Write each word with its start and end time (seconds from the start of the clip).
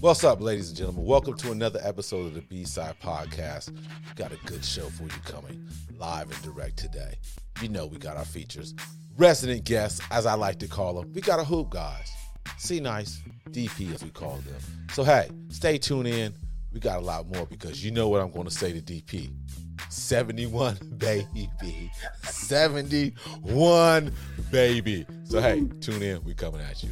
What's 0.00 0.24
up, 0.24 0.42
ladies 0.42 0.68
and 0.68 0.76
gentlemen? 0.76 1.06
Welcome 1.06 1.38
to 1.38 1.52
another 1.52 1.80
episode 1.82 2.26
of 2.26 2.34
the 2.34 2.42
B 2.42 2.64
Side 2.64 2.96
Podcast. 3.02 3.70
We 3.70 4.14
got 4.14 4.30
a 4.30 4.36
good 4.44 4.62
show 4.62 4.90
for 4.90 5.04
you 5.04 5.08
coming 5.24 5.66
live 5.98 6.30
and 6.30 6.42
direct 6.42 6.76
today. 6.76 7.14
You 7.62 7.70
know, 7.70 7.86
we 7.86 7.96
got 7.96 8.18
our 8.18 8.26
features, 8.26 8.74
resident 9.16 9.64
guests, 9.64 10.02
as 10.10 10.26
I 10.26 10.34
like 10.34 10.58
to 10.58 10.68
call 10.68 11.00
them. 11.00 11.14
We 11.14 11.22
got 11.22 11.40
a 11.40 11.44
hoop 11.44 11.70
guys, 11.70 12.12
C 12.58 12.78
Nice, 12.78 13.22
DP, 13.48 13.94
as 13.94 14.04
we 14.04 14.10
call 14.10 14.36
them. 14.36 14.54
So, 14.92 15.02
hey, 15.02 15.30
stay 15.48 15.78
tuned 15.78 16.08
in. 16.08 16.34
We 16.72 16.78
got 16.78 16.98
a 16.98 17.02
lot 17.02 17.26
more 17.34 17.46
because 17.46 17.82
you 17.82 17.90
know 17.90 18.10
what 18.10 18.20
I'm 18.20 18.30
going 18.30 18.44
to 18.44 18.50
say 18.50 18.78
to 18.78 18.82
DP 18.82 19.32
71, 19.88 20.76
baby. 20.98 21.90
71, 22.22 24.12
baby. 24.50 25.06
So, 25.24 25.40
hey, 25.40 25.66
tune 25.80 26.02
in. 26.02 26.22
We 26.22 26.34
coming 26.34 26.60
at 26.60 26.82
you. 26.82 26.90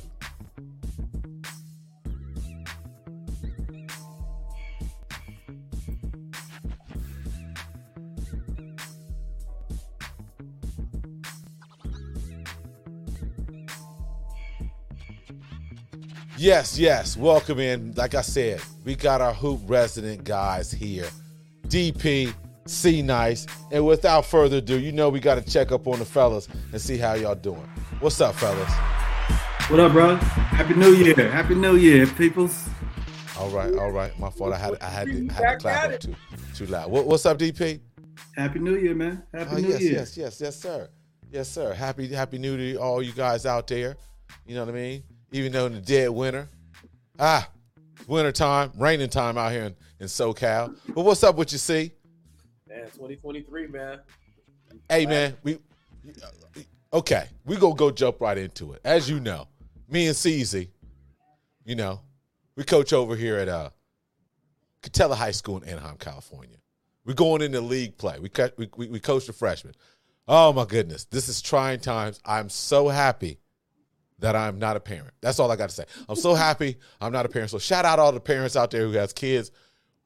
Yes, 16.44 16.78
yes. 16.78 17.16
Welcome 17.16 17.58
in. 17.58 17.94
Like 17.96 18.14
I 18.14 18.20
said, 18.20 18.60
we 18.84 18.96
got 18.96 19.22
our 19.22 19.32
hoop 19.32 19.62
resident 19.64 20.24
guys 20.24 20.70
here. 20.70 21.08
DP, 21.68 22.34
C 22.66 23.00
Nice. 23.00 23.46
And 23.72 23.86
without 23.86 24.26
further 24.26 24.58
ado, 24.58 24.78
you 24.78 24.92
know 24.92 25.08
we 25.08 25.20
got 25.20 25.36
to 25.36 25.50
check 25.50 25.72
up 25.72 25.86
on 25.86 26.00
the 26.00 26.04
fellas 26.04 26.46
and 26.70 26.78
see 26.78 26.98
how 26.98 27.14
y'all 27.14 27.34
doing. 27.34 27.66
What's 28.00 28.20
up, 28.20 28.34
fellas? 28.34 28.70
What 29.70 29.80
up, 29.80 29.92
bro? 29.92 30.16
Happy 30.16 30.74
New 30.74 30.92
Year. 30.92 31.14
Happy 31.30 31.54
New 31.54 31.76
Year, 31.76 32.06
peoples. 32.06 32.68
All 33.38 33.48
right, 33.48 33.74
all 33.78 33.90
right. 33.90 34.12
My 34.18 34.28
fault. 34.28 34.52
I 34.52 34.58
had 34.58 34.76
I 34.82 34.90
had 34.90 35.06
to, 35.06 35.26
I 35.30 35.32
had 35.32 35.50
to 35.52 35.56
clap 35.56 35.92
up 35.92 36.00
too 36.00 36.14
too 36.54 36.66
loud. 36.66 36.90
What, 36.90 37.06
what's 37.06 37.24
up, 37.24 37.38
DP? 37.38 37.80
Happy 38.36 38.58
New 38.58 38.76
Year, 38.76 38.94
man. 38.94 39.22
Happy 39.32 39.50
Oh, 39.50 39.56
New 39.60 39.68
yes, 39.68 39.80
Year. 39.80 39.92
yes, 39.92 40.16
yes, 40.18 40.40
yes, 40.42 40.60
sir. 40.60 40.90
Yes, 41.30 41.48
sir. 41.48 41.72
Happy 41.72 42.06
Happy 42.08 42.36
New 42.36 42.54
Year 42.58 42.74
to 42.74 42.80
all 42.82 43.02
you 43.02 43.12
guys 43.12 43.46
out 43.46 43.66
there. 43.66 43.96
You 44.46 44.56
know 44.56 44.66
what 44.66 44.74
I 44.74 44.78
mean? 44.78 45.04
Even 45.34 45.50
though 45.50 45.66
in 45.66 45.72
the 45.72 45.80
dead 45.80 46.10
winter. 46.10 46.48
Ah, 47.18 47.50
winter 48.06 48.30
time, 48.30 48.70
raining 48.76 49.08
time 49.08 49.36
out 49.36 49.50
here 49.50 49.64
in, 49.64 49.74
in 49.98 50.06
SoCal. 50.06 50.76
But 50.94 51.04
what's 51.04 51.24
up 51.24 51.34
with 51.34 51.50
you, 51.50 51.58
see? 51.58 51.90
Man, 52.68 52.84
2023, 52.84 53.66
man. 53.66 53.98
Hey 54.88 55.06
man, 55.06 55.36
we 55.42 55.58
okay. 56.92 57.26
We 57.44 57.56
gonna 57.56 57.74
go 57.74 57.90
jump 57.90 58.20
right 58.20 58.38
into 58.38 58.74
it. 58.74 58.80
As 58.84 59.10
you 59.10 59.18
know, 59.18 59.48
me 59.88 60.06
and 60.06 60.14
CZ, 60.14 60.68
you 61.64 61.74
know, 61.74 62.00
we 62.54 62.62
coach 62.62 62.92
over 62.92 63.16
here 63.16 63.36
at 63.36 63.48
uh 63.48 63.70
Katella 64.82 65.16
High 65.16 65.32
School 65.32 65.56
in 65.58 65.68
Anaheim, 65.68 65.96
California. 65.96 66.58
We're 67.04 67.14
going 67.14 67.42
into 67.42 67.60
league 67.60 67.98
play. 67.98 68.20
We 68.20 68.28
cut 68.28 68.56
we, 68.56 68.68
we, 68.76 68.86
we 68.86 69.00
coach 69.00 69.26
the 69.26 69.32
freshmen. 69.32 69.74
Oh 70.28 70.52
my 70.52 70.64
goodness, 70.64 71.06
this 71.06 71.28
is 71.28 71.42
trying 71.42 71.80
times. 71.80 72.20
I'm 72.24 72.48
so 72.48 72.88
happy 72.88 73.38
that 74.24 74.34
I'm 74.34 74.58
not 74.58 74.74
a 74.74 74.80
parent. 74.80 75.12
That's 75.20 75.38
all 75.38 75.50
I 75.50 75.56
got 75.56 75.68
to 75.68 75.74
say. 75.74 75.84
I'm 76.08 76.16
so 76.16 76.34
happy 76.34 76.78
I'm 76.98 77.12
not 77.12 77.26
a 77.26 77.28
parent. 77.28 77.50
So 77.50 77.58
shout 77.58 77.84
out 77.84 77.98
all 77.98 78.10
the 78.10 78.20
parents 78.20 78.56
out 78.56 78.70
there 78.70 78.86
who 78.86 78.92
has 78.92 79.12
kids. 79.12 79.50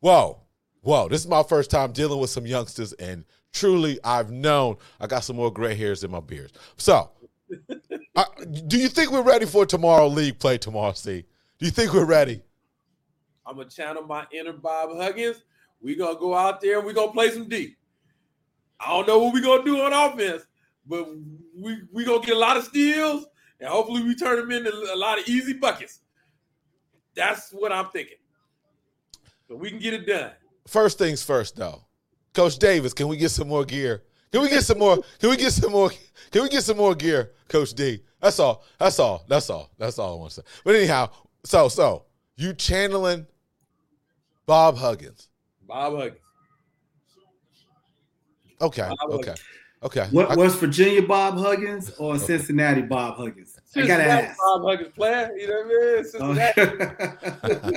Whoa, 0.00 0.41
whoa, 0.80 1.08
this 1.08 1.20
is 1.20 1.28
my 1.28 1.44
first 1.44 1.70
time 1.70 1.92
dealing 1.92 2.19
with 2.19 2.30
some 2.30 2.44
youngsters, 2.44 2.92
and 2.94 3.24
truly, 3.52 4.00
I've 4.02 4.33
known 4.33 4.77
I 4.98 5.06
got 5.06 5.20
some 5.20 5.36
more 5.36 5.52
gray 5.52 5.77
hairs 5.77 6.02
in 6.02 6.11
my 6.11 6.19
beard. 6.19 6.50
So, 6.77 7.11
I, 8.17 8.24
do 8.67 8.77
you 8.77 8.89
think 8.89 9.12
we're 9.12 9.23
ready 9.23 9.46
for 9.46 9.64
tomorrow 9.64 10.08
league 10.08 10.40
play 10.40 10.58
tomorrow? 10.58 10.92
See, 10.95 11.24
do 11.61 11.67
you 11.67 11.70
think 11.70 11.95
we're 11.95 12.05
ready? 12.05 12.42
I'm 13.46 13.57
gonna 13.57 13.70
channel 13.70 14.05
my 14.05 14.27
inner 14.33 14.52
Bob 14.52 14.96
Huggins. 14.96 15.45
We 15.80 15.95
gonna 15.95 16.18
go 16.18 16.34
out 16.34 16.61
there 16.61 16.78
and 16.78 16.86
we 16.86 16.92
gonna 16.92 17.12
play 17.12 17.30
some 17.30 17.48
D. 17.48 17.77
I 18.80 18.89
don't 18.89 19.07
know 19.07 19.20
what 19.20 19.33
we 19.33 19.40
gonna 19.40 19.64
do 19.64 19.80
on 19.80 19.92
offense, 19.92 20.42
but 20.86 21.08
we 21.57 21.83
we 21.92 22.05
gonna 22.05 22.24
get 22.24 22.36
a 22.36 22.40
lot 22.40 22.57
of 22.57 22.64
steals 22.64 23.27
and 23.61 23.69
hopefully 23.69 24.02
we 24.02 24.14
turn 24.14 24.39
them 24.39 24.51
into 24.51 24.70
a 24.70 24.96
lot 24.96 25.19
of 25.19 25.29
easy 25.29 25.52
buckets. 25.52 26.01
That's 27.14 27.51
what 27.51 27.73
I'm 27.73 27.89
thinking. 27.91 28.19
So 29.48 29.57
we 29.57 29.70
can 29.70 29.79
get 29.79 29.95
it 29.95 30.07
done. 30.07 30.30
First 30.67 30.98
things 30.98 31.23
first, 31.23 31.57
though. 31.57 31.83
Coach 32.35 32.58
Davis, 32.58 32.92
can 32.92 33.08
we 33.08 33.17
get 33.17 33.30
some 33.30 33.48
more 33.48 33.64
gear? 33.64 34.02
Can 34.30 34.42
we 34.42 34.51
get 34.51 34.63
some 34.63 34.79
more? 34.79 34.98
Can 35.19 35.30
we 35.30 35.36
get 35.36 35.52
some 35.52 35.73
more? 35.73 35.91
Can 36.30 36.42
we 36.42 36.48
get 36.48 36.63
some 36.63 36.77
more 36.77 36.95
gear, 36.95 37.33
Coach 37.48 37.73
D? 37.73 38.02
That's 38.20 38.39
all. 38.39 38.64
That's 38.79 38.98
all. 38.98 39.24
That's 39.27 39.48
all. 39.48 39.70
That's 39.79 39.98
all 39.98 40.14
I 40.14 40.17
want 40.19 40.30
to 40.33 40.35
say. 40.36 40.42
But 40.64 40.75
anyhow, 40.75 41.11
so 41.45 41.69
so 41.69 42.05
you 42.36 42.52
channeling 42.52 43.27
Bob 44.45 44.77
Huggins. 44.77 45.29
Bob 45.67 45.95
Huggins. 45.96 46.20
Okay. 48.61 48.89
Bob 48.89 49.11
Okay. 49.13 49.35
Okay. 49.83 50.06
What 50.11 50.30
I- 50.30 50.34
West 50.36 50.58
Virginia 50.58 51.02
Bob 51.02 51.39
Huggins 51.39 51.90
or 51.98 52.18
Cincinnati 52.18 52.83
Bob 52.83 53.16
Huggins? 53.16 53.56
I 53.77 53.86
gotta 53.86 54.05
ask. 54.05 54.39
Bob 54.39 54.62
Huggins 54.64 54.92
player. 54.94 55.30
You 55.36 55.46
know 55.48 55.55
what 55.55 55.66
I 55.66 55.94
mean? 55.94 56.05
Cincinnati. 56.05 57.68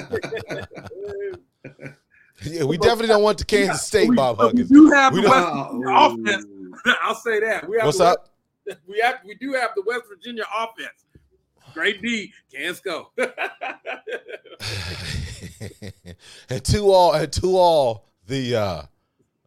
yeah, 2.57 2.63
we 2.63 2.77
definitely 2.77 3.07
don't 3.07 3.21
want 3.23 3.37
the 3.37 3.45
Kansas 3.45 3.83
State 3.85 4.09
we, 4.09 4.15
Bob 4.15 4.37
Huggins. 4.37 4.69
We 4.69 4.75
do 4.75 4.89
have 4.91 5.13
We 5.13 5.21
the 5.21 5.29
West 5.29 5.45
Virginia 5.45 5.87
Oh, 5.89 6.15
offense. 6.15 6.45
I'll 7.03 7.15
say 7.15 7.39
that. 7.41 7.69
We 7.69 7.77
have 7.77 7.85
What's 7.85 7.99
the 7.99 8.05
up? 8.05 8.29
We 8.87 8.99
have 8.99 9.19
we 9.25 9.35
do 9.35 9.53
have 9.53 9.71
the 9.75 9.83
West 9.85 10.03
Virginia 10.09 10.43
offense. 10.57 11.05
Great 11.73 12.01
D, 12.01 12.33
can't 12.53 12.81
go. 12.83 13.11
and 16.49 16.63
to 16.65 16.91
all 16.91 17.13
and 17.13 17.31
to 17.33 17.57
all 17.57 18.09
the 18.27 18.55
uh, 18.55 18.81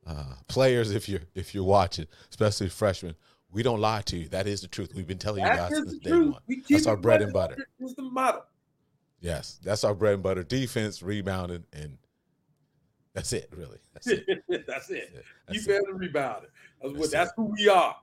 uh, 0.07 0.35
players, 0.49 0.91
if 0.91 1.09
you're 1.09 1.23
if 1.35 1.55
you're 1.55 1.65
watching, 1.65 2.07
especially 2.31 2.69
freshmen, 2.69 3.15
we 3.51 3.63
don't 3.63 3.81
lie 3.81 4.03
to 4.03 4.17
you. 4.17 4.29
That 4.29 4.47
is 4.47 4.61
the 4.61 4.69
truth. 4.69 4.93
We've 4.95 5.07
been 5.07 5.19
telling 5.19 5.43
you 5.43 5.49
That 5.49 5.71
guys 5.71 5.77
since 5.79 5.99
day 5.99 6.11
truth. 6.11 6.33
one. 6.33 6.43
We 6.47 6.63
That's 6.69 6.87
our 6.87 6.97
bread 6.97 7.23
and 7.23 7.33
running. 7.35 7.51
butter. 7.57 7.69
It's 7.81 7.95
the 7.95 8.03
motto. 8.03 8.43
Yes, 9.21 9.59
that's 9.63 9.85
our 9.85 9.95
bread 9.95 10.15
and 10.15 10.23
butter. 10.23 10.43
Defense, 10.43 11.03
rebounding, 11.03 11.65
and 11.73 11.97
that's 13.15 13.33
it. 13.33 13.49
Really, 13.57 13.79
that's 13.93 14.07
it. 14.09 14.27
That's 14.67 14.91
it. 14.91 15.15
That's 15.47 15.61
Keep 15.67 15.69
it. 15.75 15.83
it 15.89 15.95
rebounding. 15.95 16.51
That's, 16.83 16.93
what, 16.93 17.01
That's 17.01 17.13
that's 17.13 17.33
who 17.37 17.45
we 17.45 17.69
are. 17.69 17.97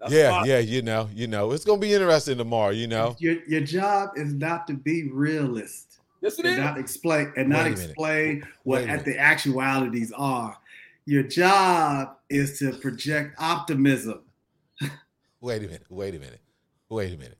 That's 0.00 0.12
yeah, 0.12 0.30
my- 0.30 0.44
yeah. 0.46 0.58
You 0.60 0.82
know, 0.82 1.08
you 1.12 1.26
know, 1.26 1.52
it's 1.52 1.64
gonna 1.64 1.80
be 1.80 1.92
interesting 1.92 2.38
tomorrow. 2.38 2.70
You 2.70 2.86
know, 2.86 3.16
your 3.18 3.36
your 3.46 3.60
job 3.60 4.10
is 4.16 4.32
not 4.32 4.66
to 4.68 4.74
be 4.74 5.10
realist 5.10 6.00
Yes, 6.20 6.38
it 6.38 6.44
and 6.46 6.54
is. 6.54 6.58
not 6.60 6.78
explain 6.78 7.32
and 7.36 7.48
not 7.48 7.64
Wait 7.64 7.66
a 7.66 7.70
minute. 7.70 7.84
explain 7.90 8.48
what 8.62 8.82
at 8.84 9.04
the 9.04 9.18
actualities 9.18 10.12
are. 10.16 10.56
Your 11.06 11.22
job 11.24 12.16
is 12.30 12.58
to 12.60 12.72
project 12.72 13.34
optimism. 13.38 14.20
wait 15.40 15.62
a 15.62 15.66
minute, 15.66 15.84
wait 15.88 16.14
a 16.14 16.18
minute, 16.18 16.40
wait 16.88 17.14
a 17.14 17.16
minute. 17.16 17.38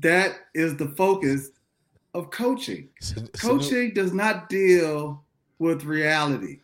That 0.00 0.36
is 0.54 0.76
the 0.76 0.88
focus 0.88 1.50
of 2.14 2.30
coaching. 2.30 2.88
It's 2.98 3.12
a- 3.16 3.24
it's 3.24 3.42
a 3.44 3.46
Coaching 3.46 3.92
does 3.94 4.12
not 4.12 4.48
deal 4.48 5.24
with 5.58 5.84
reality. 5.84 6.60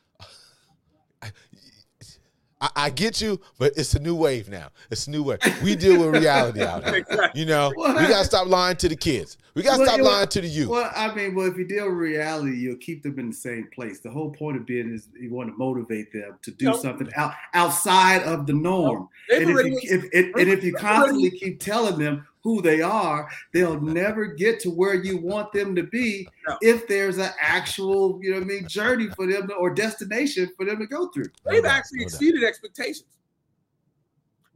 I, 2.61 2.71
I 2.77 2.91
get 2.91 3.21
you, 3.21 3.41
but 3.59 3.73
it's 3.77 3.95
a 3.95 3.99
new 3.99 4.15
wave 4.15 4.49
now. 4.49 4.69
It's 4.91 5.07
a 5.07 5.11
new 5.11 5.23
wave. 5.23 5.39
We 5.63 5.75
deal 5.77 5.99
with 6.01 6.23
reality 6.23 6.63
out 6.63 6.87
here. 6.89 7.05
You 7.35 7.47
know, 7.47 7.73
we 7.77 7.85
gotta 7.85 8.25
stop 8.25 8.47
lying 8.49 8.77
to 8.77 8.89
the 8.89 8.97
kids. 8.97 9.39
We 9.55 9.63
gotta 9.63 9.79
Well, 9.79 9.89
stop 9.89 10.01
lying 10.01 10.29
to 10.29 10.41
the 10.43 10.47
youth. 10.49 10.69
Well, 10.69 10.91
I 10.95 11.13
mean, 11.15 11.35
well, 11.35 11.47
if 11.49 11.57
you 11.57 11.65
deal 11.67 11.87
with 11.87 11.95
reality, 11.95 12.57
you'll 12.57 12.77
keep 12.77 13.03
them 13.03 13.19
in 13.19 13.31
the 13.31 13.37
same 13.37 13.69
place. 13.75 14.01
The 14.01 14.11
whole 14.11 14.31
point 14.31 14.57
of 14.59 14.67
being 14.67 14.93
is 14.93 15.09
you 15.19 15.33
want 15.33 15.51
to 15.51 15.57
motivate 15.57 16.13
them 16.13 16.39
to 16.43 16.51
do 16.51 16.67
No. 16.67 16.77
something 16.77 17.09
out, 17.17 17.33
outside 17.55 18.23
of 18.25 18.47
the 18.47 18.53
norm. 18.53 19.09
They've 19.29 19.49
And 19.49 19.59
if, 19.59 19.67
you, 19.67 19.81
if, 19.83 20.05
if- 20.13 20.35
and 20.37 20.49
if 20.49 20.63
you 20.65 20.73
constantly 20.75 21.31
keep 21.39 21.61
telling 21.61 21.99
them 21.99 22.27
who 22.43 22.63
they 22.63 22.81
are, 22.81 23.29
they'll 23.53 23.81
never 23.81 24.27
get 24.27 24.61
to 24.61 24.71
where 24.71 24.95
you 24.95 25.19
want 25.19 25.53
them 25.53 25.75
to 25.77 25.83
be 25.85 26.27
No. 26.49 26.57
if 26.63 26.89
there's 26.89 27.19
an 27.19 27.31
actual, 27.41 28.19
you 28.23 28.31
know 28.31 28.37
what 28.39 28.45
I 28.45 28.47
mean, 28.47 28.69
journey 28.69 29.09
for 29.09 29.27
them 29.27 29.49
to, 29.49 29.55
or 29.55 29.75
destination 29.75 30.51
for 30.57 30.65
them 30.65 30.79
to 30.79 30.87
go 30.87 31.09
through. 31.09 31.27
They've 31.45 31.65
actually 31.65 32.03
exceeded 32.03 32.43
expectations. 32.45 33.09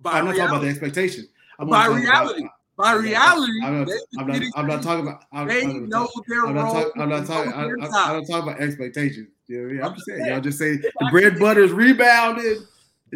By 0.01 0.13
I'm 0.19 0.25
not 0.27 0.33
talking 0.33 0.43
about 0.45 0.55
the 0.61 0.67
reality. 0.67 0.69
expectation. 0.71 1.29
I'm 1.59 1.69
By 1.69 1.87
talking 1.87 2.05
about- 2.07 2.23
reality. 2.27 2.49
By 2.77 2.93
reality, 2.95 3.53
I'm 3.63 3.79
not, 3.79 3.87
they 3.87 3.93
I'm 4.19 4.27
not, 4.27 4.43
I'm 4.57 4.67
not 4.67 4.83
talking 4.83 5.07
about. 5.07 5.23
I'm, 5.33 5.47
they 5.47 5.63
I'm 5.63 5.89
not 5.89 5.89
know 5.89 6.23
their 6.27 6.45
I'm 6.45 6.55
not, 6.57 6.73
talk, 6.73 6.93
I'm 6.97 7.09
not 7.09 7.25
talking. 7.25 7.53
I'm, 7.53 7.69
the 7.69 7.75
I'm, 7.75 7.85
inside. 7.85 8.11
I'm 8.11 8.17
not 8.19 8.27
talking 8.29 8.49
about 8.51 8.61
expectations. 8.61 9.29
You 9.47 9.59
know 9.59 9.63
what 9.63 9.71
I 9.71 9.73
mean? 9.75 9.83
I'm 9.85 9.95
just 9.95 10.07
saying. 10.07 10.21
Yeah. 10.27 10.33
Y'all 10.33 10.41
just 10.41 10.59
say 10.59 10.77
the 10.79 11.09
bread 11.13 11.39
butter 11.39 11.61
is 11.63 11.71
rebounded, 11.71 12.59
the 12.59 12.67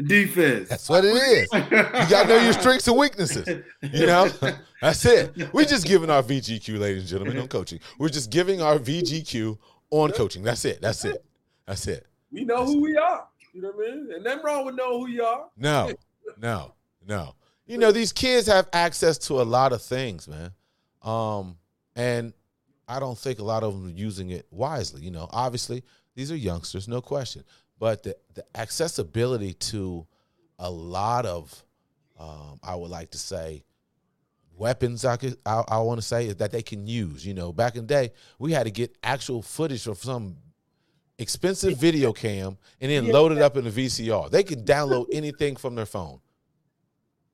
defense. 0.06 0.68
That's 0.68 0.88
what 0.88 1.04
it 1.04 1.14
is. 1.14 1.48
You 1.52 1.60
gotta 1.60 2.28
know 2.28 2.38
your 2.38 2.52
strengths 2.52 2.88
and 2.88 2.96
weaknesses. 2.96 3.64
You 3.82 4.06
know, 4.06 4.30
that's 4.82 5.04
it. 5.04 5.52
We're 5.52 5.64
just 5.64 5.86
giving 5.86 6.10
our 6.10 6.22
VGQ, 6.22 6.78
ladies 6.78 7.02
and 7.02 7.08
gentlemen, 7.08 7.38
on 7.38 7.48
coaching. 7.48 7.80
We're 7.98 8.08
just 8.08 8.30
giving 8.30 8.62
our 8.62 8.78
VGQ 8.78 9.58
on 9.90 10.12
coaching. 10.12 10.42
That's 10.42 10.64
it. 10.64 10.80
That's 10.80 11.04
it. 11.04 11.24
That's 11.66 11.86
it. 11.86 12.06
We 12.30 12.44
know 12.44 12.64
who 12.64 12.80
we 12.80 12.96
are. 12.96 13.26
You 13.52 13.62
know 13.62 13.70
what 13.70 13.88
I 13.88 13.94
mean? 13.94 14.12
And 14.14 14.24
nothing 14.24 14.44
wrong 14.44 14.66
with 14.66 14.74
knowing 14.74 15.00
who 15.00 15.08
you 15.08 15.24
are. 15.24 15.46
No, 15.56 15.92
no, 16.40 16.74
no. 17.06 17.34
You 17.66 17.78
know, 17.78 17.92
these 17.92 18.12
kids 18.12 18.46
have 18.46 18.68
access 18.72 19.18
to 19.18 19.40
a 19.40 19.44
lot 19.44 19.72
of 19.72 19.82
things, 19.82 20.28
man. 20.28 20.52
Um, 21.02 21.56
and 21.96 22.32
I 22.86 22.98
don't 23.00 23.18
think 23.18 23.38
a 23.38 23.44
lot 23.44 23.62
of 23.62 23.74
them 23.74 23.86
are 23.86 23.90
using 23.90 24.30
it 24.30 24.46
wisely. 24.50 25.02
You 25.02 25.10
know, 25.10 25.28
obviously 25.30 25.84
these 26.14 26.32
are 26.32 26.36
youngsters, 26.36 26.88
no 26.88 27.00
question, 27.00 27.44
but 27.78 28.02
the 28.02 28.16
the 28.34 28.44
accessibility 28.54 29.54
to 29.54 30.06
a 30.58 30.70
lot 30.70 31.26
of, 31.26 31.64
um, 32.18 32.58
I 32.62 32.74
would 32.74 32.90
like 32.90 33.10
to 33.12 33.18
say, 33.18 33.64
weapons. 34.56 35.04
I 35.04 35.16
could 35.16 35.38
I, 35.46 35.62
I 35.68 35.78
want 35.78 36.00
to 36.00 36.06
say 36.06 36.26
is 36.26 36.36
that 36.36 36.50
they 36.50 36.62
can 36.62 36.86
use. 36.86 37.24
You 37.26 37.34
know, 37.34 37.52
back 37.52 37.76
in 37.76 37.82
the 37.82 37.86
day, 37.86 38.12
we 38.38 38.52
had 38.52 38.64
to 38.64 38.70
get 38.70 38.96
actual 39.02 39.42
footage 39.42 39.84
from 39.84 39.94
some 39.94 40.36
expensive 41.18 41.78
video 41.78 42.12
cam 42.12 42.56
and 42.80 42.90
then 42.90 43.08
load 43.08 43.32
it 43.32 43.38
up 43.38 43.56
in 43.56 43.64
the 43.64 43.70
VCR. 43.70 44.30
They 44.30 44.42
can 44.42 44.64
download 44.64 45.06
anything 45.12 45.56
from 45.56 45.74
their 45.74 45.86
phone. 45.86 46.20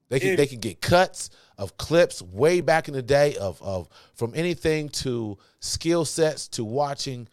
They 0.09 0.21
can 0.21 0.37
they 0.37 0.47
can 0.47 0.61
get 0.61 0.81
cuts 0.81 1.31
of 1.57 1.77
clips 1.77 2.21
way 2.21 2.61
back 2.61 2.89
in 2.89 2.95
the 2.95 3.03
day 3.03 3.37
of 3.37 3.61
of 3.63 3.89
from 4.15 4.33
anything 4.35 4.89
to 4.91 5.39
skill 5.61 6.05
sets 6.05 6.47
to 6.49 6.65
watching 6.65 7.27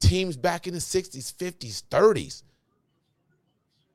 teams 0.00 0.36
back 0.36 0.66
in 0.66 0.74
the 0.74 0.80
60s, 0.80 1.34
50s, 1.34 1.82
30s. 1.84 2.42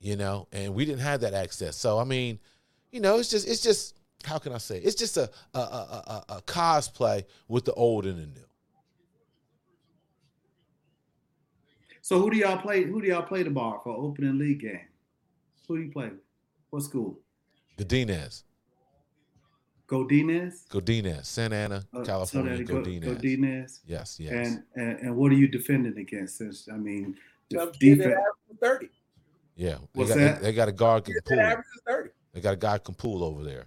You 0.01 0.15
know, 0.15 0.47
and 0.53 0.73
we 0.73 0.85
didn't 0.85 1.01
have 1.01 1.21
that 1.21 1.33
access. 1.33 1.75
So 1.75 1.99
I 1.99 2.05
mean, 2.05 2.39
you 2.91 3.01
know, 3.01 3.17
it's 3.17 3.29
just 3.29 3.47
it's 3.47 3.61
just 3.61 3.95
how 4.23 4.37
can 4.37 4.53
I 4.53 4.57
say? 4.57 4.77
It? 4.77 4.85
It's 4.85 4.95
just 4.95 5.17
a 5.17 5.29
a, 5.53 5.59
a 5.59 5.61
a 5.61 6.23
a 6.37 6.41
cosplay 6.43 7.25
with 7.47 7.65
the 7.65 7.73
old 7.73 8.05
and 8.05 8.17
the 8.17 8.27
new. 8.27 8.45
So 12.01 12.19
who 12.19 12.31
do 12.31 12.37
y'all 12.37 12.57
play? 12.57 12.83
Who 12.83 13.01
do 13.01 13.07
y'all 13.07 13.21
play 13.21 13.43
tomorrow 13.43 13.79
for 13.83 13.95
opening 13.95 14.39
league 14.39 14.61
game? 14.61 14.87
Who 15.67 15.77
do 15.77 15.83
you 15.83 15.91
play? 15.91 16.09
What 16.69 16.83
school? 16.83 17.19
The 17.77 17.85
Godinez. 17.85 18.43
Godinez. 19.89 20.67
Godinez, 20.69 21.25
Santa 21.25 21.55
Ana, 21.55 21.83
Uh, 21.93 22.01
California. 22.03 22.57
so 22.57 22.63
that 22.63 22.71
Godinez. 22.85 23.03
Godinez. 23.21 23.79
Yes, 23.85 24.17
yes. 24.19 24.31
And, 24.33 24.63
and 24.75 24.99
and 24.99 25.15
what 25.15 25.31
are 25.31 25.35
you 25.35 25.47
defending 25.47 25.97
against? 25.97 26.37
Since 26.37 26.69
I 26.71 26.77
mean, 26.77 27.15
def- 27.49 27.77
defense. 27.79 28.15
thirty. 28.61 28.89
yeah. 29.55 29.75
They 29.75 29.87
What's 29.93 30.09
got, 30.11 30.17
that? 30.17 30.41
They, 30.41 30.47
they 30.51 30.53
got 30.53 30.67
a 30.69 30.71
guard 30.73 31.05
can 31.05 31.15
Kid 31.15 31.25
pull. 31.25 31.39
averages 31.39 31.81
thirty. 31.87 32.09
They 32.33 32.41
got 32.41 32.53
a 32.53 32.57
guy 32.57 32.77
can 32.77 32.93
pull 32.95 33.23
over 33.23 33.43
there. 33.43 33.65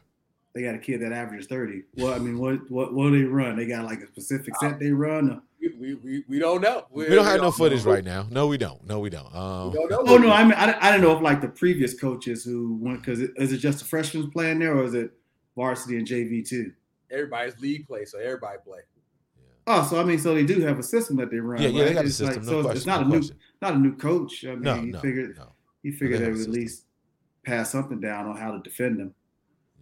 They 0.54 0.62
got 0.62 0.74
a 0.74 0.78
kid 0.78 1.00
that 1.00 1.12
averages 1.12 1.46
thirty. 1.48 1.82
Well, 1.96 2.14
I 2.14 2.18
mean, 2.18 2.38
what 2.38 2.70
what 2.70 2.92
what 2.94 3.10
do 3.10 3.18
they 3.18 3.24
run? 3.24 3.56
They 3.56 3.66
got 3.66 3.84
like 3.84 4.00
a 4.00 4.06
specific 4.06 4.54
set 4.56 4.78
they 4.78 4.90
run. 4.92 5.30
or- 5.30 5.42
We, 5.62 5.68
we, 5.80 5.94
we, 5.94 6.24
we 6.28 6.38
don't 6.40 6.60
know. 6.60 6.86
We 6.90 7.06
don't 7.08 7.24
have 7.24 7.40
no 7.40 7.52
footage 7.52 7.84
right 7.84 8.04
now. 8.04 8.26
No, 8.30 8.48
we 8.48 8.58
don't. 8.58 8.84
No, 8.84 8.98
we 8.98 9.10
don't. 9.10 9.32
We 9.32 9.38
Um, 9.38 9.72
don't. 9.72 10.08
Oh 10.08 10.16
no, 10.18 10.30
I 10.32 10.42
mean, 10.42 10.54
I, 10.54 10.76
I 10.80 10.90
don't 10.90 11.00
know 11.00 11.14
if 11.16 11.22
like 11.22 11.40
the 11.40 11.48
previous 11.48 11.94
coaches 11.98 12.42
who 12.44 12.76
went 12.80 13.00
because 13.00 13.20
is 13.20 13.52
it 13.52 13.58
just 13.58 13.78
the 13.78 13.84
freshmen 13.84 14.30
playing 14.30 14.58
there 14.58 14.76
or 14.76 14.84
is 14.84 14.94
it 14.94 15.12
varsity 15.56 15.96
and 15.98 16.06
JV 16.06 16.46
too? 16.46 16.72
Everybody's 17.10 17.58
league 17.60 17.86
play, 17.86 18.04
so 18.04 18.18
everybody 18.18 18.58
play. 18.64 18.80
Oh, 19.66 19.86
so 19.88 20.00
I 20.00 20.04
mean, 20.04 20.18
so 20.18 20.34
they 20.34 20.44
do 20.44 20.60
have 20.62 20.78
a 20.78 20.82
system 20.82 21.16
that 21.18 21.30
they 21.30 21.38
run. 21.38 21.62
yeah, 21.62 21.68
yeah, 21.68 21.78
they 21.80 21.84
right? 21.86 21.94
got 21.94 22.04
a 22.04 22.08
It's 22.08 22.20
like- 22.20 22.34
system. 22.34 22.44
so 22.44 22.52
no 22.52 22.58
it's- 22.60 22.64
question. 22.64 22.76
it's 22.78 22.86
not 22.86 23.00
no 23.00 23.06
a 23.06 23.08
new, 23.10 23.18
question. 23.18 23.36
not 23.62 23.74
a 23.74 23.78
new 23.78 23.96
coach. 23.96 24.44
I 24.44 24.48
mean, 24.50 24.62
No, 24.62 24.74
you 24.76 24.92
no, 24.92 25.00
figured 25.00 25.36
no. 25.36 25.52
you 25.82 25.92
figured 25.92 26.20
They 26.20 26.24
they 26.24 26.30
would 26.32 26.40
at 26.40 26.48
least 26.48 26.86
pass 27.44 27.70
something 27.70 28.00
down 28.00 28.26
on 28.26 28.36
how 28.36 28.52
to 28.52 28.58
defend 28.60 28.98
them, 28.98 29.14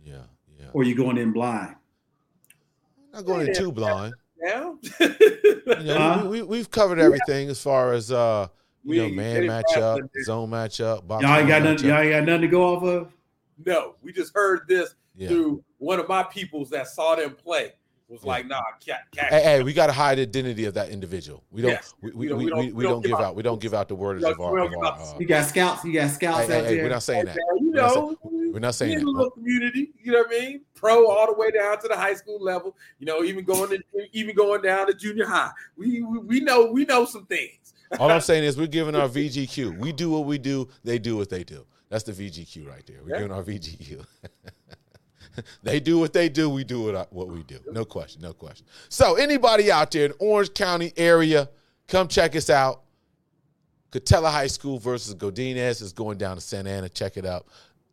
Yeah, 0.04 0.24
yeah. 0.58 0.66
or 0.74 0.84
you 0.84 0.94
going 0.94 1.16
in 1.18 1.32
blind. 1.32 1.76
Not 3.12 3.24
going 3.24 3.48
in 3.48 3.54
too 3.54 3.72
blind. 3.72 4.14
Yeah. 4.42 4.72
You 5.00 5.84
know, 5.84 5.98
Huh? 5.98 6.20
we, 6.24 6.28
we, 6.28 6.42
we've 6.42 6.70
covered 6.70 6.98
everything 6.98 7.48
as 7.50 7.60
far 7.62 7.92
as 7.92 8.10
uh, 8.12 8.48
you 8.84 8.90
We 8.90 8.96
know, 8.98 9.14
man 9.14 9.34
getting 9.34 9.50
past 9.50 9.66
matchup, 9.76 10.08
the- 10.14 10.24
zone 10.24 10.50
matchup, 10.50 11.06
box 11.06 11.22
Y'all 11.22 11.36
ain't 11.38 11.48
got 11.48 11.62
nothing. 11.62 11.88
Y'all 11.88 11.98
ain't 11.98 12.10
got 12.12 12.24
nothing 12.24 12.40
to 12.42 12.48
go 12.48 12.74
off 12.76 12.82
of. 12.82 13.12
no, 13.66 13.94
we 14.02 14.12
just 14.12 14.32
heard 14.34 14.60
this 14.68 14.94
Yeah. 15.16 15.28
through 15.28 15.64
one 15.78 15.98
of 16.00 16.08
my 16.08 16.22
peoples 16.22 16.70
that 16.70 16.88
saw 16.88 17.14
them 17.16 17.34
play. 17.34 17.72
Was 18.08 18.24
like, 18.24 18.48
nah, 18.48 18.60
cat, 18.84 19.02
cat. 19.14 19.32
Hey, 19.32 19.40
hey, 19.40 19.62
we 19.62 19.72
got 19.72 19.86
to 19.86 19.92
hide 19.92 20.18
the 20.18 20.22
identity 20.22 20.64
of 20.64 20.74
that 20.74 20.88
individual. 20.88 21.44
We 21.52 21.62
don't. 21.62 21.70
Yes. 21.70 21.94
We, 22.00 22.10
We 22.10 22.16
we, 22.16 22.26
don't- 22.28 22.38
we, 22.38 22.44
we 22.44 22.50
we, 22.50 22.60
don't- 22.62 22.74
we 22.74 22.82
don't 22.82 23.02
give 23.04 23.20
out. 23.20 23.36
We 23.36 23.42
don't 23.44 23.60
give 23.60 23.72
out 23.72 23.86
the 23.86 23.94
words 23.94 24.24
We 24.24 24.28
of 24.32 24.36
don't- 24.36 24.46
our. 24.46 24.52
we 24.52 24.60
Of 24.66 24.82
our 24.82 25.00
uh, 25.00 25.18
You 25.20 25.26
got 25.26 25.44
scouts. 25.46 25.84
You 25.84 25.92
got 25.92 26.10
scouts 26.10 26.38
hey, 26.38 26.42
out 26.44 26.48
hey, 26.48 26.64
hey, 26.70 26.74
there. 26.74 26.82
we're 26.82 26.88
not 26.90 27.04
saying 27.04 27.26
that. 27.26 27.36
You 27.60 27.70
We're 27.72 27.80
not 27.82 27.94
know, 27.94 28.18
We're 28.24 28.58
not 28.58 28.74
saying 28.74 28.98
that. 28.98 29.04
little 29.04 29.30
community. 29.30 29.92
You 30.02 30.10
know 30.10 30.18
what 30.22 30.26
I 30.34 30.40
mean? 30.40 30.62
Pro 30.74 31.08
all 31.08 31.26
the 31.32 31.38
way 31.38 31.52
down 31.52 31.80
to 31.82 31.86
the 31.86 31.94
high 31.96 32.14
school 32.14 32.42
level. 32.42 32.76
You 32.98 33.06
know, 33.06 33.22
even 33.22 33.44
going 33.44 33.70
to 33.70 33.78
even 34.12 34.34
going 34.34 34.62
down 34.62 34.88
to 34.88 34.94
junior 34.94 35.26
high. 35.26 35.52
We 35.76 36.02
we, 36.02 36.18
we 36.18 36.40
know 36.40 36.66
we 36.72 36.86
know 36.86 37.04
some 37.04 37.26
things. 37.26 37.74
All 38.00 38.10
I'm 38.10 38.20
saying 38.22 38.42
is 38.42 38.56
we're 38.58 38.66
giving 38.66 38.96
our 38.96 39.08
VGQ. 39.08 39.78
We 39.78 39.92
do 39.92 40.10
what 40.10 40.24
we 40.24 40.36
do. 40.36 40.66
They 40.82 40.98
do 40.98 41.16
what 41.16 41.30
they 41.30 41.44
do. 41.44 41.64
That's 41.90 42.02
the 42.02 42.12
VGQ 42.12 42.66
right 42.68 42.84
there. 42.88 43.04
We're 43.04 43.10
Yeah. 43.10 43.16
giving 43.18 43.32
our 43.36 43.44
VGQ. 43.44 44.04
they 45.62 45.80
do 45.80 45.98
what 45.98 46.12
they 46.12 46.28
do. 46.28 46.48
We 46.50 46.64
do 46.64 46.92
what, 47.10 47.28
we 47.28 47.42
do. 47.42 47.58
No 47.70 47.84
question. 47.84 48.22
No 48.22 48.32
question. 48.32 48.66
So 48.88 49.14
anybody 49.14 49.70
out 49.70 49.90
there 49.90 50.06
in 50.06 50.12
Orange 50.18 50.54
County 50.54 50.92
area, 50.96 51.48
come 51.88 52.08
check 52.08 52.36
us 52.36 52.50
out. 52.50 52.82
Katella 53.90 54.30
High 54.30 54.46
School 54.46 54.78
versus 54.78 55.14
Godinez 55.14 55.82
is 55.82 55.92
going 55.92 56.16
down 56.18 56.36
to 56.36 56.40
Santa 56.40 56.70
Ana. 56.70 56.88
Check 56.88 57.16
it 57.16 57.26
out. 57.26 57.46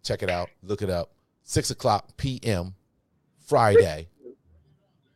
Check 0.03 0.21
it 0.21 0.29
out. 0.29 0.49
Look 0.61 0.81
it 0.81 0.89
up. 0.89 1.11
Six 1.43 1.71
o'clock 1.71 2.15
p.m. 2.17 2.75
Friday 3.45 4.07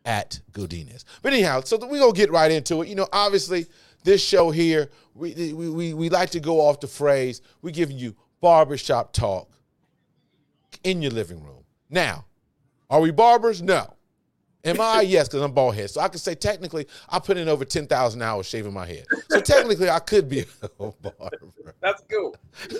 at 0.05 0.39
Godinez. 0.51 1.03
But 1.21 1.33
anyhow, 1.33 1.61
so 1.61 1.77
we're 1.77 1.99
gonna 1.99 2.13
get 2.13 2.31
right 2.31 2.51
into 2.51 2.81
it. 2.81 2.87
You 2.87 2.95
know, 2.95 3.07
obviously, 3.13 3.67
this 4.03 4.23
show 4.23 4.49
here, 4.49 4.89
we 5.13 5.53
we 5.53 5.69
we, 5.69 5.93
we 5.93 6.09
like 6.09 6.31
to 6.31 6.39
go 6.39 6.61
off 6.61 6.79
the 6.79 6.87
phrase, 6.87 7.41
we're 7.61 7.71
giving 7.71 7.97
you 7.97 8.15
barbershop 8.39 9.13
talk 9.13 9.49
in 10.83 11.01
your 11.01 11.11
living 11.11 11.43
room. 11.43 11.60
Now, 11.91 12.25
are 12.89 13.01
we 13.01 13.11
barbers? 13.11 13.61
No. 13.61 13.93
Am 14.63 14.79
I? 14.79 15.01
Yes, 15.07 15.27
because 15.27 15.41
I'm 15.41 15.51
bald 15.51 15.75
head. 15.75 15.89
So 15.89 15.99
I 16.01 16.07
can 16.07 16.19
say 16.19 16.35
technically 16.35 16.87
I 17.09 17.19
put 17.19 17.35
in 17.37 17.49
over 17.49 17.65
10,000 17.65 18.21
hours 18.21 18.45
shaving 18.47 18.73
my 18.73 18.85
head. 18.85 19.05
So 19.29 19.41
technically 19.41 19.89
I 19.89 19.99
could 19.99 20.29
be 20.29 20.41
a 20.61 20.69
barber. 20.69 21.49
That's 21.81 22.03
good. 22.03 22.35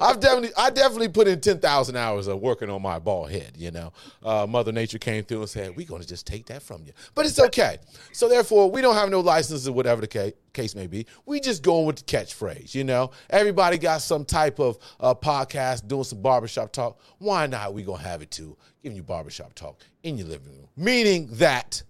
I've 0.00 0.20
definitely, 0.20 0.50
I 0.56 0.68
definitely 0.70 1.08
put 1.08 1.26
in 1.28 1.40
ten 1.40 1.58
thousand 1.60 1.96
hours 1.96 2.26
of 2.26 2.40
working 2.40 2.68
on 2.68 2.82
my 2.82 2.98
bald 2.98 3.30
head. 3.30 3.52
You 3.56 3.70
know, 3.70 3.92
uh, 4.22 4.46
Mother 4.46 4.70
Nature 4.70 4.98
came 4.98 5.24
through 5.24 5.40
and 5.40 5.48
said, 5.48 5.74
"We're 5.76 5.86
going 5.86 6.02
to 6.02 6.06
just 6.08 6.26
take 6.26 6.44
that 6.46 6.62
from 6.62 6.84
you," 6.84 6.92
but 7.14 7.24
it's 7.24 7.38
okay. 7.40 7.78
So 8.12 8.28
therefore, 8.28 8.70
we 8.70 8.82
don't 8.82 8.94
have 8.96 9.08
no 9.08 9.20
licenses 9.20 9.66
or 9.66 9.72
whatever 9.72 10.02
the 10.02 10.08
ca- 10.08 10.32
case 10.52 10.74
may 10.74 10.86
be. 10.86 11.06
We 11.26 11.40
just 11.40 11.62
going 11.62 11.86
with 11.86 11.96
the 11.96 12.04
catchphrase. 12.04 12.74
You 12.74 12.84
know, 12.84 13.10
everybody 13.30 13.78
got 13.78 14.02
some 14.02 14.24
type 14.24 14.58
of 14.58 14.78
uh, 15.00 15.14
podcast 15.14 15.88
doing 15.88 16.04
some 16.04 16.22
barbershop 16.22 16.72
talk. 16.72 17.00
Why 17.18 17.46
not? 17.46 17.74
We 17.74 17.82
gonna 17.82 18.02
have 18.02 18.22
it 18.22 18.30
too, 18.30 18.56
giving 18.82 18.96
you 18.96 19.02
barbershop 19.02 19.54
talk 19.54 19.80
in 20.02 20.18
your 20.18 20.28
living 20.28 20.52
room, 20.52 20.68
meaning 20.76 21.28
that 21.32 21.82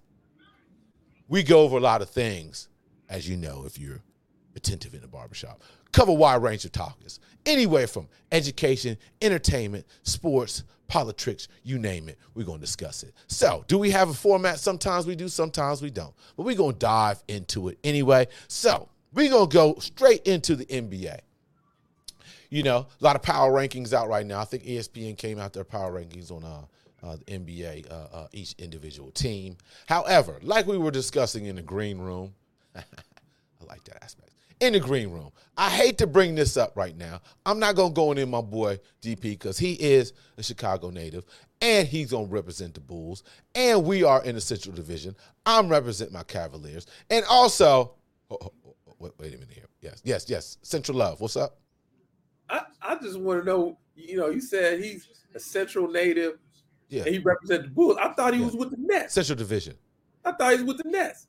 we 1.28 1.42
go 1.42 1.60
over 1.60 1.76
a 1.76 1.80
lot 1.80 2.02
of 2.02 2.10
things, 2.10 2.68
as 3.08 3.28
you 3.28 3.36
know, 3.36 3.64
if 3.66 3.78
you're 3.78 4.02
attentive 4.54 4.94
in 4.94 5.00
the 5.00 5.08
barbershop. 5.08 5.62
Cover 5.92 6.12
a 6.12 6.14
wide 6.14 6.42
range 6.42 6.64
of 6.64 6.72
topics, 6.72 7.20
anywhere 7.44 7.86
from 7.86 8.08
education, 8.30 8.96
entertainment, 9.20 9.86
sports, 10.02 10.64
politics, 10.92 11.48
you 11.64 11.78
name 11.78 12.10
it. 12.10 12.18
We're 12.34 12.44
going 12.44 12.58
to 12.58 12.64
discuss 12.64 13.02
it. 13.02 13.14
So, 13.26 13.64
do 13.66 13.78
we 13.78 13.90
have 13.92 14.10
a 14.10 14.14
format? 14.14 14.58
Sometimes 14.60 15.06
we 15.06 15.16
do, 15.16 15.26
sometimes 15.26 15.80
we 15.80 15.88
don't. 15.88 16.12
But 16.36 16.44
we're 16.44 16.54
going 16.54 16.74
to 16.74 16.78
dive 16.78 17.22
into 17.28 17.68
it 17.68 17.78
anyway. 17.82 18.28
So, 18.46 18.90
we're 19.14 19.30
going 19.30 19.48
to 19.48 19.54
go 19.54 19.76
straight 19.78 20.26
into 20.26 20.54
the 20.54 20.66
NBA. 20.66 21.20
You 22.50 22.62
know, 22.62 22.86
a 23.00 23.04
lot 23.04 23.16
of 23.16 23.22
power 23.22 23.50
rankings 23.50 23.94
out 23.94 24.10
right 24.10 24.26
now. 24.26 24.40
I 24.40 24.44
think 24.44 24.64
ESPN 24.64 25.16
came 25.16 25.38
out 25.38 25.54
their 25.54 25.64
power 25.64 25.90
rankings 25.90 26.30
on 26.30 26.44
uh, 26.44 26.60
uh, 27.02 27.16
the 27.16 27.38
NBA, 27.38 27.90
uh, 27.90 27.94
uh, 28.14 28.26
each 28.32 28.54
individual 28.58 29.10
team. 29.12 29.56
However, 29.86 30.40
like 30.42 30.66
we 30.66 30.76
were 30.76 30.90
discussing 30.90 31.46
in 31.46 31.56
the 31.56 31.62
green 31.62 31.96
room, 31.96 32.34
I 32.76 32.82
like 33.66 33.82
that 33.84 34.04
aspect. 34.04 34.32
In 34.62 34.74
the 34.74 34.78
green 34.78 35.10
room, 35.10 35.32
I 35.56 35.68
hate 35.70 35.98
to 35.98 36.06
bring 36.06 36.36
this 36.36 36.56
up 36.56 36.76
right 36.76 36.96
now. 36.96 37.20
I'm 37.44 37.58
not 37.58 37.74
gonna 37.74 37.92
go 37.92 38.12
in 38.12 38.30
my 38.30 38.40
boy 38.40 38.78
DP 39.02 39.20
because 39.22 39.58
he 39.58 39.72
is 39.72 40.12
a 40.38 40.42
Chicago 40.44 40.88
native 40.90 41.24
and 41.60 41.88
he's 41.88 42.12
gonna 42.12 42.28
represent 42.28 42.74
the 42.74 42.80
Bulls. 42.80 43.24
And 43.56 43.84
we 43.84 44.04
are 44.04 44.22
in 44.22 44.36
the 44.36 44.40
Central 44.40 44.72
Division. 44.72 45.16
I'm 45.44 45.68
representing 45.68 46.14
my 46.14 46.22
Cavaliers, 46.22 46.86
and 47.10 47.24
also, 47.28 47.94
oh, 48.30 48.38
oh, 48.40 48.52
oh, 48.64 48.94
wait, 49.00 49.10
wait 49.18 49.34
a 49.34 49.38
minute 49.38 49.50
here. 49.52 49.66
Yes, 49.80 50.00
yes, 50.04 50.26
yes. 50.30 50.58
Central 50.62 50.96
Love, 50.96 51.20
what's 51.20 51.36
up? 51.36 51.58
I, 52.48 52.62
I 52.80 52.94
just 53.02 53.18
want 53.18 53.40
to 53.40 53.44
know. 53.44 53.78
You 53.96 54.16
know, 54.18 54.28
you 54.28 54.40
said 54.40 54.78
he's 54.78 55.08
a 55.34 55.40
Central 55.40 55.88
native 55.90 56.38
Yeah, 56.88 57.02
and 57.02 57.12
he 57.12 57.18
represented 57.18 57.66
the 57.66 57.70
Bulls. 57.70 57.96
I 58.00 58.12
thought 58.12 58.32
he 58.32 58.38
Yeah. 58.38 58.46
was 58.46 58.54
with 58.54 58.70
the 58.70 58.76
Nets. 58.78 59.14
Central 59.14 59.36
Division. 59.36 59.74
I 60.24 60.30
thought 60.30 60.52
he 60.52 60.62
was 60.62 60.74
with 60.76 60.84
the 60.84 60.88
Nets. 60.88 61.26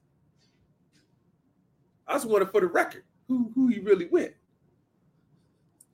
I 2.08 2.14
just 2.14 2.28
wanted 2.28 2.52
for 2.52 2.62
the 2.62 2.68
record 2.68 3.06
who 3.34 3.52
who 3.56 3.70
you 3.70 3.82
really 3.84 4.06
with. 4.06 4.32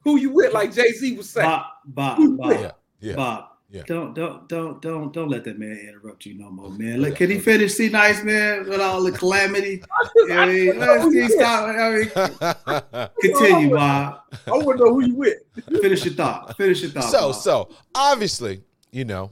Who 0.02 0.18
you 0.18 0.32
with? 0.32 0.54
Like 0.54 0.74
Jay 0.74 0.92
Z 0.92 1.16
was 1.18 1.30
saying. 1.30 1.48
Bob, 1.48 1.66
Bob, 1.86 2.38
Bob, 2.38 2.52
Yeah, 2.52 2.72
yeah. 3.00 3.16
Bob. 3.16 3.46
Yeah. 3.72 3.84
Don't 3.86 4.16
don't 4.16 4.50
don't 4.50 4.82
don't 4.82 5.14
don't 5.14 5.30
let 5.30 5.44
that 5.44 5.60
man 5.60 5.78
interrupt 5.88 6.26
you 6.26 6.34
no 6.34 6.50
more, 6.50 6.72
man. 6.72 7.02
Look, 7.04 7.18
can 7.18 7.30
he 7.30 7.38
finish? 7.38 7.76
See, 7.76 7.88
nice 7.88 8.24
man, 8.24 8.68
with 8.68 8.82
all 8.82 9.04
the 9.04 9.12
calamity. 9.12 9.84
I, 9.92 10.34
I 10.34 10.46
mean, 10.48 10.80
let's 10.80 11.14
keep 11.14 11.30
stop. 11.30 11.70
I 11.70 11.90
mean, 11.92 13.10
continue, 13.22 13.76
Bob. 13.76 14.22
I 14.48 14.52
want 14.52 14.80
to 14.80 14.86
know 14.86 14.94
who 14.96 15.06
you 15.06 15.16
with. 15.16 15.38
Finish 15.82 16.04
your 16.06 16.16
thought. 16.16 16.58
Finish 16.58 16.82
your 16.82 16.90
thought. 16.92 17.12
so 17.12 17.32
Bob. 17.32 17.36
so 17.36 17.70
obviously 17.94 18.64
you 18.92 19.06
know 19.06 19.32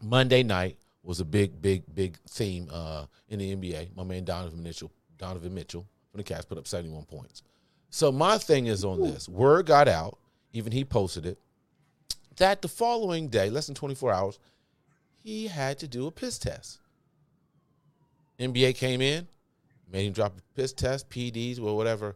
monday 0.00 0.42
night 0.42 0.78
was 1.02 1.20
a 1.20 1.24
big 1.24 1.60
big 1.60 1.82
big 1.94 2.16
theme 2.26 2.66
uh 2.72 3.04
in 3.28 3.38
the 3.38 3.54
NBA. 3.56 3.94
My 3.94 4.04
man 4.04 4.24
Donovan 4.24 4.62
Mitchell, 4.62 4.90
Donovan 5.18 5.52
Mitchell 5.54 5.86
from 6.14 6.22
the 6.22 6.32
Cavs 6.32 6.46
put 6.46 6.58
up 6.58 6.66
71 6.68 7.04
points. 7.06 7.42
So 7.90 8.12
my 8.12 8.38
thing 8.38 8.66
is 8.66 8.84
on 8.84 9.00
this. 9.02 9.28
Word 9.28 9.66
got 9.66 9.88
out, 9.88 10.16
even 10.52 10.70
he 10.70 10.84
posted 10.84 11.26
it, 11.26 11.38
that 12.36 12.62
the 12.62 12.68
following 12.68 13.28
day, 13.28 13.50
less 13.50 13.66
than 13.66 13.74
24 13.74 14.12
hours, 14.12 14.38
he 15.24 15.48
had 15.48 15.78
to 15.80 15.88
do 15.88 16.06
a 16.06 16.12
piss 16.12 16.38
test. 16.38 16.78
NBA 18.38 18.76
came 18.76 19.00
in, 19.00 19.26
made 19.90 20.06
him 20.06 20.12
drop 20.12 20.38
a 20.38 20.42
piss 20.54 20.72
test, 20.72 21.10
PDs 21.10 21.60
or 21.60 21.76
whatever, 21.76 22.14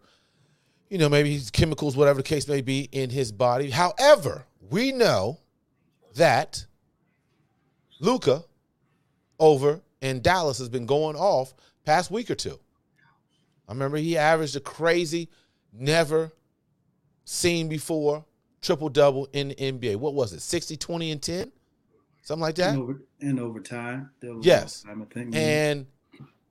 you 0.89 0.99
know, 0.99 1.09
maybe 1.09 1.31
he's 1.31 1.51
chemicals, 1.51 1.97
whatever 1.97 2.19
the 2.19 2.29
case 2.29 2.47
may 2.47 2.61
be, 2.61 2.89
in 2.93 3.11
his 3.11 3.33
body. 3.33 3.69
However, 3.69 4.45
we 4.71 4.93
know 4.93 5.41
that 6.15 6.65
Luka 7.99 8.45
over 9.41 9.81
in 10.01 10.21
Dallas 10.21 10.59
has 10.59 10.69
been 10.69 10.87
going 10.87 11.17
off 11.17 11.53
past 11.85 12.13
week 12.13 12.31
or 12.31 12.37
two. 12.37 12.61
I 13.69 13.73
remember 13.73 13.99
he 13.99 14.17
averaged 14.17 14.57
a 14.57 14.61
crazy, 14.61 15.29
never 15.73 16.33
seen 17.25 17.69
before 17.69 18.25
triple 18.63 18.89
double 18.89 19.29
in 19.33 19.49
the 19.49 19.55
NBA. 19.55 19.97
What 19.97 20.15
was 20.15 20.33
it? 20.33 20.41
60, 20.41 20.77
20, 20.77 21.11
and 21.13 21.23
10? 21.23 21.53
Something 22.23 22.41
like 22.43 22.55
that? 22.57 22.75
In, 22.75 22.81
over, 22.81 23.03
in 23.21 23.39
overtime. 23.39 24.11
That 24.21 24.35
was 24.35 24.47
Yes. 24.47 24.85
overtime, 24.87 25.03
I 25.11 25.15
think. 25.15 25.37
And 25.37 25.87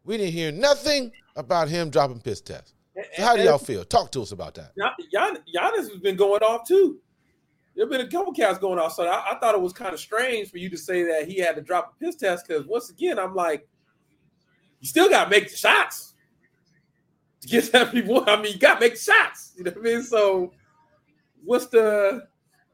we 0.05 0.17
didn't 0.17 0.33
hear 0.33 0.51
nothing 0.51 1.11
about 1.35 1.69
him 1.69 1.89
dropping 1.89 2.21
piss 2.21 2.39
tests. 2.41 2.73
So 3.15 3.23
how 3.23 3.35
do 3.35 3.43
y'all 3.43 3.57
feel? 3.57 3.83
Talk 3.83 4.11
to 4.13 4.21
us 4.21 4.31
about 4.31 4.55
that. 4.55 4.73
Gian- 5.11 5.37
Giannis 5.53 5.89
has 5.89 5.99
been 6.01 6.15
going 6.15 6.41
off 6.41 6.67
too. 6.67 6.99
There 7.75 7.85
have 7.85 7.91
been 7.91 8.01
a 8.01 8.09
couple 8.09 8.33
cats 8.33 8.57
going 8.57 8.79
off, 8.79 8.93
so 8.93 9.03
I, 9.05 9.33
I 9.33 9.39
thought 9.39 9.53
it 9.53 9.61
was 9.61 9.71
kind 9.71 9.93
of 9.93 9.99
strange 9.99 10.49
for 10.49 10.57
you 10.57 10.67
to 10.71 10.77
say 10.77 11.03
that 11.03 11.27
he 11.27 11.37
had 11.39 11.55
to 11.57 11.61
drop 11.61 11.93
a 11.95 12.03
piss 12.03 12.15
test 12.15 12.47
because 12.47 12.65
once 12.65 12.89
again, 12.89 13.19
I'm 13.19 13.35
like, 13.35 13.67
you 14.79 14.87
still 14.87 15.09
got 15.09 15.25
to 15.25 15.29
make 15.29 15.49
the 15.51 15.55
shots 15.55 16.15
to 17.41 17.47
get 17.47 17.71
that 17.71 17.91
people. 17.91 18.23
I 18.27 18.41
mean, 18.41 18.53
you 18.53 18.59
got 18.59 18.75
to 18.75 18.79
make 18.79 18.97
shots. 18.97 19.53
You 19.57 19.63
know 19.63 19.71
what 19.71 19.79
I 19.79 19.83
mean? 19.83 20.03
So, 20.03 20.53
what's 21.43 21.67
the 21.67 22.27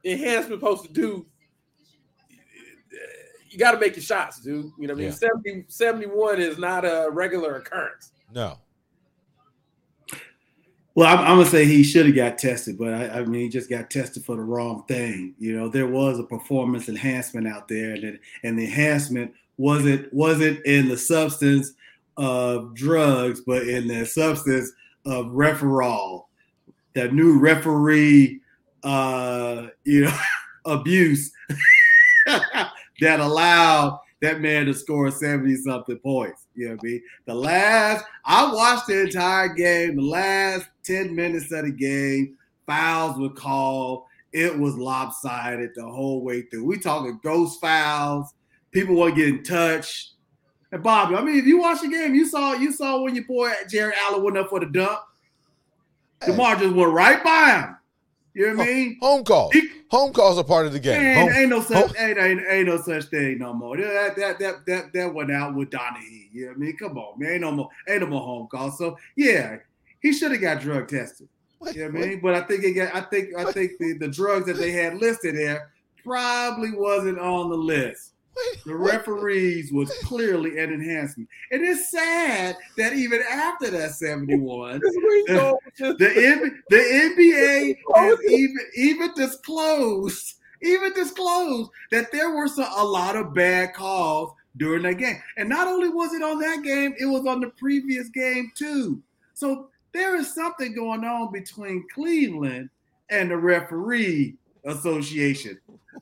enhancement 0.03 0.61
supposed 0.61 0.85
to 0.85 0.93
do? 0.93 1.25
You 3.49 3.59
got 3.59 3.71
to 3.71 3.79
make 3.79 3.95
your 3.95 4.03
shots, 4.03 4.41
dude. 4.41 4.71
You 4.79 4.87
know 4.87 4.93
what 4.93 5.03
I 5.03 5.09
mean? 5.09 5.15
Yeah. 5.21 5.29
70, 5.43 5.65
71 5.67 6.41
is 6.41 6.57
not 6.57 6.85
a 6.85 7.09
regular 7.11 7.57
occurrence. 7.57 8.11
No. 8.33 8.57
Well, 10.95 11.07
I'm, 11.07 11.19
I'm 11.25 11.37
gonna 11.37 11.45
say 11.45 11.65
he 11.65 11.83
should 11.83 12.05
have 12.05 12.15
got 12.15 12.37
tested, 12.37 12.77
but 12.77 12.93
I, 12.93 13.07
I 13.07 13.25
mean, 13.25 13.41
he 13.41 13.49
just 13.49 13.69
got 13.69 13.89
tested 13.89 14.23
for 14.23 14.35
the 14.35 14.43
wrong 14.43 14.83
thing. 14.87 15.33
You 15.39 15.57
know, 15.57 15.67
there 15.67 15.87
was 15.87 16.19
a 16.19 16.23
performance 16.23 16.87
enhancement 16.87 17.47
out 17.47 17.67
there, 17.67 17.93
and 17.93 18.03
it, 18.03 18.19
and 18.43 18.59
the 18.59 18.65
enhancement 18.65 19.33
wasn't 19.57 20.13
wasn't 20.13 20.63
in 20.65 20.87
the 20.89 20.97
substance 20.97 21.73
of 22.17 22.75
drugs, 22.75 23.41
but 23.41 23.67
in 23.67 23.87
the 23.87 24.05
substance 24.05 24.71
of 25.05 25.27
referral, 25.27 26.25
that 26.95 27.13
new 27.13 27.39
referee, 27.39 28.39
uh, 28.83 29.67
you 29.83 30.05
know, 30.05 30.17
abuse 30.65 31.31
that 32.25 33.19
allowed 33.19 33.99
that 34.21 34.39
man 34.39 34.65
to 34.65 34.73
score 34.73 35.11
70 35.11 35.55
something 35.57 35.97
points. 35.99 36.47
You 36.55 36.69
know 36.69 36.75
what 36.75 36.79
I 36.83 36.87
mean? 36.87 37.01
The 37.25 37.35
last, 37.35 38.05
I 38.23 38.53
watched 38.53 38.87
the 38.87 39.01
entire 39.01 39.49
game, 39.49 39.97
the 39.97 40.01
last 40.01 40.67
10 40.83 41.13
minutes 41.13 41.51
of 41.51 41.65
the 41.65 41.71
game, 41.71 42.37
fouls 42.65 43.19
were 43.19 43.29
called. 43.29 44.05
It 44.31 44.57
was 44.57 44.75
lopsided 44.77 45.71
the 45.75 45.85
whole 45.85 46.23
way 46.23 46.43
through. 46.43 46.65
We 46.65 46.79
talking 46.79 47.19
ghost 47.21 47.59
fouls, 47.59 48.33
people 48.71 48.95
weren't 48.95 49.17
getting 49.17 49.43
touched. 49.43 50.12
And 50.73 50.81
Bobby, 50.81 51.15
I 51.15 51.21
mean, 51.21 51.37
if 51.37 51.45
you 51.45 51.59
watch 51.59 51.81
the 51.81 51.87
game, 51.87 52.15
you 52.15 52.25
saw 52.25 52.53
you 52.53 52.71
saw 52.73 52.99
when 52.99 53.13
your 53.13 53.25
boy 53.25 53.51
Jarrett 53.69 53.95
Allen 54.07 54.23
went 54.23 54.39
up 54.39 54.49
for 54.49 54.59
the 54.59 54.65
dunk. 54.65 54.97
DeMar 56.25 56.55
just 56.55 56.73
went 56.73 56.91
right 56.91 57.23
by 57.23 57.51
him. 57.51 57.77
You 58.33 58.47
know 58.47 58.55
what 58.57 58.67
I 58.67 58.71
mean? 58.73 58.97
Home 59.01 59.23
call. 59.23 59.51
He- 59.51 59.69
Home 59.91 60.11
calls 60.11 60.39
are 60.39 60.43
part 60.43 60.65
of 60.65 60.73
the 60.73 60.79
game. 60.79 60.99
Ain't, 60.99 61.19
Home- 61.19 61.29
ain't 61.41 61.49
no 61.51 61.61
such 61.61 61.95
ain't, 61.99 62.17
ain't, 62.17 62.41
ain't 62.49 62.65
no 62.65 62.81
such 62.81 63.05
thing 63.05 63.37
no 63.37 63.53
more. 63.53 63.77
That 63.77 64.15
that 64.15 64.39
that 64.39 64.65
that 64.65 64.93
that 64.93 65.13
went 65.13 65.31
out 65.31 65.53
with 65.53 65.69
Donahue. 65.69 66.27
You 66.31 66.45
know 66.45 66.47
what 66.47 66.55
I 66.55 66.59
mean? 66.59 66.77
Come 66.77 66.97
on, 66.97 67.19
man. 67.19 67.33
Ain't 67.33 67.41
no 67.41 67.51
more 67.51 67.69
ain't 67.87 68.01
no 68.01 68.07
more 68.07 68.21
home 68.21 68.47
call. 68.47 68.71
So 68.71 68.97
yeah, 69.15 69.57
he 70.01 70.11
should 70.11 70.31
have 70.31 70.41
got 70.41 70.59
drug 70.59 70.87
tested. 70.87 71.29
Wait, 71.59 71.75
You 71.75 71.83
know 71.83 71.99
what 71.99 72.03
I 72.03 72.07
mean? 72.07 72.19
But 72.19 72.33
I 72.33 72.41
think 72.41 72.63
it 72.63 72.71
got 72.71 72.95
I 72.95 73.01
think 73.01 73.37
I 73.37 73.51
think 73.51 73.73
the, 73.79 73.93
the 73.99 74.07
drugs 74.07 74.47
that 74.47 74.57
they 74.57 74.71
had 74.71 74.95
listed 74.97 75.35
there 75.37 75.69
probably 76.03 76.71
wasn't 76.71 77.19
on 77.19 77.51
the 77.51 77.57
list. 77.57 78.12
The 78.65 78.75
referees 78.75 79.71
was 79.71 79.91
clearly 80.03 80.59
an 80.59 80.73
enhancement. 80.73 81.29
It 81.51 81.61
is 81.61 81.91
sad 81.91 82.55
that 82.77 82.93
even 82.93 83.21
after 83.29 83.69
that 83.71 83.91
71, 83.91 84.79
This 84.79 84.89
is 84.89 84.97
where 84.97 85.17
you 85.17 85.27
go 85.27 85.59
with 85.65 85.97
the 85.99 86.51
the 86.69 86.77
NBA 86.77 87.77
has 87.95 88.19
even 88.25 88.57
even 88.75 89.13
disclosed 89.15 90.39
even 90.63 90.93
disclosed 90.93 91.69
that 91.91 92.11
there 92.11 92.31
were 92.31 92.47
some, 92.47 92.67
a 92.77 92.83
lot 92.83 93.15
of 93.15 93.33
bad 93.33 93.73
calls 93.73 94.31
during 94.57 94.83
that 94.83 94.97
game. 94.97 95.21
And 95.37 95.49
not 95.49 95.67
only 95.67 95.89
was 95.89 96.13
it 96.13 96.23
on 96.23 96.39
that 96.39 96.63
game, 96.63 96.95
it 96.97 97.05
was 97.05 97.25
on 97.25 97.41
the 97.41 97.49
previous 97.49 98.09
game 98.09 98.51
too. 98.55 99.01
So 99.33 99.69
there 99.93 100.15
is 100.15 100.33
something 100.33 100.73
going 100.73 101.03
on 101.03 101.31
between 101.31 101.85
Cleveland 101.93 102.69
and 103.09 103.29
the 103.29 103.37
referee 103.37 104.35
association. 104.65 105.59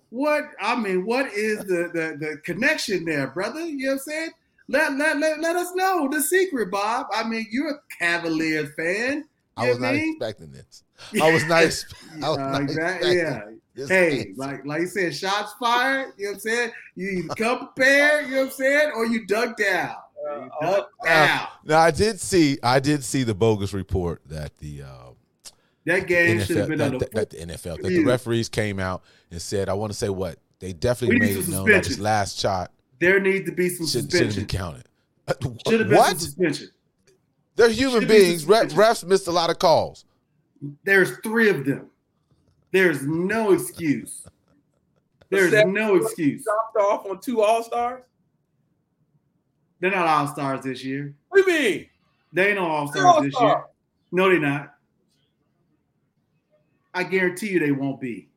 What 0.10 0.50
I 0.62 0.76
mean, 0.76 1.06
what 1.06 1.28
is 1.34 1.60
the 1.60 1.90
the, 1.94 2.18
the 2.20 2.38
connection 2.44 3.06
there, 3.06 3.28
brother? 3.28 3.62
You 3.62 3.78
know 3.78 3.86
what 3.88 3.94
I'm 3.94 4.00
saying? 4.00 4.30
Let, 4.68 4.94
let, 4.98 5.18
let, 5.20 5.40
let 5.42 5.56
us 5.58 5.74
know 5.76 6.08
the 6.10 6.22
secret, 6.22 6.72
Bob. 6.72 7.08
I 7.14 7.28
mean, 7.28 7.46
you're 7.52 7.72
a 7.72 7.80
Cavaliers 8.00 8.70
fan. 8.76 9.26
I 9.58 9.68
was 9.70 9.80
not 9.80 9.94
mean? 9.96 10.16
expecting 10.16 10.52
this. 10.52 10.84
I 11.22 11.32
was 11.34 11.44
not. 11.46 11.64
Ex- 11.64 11.86
I 12.24 12.30
was 12.30 12.38
Uh, 12.38 12.52
not 12.52 12.62
exactly, 12.62 13.18
yeah. 13.18 13.42
this 13.76 13.90
Hey, 13.90 14.20
answer. 14.20 14.34
like 14.38 14.66
like 14.66 14.82
you 14.82 14.88
said, 14.88 15.14
shots 15.16 15.54
fired. 15.60 16.14
You 16.18 16.26
know 16.26 16.30
what 16.32 16.34
I'm 16.36 16.40
saying? 16.40 16.72
You 16.96 17.10
either 17.10 17.36
come 17.36 17.58
prepared, 17.60 18.26
you 18.28 18.36
know 18.36 18.42
what 18.42 18.46
I'm 18.48 18.52
saying, 18.52 18.92
or 18.96 19.06
you 19.06 19.26
dug 19.26 19.58
down. 19.58 19.96
Uh, 20.26 20.36
You 20.36 20.50
all- 20.62 20.72
duck 20.74 20.90
down. 21.04 21.48
Now 21.66 21.80
I 21.80 21.92
did 21.92 22.20
see. 22.22 22.58
I 22.64 22.80
did 22.80 23.04
see 23.04 23.24
the 23.24 23.34
bogus 23.36 23.74
report 23.74 24.22
that 24.28 24.58
the. 24.60 24.84
Uh, 24.84 25.11
That 25.86 26.08
game 26.08 26.40
should 26.42 26.58
have 26.58 26.68
been 26.70 26.78
that, 26.80 26.94
on 26.94 27.00
the 27.00 27.00
that- 27.00 27.12
that 27.14 27.30
the 27.32 27.38
NFL, 27.38 27.82
that 27.82 27.90
the 27.90 28.04
referees 28.04 28.50
came 28.50 28.80
out 28.80 29.04
and 29.32 29.42
said, 29.42 29.68
I 29.70 29.74
want 29.74 29.92
to 29.92 29.98
say 29.98 30.10
what 30.10 30.38
they 30.60 30.74
definitely 30.74 31.20
made 31.20 31.38
it 31.38 31.44
some 31.44 31.54
known 31.54 31.70
that 31.72 31.84
this 31.86 31.98
last 32.00 32.38
shot 32.38 32.72
There 33.00 33.20
needs 33.20 33.48
to 33.50 33.52
be 33.52 33.68
some 33.70 33.88
should, 33.88 34.12
shouldn't 34.12 34.36
be 34.36 34.46
counted. 34.46 34.84
Should 35.68 35.80
have 35.80 35.90
been 35.90 35.98
what? 35.98 36.10
some 36.10 36.20
suspension. 36.20 36.70
They're 37.56 37.70
human 37.70 38.02
Should 38.02 38.10
be 38.10 38.20
beings. 38.20 38.46
Ref, 38.46 38.70
refs 38.74 39.04
missed 39.06 39.28
a 39.28 39.32
lot 39.32 39.50
of 39.50 39.60
calls. 39.60 40.06
There's 40.84 41.18
three 41.20 41.50
of 41.50 41.66
them. 41.66 41.88
There's 42.72 43.04
no 43.06 43.52
excuse. 43.54 44.26
There's 45.30 45.52
Seven- 45.52 45.74
no 45.74 45.96
excuse. 45.96 46.44
dropped 46.44 46.78
off 46.78 47.06
on 47.10 47.20
two 47.20 47.42
All 47.42 47.64
Stars. 47.64 48.04
They're 49.80 49.92
not 49.92 50.06
all 50.06 50.28
stars 50.28 50.64
this 50.64 50.84
year. 50.84 51.16
What 51.30 51.46
do 51.46 51.52
you 51.52 51.60
mean? 51.60 51.86
They 52.34 52.48
ain't 52.50 52.56
no 52.58 52.68
All 52.68 52.88
Stars 52.92 53.24
this 53.24 53.40
year. 53.42 53.64
No, 54.12 54.30
they're 54.30 54.40
not. 54.40 54.76
I 56.94 57.04
guarantee 57.04 57.50
you 57.52 57.60
they 57.60 57.72
won't 57.72 58.00
be. 58.02 58.30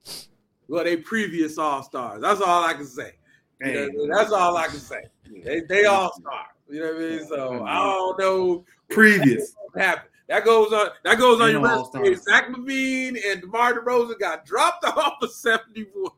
Well, 0.69 0.85
they 0.85 0.97
previous 0.97 1.59
All 1.59 1.83
Stars. 1.83 2.23
That's 2.23 2.41
all 2.41 2.65
I 2.65 2.75
can 2.75 2.87
say. 2.87 3.13
You 3.61 3.67
know 3.67 3.73
Hey, 3.73 3.81
what 3.81 3.89
I 3.91 3.97
mean? 3.97 4.09
That's 4.11 4.33
all 4.33 4.57
I 4.57 4.67
can 4.69 4.79
say. 4.79 5.03
They 5.45 5.61
they 5.69 5.85
All 5.85 6.13
Stars. 6.13 6.47
You 6.69 6.81
know 6.81 6.87
what 6.95 6.97
I 6.97 6.99
mean? 7.09 7.27
So 7.27 7.65
I 7.65 7.75
don't 7.83 8.19
know 8.19 8.65
previous. 8.91 9.55
happened. 9.77 10.09
That 10.29 10.45
goes 10.45 10.73
on. 10.73 10.89
That 11.05 11.19
goes 11.19 11.41
on 11.41 11.47
They 11.49 11.53
your 11.53 11.63
resume. 11.63 12.15
Zach 12.15 12.49
LaVine 12.49 13.19
and 13.31 13.43
DeMar 13.43 13.75
DeRozan 13.75 14.19
got 14.19 14.47
dropped 14.47 14.85
off 14.87 15.19
of 15.21 15.31
seventy-one. 15.31 16.13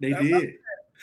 They 0.00 0.12
did. 0.12 0.54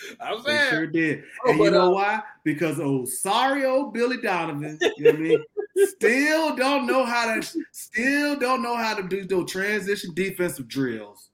I'm 0.21 0.43
They 0.43 0.49
saying. 0.57 0.69
sure 0.69 0.87
did. 0.87 1.23
Oh, 1.45 1.49
And 1.51 1.59
you 1.59 1.71
know 1.71 1.87
uh, 1.87 1.95
why? 1.95 2.21
Because 2.43 2.79
oh, 2.79 3.05
sorry 3.05 3.65
old 3.65 3.93
Billy 3.93 4.17
Donovan, 4.21 4.77
you 4.97 5.05
know 5.05 5.11
what 5.11 5.19
I 5.19 5.21
mean? 5.23 5.43
Still 5.87 6.55
don't 6.57 6.85
know 6.87 7.05
how 7.05 7.33
to 7.39 7.41
still 7.71 8.35
don't 8.37 8.61
know 8.61 8.75
how 8.75 8.93
to 8.95 9.03
do 9.03 9.23
those 9.23 9.49
transition 9.49 10.13
defensive 10.13 10.67
drills. 10.67 11.29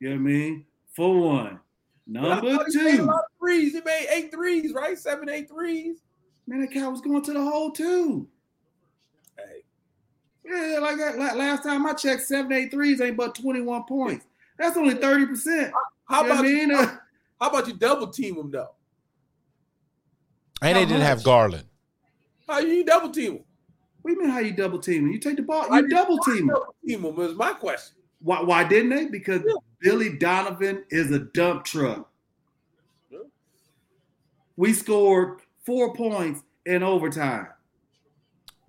You 0.00 0.08
know 0.08 0.10
what 0.10 0.12
I 0.14 0.16
mean? 0.18 0.64
For 0.92 1.20
one. 1.20 1.60
Number 2.08 2.56
thought 2.56 2.66
he 2.68 2.78
made 2.82 2.94
a 2.94 2.96
two. 2.96 3.02
lot 3.04 3.16
of 3.18 3.30
threes. 3.38 3.74
He 3.74 3.80
made 3.82 4.06
eight 4.10 4.32
threes, 4.32 4.72
right? 4.72 4.98
Seven, 4.98 5.28
eight 5.28 5.48
threes. 5.48 5.98
Man, 6.48 6.62
that 6.62 6.72
cat 6.72 6.90
was 6.90 7.00
going 7.00 7.22
to 7.22 7.32
the 7.32 7.40
hole 7.40 7.70
too. 7.70 8.26
Hey, 9.36 9.62
Yeah, 10.44 10.78
like 10.80 10.96
that 10.98 11.16
la- 11.18 11.34
last 11.34 11.62
time 11.62 11.86
I 11.86 11.92
checked, 11.92 12.22
seven, 12.22 12.52
eight 12.52 12.70
threes 12.72 13.00
ain't 13.00 13.16
but 13.16 13.34
21 13.36 13.84
points. 13.84 14.26
That's 14.58 14.76
only 14.76 14.94
30%. 14.94 15.70
how 16.06 16.22
you 16.22 16.28
know 16.28 16.32
about 16.34 16.44
I 16.44 16.48
you? 16.48 16.66
mean? 16.66 16.70
Uh, 16.76 16.96
How 17.40 17.48
about 17.50 17.66
you 17.68 17.74
double 17.74 18.08
team 18.08 18.36
him 18.36 18.50
though? 18.50 18.70
And 20.62 20.76
they 20.76 20.84
didn't 20.86 21.02
have? 21.02 21.22
Garland. 21.22 21.64
How 22.48 22.60
you 22.60 22.84
double 22.84 23.10
team 23.10 23.32
him? 23.32 23.44
what 24.02 24.10
do 24.10 24.14
you 24.14 24.20
mean 24.22 24.30
how 24.30 24.38
you 24.38 24.52
double 24.52 24.78
team? 24.78 25.08
You 25.10 25.18
take 25.18 25.36
the 25.36 25.42
ball, 25.42 25.68
Why 25.68 25.80
you 25.80 25.88
double 25.88 26.18
team. 26.18 26.36
him. 26.38 26.46
Double 26.48 26.74
team 26.86 27.04
him 27.04 27.20
is 27.20 27.34
my 27.34 27.52
question. 27.52 27.96
Why, 28.20 28.40
why 28.40 28.64
didn't 28.64 28.90
they? 28.90 29.06
Because 29.06 29.42
Yeah. 29.46 29.54
Billy 29.80 30.16
Donovan 30.16 30.84
is 30.90 31.10
a 31.10 31.18
dump 31.18 31.64
truck. 31.64 32.08
Yeah. 33.10 33.18
We 34.56 34.72
scored 34.72 35.40
four 35.64 35.92
points 35.94 36.42
in 36.64 36.82
overtime, 36.82 37.48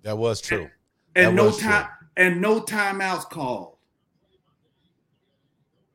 That 0.02 0.18
was 0.18 0.40
true. 0.40 0.68
and 1.16 1.28
That 1.28 1.34
no 1.34 1.44
was 1.46 1.58
true. 1.58 1.68
time 1.70 1.88
and 2.16 2.40
no 2.40 2.60
timeouts 2.60 3.28
called. 3.30 3.76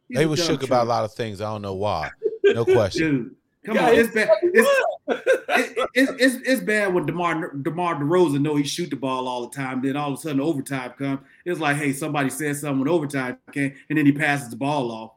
He's 0.09 0.17
They 0.17 0.25
were 0.25 0.35
dumb 0.35 0.45
shook 0.47 0.63
about 0.63 0.85
a 0.87 0.89
lot 0.89 1.03
of 1.05 1.13
things. 1.13 1.39
I 1.41 1.45
don't 1.51 1.61
know 1.61 1.75
why. 1.75 2.09
No 2.43 2.65
question. 2.65 3.23
Dude, 3.23 3.35
come 3.65 3.75
Yeah, 3.75 3.87
on, 3.87 3.93
he's 3.95 4.05
it's 4.07 4.15
bad. 4.15 4.29
It's, 4.43 4.69
it, 5.07 5.89
it's, 5.93 6.11
it's, 6.19 6.47
it's 6.47 6.61
bad 6.61 6.93
when 6.93 7.05
DeMar, 7.05 7.53
DeMar 7.55 7.95
DeRozan 7.95 8.41
know 8.41 8.55
he 8.55 8.63
shoot 8.63 8.89
the 8.89 8.95
ball 8.95 9.27
all 9.27 9.47
the 9.47 9.55
time. 9.55 9.81
Then 9.81 9.95
all 9.95 10.11
of 10.13 10.19
a 10.19 10.21
sudden 10.21 10.41
overtime 10.41 10.91
comes. 10.97 11.19
It's 11.45 11.59
like, 11.59 11.77
hey, 11.77 11.93
somebody 11.93 12.29
said 12.29 12.55
something 12.57 12.79
when 12.79 12.89
overtime 12.89 13.37
came, 13.51 13.73
and 13.89 13.97
then 13.97 14.05
he 14.05 14.11
passes 14.11 14.49
the 14.49 14.55
ball 14.55 14.91
off. 14.91 15.11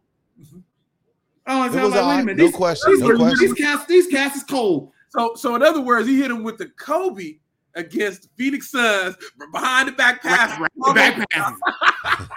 Oh, 1.48 1.62
It 1.64 1.66
I'm 1.76 1.82
was 1.82 1.92
like, 1.92 2.06
wait 2.06 2.20
a 2.20 2.24
minute. 2.24 2.36
No 2.38 2.46
These, 2.46 2.54
question. 2.56 2.92
these, 2.92 3.00
No 3.00 3.16
question. 3.16 3.38
these 3.48 3.54
cats, 3.54 3.86
these 3.86 4.06
cats 4.08 4.36
is 4.36 4.42
cold. 4.44 4.92
So, 5.10 5.34
so 5.36 5.54
in 5.54 5.62
other 5.62 5.80
words, 5.80 6.08
he 6.08 6.20
hit 6.20 6.30
him 6.30 6.42
with 6.42 6.58
the 6.58 6.66
Kobe 6.66 7.36
against 7.74 8.22
the 8.22 8.28
Phoenix 8.36 8.70
Suns 8.70 9.16
behind 9.52 9.88
the 9.88 9.92
back 9.92 10.22
pass. 10.22 10.58
Right, 10.58 10.70
right, 10.76 10.94
back 10.94 11.30
passes. 11.30 11.60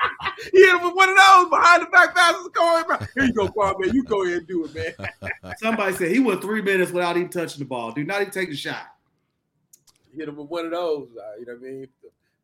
he 0.52 0.60
hit 0.60 0.76
him 0.76 0.84
with 0.84 0.96
one 0.96 1.10
of 1.10 1.16
those 1.16 1.50
behind 1.50 1.82
the 1.84 1.88
back 1.88 2.16
passes. 2.16 2.50
Kobe 2.56 2.84
Bryant. 2.88 3.10
Here 3.16 3.24
you 3.26 3.34
go, 3.34 3.76
man 3.80 3.94
You 3.94 4.04
go 4.04 4.24
ahead 4.24 4.38
and 4.40 4.48
do 4.48 4.66
it, 4.66 4.98
man. 5.00 5.54
Somebody 5.58 5.94
said 5.96 6.12
he 6.12 6.20
went 6.20 6.42
three 6.42 6.62
minutes 6.62 6.92
without 6.92 7.18
even 7.18 7.30
touching 7.30 7.60
the 7.60 7.66
ball. 7.66 7.92
Do 7.92 8.04
not 8.04 8.22
even 8.22 8.32
take 8.34 8.50
a 8.50 8.56
shot. 8.56 8.84
Hit 10.16 10.28
him 10.28 10.36
with 10.38 10.48
one 10.50 10.66
of 10.66 10.72
those. 10.72 11.10
uh, 11.18 11.40
you 11.40 11.46
know 11.46 11.54
what 11.54 11.68
I 11.68 11.72
mean? 11.72 11.88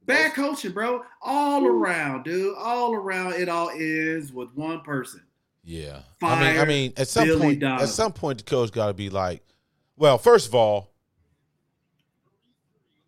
Bad 0.05 0.33
coaching, 0.35 0.71
bro. 0.71 1.03
All 1.21 1.65
around, 1.65 2.23
dude. 2.23 2.55
All 2.57 2.93
around. 2.93 3.33
It 3.33 3.49
all 3.49 3.71
is 3.75 4.31
with 4.31 4.49
one 4.53 4.81
person. 4.81 5.21
Yeah. 5.63 6.01
I 6.21 6.39
mean, 6.51 6.59
I 6.61 6.65
mean, 6.65 6.93
at 6.95 7.07
some 7.07 7.27
Billy 7.27 7.41
point, 7.41 7.59
Donovan. 7.59 7.83
at 7.83 7.89
some 7.89 8.13
point, 8.13 8.37
the 8.37 8.43
coach 8.43 8.71
got 8.71 8.87
to 8.87 8.93
be 8.93 9.09
like, 9.09 9.41
well, 9.97 10.19
first 10.19 10.47
of 10.47 10.53
all, 10.53 10.91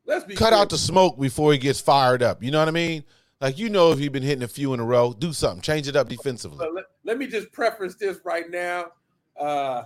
Let's 0.06 0.26
be 0.26 0.36
cut 0.36 0.50
clear. 0.50 0.60
out 0.62 0.70
the 0.70 0.78
smoke 0.78 1.20
before 1.20 1.52
he 1.52 1.58
gets 1.60 1.80
fired 1.82 2.24
up. 2.24 2.42
You 2.42 2.50
know 2.50 2.60
what 2.60 2.68
I 2.68 2.72
mean? 2.72 3.04
Like 3.40 3.58
you 3.60 3.70
know, 3.70 3.92
if 3.92 4.00
he's 4.00 4.10
been 4.10 4.24
hitting 4.24 4.44
a 4.44 4.48
few 4.48 4.74
in 4.74 4.80
a 4.80 4.86
row, 4.86 5.14
do 5.14 5.32
something, 5.34 5.62
change 5.62 5.88
it 5.88 5.96
up 5.96 6.10
defensively. 6.10 6.68
Let, 6.74 6.86
let 7.04 7.18
me 7.18 7.28
just 7.28 7.52
preference 7.52 7.96
this 7.96 8.18
right 8.26 8.50
now. 8.50 8.86
Uh 9.40 9.84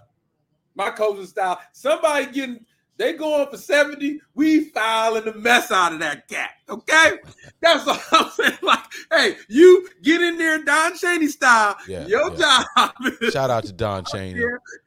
my 0.75 0.89
coaching 0.89 1.25
style. 1.25 1.59
Somebody 1.73 2.27
getting 2.31 2.65
they 2.97 3.13
going 3.13 3.47
for 3.49 3.57
70, 3.57 4.21
we 4.35 4.65
fouling 4.69 5.25
the 5.25 5.33
mess 5.33 5.71
out 5.71 5.91
of 5.91 5.99
that 5.99 6.27
cat. 6.27 6.51
Okay? 6.69 7.13
That's 7.59 7.87
all 7.87 7.99
I'm 8.11 8.29
saying. 8.29 8.57
Like, 8.61 8.79
hey, 9.11 9.35
you 9.49 9.89
get 10.03 10.21
in 10.21 10.37
there 10.37 10.63
Don 10.63 10.95
Cheney 10.95 11.27
style. 11.27 11.75
Yeah, 11.87 12.05
Your 12.05 12.31
yeah. 12.37 12.63
job 12.77 12.91
Shout 13.31 13.49
out 13.49 13.63
to 13.65 13.73
Don 13.73 14.05
Cheney. 14.11 14.39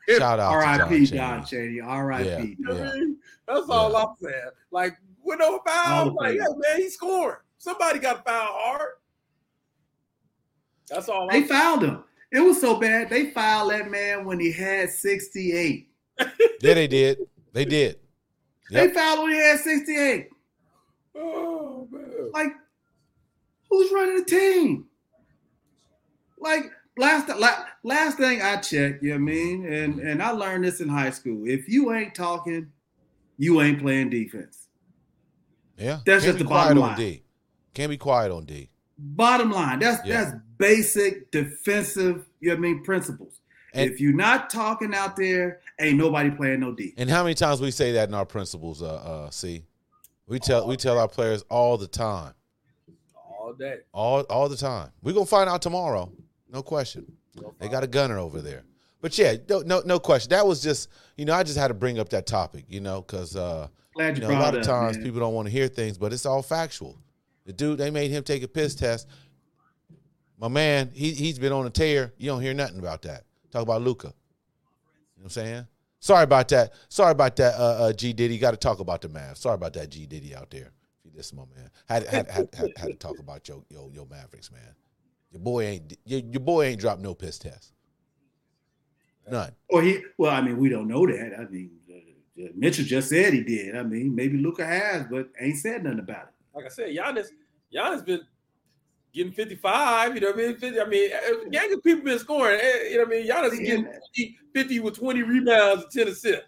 Shout 0.09 0.23
out 0.23 0.37
to 0.37 0.37
Don 0.37 0.53
R.I.P. 0.53 1.07
Cheney. 1.07 1.19
Don 1.19 1.45
Cheney. 1.45 1.81
R.I.P. 1.81 2.29
Yeah. 2.29 2.39
You 2.41 2.57
know 2.61 2.75
what 2.75 2.83
I 2.83 2.87
Yeah. 2.87 2.93
mean? 2.95 3.17
That's 3.49 3.69
all 3.69 3.91
Yeah. 3.93 3.99
I'm 4.05 4.15
saying. 4.23 4.51
Like, 4.71 4.97
with 5.25 5.39
no 5.41 5.53
All 5.55 5.63
foul, 5.67 6.07
like, 6.07 6.17
players. 6.17 6.37
yeah, 6.49 6.55
man, 6.73 6.81
he's 6.83 6.95
scoring. 6.95 7.37
Somebody 7.65 7.99
got 7.99 8.19
to 8.19 8.31
foul 8.31 8.53
hard. 8.53 8.91
That's 10.91 11.09
all 11.09 11.27
They 11.31 11.39
I'm 11.39 11.49
fouled 11.49 11.83
him. 11.83 12.05
It 12.31 12.41
was 12.41 12.61
so 12.61 12.79
bad. 12.79 13.09
They 13.09 13.31
fouled 13.31 13.71
that 13.71 13.91
man 13.91 14.27
when 14.27 14.39
he 14.39 14.53
had 14.53 14.91
68. 14.91 15.89
Yeah, 16.61 16.75
they 16.75 16.87
did. 16.87 17.21
They 17.55 17.65
did. 17.65 18.01
Yep. 18.71 18.89
They 18.89 18.91
fouled 18.93 19.23
when 19.23 19.33
he 19.33 19.39
had 19.39 19.61
68. 19.61 20.29
Oh 21.17 21.89
man. 21.91 22.31
Like, 22.35 22.53
who's 23.71 23.91
running 23.93 24.19
the 24.19 24.25
team? 24.27 24.85
Like, 26.39 26.71
last 26.99 27.31
la- 27.31 27.65
last 27.83 28.19
thing 28.19 28.43
I 28.43 28.57
checked, 28.57 29.03
you 29.03 29.09
know 29.09 29.15
what 29.15 29.21
I 29.21 29.35
mean? 29.35 29.67
And 29.73 30.01
and 30.01 30.23
I 30.23 30.33
learned 30.33 30.65
this 30.65 30.83
in 30.83 30.89
high 30.91 31.11
school. 31.11 31.45
If 31.47 31.67
you 31.67 31.95
ain't 31.95 32.15
talking, 32.15 32.71
you 33.39 33.63
ain't 33.63 33.81
playing 33.81 34.11
defense. 34.11 34.69
Yeah. 35.79 36.01
That's 36.05 36.25
Can't 36.25 36.37
just 36.37 36.39
the 36.39 36.45
bottom 36.45 36.79
line. 36.79 36.99
D. 36.99 37.24
Can't 37.75 37.91
be 37.91 37.97
quiet 37.97 38.31
on 38.33 38.45
D. 38.45 38.71
Bottom 38.97 39.51
line, 39.51 39.81
that's 39.81 40.07
Yeah. 40.07 40.25
that's 40.25 40.37
basic 40.57 41.31
defensive, 41.33 42.25
you 42.41 42.49
know 42.51 42.55
what 42.55 42.59
I 42.59 42.61
mean, 42.61 42.83
principles. 42.85 43.41
And- 43.75 43.91
if 43.91 44.01
you're 44.01 44.15
not 44.15 44.51
talking 44.51 44.95
out 44.95 45.17
there, 45.17 45.61
ain't 45.81 45.99
nobody 45.99 46.31
playing 46.31 46.61
no 46.61 46.73
D. 46.73 46.95
And 46.97 47.11
how 47.11 47.25
many 47.25 47.35
times 47.35 47.61
we 47.61 47.73
say 47.73 47.93
that 47.93 48.09
in 48.09 48.15
our 48.15 48.25
principles? 48.25 48.81
Uh, 48.83 48.95
uh, 48.95 49.31
see, 49.31 49.65
we 50.29 50.39
tell 50.39 50.67
we 50.69 50.77
tell 50.77 50.97
our 50.99 51.09
players 51.09 51.43
all 51.51 51.77
the 51.77 51.89
time, 51.89 52.35
All 53.17 53.53
day. 53.53 53.79
all 53.93 54.21
all 54.23 54.49
the 54.49 54.57
time. 54.57 54.91
We're 55.03 55.13
gonna 55.13 55.27
find 55.27 55.51
out 55.51 55.61
tomorrow, 55.61 56.13
no 56.53 56.63
question. 56.63 57.17
They 57.59 57.69
got 57.69 57.83
a 57.83 57.89
gunner 57.89 58.19
over 58.19 58.41
there. 58.41 58.63
But 59.01 59.19
yeah, 59.19 59.35
no, 59.49 59.59
no, 59.61 59.83
no 59.85 59.99
question. 59.99 60.31
That 60.31 60.47
was 60.47 60.63
just, 60.63 60.89
you 61.17 61.25
know, 61.25 61.35
I 61.35 61.43
just 61.43 61.59
had 61.59 61.69
to 61.69 61.75
bring 61.75 61.99
up 61.99 62.11
that 62.11 62.27
topic, 62.27 62.65
you 62.69 62.81
know, 62.81 63.03
because 63.03 63.35
uh, 63.37 63.67
Glad 63.97 64.17
you 64.17 64.23
you, 64.23 64.29
know, 64.29 64.39
a 64.39 64.41
lot 64.41 64.55
of 64.55 64.63
times 64.65 64.97
man. 64.97 65.05
people 65.05 65.21
don't 65.21 65.35
want 65.35 65.47
to 65.47 65.53
hear 65.53 65.67
things, 65.69 65.99
but 65.99 66.13
it's 66.13 66.25
all 66.25 66.43
factual. 66.43 66.97
The 67.47 67.53
dude, 67.53 67.79
they 67.79 67.91
made 67.91 68.11
him 68.11 68.25
take 68.25 68.43
a 68.43 68.49
piss 68.49 68.75
test. 68.75 69.09
My 70.39 70.49
man, 70.49 70.91
he 70.95 71.13
he's 71.13 71.39
been 71.39 71.53
on 71.53 71.67
a 71.67 71.71
tear. 71.71 72.13
You 72.17 72.29
don't 72.29 72.43
hear 72.43 72.55
nothing 72.55 72.79
about 72.79 73.03
that. 73.03 73.25
Talk 73.51 73.63
about 73.63 73.83
Luka. 73.83 74.09
You 74.09 74.13
know 74.13 74.15
what 75.17 75.25
I'm 75.25 75.31
saying? 75.31 75.67
Sorry 76.01 76.25
about 76.25 76.49
that. 76.49 76.73
Sorry 76.89 77.13
about 77.13 77.37
that, 77.37 77.55
uh, 77.55 77.85
uh, 77.85 77.93
G 77.93 78.13
Diddy. 78.13 78.37
Got 78.39 78.51
to 78.51 78.57
talk 78.57 78.81
about 78.81 79.01
the 79.01 79.09
Mavs. 79.09 79.39
Sorry 79.39 79.55
about 79.55 79.73
that, 79.75 79.91
G 79.91 80.07
Diddy 80.07 80.35
out 80.35 80.51
there. 80.51 80.73
Listen, 81.15 81.39
my 81.39 81.45
man, 81.55 81.71
had 81.89 82.07
had, 82.07 82.31
had, 82.31 82.49
had, 82.55 82.73
had 82.77 82.87
to 82.89 82.95
talk 82.95 83.19
about 83.21 83.47
your 83.47 83.63
your 83.71 83.91
your 83.93 84.07
Mavericks, 84.07 84.51
man. 84.51 84.75
Your 85.31 85.41
boy 85.41 85.65
ain't 85.65 85.97
your, 86.05 86.21
your 86.21 86.41
boy 86.41 86.67
ain't 86.67 86.81
dropped 86.81 87.01
no 87.01 87.15
piss 87.15 87.39
test. 87.39 87.73
None. 89.31 89.53
Or 89.69 89.83
he, 89.83 90.01
well, 90.19 90.33
I 90.33 90.43
mean, 90.43 90.59
we 90.59 90.69
don't 90.69 90.89
know 90.89 91.07
that. 91.07 91.39
I 91.39 91.45
mean, 91.51 91.71
uh, 91.89 92.45
uh, 92.45 92.49
Mitchell 92.55 92.85
just 92.85 93.09
said 93.09 93.33
he 93.33 93.43
did. 93.43 93.77
I 93.77 93.83
mean, 93.83 94.15
maybe 94.15 94.37
Luka 94.37 94.67
has, 94.67 95.07
but 95.11 95.29
ain't 95.41 95.57
said 95.57 95.85
nothing 95.85 96.01
about 96.01 96.25
it. 96.25 96.35
Like 96.55 96.67
I 96.67 96.69
said, 96.69 96.89
Giannis, 96.95 97.29
Giannis 97.75 98.05
been 98.05 98.21
getting 99.13 99.33
55. 99.33 100.15
You 100.15 100.21
know 100.21 100.27
what 100.29 100.37
I 100.37 100.39
mean? 100.39 100.57
50, 100.57 100.81
I 100.81 100.85
mean, 100.87 101.11
uh, 101.13 101.49
gang 101.51 101.73
of 101.73 101.83
people 101.83 102.05
been 102.05 102.19
scoring. 102.19 102.61
eh, 102.63 102.91
You 102.91 102.99
know 102.99 103.05
what 103.05 103.15
I 103.15 103.17
mean? 103.19 103.29
Giannis 103.29 103.53
is 103.53 103.59
getting 103.61 103.85
50, 103.87 104.39
50 104.55 104.81
with 104.81 104.99
20 104.99 105.23
rebounds 105.23 105.83
and 105.85 105.93
10 105.93 106.09
assists. 106.09 106.43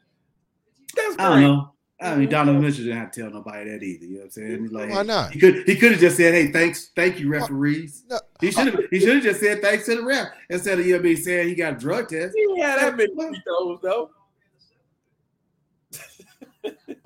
That's 0.95 1.17
I 1.19 1.23
don't 1.25 1.33
great. 1.35 1.43
know. 1.43 1.73
I 1.99 2.15
mean, 2.15 2.29
Donovan 2.29 2.61
Mitchell 2.61 2.85
didn't 2.85 2.99
have 2.99 3.11
to 3.13 3.23
tell 3.23 3.31
nobody 3.31 3.71
that 3.71 3.83
either. 3.83 4.05
You 4.05 4.13
know 4.13 4.19
what 4.19 4.25
I'm 4.25 4.31
saying? 4.31 4.69
Like, 4.71 4.91
Why 4.91 5.03
not? 5.03 5.31
He 5.33 5.41
could 5.41 5.67
he 5.67 5.77
could 5.77 5.93
have 5.93 6.01
just 6.01 6.19
said, 6.19 6.35
"Hey, 6.35 6.53
thanks, 6.53 6.91
thank 6.95 7.19
you, 7.19 7.31
referees." 7.31 8.05
No, 8.11 8.19
He 8.39 8.51
should 8.51 8.67
have 8.67 8.81
he 8.91 9.01
should 9.01 9.15
have 9.15 9.23
just 9.23 9.41
said 9.41 9.63
thanks 9.63 9.87
to 9.87 9.97
the 9.97 10.03
ref 10.05 10.29
instead 10.51 10.79
of 10.79 10.87
you 10.87 10.95
know 10.97 11.03
me 11.03 11.17
saying 11.17 11.49
he 11.49 11.55
got 11.55 11.73
a 11.73 11.77
drug 11.77 12.11
test. 12.11 12.35
He 12.37 12.61
had 12.61 12.81
that 12.81 12.97
many 12.99 13.15
free 13.15 13.41
throws, 13.45 13.79
though. 13.83 14.11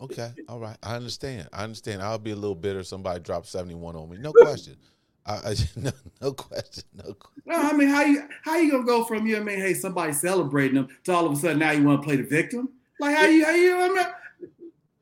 Okay, 0.03 0.31
all 0.49 0.59
right. 0.59 0.77
I 0.83 0.97
understand. 0.97 1.49
I 1.53 1.63
understand. 1.65 2.03
I'll 2.03 2.19
be 2.19 2.31
a 2.31 2.37
little 2.37 2.55
bitter. 2.55 2.81
if 2.81 2.87
Somebody 2.87 3.21
dropped 3.21 3.47
seventy 3.47 3.75
one 3.75 3.97
on 3.97 4.09
me. 4.11 4.17
No 4.19 4.33
question. 4.33 4.77
I, 5.27 5.35
I, 5.35 5.55
no, 5.77 5.91
no 6.23 6.33
question. 6.33 6.85
No. 6.95 7.13
que- 7.15 7.43
No, 7.45 7.57
I 7.57 7.73
mean, 7.75 7.89
how 7.89 8.03
you 8.03 8.23
how 8.43 8.57
you 8.57 8.71
gonna 8.71 8.85
go 8.85 9.05
from 9.05 9.27
you 9.27 9.37
I 9.37 9.41
mean? 9.41 9.59
Hey, 9.59 9.75
somebody 9.75 10.13
celebrating 10.13 10.77
them 10.77 10.89
to 11.05 11.13
all 11.13 11.27
of 11.27 11.33
a 11.33 11.37
sudden 11.37 11.59
now 11.59 11.73
you 11.73 11.85
want 11.85 12.01
to 12.03 12.07
play 12.07 12.17
the 12.17 12.23
victim? 12.23 12.71
Like 12.99 13.15
how 13.17 13.27
you 13.27 13.45
how 13.45 13.51
you? 13.53 13.77
I 13.79 13.89
mean, 13.89 14.07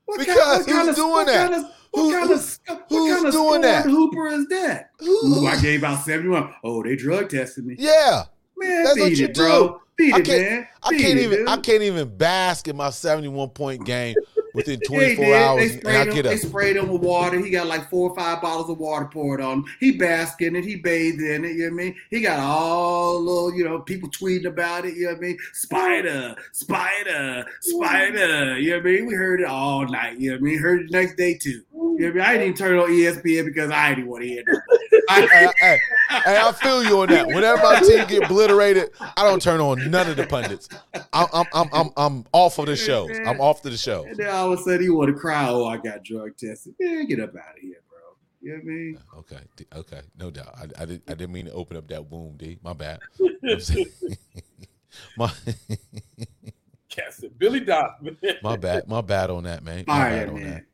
what 0.05 0.18
Because 0.18 0.66
who's 0.66 0.88
of, 0.88 0.97
doing 0.97 1.11
what 1.11 1.27
that? 1.27 1.51
Kind 1.51 1.64
of, 1.64 1.71
what 1.92 2.03
Who- 2.03 2.12
kind 2.12 2.31
of 2.33 2.59
what 2.88 2.88
kind 3.14 3.27
of 3.27 3.33
doing 3.33 3.61
that? 3.62 3.85
Hooper 3.85 4.29
is 4.29 4.47
that? 4.49 4.90
Ooh, 5.03 5.07
Ooh, 5.42 5.47
I 5.47 5.61
gave 5.61 5.85
out 5.85 6.05
seventy 6.05 6.29
one. 6.31 6.53
Oh, 6.64 6.83
they 6.83 6.97
drug 6.97 7.29
tested 7.31 7.64
me. 7.66 7.77
yeah, 7.79 8.25
Man, 8.57 8.85
That's 8.85 8.99
what 8.99 9.12
you 9.12 9.27
it, 9.27 9.35
bro. 9.35 9.81
Beat 9.97 10.14
I 10.14 10.21
can't- 10.23 10.42
man. 10.42 10.68
I 10.83 10.90
Beat 10.90 11.01
can't 11.01 11.18
it, 11.18 11.23
even. 11.23 11.38
dude. 11.40 11.49
I 11.49 11.57
can't 11.59 11.83
even 11.83 12.16
bask 12.16 12.68
in 12.68 12.77
my 12.77 12.90
seventy 12.90 13.29
one 13.29 13.51
point 13.51 13.85
game 13.85 14.14
within 14.54 14.80
Yeah, 14.82 14.88
twenty 14.88 15.14
he 15.14 15.32
hours, 15.32 15.72
They 15.72 15.78
sprayed, 15.78 16.08
him, 16.08 16.14
get 16.14 16.24
they 16.24 16.37
sprayed 16.37 16.76
him 16.76 16.88
with 16.88 17.02
water. 17.02 17.38
He 17.38 17.50
got 17.50 17.66
like 17.66 17.88
four 17.90 18.11
or 18.11 18.16
five 18.16 18.40
bottles 18.42 18.70
of 18.70 18.78
water 18.78 19.06
poured 19.06 19.40
on 19.40 19.58
him. 19.58 19.64
He 19.80 19.92
basked 19.92 20.42
in 20.42 20.56
it. 20.56 20.64
He 20.64 20.76
bathed 20.76 21.20
in 21.20 21.44
it. 21.44 21.52
You 21.52 21.70
know 21.70 21.76
what 21.76 21.82
I 21.82 21.84
mean? 21.84 21.96
He 22.11 22.20
got 22.20 22.38
all 22.40 23.20
little, 23.20 23.54
you 23.54 23.64
know, 23.64 23.80
people 23.80 24.08
tweeting 24.11 24.46
about 24.46 24.84
it. 24.84 24.94
You 24.96 25.06
know 25.06 25.12
what 25.12 25.18
I 25.18 25.20
mean? 25.20 25.38
Spider, 25.52 26.37
spider, 26.52 27.46
spider. 27.61 28.58
You 28.58 28.70
know 28.70 28.76
what 28.78 28.87
I 28.87 28.90
mean? 28.90 29.06
We 29.06 29.14
heard 29.14 29.40
it 29.40 29.46
all 29.46 29.87
night. 29.87 30.18
You 30.18 30.30
know 30.30 30.37
what 30.37 30.40
I 30.40 30.44
mean? 30.44 30.58
Heard 30.58 30.80
it 30.82 30.90
the 30.90 30.98
next 30.98 31.16
day 31.16 31.34
too. 31.34 31.62
You 31.72 31.72
know 31.72 31.88
what 31.88 32.11
I 32.11 32.11
mean? 32.11 32.20
I 32.20 32.32
didn't 32.32 32.42
even 32.42 32.56
turn 32.56 32.78
on 32.78 32.88
ESPN 32.90 33.44
because 33.44 33.70
I 33.70 33.94
didn't 33.94 34.08
want 34.08 34.22
to 34.22 34.28
hear 34.28 34.42
that. 34.46 34.77
Hey, 35.09 35.27
hey, 35.27 35.48
hey, 35.59 35.79
hey, 36.11 36.40
I 36.40 36.53
feel 36.53 36.85
you 36.85 37.01
on 37.01 37.09
that. 37.09 37.27
Whenever 37.27 37.62
my 37.62 37.81
team 37.81 38.07
get 38.07 38.24
obliterated, 38.24 38.90
I 39.01 39.22
don't 39.24 39.40
turn 39.40 39.61
on 39.61 39.90
none 39.90 40.09
of 40.09 40.16
the 40.16 40.27
pundits. 40.27 40.68
I'm, 41.12 41.27
I'm, 41.33 41.46
I'm, 41.53 41.68
I'm, 41.72 41.90
I'm 41.96 42.24
off 42.33 42.59
of 42.59 42.66
the 42.66 42.77
shows. 42.77 43.18
I'm 43.24 43.40
off 43.40 43.62
to 43.62 43.70
the 43.70 43.77
show. 43.77 44.05
And 44.05 44.16
then 44.16 44.29
all 44.29 44.53
of 44.53 44.61
a 44.61 44.62
sudden 44.62 44.83
he 44.83 44.90
want 44.90 45.09
to 45.09 45.18
cry. 45.18 45.48
Oh, 45.48 45.66
I 45.66 45.79
got 45.79 46.05
drug 46.05 46.37
tested. 46.37 46.74
Man, 46.79 47.07
get 47.07 47.20
up 47.20 47.31
out 47.31 47.57
of 47.57 47.62
here, 47.62 47.83
bro. 47.88 47.98
You 48.42 48.51
know 48.51 48.57
what 48.57 48.62
I 48.62 48.66
mean? 48.66 48.98
Uh, 49.14 49.18
okay, 49.18 49.40
okay, 49.77 50.01
no 50.18 50.31
doubt. 50.31 50.55
I, 50.57 50.83
I 50.83 50.85
didn't, 50.85 51.05
I 51.09 51.14
didn't 51.14 51.33
mean 51.33 51.46
to 51.46 51.53
open 51.53 51.77
up 51.77 51.88
that 51.88 52.11
wound, 52.11 52.38
D. 52.38 52.59
My 52.62 52.74
bad. 52.74 53.01
My, 55.16 55.31
Cat 56.88 57.14
Billy 57.37 57.61
Donovan. 57.61 58.16
my 58.42 58.57
bad, 58.57 58.88
my 58.88 59.01
bad 59.01 59.31
on 59.31 59.44
that, 59.44 59.62
man. 59.62 59.85
My 59.87 59.94
Fire 59.94 60.11
bad 60.11 60.29
on 60.29 60.35
man. 60.35 60.51
that. 60.51 60.64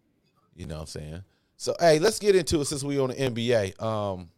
You 0.55 0.67
know 0.67 0.77
what 0.77 0.81
I'm 0.83 0.87
saying? 0.87 1.23
So, 1.57 1.75
hey, 1.79 1.99
let's 1.99 2.19
get 2.19 2.35
into 2.35 2.61
it 2.61 2.65
since 2.67 2.83
we 2.83 2.99
on 2.99 3.11
the 3.11 3.15
NBA. 3.15 3.81
Um, 3.83 4.29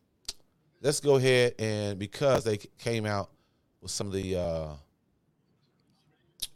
let's 0.81 1.01
go 1.01 1.17
ahead 1.17 1.55
and 1.59 1.99
because 1.99 2.45
they 2.45 2.59
came 2.79 3.07
out 3.07 3.31
with 3.81 3.91
some 3.91 4.07
of 4.07 4.13
the 4.13 4.37
uh, 4.37 4.69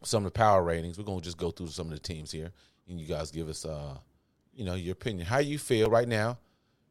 some 0.02 0.24
of 0.24 0.32
the 0.32 0.38
power 0.38 0.62
ratings, 0.62 0.98
we're 0.98 1.04
gonna 1.04 1.20
just 1.20 1.38
go 1.38 1.50
through 1.50 1.68
some 1.68 1.86
of 1.86 1.92
the 1.92 1.98
teams 1.98 2.30
here. 2.30 2.52
and 2.88 3.00
you 3.00 3.06
guys 3.06 3.30
give 3.30 3.48
us 3.48 3.64
uh, 3.64 3.96
you 4.54 4.64
know, 4.64 4.74
your 4.74 4.92
opinion. 4.92 5.26
How 5.26 5.38
you 5.38 5.58
feel 5.58 5.88
right 5.88 6.08
now? 6.08 6.38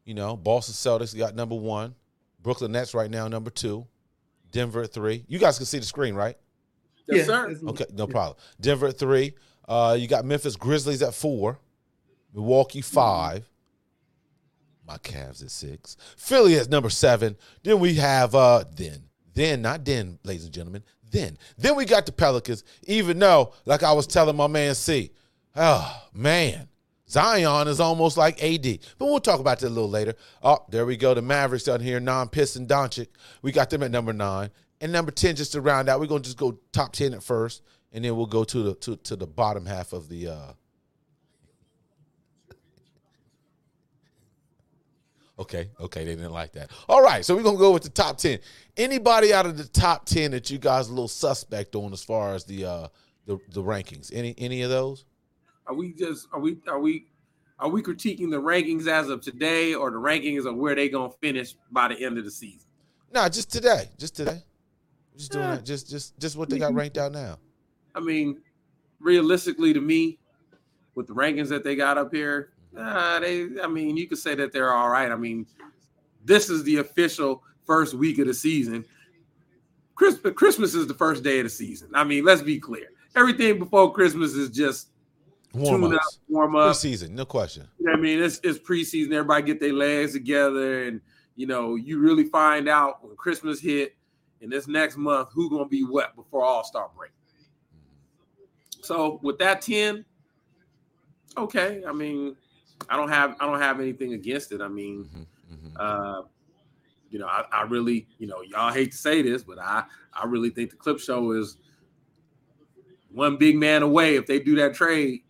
You 0.04 0.14
know, 0.14 0.36
Boston 0.36 0.74
Celtics 0.74 1.16
got 1.16 1.34
number 1.34 1.54
one, 1.54 1.94
Brooklyn 2.42 2.72
Nets 2.72 2.94
right 2.94 3.10
now 3.10 3.28
number 3.28 3.50
two, 3.50 3.86
Denver 4.50 4.82
at 4.82 4.92
three. 4.92 5.24
You 5.28 5.38
guys 5.38 5.56
can 5.56 5.66
see 5.66 5.78
the 5.78 5.84
screen, 5.84 6.14
right? 6.14 6.36
Yes, 7.06 7.26
sir. 7.26 7.56
Okay, 7.68 7.86
no 7.92 8.06
problem. 8.06 8.36
Denver 8.60 8.88
at 8.88 8.98
three. 8.98 9.34
Uh, 9.68 9.96
you 9.98 10.08
got 10.08 10.24
Memphis 10.24 10.56
Grizzlies 10.56 11.02
at 11.02 11.14
four, 11.14 11.58
Milwaukee 12.34 12.80
five. 12.80 13.48
My 14.90 14.98
Cavs 14.98 15.40
at 15.40 15.52
six. 15.52 15.96
Philly 16.16 16.56
at 16.56 16.68
number 16.68 16.90
seven. 16.90 17.36
Then 17.62 17.78
we 17.78 17.94
have 17.94 18.34
uh 18.34 18.64
then 18.74 19.04
then 19.34 19.62
not 19.62 19.84
then, 19.84 20.18
ladies 20.24 20.44
and 20.44 20.52
gentlemen. 20.52 20.82
Then 21.12 21.38
then 21.56 21.76
we 21.76 21.84
got 21.84 22.06
the 22.06 22.12
Pelicans. 22.12 22.64
Even 22.88 23.20
though, 23.20 23.52
like 23.66 23.84
I 23.84 23.92
was 23.92 24.08
telling 24.08 24.36
my 24.36 24.48
man 24.48 24.74
C, 24.74 25.12
oh 25.54 26.02
man, 26.12 26.66
Zion 27.08 27.68
is 27.68 27.78
almost 27.78 28.16
like 28.16 28.42
AD. 28.42 28.80
But 28.98 29.06
we'll 29.06 29.20
talk 29.20 29.38
about 29.38 29.60
that 29.60 29.68
a 29.68 29.70
little 29.70 29.88
later. 29.88 30.14
Oh, 30.42 30.64
there 30.68 30.84
we 30.84 30.96
go. 30.96 31.14
The 31.14 31.22
Mavericks 31.22 31.64
down 31.64 31.78
here, 31.78 32.00
non 32.00 32.28
piston 32.28 32.66
Doncic. 32.66 33.08
We 33.42 33.52
got 33.52 33.70
them 33.70 33.84
at 33.84 33.92
number 33.92 34.12
nine. 34.12 34.50
And 34.80 34.90
number 34.90 35.12
10, 35.12 35.36
just 35.36 35.52
to 35.52 35.60
round 35.60 35.88
out, 35.88 36.00
we're 36.00 36.06
gonna 36.06 36.20
just 36.20 36.38
go 36.38 36.58
top 36.72 36.94
10 36.94 37.14
at 37.14 37.22
first, 37.22 37.62
and 37.92 38.04
then 38.04 38.16
we'll 38.16 38.26
go 38.26 38.42
to 38.42 38.62
the 38.64 38.74
to, 38.76 38.96
to 38.96 39.14
the 39.14 39.26
bottom 39.28 39.66
half 39.66 39.92
of 39.92 40.08
the 40.08 40.26
uh 40.26 40.52
Okay, 45.40 45.70
okay, 45.80 46.04
they 46.04 46.14
didn't 46.14 46.32
like 46.32 46.52
that. 46.52 46.70
All 46.86 47.02
right, 47.02 47.24
so 47.24 47.34
we're 47.34 47.42
gonna 47.42 47.56
go 47.56 47.72
with 47.72 47.82
the 47.82 47.88
top 47.88 48.18
10. 48.18 48.40
Anybody 48.76 49.32
out 49.32 49.46
of 49.46 49.56
the 49.56 49.64
top 49.64 50.04
10 50.04 50.32
that 50.32 50.50
you 50.50 50.58
guys 50.58 50.88
a 50.88 50.90
little 50.90 51.08
suspect 51.08 51.74
on 51.74 51.94
as 51.94 52.04
far 52.04 52.34
as 52.34 52.44
the 52.44 52.66
uh 52.66 52.88
the, 53.24 53.38
the 53.52 53.62
rankings? 53.62 54.10
Any 54.14 54.34
any 54.36 54.60
of 54.62 54.68
those? 54.70 55.06
Are 55.66 55.74
we 55.74 55.94
just 55.94 56.28
are 56.32 56.40
we 56.40 56.58
are 56.68 56.78
we 56.78 57.06
are 57.58 57.70
we 57.70 57.82
critiquing 57.82 58.30
the 58.30 58.40
rankings 58.40 58.86
as 58.86 59.08
of 59.08 59.22
today 59.22 59.74
or 59.74 59.90
the 59.90 59.96
rankings 59.96 60.44
of 60.44 60.56
where 60.56 60.74
they 60.74 60.90
gonna 60.90 61.12
finish 61.22 61.54
by 61.70 61.88
the 61.88 62.04
end 62.04 62.18
of 62.18 62.24
the 62.24 62.30
season? 62.30 62.68
No, 63.12 63.26
just 63.30 63.50
today. 63.50 63.88
Just 63.98 64.16
today. 64.16 64.42
Just 65.16 65.32
doing 65.32 65.44
Yeah. 65.44 65.56
that. 65.56 65.64
Just 65.64 65.88
just 65.88 66.18
just 66.18 66.36
what 66.36 66.50
they 66.50 66.58
got 66.58 66.74
ranked 66.74 66.98
out 66.98 67.12
now. 67.12 67.38
I 67.94 68.00
mean, 68.00 68.42
realistically, 69.00 69.72
to 69.72 69.80
me, 69.80 70.18
with 70.94 71.06
the 71.06 71.14
rankings 71.14 71.48
that 71.48 71.64
they 71.64 71.76
got 71.76 71.96
up 71.96 72.14
here, 72.14 72.52
uh, 72.76 73.20
they. 73.20 73.48
I 73.62 73.66
mean, 73.66 73.96
you 73.96 74.06
could 74.06 74.18
say 74.18 74.34
that 74.34 74.52
they're 74.52 74.72
all 74.72 74.88
right. 74.88 75.10
I 75.10 75.16
mean, 75.16 75.46
this 76.24 76.50
is 76.50 76.62
the 76.64 76.76
official 76.78 77.42
first 77.64 77.94
week 77.94 78.18
of 78.18 78.26
the 78.26 78.34
season. 78.34 78.84
Christmas, 79.94 80.32
Christmas 80.34 80.74
is 80.74 80.86
the 80.86 80.94
first 80.94 81.22
day 81.22 81.40
of 81.40 81.44
the 81.44 81.50
season. 81.50 81.90
I 81.94 82.04
mean, 82.04 82.24
let's 82.24 82.42
be 82.42 82.58
clear. 82.58 82.88
Everything 83.16 83.58
before 83.58 83.92
Christmas 83.92 84.32
is 84.32 84.50
just 84.50 84.90
Warm 85.52 85.84
up, 85.84 86.00
warm 86.28 86.54
up. 86.54 86.70
Preseason, 86.70 87.10
no 87.10 87.24
question. 87.24 87.66
You 87.78 87.86
know 87.86 87.92
I 87.92 87.96
mean, 87.96 88.22
it's 88.22 88.40
it's 88.44 88.58
preseason. 88.58 89.12
Everybody 89.12 89.42
get 89.42 89.58
their 89.58 89.72
legs 89.72 90.12
together, 90.12 90.84
and 90.84 91.00
you 91.34 91.46
know, 91.46 91.74
you 91.74 91.98
really 91.98 92.24
find 92.24 92.68
out 92.68 93.04
when 93.04 93.16
Christmas 93.16 93.60
hit 93.60 93.96
and 94.40 94.52
this 94.52 94.68
next 94.68 94.96
month 94.96 95.30
who 95.32 95.50
gonna 95.50 95.66
be 95.66 95.82
what 95.82 96.14
before 96.14 96.44
All 96.44 96.62
Star 96.62 96.88
break. 96.96 97.10
So 98.82 99.18
with 99.22 99.38
that 99.38 99.60
ten, 99.60 100.04
okay. 101.36 101.82
I 101.86 101.92
mean, 101.92 102.36
I 102.88 102.96
don't 102.96 103.08
have 103.08 103.36
I 103.40 103.46
don't 103.46 103.60
have 103.60 103.80
anything 103.80 104.14
against 104.14 104.52
it. 104.52 104.60
I 104.60 104.68
mean, 104.68 105.08
Mhm, 105.14 105.26
mhm. 105.52 105.72
uh, 105.76 106.22
you 107.10 107.18
know, 107.18 107.26
I, 107.26 107.44
I 107.52 107.62
really, 107.62 108.06
you 108.18 108.26
know, 108.26 108.40
y'all 108.42 108.72
hate 108.72 108.92
to 108.92 108.96
say 108.96 109.22
this, 109.22 109.42
but 109.42 109.58
I 109.58 109.84
I 110.12 110.26
really 110.26 110.50
think 110.50 110.70
the 110.70 110.76
clip 110.76 110.98
show 111.00 111.32
is 111.32 111.56
one 113.12 113.36
big 113.36 113.56
man 113.56 113.82
away 113.82 114.16
if 114.16 114.26
they 114.26 114.38
do 114.38 114.54
that 114.56 114.74
trade 114.74 115.22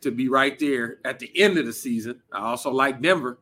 to 0.00 0.10
be 0.10 0.28
right 0.28 0.58
there 0.58 0.98
at 1.04 1.18
the 1.18 1.30
end 1.40 1.58
of 1.58 1.66
the 1.66 1.72
season. 1.72 2.20
I 2.32 2.40
also 2.40 2.70
like 2.70 3.00
Denver 3.00 3.38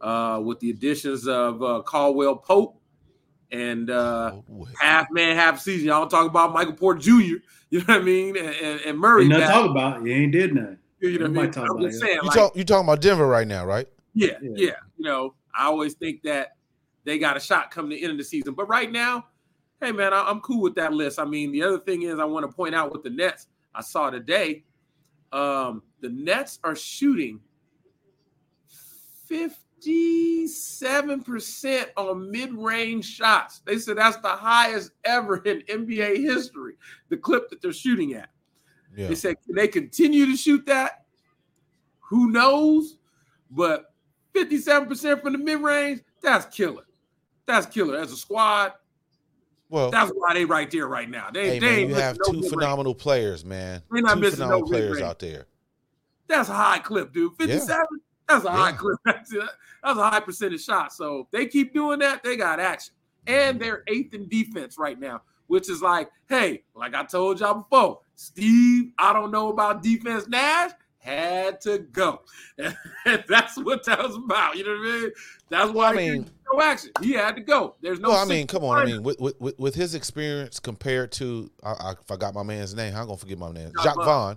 uh, 0.00 0.40
with 0.42 0.58
the 0.60 0.70
additions 0.70 1.28
of 1.28 1.62
uh, 1.62 1.82
Caldwell 1.82 2.36
Pope 2.36 2.80
and 3.50 3.90
uh, 3.90 4.32
Oh, 4.34 4.68
half 4.80 5.06
man, 5.10 5.36
half 5.36 5.60
season. 5.60 5.88
Y'all 5.88 6.00
don't 6.00 6.10
talk 6.10 6.26
about 6.26 6.52
Michael 6.52 6.74
Porter 6.74 7.00
Jr. 7.00 7.36
You 7.70 7.80
know 7.80 7.84
what 7.88 8.00
I 8.00 8.02
mean, 8.02 8.34
and, 8.38 8.48
and, 8.48 8.80
and 8.80 8.98
Murray. 8.98 9.24
Ain't 9.24 9.32
nothing 9.32 9.46
to 9.46 9.52
talk 9.52 9.70
about. 9.70 10.02
You 10.02 10.14
ain't 10.14 10.32
did 10.32 10.54
nothing. 10.54 10.77
You 11.00 11.18
know 11.18 11.28
what 11.28 11.38
I 11.38 11.42
mean? 11.42 11.52
Talk 11.52 11.70
I'm 11.70 11.76
about 11.76 11.90
just 11.90 12.00
saying, 12.00 12.16
You 12.16 12.28
like, 12.28 12.36
talk 12.36 12.56
you 12.56 12.64
talking 12.64 12.86
about 12.86 13.00
Denver 13.00 13.26
right 13.26 13.46
now, 13.46 13.64
right? 13.64 13.86
yeah, 14.14 14.32
yeah, 14.42 14.50
Yeah. 14.54 14.72
You 14.96 15.04
know, 15.04 15.34
I 15.56 15.66
always 15.66 15.94
think 15.94 16.22
that 16.22 16.56
they 17.04 17.18
got 17.18 17.36
a 17.36 17.40
shot 17.40 17.70
coming 17.70 17.90
the 17.90 18.02
end 18.02 18.12
of 18.12 18.18
the 18.18 18.24
season. 18.24 18.54
But 18.54 18.68
right 18.68 18.90
now, 18.90 19.26
hey 19.80 19.92
man, 19.92 20.12
I, 20.12 20.28
I'm 20.28 20.40
cool 20.40 20.60
with 20.60 20.74
that 20.74 20.92
list. 20.92 21.18
I 21.18 21.24
mean, 21.24 21.52
the 21.52 21.62
other 21.62 21.78
thing 21.78 22.02
is 22.02 22.18
I 22.18 22.24
want 22.24 22.48
to 22.48 22.54
point 22.54 22.74
out 22.74 22.92
with 22.92 23.02
the 23.02 23.10
Nets, 23.10 23.46
I 23.74 23.80
saw 23.80 24.10
today, 24.10 24.64
um, 25.32 25.82
the 26.00 26.08
Nets 26.08 26.58
are 26.64 26.74
shooting 26.74 27.40
57% 29.30 31.86
on 31.96 32.30
mid-range 32.30 33.04
shots. 33.04 33.60
They 33.60 33.78
said 33.78 33.98
that's 33.98 34.16
the 34.16 34.28
highest 34.28 34.92
ever 35.04 35.36
in 35.38 35.60
NBA 35.62 36.18
history, 36.18 36.74
the 37.08 37.16
clip 37.16 37.48
that 37.50 37.62
they're 37.62 37.72
shooting 37.72 38.14
at. 38.14 38.30
Yeah. 38.96 39.08
They 39.08 39.14
said, 39.14 39.36
can 39.44 39.54
they 39.54 39.68
continue 39.68 40.26
to 40.26 40.36
shoot 40.36 40.66
that? 40.66 41.04
Who 42.08 42.30
knows? 42.30 42.96
But 43.50 43.92
57% 44.34 45.22
from 45.22 45.32
the 45.32 45.38
mid 45.38 45.60
range, 45.60 46.00
that's 46.22 46.46
killer. 46.54 46.84
That's 47.46 47.66
killer. 47.66 47.98
As 47.98 48.12
a 48.12 48.16
squad, 48.16 48.72
Well, 49.68 49.90
that's 49.90 50.10
why 50.10 50.34
they 50.34 50.44
right 50.44 50.70
there 50.70 50.86
right 50.86 51.08
now. 51.08 51.30
They, 51.30 51.50
hey 51.50 51.58
they 51.58 51.80
man, 51.82 51.88
you 51.88 51.94
have 51.94 52.18
no 52.26 52.32
two 52.32 52.48
phenomenal 52.48 52.94
players, 52.94 53.44
man. 53.44 53.82
They're 53.90 54.02
not 54.02 54.14
two 54.14 54.20
missing 54.20 54.40
no 54.40 54.46
phenomenal 54.46 54.68
players 54.68 54.90
mid-range. 54.90 55.10
out 55.10 55.18
there. 55.18 55.46
That's 56.26 56.48
a 56.48 56.54
high 56.54 56.78
clip, 56.78 57.12
dude. 57.12 57.36
57, 57.36 57.86
that's 58.28 58.44
a 58.44 58.50
high 58.50 58.72
clip. 58.72 58.98
That's 59.06 59.34
a, 59.34 59.48
that's 59.82 59.98
a 59.98 60.10
high 60.10 60.20
percentage 60.20 60.64
shot. 60.64 60.92
So 60.92 61.20
if 61.20 61.30
they 61.30 61.46
keep 61.46 61.72
doing 61.72 62.00
that, 62.00 62.22
they 62.22 62.36
got 62.36 62.60
action. 62.60 62.92
Mm-hmm. 63.26 63.38
And 63.38 63.60
they're 63.60 63.84
eighth 63.86 64.12
in 64.12 64.28
defense 64.28 64.76
right 64.76 64.98
now, 64.98 65.22
which 65.46 65.70
is 65.70 65.80
like, 65.80 66.10
hey, 66.28 66.64
like 66.74 66.94
I 66.94 67.04
told 67.04 67.40
y'all 67.40 67.54
before, 67.62 68.00
Steve, 68.18 68.90
I 68.98 69.12
don't 69.12 69.30
know 69.30 69.48
about 69.50 69.80
defense. 69.80 70.26
Nash 70.26 70.72
had 70.98 71.60
to 71.60 71.78
go. 71.78 72.22
That's 73.04 73.56
what 73.56 73.84
that 73.84 74.02
was 74.02 74.16
about. 74.16 74.56
You 74.56 74.64
know 74.64 74.72
what 74.72 74.88
I 74.88 75.00
mean? 75.02 75.10
That's 75.48 75.70
why 75.70 75.90
I 75.90 75.94
mean- 75.94 76.30
no 76.52 76.60
action. 76.60 76.90
He 77.00 77.12
had 77.12 77.36
to 77.36 77.42
go. 77.42 77.76
There's 77.80 78.00
no 78.00 78.08
well, 78.08 78.18
I 78.18 78.24
mean, 78.24 78.48
come 78.48 78.64
on. 78.64 78.76
I 78.76 78.84
mean, 78.86 79.04
with 79.04 79.20
with, 79.20 79.56
with, 79.58 79.74
his 79.76 79.94
experience 79.94 80.58
compared 80.58 81.12
to, 81.12 81.48
I, 81.62 81.70
I 81.70 81.94
forgot 82.06 82.34
my 82.34 82.42
man's 82.42 82.74
name. 82.74 82.92
I'm 82.96 83.06
gonna 83.06 83.18
forget 83.18 83.38
my 83.38 83.52
name? 83.52 83.70
Jacque 83.84 83.94
Vaughn. 83.94 84.36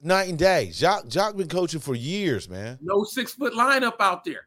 Night 0.00 0.30
and 0.30 0.38
day. 0.38 0.70
Jacque 0.72 1.08
Jacque 1.08 1.36
been 1.36 1.48
coaching 1.48 1.80
for 1.80 1.94
years, 1.94 2.48
man. 2.48 2.78
no 2.80 3.04
six 3.04 3.34
foot 3.34 3.52
lineup 3.52 3.96
out 4.00 4.24
there. 4.24 4.46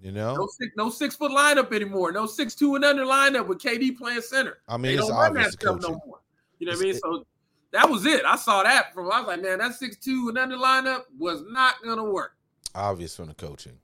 You 0.00 0.12
No 0.12 0.34
know, 0.34 0.48
six, 0.58 0.72
no 0.78 0.88
six 0.88 1.14
foot 1.14 1.30
lineup 1.32 1.74
anymore. 1.74 2.10
No 2.10 2.24
six 2.24 2.54
two 2.54 2.74
and 2.76 2.86
under 2.86 3.04
lineup 3.04 3.48
with 3.48 3.58
KD 3.58 3.98
playing 3.98 4.22
center. 4.22 4.60
I 4.66 4.78
mean, 4.78 4.92
they 4.92 4.94
it's 4.94 5.08
don't 5.08 5.16
run 5.18 5.26
obvious 5.32 5.48
that 5.56 5.60
stuff 5.60 5.82
no 5.82 6.00
more. 6.06 6.20
You 6.58 6.66
know 6.68 6.72
what 6.72 6.80
I 6.80 6.84
mean? 6.84 6.94
So 6.94 7.26
that 7.72 7.88
was 7.88 8.06
it. 8.06 8.24
I 8.24 8.36
saw 8.36 8.62
that 8.62 8.92
from. 8.94 9.10
I 9.10 9.20
was 9.20 9.28
like, 9.28 9.42
man, 9.42 9.58
that 9.58 9.74
six 9.74 9.96
two 9.96 10.28
and 10.28 10.38
under 10.38 10.56
lineup 10.56 11.02
was 11.18 11.42
not 11.48 11.76
gonna 11.84 12.04
work. 12.04 12.34
Obvious 12.74 13.16
from 13.16 13.26
the 13.26 13.34
coaching. 13.34 13.78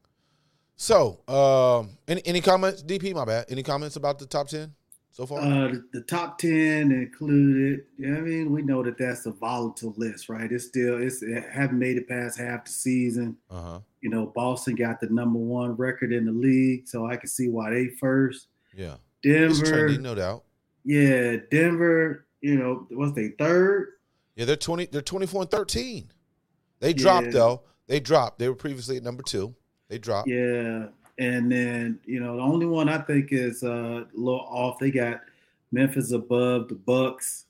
So, 0.77 1.21
um, 1.29 1.97
any 2.07 2.23
any 2.27 2.41
comments? 2.41 2.83
DP, 2.83 3.15
my 3.15 3.25
bad. 3.25 3.47
Any 3.49 3.63
comments 3.63 3.97
about 3.97 4.19
the 4.19 4.27
top 4.27 4.49
ten 4.49 4.75
so 5.11 5.25
far? 5.25 5.41
Uh, 5.41 5.69
the, 5.69 5.85
the 5.95 6.01
top 6.03 6.39
ten 6.39 6.93
included. 6.93 7.85
You 7.97 8.09
know 8.09 8.19
I 8.19 8.21
mean, 8.21 8.53
we 8.53 8.63
know 8.63 8.83
that 8.83 8.99
that's 8.99 9.25
a 9.27 9.33
volatile 9.33 9.95
list, 9.97 10.29
right? 10.29 10.51
It's 10.51 10.67
still 10.67 11.01
it's 11.03 11.23
it 11.23 11.45
haven't 11.51 11.79
made 11.79 11.97
it 11.97 12.09
past 12.09 12.39
half 12.39 12.67
the 12.67 12.73
season. 12.73 13.37
Uh 13.51 13.63
huh. 13.63 13.79
You 14.03 14.11
know, 14.11 14.27
Boston 14.27 14.75
got 14.75 15.01
the 15.01 15.09
number 15.09 15.39
one 15.39 15.75
record 15.77 16.13
in 16.13 16.27
the 16.27 16.33
league, 16.33 16.87
so 16.87 17.07
I 17.07 17.17
can 17.17 17.29
see 17.29 17.49
why 17.49 17.71
they 17.71 17.89
first. 17.89 18.49
Yeah. 18.75 18.97
It's 19.23 19.61
Denver, 19.61 19.89
trendy, 19.89 20.01
no 20.01 20.15
doubt. 20.15 20.45
yeah, 20.85 21.37
Denver. 21.51 22.26
You 22.41 22.57
know, 22.57 22.87
what's 22.91 23.13
they 23.13 23.29
third? 23.31 23.93
Yeah, 24.35 24.45
they're 24.45 24.57
twenty. 24.57 24.87
They're 24.87 25.01
twenty 25.03 25.27
four 25.27 25.43
and 25.43 25.51
thirteen. 25.51 26.11
They 26.81 26.93
dropped 26.93 27.27
Yeah. 27.27 27.33
though. 27.33 27.63
They 27.87 28.01
dropped. 28.01 28.39
They 28.39 28.49
were 28.49 28.55
previously 28.55 28.97
at 28.97 29.03
number 29.03 29.23
two. 29.23 29.55
They 29.89 29.99
dropped. 29.99 30.29
Yeah, 30.29 30.89
and 31.19 31.51
then 31.51 32.01
you 32.05 32.21
know 32.21 32.37
the 32.37 32.43
only 32.43 32.67
one 32.67 32.89
I 32.89 32.99
think 32.99 33.29
is 33.33 33.63
uh, 33.63 34.05
a 34.05 34.07
little 34.15 34.41
off. 34.41 34.79
They 34.79 34.91
got 34.91 35.21
Memphis 35.73 36.13
above 36.13 36.69
the 36.69 36.75
Bucks. 36.75 37.45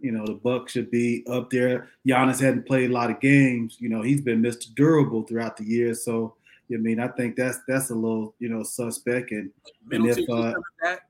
You 0.00 0.12
know 0.12 0.24
the 0.26 0.34
Bucks 0.34 0.72
should 0.72 0.90
be 0.90 1.24
up 1.30 1.50
there. 1.50 1.88
Giannis 2.06 2.40
hadn't 2.40 2.66
played 2.66 2.90
a 2.90 2.92
lot 2.94 3.10
of 3.10 3.20
games. 3.20 3.76
You 3.80 3.88
know 3.88 4.02
he's 4.02 4.20
been 4.20 4.42
Mr. 4.42 4.74
Durable 4.74 5.22
throughout 5.24 5.56
the 5.56 5.64
year. 5.64 5.94
So 5.94 6.34
I 6.72 6.76
mean 6.76 7.00
I 7.00 7.08
think 7.08 7.36
that's 7.36 7.58
that's 7.68 7.90
a 7.90 7.94
little 7.94 8.34
you 8.38 8.48
know 8.48 8.62
suspect. 8.62 9.30
And 9.32 9.50
And 9.90 10.06
if, 10.06 10.18
uh, 10.18 10.22
was 10.28 10.54
that. 10.82 11.00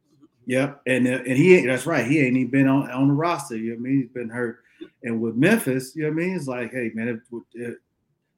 Yep, 0.47 0.83
and 0.87 1.07
uh, 1.07 1.23
and 1.27 1.39
he 1.39 1.57
ain't 1.57 1.67
that's 1.67 1.87
right. 1.87 2.07
He 2.07 2.21
ain't 2.21 2.37
even 2.37 2.51
been 2.51 2.69
on 2.69 2.91
on 2.91 3.09
the 3.09 3.15
roster. 3.15 3.57
You 3.57 3.71
know 3.71 3.77
what 3.77 3.89
I 3.89 3.91
mean? 3.91 4.03
He's 4.03 4.11
been 4.11 4.29
hurt. 4.29 4.61
And 5.03 5.21
with 5.21 5.37
Memphis, 5.37 5.95
you 5.95 6.03
know 6.03 6.09
what 6.11 6.23
I 6.23 6.27
mean? 6.27 6.37
It's 6.37 6.47
like, 6.47 6.73
hey 6.73 6.91
man, 6.95 7.09
if 7.09 7.43
if, 7.55 7.77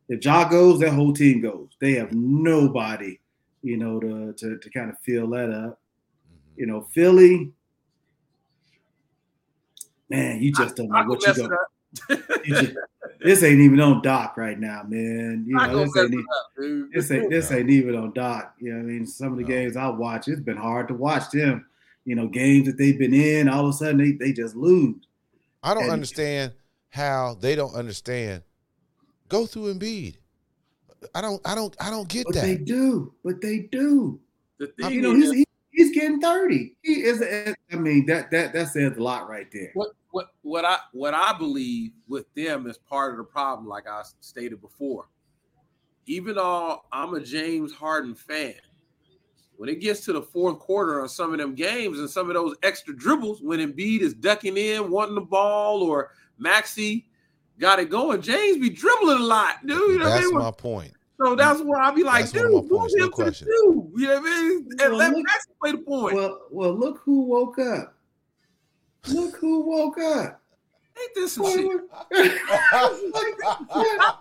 if 0.09 0.25
Ja 0.25 0.49
goes, 0.49 0.81
that 0.81 0.93
whole 0.93 1.13
team 1.13 1.41
goes. 1.41 1.69
They 1.81 1.95
have 1.95 2.13
nobody, 2.13 3.19
you 3.63 3.77
know, 3.77 3.99
to 4.01 4.33
to, 4.35 4.59
to 4.59 4.71
kind 4.71 4.91
of 4.91 4.99
fill 5.01 5.29
that 5.31 5.51
up. 5.51 5.81
Mhm. 6.31 6.59
You 6.59 6.67
know, 6.67 6.87
Philly, 6.93 7.53
man, 10.09 10.41
you 10.43 10.53
just 10.53 10.77
don't 10.77 10.89
know 10.89 11.03
could 11.03 11.09
what 11.09 11.23
you 11.23 11.29
mess 11.29 11.49
go. 11.49 12.77
this 13.21 13.43
ain't 13.43 13.61
even 13.61 13.81
on 13.81 14.03
Doc 14.03 14.37
right 14.37 14.59
now, 14.59 14.83
man. 14.87 15.45
You 15.47 15.57
know, 15.57 15.85
this 15.85 15.97
ain't, 15.97 16.15
up, 16.15 16.93
this 16.93 17.11
ain't 17.11 17.31
this 17.31 17.53
ain't 17.53 17.71
even 17.71 17.97
on 17.97 18.13
Doc. 18.13 18.55
You 18.61 18.73
know, 18.73 18.79
what 18.79 18.85
I 18.85 18.87
mean, 18.87 19.07
some 19.07 19.33
of 19.33 19.39
the 19.39 19.43
no. 19.43 19.49
games 19.49 19.77
I 19.77 19.89
watch, 19.89 20.29
it's 20.29 20.41
been 20.41 20.57
hard 20.57 20.89
to 20.89 20.95
watch 20.95 21.31
them. 21.31 21.67
You 22.07 22.15
know, 22.15 22.29
games 22.29 22.67
that 22.67 22.79
they've 22.79 22.99
been 22.99 23.13
in, 23.13 23.49
all 23.49 23.67
of 23.67 23.75
a 23.75 23.77
sudden 23.77 23.99
they, 23.99 24.13
they 24.13 24.33
just 24.33 24.57
lose. 24.57 25.07
I 25.63 25.75
don't 25.75 25.83
and, 25.83 25.93
understand 25.93 26.53
how 26.89 27.37
they 27.39 27.55
don't 27.55 27.75
understand. 27.75 28.43
Go 29.29 29.45
through 29.45 29.75
Embiid. 29.75 30.17
I 31.15 31.21
don't, 31.21 31.41
I 31.45 31.55
don't, 31.55 31.77
I 31.79 31.91
don't 31.91 32.09
get 32.09 32.25
but 32.27 32.37
that. 32.37 32.43
They 32.43 32.57
do, 32.57 33.13
but 33.23 33.43
they 33.43 33.69
do. 33.73 34.19
The 34.59 34.73
you 34.89 35.03
know, 35.03 35.15
is, 35.15 35.33
he's, 35.33 35.45
he's 35.71 35.93
getting 35.93 36.21
thirty. 36.21 36.77
He 36.83 37.03
is. 37.03 37.23
I 37.71 37.77
mean, 37.77 38.07
that 38.07 38.31
that 38.31 38.55
that 38.55 38.69
says 38.69 38.97
a 38.97 39.03
lot 39.03 39.29
right 39.29 39.47
there. 39.53 39.71
What 39.75 39.91
what 40.11 40.29
what 40.43 40.65
I 40.65 40.79
what 40.93 41.13
I 41.13 41.37
believe 41.37 41.93
with 42.09 42.33
them 42.35 42.67
is 42.67 42.79
part 42.79 43.13
of 43.13 43.19
the 43.19 43.25
problem, 43.25 43.69
like 43.69 43.87
I 43.87 44.03
stated 44.21 44.61
before. 44.63 45.09
Even 46.07 46.37
though 46.37 46.83
I'm 46.93 47.15
a 47.15 47.21
James 47.21 47.73
Harden 47.73 48.15
fan, 48.15 48.55
when 49.57 49.69
it 49.69 49.81
gets 49.81 50.05
to 50.05 50.13
the 50.13 50.23
fourth 50.23 50.59
quarter 50.59 51.03
on 51.03 51.09
some 51.09 51.33
of 51.33 51.39
them 51.39 51.55
games 51.55 51.99
and 51.99 52.09
some 52.09 52.29
of 52.29 52.35
those 52.35 52.57
extra 52.63 52.95
dribbles, 52.95 53.41
when 53.43 53.61
Embiid 53.61 54.01
is 54.01 54.15
ducking 54.15 54.57
in, 54.57 54.91
wanting 54.91 55.15
the 55.15 55.21
ball, 55.21 55.83
or 55.83 56.11
Maxey 56.39 57.07
got 57.59 57.79
it 57.79 57.91
going, 57.91 58.21
James 58.21 58.59
be 58.59 58.71
dribbling 58.71 59.19
a 59.19 59.25
lot, 59.25 59.67
dude. 59.67 59.79
You 59.79 59.99
know 59.99 60.09
that's 60.09 60.27
I 60.27 60.29
mean? 60.29 60.39
my 60.39 60.51
point. 60.51 60.93
So 61.19 61.35
that's 61.35 61.63
where 61.63 61.81
I'll 61.81 61.95
be 61.95 62.03
like, 62.03 62.31
that's 62.31 62.33
dude, 62.33 62.51
move 62.51 62.91
him 62.93 62.99
no 62.99 63.09
to 63.09 63.25
the 63.25 63.31
two. 63.31 63.91
You 63.97 64.07
know 64.07 64.21
what 64.21 64.31
I 64.31 64.43
mean? 64.43 64.69
And 64.81 64.93
well, 64.93 64.97
let 64.97 65.13
Maxey 65.13 65.51
play 65.61 65.73
the 65.73 65.79
point. 65.79 66.15
Well, 66.15 66.41
well, 66.51 66.75
look 66.75 67.01
who 67.05 67.23
woke 67.23 67.59
up. 67.59 67.95
Look 69.09 69.37
who 69.37 69.61
woke 69.61 69.99
up. 69.99 70.43
Ain't 70.99 71.15
this 71.15 71.35
some 71.35 71.47
shit? 71.47 71.65
look, 71.65 71.83
look, 72.11 73.37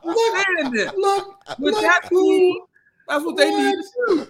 look, 0.95 1.39
look, 1.59 1.81
that's, 1.81 2.09
who, 2.09 2.67
that's 3.07 3.23
what, 3.23 3.35
what 3.35 3.37
they 3.37 3.49
need 3.49 3.75
to 3.75 3.83
do. 4.07 4.27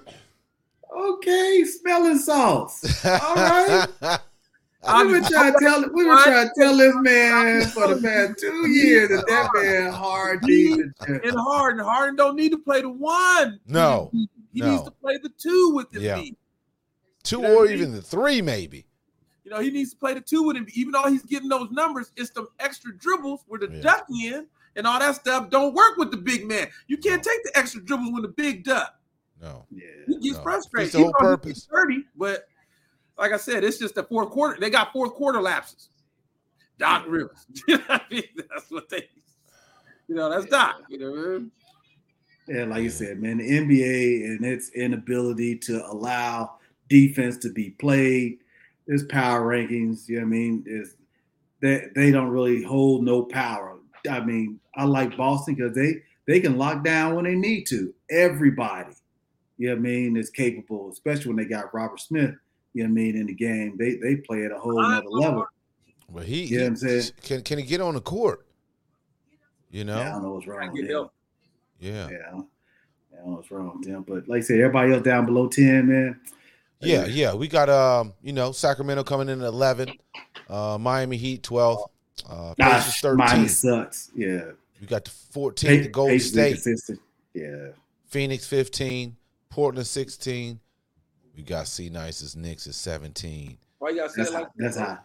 Okay, 0.95 1.63
smelling 1.65 2.19
sauce. 2.19 3.05
All 3.05 3.35
right. 3.35 3.87
we 5.03 5.13
been 5.13 5.23
trying 5.25 5.53
to 5.53 5.59
tell 5.59 5.81
we 5.93 6.03
been 6.03 6.23
trying 6.23 6.47
to 6.47 6.53
tell 6.57 6.77
this 6.77 6.95
man 6.95 7.65
for 7.67 7.93
the 7.93 8.01
past 8.01 8.39
two 8.39 8.69
years 8.69 9.09
that 9.09 9.25
that 9.27 9.49
man 9.55 9.91
hard 9.91 10.43
and 10.43 11.37
Harden 11.37 11.83
Harden 11.83 12.15
don't 12.15 12.35
need 12.35 12.51
to 12.51 12.57
play 12.57 12.81
the 12.81 12.89
one. 12.89 13.59
No, 13.67 14.09
he, 14.13 14.29
he 14.53 14.61
no. 14.61 14.71
needs 14.71 14.83
to 14.83 14.91
play 14.91 15.17
the 15.21 15.31
two 15.37 15.71
with 15.73 15.91
the 15.91 16.01
yeah. 16.01 16.23
Two 17.23 17.37
you 17.37 17.41
know 17.41 17.57
or 17.57 17.65
even 17.65 17.91
the 17.91 18.01
three, 18.01 18.41
maybe. 18.41 18.85
You 19.43 19.51
know, 19.51 19.59
he 19.59 19.69
needs 19.69 19.91
to 19.91 19.97
play 19.97 20.13
the 20.13 20.21
two 20.21 20.43
with 20.43 20.55
him. 20.57 20.65
Even 20.73 20.91
though 20.91 21.07
he's 21.07 21.23
getting 21.23 21.49
those 21.49 21.69
numbers, 21.71 22.11
it's 22.15 22.31
the 22.31 22.47
extra 22.59 22.95
dribbles 22.97 23.41
with 23.47 23.61
the 23.61 23.75
yeah. 23.75 23.81
duck 23.81 24.05
in 24.09 24.47
and 24.75 24.87
all 24.87 24.99
that 24.99 25.15
stuff 25.15 25.49
don't 25.49 25.73
work 25.73 25.97
with 25.97 26.11
the 26.11 26.17
big 26.17 26.47
man. 26.47 26.67
You 26.87 26.97
can't 26.97 27.23
take 27.23 27.43
the 27.43 27.51
extra 27.55 27.81
dribbles 27.81 28.11
when 28.11 28.21
the 28.21 28.27
big 28.29 28.63
duck. 28.63 28.95
No. 29.45 29.65
Yeah. 29.71 29.83
He 30.07 30.19
gets 30.19 30.37
no. 30.37 30.43
frustrated. 30.43 30.91
the 30.93 30.97
whole 30.99 31.13
purpose. 31.13 31.67
30, 31.71 32.03
but 32.15 32.47
like 33.17 33.31
I 33.31 33.37
said, 33.37 33.63
it's 33.63 33.77
just 33.77 33.95
the 33.95 34.03
fourth 34.03 34.29
quarter. 34.29 34.59
They 34.59 34.69
got 34.69 34.91
fourth 34.91 35.13
quarter 35.13 35.41
lapses. 35.41 35.89
Doc 36.77 37.05
Rivers. 37.07 37.45
I 37.69 38.01
mean? 38.11 38.23
That's 38.35 38.69
what 38.69 38.89
they 38.89 39.07
you 40.07 40.15
know, 40.15 40.29
that's 40.29 40.45
Doc. 40.45 40.81
You 40.89 40.99
know 40.99 41.11
what 41.11 41.19
I 41.19 41.29
mean? 41.39 41.51
Yeah, 42.47 42.63
like 42.65 42.83
you 42.83 42.91
said, 42.91 43.19
man, 43.19 43.37
the 43.37 43.49
NBA 43.49 44.25
and 44.25 44.45
its 44.45 44.69
inability 44.75 45.57
to 45.59 45.83
allow 45.87 46.57
defense 46.89 47.37
to 47.37 47.51
be 47.51 47.71
played 47.71 48.37
there's 48.87 49.03
power 49.05 49.41
rankings. 49.41 50.07
You 50.07 50.17
know 50.17 50.21
what 50.21 50.27
I 50.27 50.29
mean? 50.29 50.63
Is 50.65 50.95
they 51.61 51.87
they 51.95 52.11
don't 52.11 52.29
really 52.29 52.63
hold 52.63 53.03
no 53.03 53.23
power. 53.23 53.77
I 54.09 54.19
mean, 54.19 54.59
I 54.75 54.85
like 54.85 55.17
Boston 55.17 55.55
because 55.55 55.73
they 55.73 56.01
they 56.27 56.39
can 56.39 56.57
lock 56.57 56.83
down 56.83 57.15
when 57.15 57.25
they 57.25 57.35
need 57.35 57.65
to. 57.67 57.93
Everybody, 58.09 58.93
you 59.57 59.67
know 59.67 59.73
what 59.73 59.79
I 59.79 59.81
mean, 59.83 60.17
is 60.17 60.29
capable, 60.29 60.89
especially 60.91 61.27
when 61.27 61.37
they 61.37 61.45
got 61.45 61.73
Robert 61.73 61.99
Smith. 61.99 62.35
You 62.73 62.83
know 62.83 62.89
what 62.89 62.99
I 62.99 63.03
mean 63.03 63.15
in 63.15 63.27
the 63.27 63.33
game. 63.33 63.77
They 63.77 63.95
they 63.95 64.17
play 64.17 64.45
at 64.45 64.51
a 64.51 64.59
whole 64.59 64.79
other 64.83 65.07
level. 65.07 65.47
Well, 66.11 66.23
he, 66.23 66.43
you 66.43 66.57
know 66.57 66.63
what 66.63 66.69
I'm 66.69 66.75
saying? 66.75 67.03
Can 67.21 67.41
can 67.41 67.57
he 67.57 67.65
get 67.65 67.81
on 67.81 67.93
the 67.93 68.01
court? 68.01 68.45
You 69.71 69.83
know, 69.83 69.97
yeah, 69.97 70.09
I 70.09 70.11
don't 70.11 70.23
know 70.23 70.31
what's 70.33 70.47
wrong. 70.47 70.71
With 70.71 70.89
him. 70.89 71.09
Yeah, 71.79 72.09
yeah, 72.09 72.17
I 72.27 72.31
don't 72.31 72.47
know 73.25 73.35
what's 73.35 73.51
wrong 73.51 73.79
with 73.79 73.87
him. 73.87 74.03
But 74.07 74.27
like 74.27 74.39
I 74.39 74.41
said, 74.41 74.59
everybody 74.59 74.93
else 74.93 75.03
down 75.03 75.25
below 75.25 75.47
ten, 75.47 75.87
man. 75.87 76.19
Yeah, 76.81 77.05
yeah. 77.05 77.33
We 77.33 77.47
got 77.47 77.69
um, 77.69 78.13
you 78.21 78.33
know, 78.33 78.51
Sacramento 78.51 79.03
coming 79.03 79.29
in 79.29 79.41
at 79.41 79.47
eleven, 79.47 79.89
uh, 80.49 80.77
Miami 80.79 81.17
Heat 81.17 81.43
twelve, 81.43 81.89
uh, 82.29 82.53
Gosh, 82.57 83.01
thirteen. 83.01 83.17
Miami 83.17 83.47
sucks. 83.47 84.11
Yeah. 84.15 84.51
We 84.79 84.87
got 84.87 85.05
the 85.05 85.11
fourteen, 85.11 85.83
the 85.83 85.87
Golden 85.87 86.19
State. 86.19 86.61
Consistent. 86.61 86.99
Yeah. 87.33 87.69
Phoenix 88.07 88.45
fifteen, 88.45 89.15
Portland 89.49 89.87
sixteen. 89.87 90.59
We 91.35 91.43
got 91.43 91.67
C 91.67 91.89
Nice's 91.89 92.35
Knicks 92.35 92.67
at 92.67 92.75
seventeen. 92.75 93.57
Why 93.79 93.89
y'all 93.89 94.09
say 94.09 94.23
that's 94.23 94.33
like 94.33 94.47
that's 94.55 94.77
high. 94.77 94.97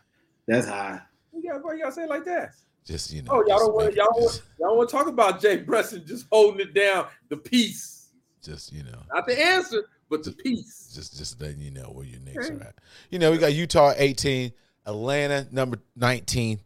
That's 0.47 0.67
high. 0.67 1.01
Yeah, 1.33 1.59
why 1.61 1.75
y'all 1.75 1.91
say 1.91 2.07
like 2.07 2.25
that? 2.25 2.55
Just 2.85 3.13
you 3.13 3.23
know. 3.23 3.33
Oh, 3.33 3.45
y'all 3.47 3.59
don't 3.59 3.75
want 3.75 3.95
y'all 3.95 4.09
want, 4.13 4.43
y'all 4.59 4.77
want 4.77 4.89
to 4.89 4.97
talk 4.97 5.07
about 5.07 5.41
Jay 5.41 5.59
Brunson 5.59 6.05
just 6.07 6.27
holding 6.31 6.61
it 6.67 6.75
down, 6.75 7.07
the 7.29 7.37
peace. 7.37 8.09
Just 8.43 8.73
you 8.73 8.83
know. 8.83 9.03
Not 9.13 9.27
the 9.27 9.41
answer, 9.41 9.85
but 10.09 10.25
the 10.25 10.33
peace. 10.33 10.91
Just 10.95 11.17
just 11.17 11.41
letting 11.41 11.61
you 11.61 11.71
know 11.71 11.91
where 11.93 12.05
your 12.05 12.21
Knicks 12.21 12.47
okay. 12.47 12.57
are 12.57 12.63
at. 12.63 12.75
You 13.11 13.19
know, 13.19 13.31
we 13.31 13.39
got 13.39 13.53
Utah 13.53 13.93
18, 13.97 14.53
Atlanta 14.87 15.47
number 15.53 15.79
19, 15.97 16.61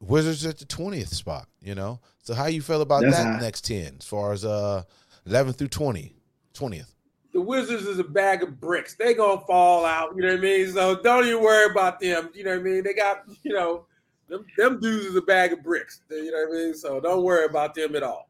Wizards 0.00 0.44
at 0.46 0.58
the 0.58 0.64
20th 0.64 1.14
spot, 1.14 1.46
you 1.60 1.74
know. 1.74 2.00
So 2.22 2.34
how 2.34 2.46
you 2.46 2.62
feel 2.62 2.82
about 2.82 3.02
That's 3.02 3.16
that 3.18 3.34
high. 3.34 3.40
next 3.40 3.64
10 3.66 3.96
as 4.00 4.06
far 4.06 4.32
as 4.32 4.44
uh 4.44 4.82
11 5.26 5.52
through 5.52 5.68
20, 5.68 6.14
20th? 6.54 6.94
The 7.32 7.40
Wizards 7.40 7.86
is 7.86 7.98
a 7.98 8.04
bag 8.04 8.42
of 8.42 8.60
bricks. 8.60 8.94
They 8.94 9.14
gonna 9.14 9.40
fall 9.46 9.84
out, 9.84 10.14
you 10.14 10.22
know 10.22 10.28
what 10.28 10.38
I 10.38 10.40
mean? 10.40 10.72
So 10.72 11.00
don't 11.02 11.26
even 11.26 11.42
worry 11.42 11.70
about 11.70 11.98
them. 11.98 12.30
You 12.34 12.44
know 12.44 12.50
what 12.50 12.60
I 12.60 12.62
mean? 12.62 12.84
They 12.84 12.94
got, 12.94 13.24
you 13.42 13.52
know, 13.52 13.86
them, 14.28 14.44
them 14.56 14.80
dudes 14.80 15.06
is 15.06 15.16
a 15.16 15.22
bag 15.22 15.52
of 15.52 15.62
bricks. 15.62 16.00
You 16.10 16.30
know 16.30 16.44
what 16.48 16.58
I 16.58 16.64
mean? 16.64 16.74
So 16.74 17.00
don't 17.00 17.22
worry 17.22 17.46
about 17.46 17.74
them 17.74 17.96
at 17.96 18.02
all. 18.02 18.28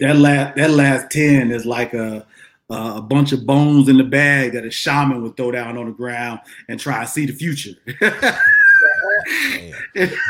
That 0.00 0.16
last 0.16 0.56
that 0.56 0.70
last 0.70 1.10
10 1.10 1.52
is 1.52 1.64
like 1.64 1.94
a 1.94 2.26
uh, 2.70 2.94
a 2.96 3.02
bunch 3.02 3.32
of 3.32 3.46
bones 3.46 3.88
in 3.88 3.96
the 3.96 4.04
bag 4.04 4.52
that 4.52 4.64
a 4.64 4.70
shaman 4.70 5.22
would 5.22 5.36
throw 5.36 5.50
down 5.50 5.76
on 5.76 5.86
the 5.86 5.92
ground 5.92 6.40
and 6.68 6.80
try 6.80 7.04
to 7.04 7.10
see 7.10 7.26
the 7.26 7.32
future. 7.32 7.72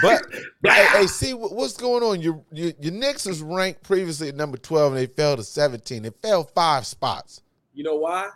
but 0.02 0.22
hey, 0.64 0.86
hey, 0.92 1.06
see 1.06 1.32
what's 1.32 1.76
going 1.76 2.02
on. 2.02 2.20
Your, 2.20 2.42
your 2.52 2.72
your 2.80 2.92
Knicks 2.92 3.24
was 3.24 3.40
ranked 3.40 3.82
previously 3.82 4.28
at 4.28 4.34
number 4.34 4.58
twelve, 4.58 4.92
and 4.92 5.00
they 5.00 5.06
fell 5.06 5.36
to 5.36 5.44
seventeen. 5.44 6.02
They 6.02 6.10
fell 6.22 6.44
five 6.44 6.86
spots. 6.86 7.40
You 7.74 7.84
know 7.84 7.96
why? 7.96 8.30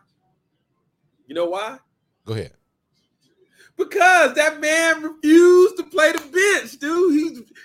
You 1.27 1.35
know 1.35 1.47
why? 1.47 1.79
Go 2.25 2.35
ahead. 2.35 2.53
Because 3.77 4.35
that 4.35 4.61
man 4.61 5.03
refused 5.03 5.77
to 5.77 5.85
play 5.85 6.11
the 6.11 6.19
bench, 6.19 6.79
dude. 6.79 7.15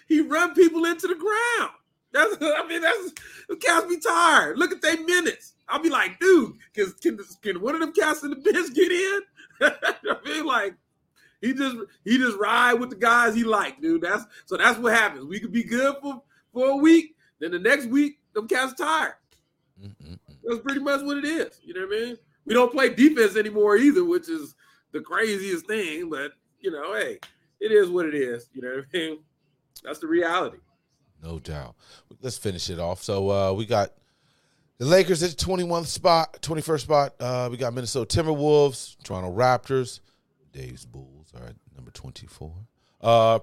He 0.07 0.15
he 0.15 0.21
run 0.21 0.53
people 0.53 0.85
into 0.85 1.07
the 1.07 1.15
ground. 1.15 1.71
That's 2.11 2.37
I 2.41 2.67
mean 2.67 2.81
that's 2.81 3.13
the 3.49 3.55
cats 3.55 3.87
be 3.87 3.97
tired. 3.97 4.59
Look 4.59 4.71
at 4.71 4.81
their 4.81 5.03
minutes. 5.03 5.53
I'll 5.67 5.81
be 5.81 5.89
like, 5.89 6.19
dude, 6.19 6.53
because 6.71 6.93
can, 6.95 7.17
can, 7.17 7.25
can 7.41 7.61
one 7.61 7.73
of 7.73 7.81
them 7.81 7.93
cats 7.93 8.23
in 8.23 8.29
the 8.29 8.35
bench 8.35 8.73
get 8.75 8.91
in? 8.91 9.21
I 9.61 10.17
mean, 10.25 10.45
like, 10.45 10.75
he 11.41 11.53
just 11.53 11.77
he 12.03 12.17
just 12.17 12.37
ride 12.37 12.73
with 12.73 12.91
the 12.91 12.95
guys 12.95 13.33
he 13.33 13.43
like, 13.43 13.81
dude. 13.81 14.01
That's 14.01 14.23
so 14.45 14.57
that's 14.57 14.77
what 14.77 14.93
happens. 14.93 15.25
We 15.25 15.39
could 15.39 15.51
be 15.51 15.63
good 15.63 15.95
for 16.01 16.21
for 16.53 16.67
a 16.67 16.75
week, 16.75 17.15
then 17.39 17.51
the 17.51 17.59
next 17.59 17.87
week 17.87 18.19
them 18.33 18.47
cats 18.47 18.73
tired. 18.73 19.15
Mm-hmm. 19.81 20.13
That's 20.43 20.59
pretty 20.61 20.79
much 20.79 21.01
what 21.03 21.17
it 21.17 21.25
is. 21.25 21.59
You 21.63 21.73
know 21.73 21.87
what 21.87 21.95
I 21.97 21.99
mean? 22.01 22.17
We 22.45 22.53
don't 22.53 22.71
play 22.71 22.89
defense 22.89 23.35
anymore 23.35 23.77
either, 23.77 24.03
which 24.03 24.29
is 24.29 24.55
the 24.91 25.01
craziest 25.01 25.67
thing. 25.67 26.09
But 26.09 26.33
you 26.59 26.71
know, 26.71 26.93
hey, 26.93 27.19
it 27.59 27.71
is 27.71 27.89
what 27.89 28.05
it 28.05 28.15
is. 28.15 28.49
You 28.53 28.61
know 28.61 28.75
what 28.75 28.85
I 28.93 28.97
mean? 28.97 29.19
That's 29.83 29.99
the 29.99 30.07
reality. 30.07 30.57
No 31.21 31.39
doubt. 31.39 31.75
Let's 32.21 32.37
finish 32.37 32.69
it 32.69 32.79
off. 32.79 33.01
So 33.01 33.29
uh, 33.29 33.53
we 33.53 33.65
got 33.65 33.93
the 34.77 34.85
Lakers 34.85 35.23
at 35.23 35.31
21st 35.31 35.85
spot, 35.85 36.41
21st 36.41 36.81
spot. 36.81 37.13
Uh, 37.19 37.47
we 37.49 37.57
got 37.57 37.73
Minnesota 37.73 38.21
Timberwolves, 38.21 38.97
Toronto 39.03 39.33
Raptors, 39.33 40.01
Dave's 40.51 40.85
Bulls 40.85 41.31
are 41.35 41.47
at 41.47 41.55
number 41.75 41.91
24. 41.91 42.53
Uh, 43.01 43.39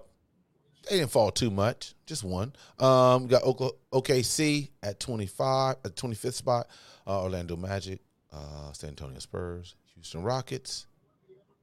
they 0.89 0.99
didn't 0.99 1.11
fall 1.11 1.31
too 1.31 1.51
much, 1.51 1.95
just 2.07 2.25
one. 2.25 2.53
Um, 2.79 3.25
we 3.25 3.29
got 3.29 3.43
OKC 3.43 4.71
at 4.83 4.99
25, 4.99 5.77
at 5.85 5.97
25th 5.97 6.35
spot. 6.35 6.69
Uh, 7.07 7.23
Orlando 7.23 7.57
Magic, 7.57 8.01
uh, 8.33 8.73
San 8.73 8.91
Antonio 8.91 9.19
Spurs, 9.19 9.75
Houston 9.95 10.23
Rockets, 10.23 10.87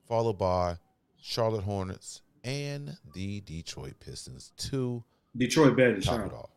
followed 0.07 0.37
by 0.37 0.77
Charlotte 1.21 1.63
Hornets 1.63 2.21
and 2.43 2.97
the 3.13 3.41
Detroit 3.41 3.93
Pistons. 3.99 4.51
Two. 4.57 5.03
Detroit 5.35 5.77
better 5.77 5.93
than 5.93 6.01
Charlotte. 6.01 6.33
Off 6.33 6.49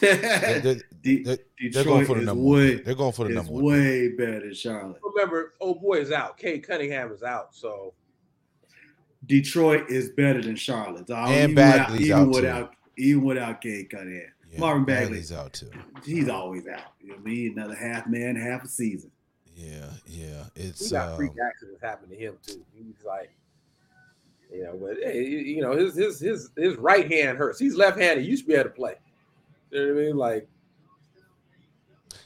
they're, 0.00 0.60
they're, 0.60 0.76
they're, 1.02 1.38
they're, 1.70 1.84
going 1.84 2.06
for 2.06 2.14
the 2.14 2.22
number 2.22 2.42
way, 2.42 2.74
one. 2.76 2.84
They're 2.84 2.94
going 2.94 3.12
for 3.12 3.28
the 3.28 3.34
number 3.34 3.52
one. 3.52 3.64
Way 3.64 4.08
better 4.08 4.40
than 4.40 4.54
Charlotte. 4.54 5.00
Remember, 5.02 5.52
old 5.60 5.82
boy 5.82 5.98
is 5.98 6.10
out. 6.10 6.38
Cade 6.38 6.66
Cunningham 6.66 7.12
is 7.12 7.22
out. 7.22 7.54
So 7.54 7.92
Detroit 9.26 9.90
is 9.90 10.10
better 10.10 10.40
than 10.40 10.56
Charlotte. 10.56 11.08
and 11.10 11.54
Bagley's 11.54 12.08
without, 12.08 12.20
out 12.20 12.28
without, 12.28 12.74
even 12.96 13.24
without 13.24 13.60
Cade 13.60 13.90
Cunningham. 13.90 14.30
Yeah, 14.54 14.60
Marvin 14.60 14.84
Bagley. 14.84 15.06
Bagley's 15.06 15.32
out 15.32 15.52
too. 15.52 15.70
He's 16.04 16.28
always 16.28 16.66
out. 16.66 16.92
You 17.00 17.08
know 17.08 17.14
what 17.14 17.20
I 17.22 17.24
mean? 17.24 17.52
Another 17.58 17.74
half 17.74 18.06
man, 18.06 18.36
half 18.36 18.64
a 18.64 18.68
season. 18.68 19.10
Yeah, 19.56 19.86
yeah. 20.06 20.44
He 20.54 20.62
It's 20.62 20.90
got 20.90 21.10
um, 21.10 21.16
freak 21.16 21.32
accidents 21.44 21.80
happen 21.82 22.08
to 22.08 22.16
him 22.16 22.36
too. 22.46 22.64
He's 22.76 23.04
like, 23.06 23.32
you 24.52 24.64
know, 24.64 24.76
but 24.80 24.96
hey, 25.02 25.24
you 25.24 25.38
you 25.38 25.62
know, 25.62 25.76
his 25.76 25.94
his 25.96 26.20
his 26.20 26.50
his 26.56 26.76
right 26.76 27.10
hand 27.10 27.38
hurts. 27.38 27.58
He's 27.58 27.74
left-handed. 27.76 28.24
He 28.24 28.30
used 28.30 28.44
to 28.44 28.48
be 28.48 28.54
able 28.54 28.64
to 28.64 28.70
play. 28.70 28.94
You 29.70 29.86
know 29.88 29.94
what 29.94 30.00
I 30.02 30.06
mean? 30.06 30.16
Like, 30.16 30.48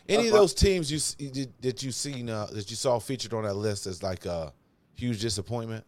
any 0.09 0.29
of 0.29 0.33
Uh-huh. 0.35 0.41
those 0.43 0.55
teams 0.55 0.91
you 0.93 0.99
you 1.27 1.31
did, 1.33 1.53
that 1.63 1.83
you 1.83 1.93
seen 1.93 2.29
uh, 2.31 2.47
that 2.53 2.69
you 2.71 2.77
saw 2.77 2.99
featured 2.99 3.33
on 3.35 3.45
that 3.45 3.55
list 3.55 3.87
as 3.87 4.03
like 4.03 4.27
a 4.27 4.53
huge 4.95 5.21
disappointment. 5.21 5.85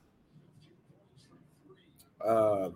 uh, 2.20 2.70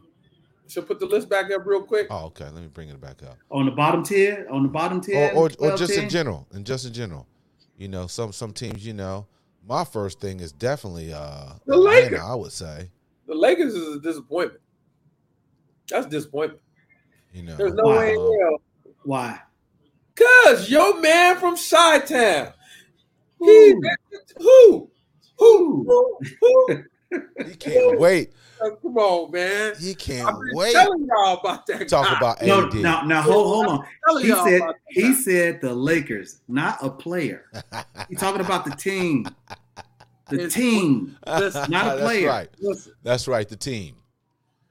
should 0.75 0.87
put 0.89 0.99
the 0.99 1.07
list 1.07 1.29
back 1.29 1.51
up 1.53 1.65
real 1.65 1.83
quick. 1.83 2.09
Oh, 2.11 2.27
okay. 2.27 2.45
Let 2.45 2.57
me 2.63 2.67
bring 2.67 2.89
it 2.89 3.01
back 3.01 3.23
up. 3.23 3.39
On 3.51 3.65
the 3.65 3.71
bottom 3.71 4.03
tier, 4.03 4.47
on 4.51 4.65
the 4.65 4.69
bottom 4.69 5.01
tier, 5.01 5.17
or 5.17 5.31
or, 5.31 5.47
or 5.47 5.51
12 5.51 5.79
just 5.79 5.97
in 5.97 6.09
general, 6.09 6.47
and 6.53 6.67
just 6.67 6.85
in 6.85 6.93
general, 6.93 7.27
you 7.79 7.89
know, 7.89 8.07
some 8.09 8.33
some 8.33 8.53
teams, 8.53 8.85
you 8.85 8.93
know, 8.93 9.27
my 9.67 9.85
first 9.85 10.21
thing 10.21 10.41
is 10.41 10.53
definitely 10.53 11.13
uh 11.13 11.53
The 11.67 11.75
Atlanta, 11.75 12.05
Lakers. 12.07 12.21
I 12.21 12.35
would 12.35 12.53
say, 12.53 12.91
The 13.27 13.35
Lakers 13.35 13.75
is 13.75 13.97
a 13.97 14.01
disappointment. 14.01 14.61
That's 15.89 16.07
a 16.07 16.11
disappointment. 16.11 16.61
you 17.33 17.43
know, 17.45 17.57
There's 17.57 17.75
no 17.75 17.85
Wow. 17.85 17.99
way 17.99 18.09
in 18.15 18.39
hell. 18.41 18.57
Why? 19.05 19.41
Cause 20.17 20.69
your 20.71 21.01
man 21.01 21.39
from 21.39 21.57
Chi 21.57 21.99
Town. 22.01 22.53
He 23.41 23.71
Who? 23.71 23.83
who? 24.39 24.91
Who? 25.39 25.85
Who? 25.87 26.19
Who? 26.41 26.83
he 27.47 27.55
can't 27.57 27.99
wait. 28.01 28.33
Uh, 28.61 28.71
Come 28.83 28.97
on, 28.97 29.31
man. 29.33 29.75
He 29.81 29.91
I've 29.91 29.99
can't 29.99 30.27
been 30.27 30.51
wait. 30.57 30.73
telling 30.73 31.07
y'all 31.07 31.39
about 31.39 31.67
that. 31.67 31.89
Talk 31.89 32.07
guy. 32.09 32.17
about 32.17 32.43
No, 32.43 32.67
AD. 32.67 32.75
now, 32.75 33.03
now 33.03 33.23
hold, 33.23 33.67
hold 33.67 33.67
on. 33.67 34.23
He 34.23 34.29
said 34.33 34.63
he 34.89 35.13
said 35.15 35.61
the 35.61 35.75
Lakers, 35.75 36.41
not 36.49 36.79
a 36.83 36.91
player. 36.91 37.47
He's 38.09 38.19
talking 38.21 38.41
about 38.41 38.65
the 38.65 38.71
team. 38.77 39.27
The 40.29 40.37
It's- 40.37 40.55
team. 40.55 41.17
Listen, 41.27 41.67
not 41.71 41.87
a 41.87 41.91
That's 41.91 42.01
player. 42.03 42.29
right. 42.29 42.49
Listen. 42.61 42.93
That's 43.03 43.29
right. 43.29 43.49
The 43.49 43.57
team. 43.57 43.97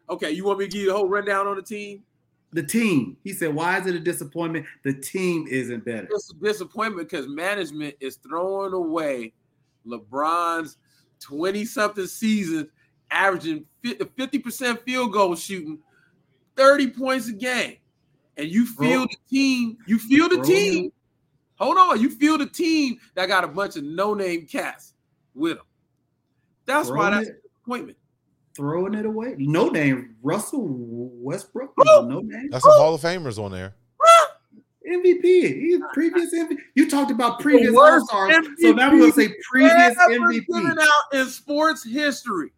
Okay, 0.10 0.32
you 0.32 0.46
want 0.46 0.60
me 0.60 0.66
to 0.66 0.72
give 0.72 0.82
you 0.82 0.88
the 0.88 0.94
whole 0.96 1.08
rundown 1.08 1.48
on 1.48 1.56
the 1.56 1.62
team? 1.62 2.04
The 2.52 2.64
team. 2.64 3.18
He 3.24 3.34
said, 3.34 3.54
"Why 3.54 3.80
is 3.80 3.88
it 3.88 3.96
a 3.96 4.00
disappointment? 4.00 4.66
The 4.84 4.94
team 4.94 5.48
isn't 5.50 5.86
better." 5.86 6.08
It's 6.12 6.32
a 6.32 6.36
disappointment 6.44 7.10
because 7.10 7.28
management 7.28 7.96
is 8.00 8.16
throwing 8.18 8.74
away 8.74 9.34
LeBron's 9.88 10.78
20 11.24 11.66
something 11.66 12.06
seasons, 12.08 12.68
averaging 13.10 13.66
50% 13.84 14.82
field 14.84 15.12
goal 15.14 15.36
shooting, 15.36 15.80
30 16.56 16.92
points 16.92 17.28
a 17.30 17.34
game. 17.34 17.78
And 18.38 18.48
you 18.50 18.66
feel 18.66 19.02
Bro. 19.06 19.08
the 19.08 19.18
team, 19.30 19.78
you 19.86 20.00
feel 20.00 20.28
the 20.30 20.38
Bro. 20.38 20.46
team. 20.46 20.92
Hold 21.56 21.78
on, 21.78 22.02
you 22.02 22.10
feel 22.10 22.38
the 22.38 22.48
team 22.48 22.98
that 23.16 23.28
got 23.28 23.44
a 23.44 23.48
bunch 23.48 23.76
of 23.78 23.84
no 23.84 24.14
name 24.14 24.46
cats 24.48 24.94
with 25.36 25.58
them. 25.58 25.66
That's 26.66 26.90
why 26.90 26.96
Throwing 26.96 27.12
that's 27.14 27.28
a 27.28 27.32
it, 27.32 27.44
disappointment. 27.44 27.98
throwing 28.56 28.94
it 28.96 29.06
away. 29.06 29.36
No 29.38 29.70
name. 29.70 30.16
Russell 30.24 30.66
Westbrook. 30.68 31.74
Who? 31.78 31.84
No 32.10 32.20
name. 32.22 32.50
That's 32.52 32.64
some 32.64 32.74
Hall 32.78 32.96
of 32.96 33.02
Famers 33.02 33.38
on 33.38 33.52
there. 33.52 33.76
MVP. 35.02 35.60
He's 35.60 35.80
previous 35.94 36.34
MVP. 36.34 36.58
You 36.76 36.90
talked 36.90 37.12
about 37.12 37.40
previous 37.40 37.76
All 37.76 38.06
Stars, 38.06 38.36
so 38.60 38.72
now 38.72 38.92
we're 38.92 39.00
gonna 39.00 39.12
say 39.14 39.34
previous 39.50 39.72
Ever 39.98 40.14
MVP. 40.32 40.46
given 40.48 40.78
out 40.80 40.90
in 41.14 41.26
sports 41.28 41.84
history. 41.84 42.52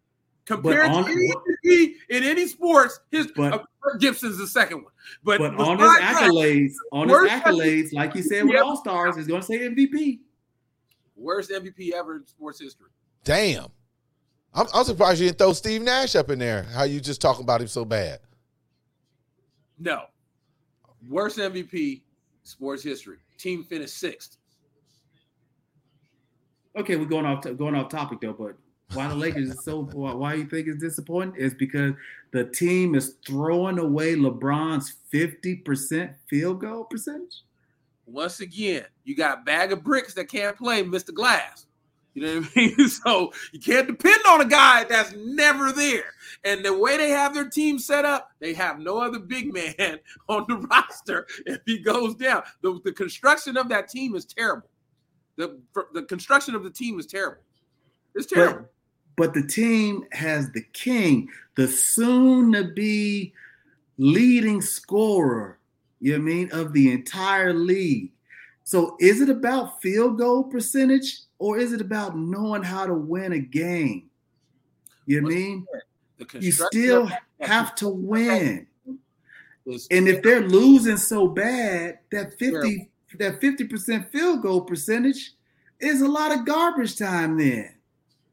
Compared 0.46 0.92
on- 0.92 1.06
to 1.06 1.12
any 1.12 1.32
MVP 1.32 1.96
in 2.10 2.24
any 2.24 2.48
sports, 2.48 3.00
his 3.12 3.28
But- 3.36 3.54
uh, 3.54 3.98
Gibson's 4.00 4.38
the 4.38 4.48
second 4.48 4.84
one. 4.84 4.94
But, 5.24 5.40
But 5.40 5.56
on 5.56 5.80
his 5.80 5.90
accolades, 6.00 6.74
on 6.92 7.10
his 7.10 7.18
accolades, 7.18 7.94
like 7.94 8.14
you 8.16 8.22
said 8.22 8.46
with 8.46 8.60
All 8.62 8.78
Stars, 8.78 9.16
he's 9.16 9.28
gonna 9.28 9.42
say 9.42 9.66
MVP. 9.66 10.20
worst 11.16 11.50
MVP 11.50 11.94
ever 11.94 12.18
in 12.18 12.28
sports 12.28 12.60
history. 12.60 12.90
Damn. 13.24 13.68
I'm, 14.54 14.68
I'm 14.74 14.86
surprised 14.86 15.20
you 15.20 15.28
didn't 15.28 15.38
throw 15.40 15.54
Steve 15.54 15.82
Nash 15.82 16.16
up 16.16 16.30
in 16.30 16.40
there. 16.40 16.64
How 16.64 16.84
you 16.84 17.00
just 17.02 17.22
talking 17.22 17.44
about 17.44 17.62
him 17.62 17.68
so 17.68 17.84
bad? 17.86 18.20
No, 19.78 20.04
worst 21.10 21.38
MVP 21.38 22.02
sports 22.46 22.82
history. 22.82 23.18
Team 23.38 23.64
finished 23.64 23.98
sixth. 23.98 24.38
Okay, 26.78 26.96
we're 26.96 27.06
going 27.06 27.26
off 27.26 27.44
going 27.58 27.76
off 27.76 27.90
topic 27.90 28.22
though, 28.22 28.34
but 28.34 28.56
why 28.94 29.08
the 29.08 29.16
Lakers 29.16 29.50
is 29.50 29.64
so 29.64 29.82
why, 29.82 30.36
you 30.36 30.46
think 30.46 30.68
it's 30.68 30.82
disappointing 30.82 31.36
is 31.36 31.54
because 31.54 31.94
the 32.32 32.46
team 32.46 32.96
is 32.96 33.16
throwing 33.26 33.80
away 33.80 34.16
LeBron's 34.16 34.98
50% 35.12 36.14
field 36.30 36.62
goal 36.62 36.84
percentage. 36.86 37.44
Once 38.06 38.40
again, 38.40 38.86
you 39.04 39.16
got 39.16 39.46
bag 39.46 39.72
of 39.72 39.84
bricks 39.84 40.14
that 40.14 40.30
can't 40.30 40.56
play 40.56 40.84
Mr. 40.84 41.14
Glass. 41.14 41.66
You 42.16 42.22
know 42.22 42.40
what 42.40 42.50
I 42.56 42.60
mean? 42.60 42.90
So 42.90 43.34
you 43.52 43.60
can't 43.60 43.88
depend 43.88 44.22
on 44.28 44.42
a 44.42 44.46
guy 44.46 44.86
that's 44.86 45.14
never 45.14 45.72
there. 45.72 46.14
And 46.44 46.64
the 46.64 46.76
way 46.76 46.98
they 46.98 47.10
have 47.10 47.34
their 47.34 47.50
team 47.50 47.78
set 47.78 48.06
up, 48.06 48.32
they 48.40 48.54
have 48.54 48.80
no 48.80 48.98
other 48.98 49.20
big 49.20 49.54
man 49.54 50.00
on 50.30 50.46
the 50.48 50.58
roster 50.58 51.28
if 51.46 51.60
he 51.66 51.80
goes 51.80 52.16
down. 52.16 52.44
The, 52.62 52.80
the 52.84 52.94
construction 52.94 53.58
of 53.58 53.70
that 53.70 53.90
team 53.90 54.16
is 54.16 54.26
terrible. 54.26 54.70
The, 55.38 55.60
the 55.94 56.04
construction 56.04 56.56
of 56.56 56.64
the 56.64 56.70
team 56.70 56.98
is 57.00 57.06
terrible. 57.06 57.42
It's 58.16 58.28
terrible. 58.28 58.70
But, 59.18 59.34
but 59.34 59.34
the 59.34 59.46
team 59.46 60.06
has 60.14 60.50
the 60.52 60.64
king, 60.74 61.30
the 61.56 61.68
soon 61.68 62.54
to 62.54 62.64
be 62.64 63.34
leading 63.98 64.62
scorer, 64.62 65.60
you 66.00 66.14
know 66.14 66.24
what 66.24 66.32
I 66.32 66.34
mean, 66.34 66.52
of 66.54 66.72
the 66.72 66.94
entire 66.94 67.54
league. 67.54 68.12
So 68.64 68.96
is 69.00 69.20
it 69.22 69.30
about 69.30 69.82
field 69.82 70.18
goal 70.18 70.44
percentage 70.44 71.25
or 71.40 71.58
is 71.58 71.74
it 71.74 71.82
about 71.82 72.18
knowing 72.18 72.64
how 72.64 72.86
to 72.86 72.94
win 72.94 73.34
a 73.34 73.40
game? 73.40 74.10
You 75.06 75.22
know 75.22 75.30
mean? 75.30 75.66
The 76.18 76.40
You 76.40 76.52
still 76.52 77.10
have 77.42 77.76
to 77.76 77.90
win. 77.90 78.68
And 79.92 80.08
if 80.08 80.22
they're 80.22 80.48
losing 80.48 80.98
so 80.98 81.28
bad, 81.28 82.00
that 82.12 82.38
50 82.38 82.90
that 83.18 83.40
50% 83.40 84.12
field 84.12 84.42
goal 84.42 84.62
percentage 84.62 85.34
is 85.80 86.02
a 86.02 86.08
lot 86.08 86.32
of 86.34 86.46
garbage 86.46 86.98
time 86.98 87.38
then. 87.38 87.74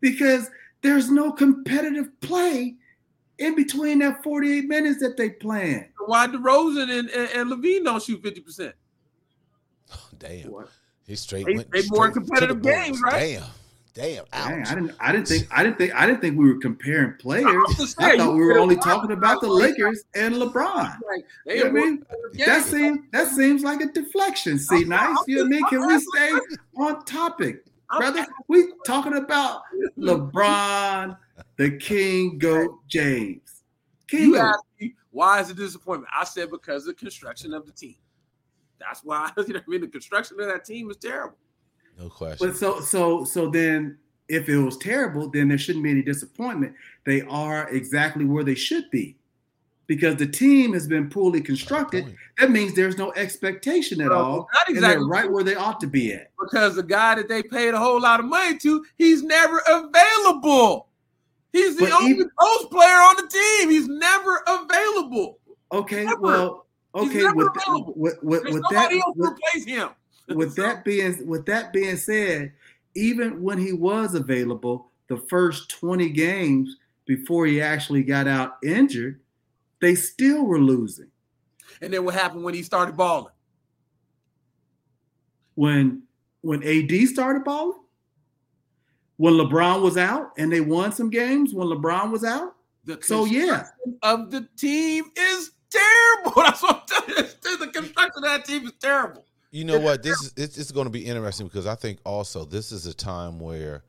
Because 0.01 0.51
there's 0.83 1.11
no 1.11 1.31
competitive 1.31 2.09
play 2.21 2.75
in 3.39 3.55
between 3.55 4.01
that 4.01 4.23
48 4.23 4.65
minutes 4.65 5.01
that 5.01 5.17
they 5.17 5.31
plan. 5.31 5.89
why 6.07 6.27
DeRozan 6.27 6.99
and, 6.99 7.09
and, 7.11 7.31
and 7.31 7.51
LaVine 7.51 7.85
don't 7.85 8.03
shoot 8.03 8.23
50%. 8.23 8.73
Damn. 10.19 10.67
He 11.07 11.17
straight 11.17 11.47
They- 11.47 11.55
went 11.55 11.71
they 11.71 11.83
straight 11.83 11.97
more 11.99 12.11
competitive 12.11 12.63
games, 12.63 13.01
right? 13.03 13.39
Damn. 13.41 13.45
Damn. 13.95 14.25
Dang, 14.33 14.67
I 14.67 14.75
didn't 14.75 14.93
I 15.01 15.13
didn't 15.13 15.29
think 15.29 15.49
I 15.51 15.63
didn't 15.63 15.77
think 15.77 15.95
I 15.95 16.07
didn't 16.07 16.23
think 16.23 16.39
we 16.39 16.47
were 16.51 16.59
comparing 16.59 17.15
players. 17.19 17.47
I 17.99 18.17
thought 18.17 18.35
we 18.35 18.41
were 18.41 18.59
only 18.59 18.77
talking 18.77 19.11
about 19.13 19.43
the 19.43 19.49
Lakers 19.49 20.05
and 20.15 20.37
LeBron. 20.37 20.97
Like, 21.07 21.27
You 21.47 21.65
know 21.65 21.71
what 21.73 21.83
I 21.83 21.85
mean? 21.85 22.07
That 22.47 22.65
seems 22.65 23.01
that 23.11 23.29
seems 23.29 23.63
like 23.63 23.83
a 23.83 23.87
deflection. 23.93 24.59
See, 24.59 24.85
nice. 24.85 25.19
You 25.27 25.37
know 25.37 25.43
what 25.43 25.47
I 25.47 25.51
mean? 25.51 25.65
Can 25.67 25.87
we 25.87 25.99
stay 26.01 26.33
on 26.79 27.05
topic, 27.05 27.67
brother? 27.99 28.27
We 28.49 28.69
talking 28.87 29.15
about 29.19 29.61
LeBron, 29.99 31.17
the 31.57 31.73
King 31.73 32.39
Goat 32.39 32.79
James. 32.89 33.63
King 34.09 34.31
You 34.31 34.37
asked 34.39 34.65
me 34.81 34.95
why 35.11 35.41
is 35.41 35.51
it 35.51 35.57
disappointment? 35.59 36.11
I 36.19 36.25
said 36.25 36.51
because 36.51 36.85
of 36.85 36.95
the 36.97 37.01
construction 37.01 37.53
of 37.53 37.67
the 37.67 37.73
team. 37.73 37.97
That's 38.87 39.01
why 39.05 39.31
you 39.37 39.45
know 39.49 39.61
what 39.61 39.65
I 39.67 39.71
mean. 39.71 39.81
The 39.83 39.89
construction 39.89 40.39
of 40.41 40.47
that 40.47 40.65
team 40.65 40.91
is 40.91 40.97
terrible. 40.97 41.37
No 41.99 42.09
question. 42.09 42.47
But 42.49 42.57
so 42.57 42.81
so 42.81 43.25
so 43.25 43.49
then 43.51 43.99
if 44.29 44.49
it 44.49 44.57
was 44.59 44.77
terrible, 44.79 45.29
then 45.31 45.49
there 45.49 45.59
shouldn't 45.59 45.85
be 45.85 45.91
any 45.91 46.03
disappointment. 46.03 46.75
They 47.05 47.23
are 47.23 47.69
exactly 47.69 48.25
where 48.25 48.45
they 48.45 48.55
should 48.55 48.91
be. 48.91 49.17
Because 49.89 50.17
the 50.17 50.27
team 50.29 50.73
has 50.73 50.87
been 50.87 51.11
poorly 51.11 51.41
constructed. 51.43 52.17
That 52.39 52.51
means 52.51 52.73
there's 52.73 52.97
no 52.97 53.13
expectation 53.13 54.01
at 54.01 54.09
Well, 54.11 54.19
all. 54.25 54.49
not 54.55 54.69
And 54.69 54.77
exactly 54.77 55.01
they're 55.01 55.07
right 55.09 55.31
where 55.31 55.45
they 55.45 55.57
ought 55.57 55.81
to 55.81 55.87
be 55.87 56.15
at. 56.15 56.31
because 56.41 56.77
the 56.77 56.83
guy 56.85 57.17
that 57.17 57.29
they 57.29 57.43
paid 57.43 57.75
a 57.75 57.79
whole 57.79 58.01
lot 58.01 58.21
of 58.21 58.25
money 58.27 58.57
to, 58.59 58.85
he's 58.97 59.23
never 59.23 59.61
available. 59.69 60.87
He's 61.53 61.77
the 61.77 61.85
But 61.87 61.93
only 61.93 62.13
even- 62.13 62.31
post 62.41 62.71
player 62.71 62.97
on 62.97 63.17
the 63.17 63.27
team. 63.29 63.71
He's 63.71 63.89
never 63.89 64.43
available. 64.47 65.41
Okay, 65.73 66.05
Never. 66.05 66.21
well, 66.21 66.55
He's 66.55 66.62
okay, 66.95 67.25
with, 67.33 67.49
with, 67.97 68.19
with, 68.23 68.45
with 68.45 68.63
that 68.71 68.91
with, 69.17 69.67
him. 69.67 69.91
with 70.35 70.55
that 70.57 70.85
being 70.85 71.27
with 71.27 71.47
that 71.47 71.73
being 71.73 71.97
said, 71.97 72.53
even 72.95 73.43
when 73.43 73.59
he 73.59 73.73
was 73.73 74.15
available, 74.15 74.91
the 75.09 75.17
first 75.29 75.71
20 75.71 76.11
games 76.11 76.77
before 77.07 77.47
he 77.47 77.61
actually 77.61 78.03
got 78.03 78.29
out 78.29 78.57
injured, 78.65 79.21
they 79.81 79.95
still 79.95 80.45
were 80.45 80.61
losing. 80.61 81.09
And 81.81 81.93
then 81.93 82.05
what 82.05 82.15
happened 82.15 82.45
when 82.45 82.55
he 82.55 82.63
started 82.63 82.97
balling? 82.97 83.33
When 85.55 86.03
when 86.43 86.63
AD 86.63 87.09
started 87.09 87.45
balling, 87.45 87.79
when 89.17 89.35
LeBron 89.35 89.83
was 89.83 89.97
out 89.97 90.33
and 90.37 90.53
they 90.53 90.61
won 90.61 90.93
some 90.93 91.11
games 91.11 91.55
when 91.55 91.69
LeBron 91.69 92.11
was 92.11 92.25
out. 92.25 92.57
The 92.85 92.99
So 93.03 93.25
yeah, 93.25 93.67
of 94.03 94.31
the 94.31 94.49
team 94.57 95.05
is 95.17 95.52
terrible. 95.73 96.43
That's 96.43 96.63
what 96.63 96.91
I'm 96.91 97.05
telling 97.07 97.25
you. 97.43 97.59
The 97.59 97.69
construction 97.69 98.25
of 98.25 98.31
that 98.31 98.45
team 98.45 98.67
is 98.67 98.73
terrible. 98.81 99.25
You 99.51 99.65
know 99.65 99.79
what? 99.79 100.03
This 100.03 100.21
is 100.23 100.33
it's, 100.37 100.59
it's 100.59 100.71
going 100.71 100.87
to 100.87 100.91
be 100.91 101.05
interesting 101.05 101.47
because 101.47 101.67
I 101.67 101.75
think 101.75 101.99
also 102.05 102.45
this 102.45 102.73
is 102.73 102.87
a 102.87 102.95
time 102.95 103.39
where 103.39 103.83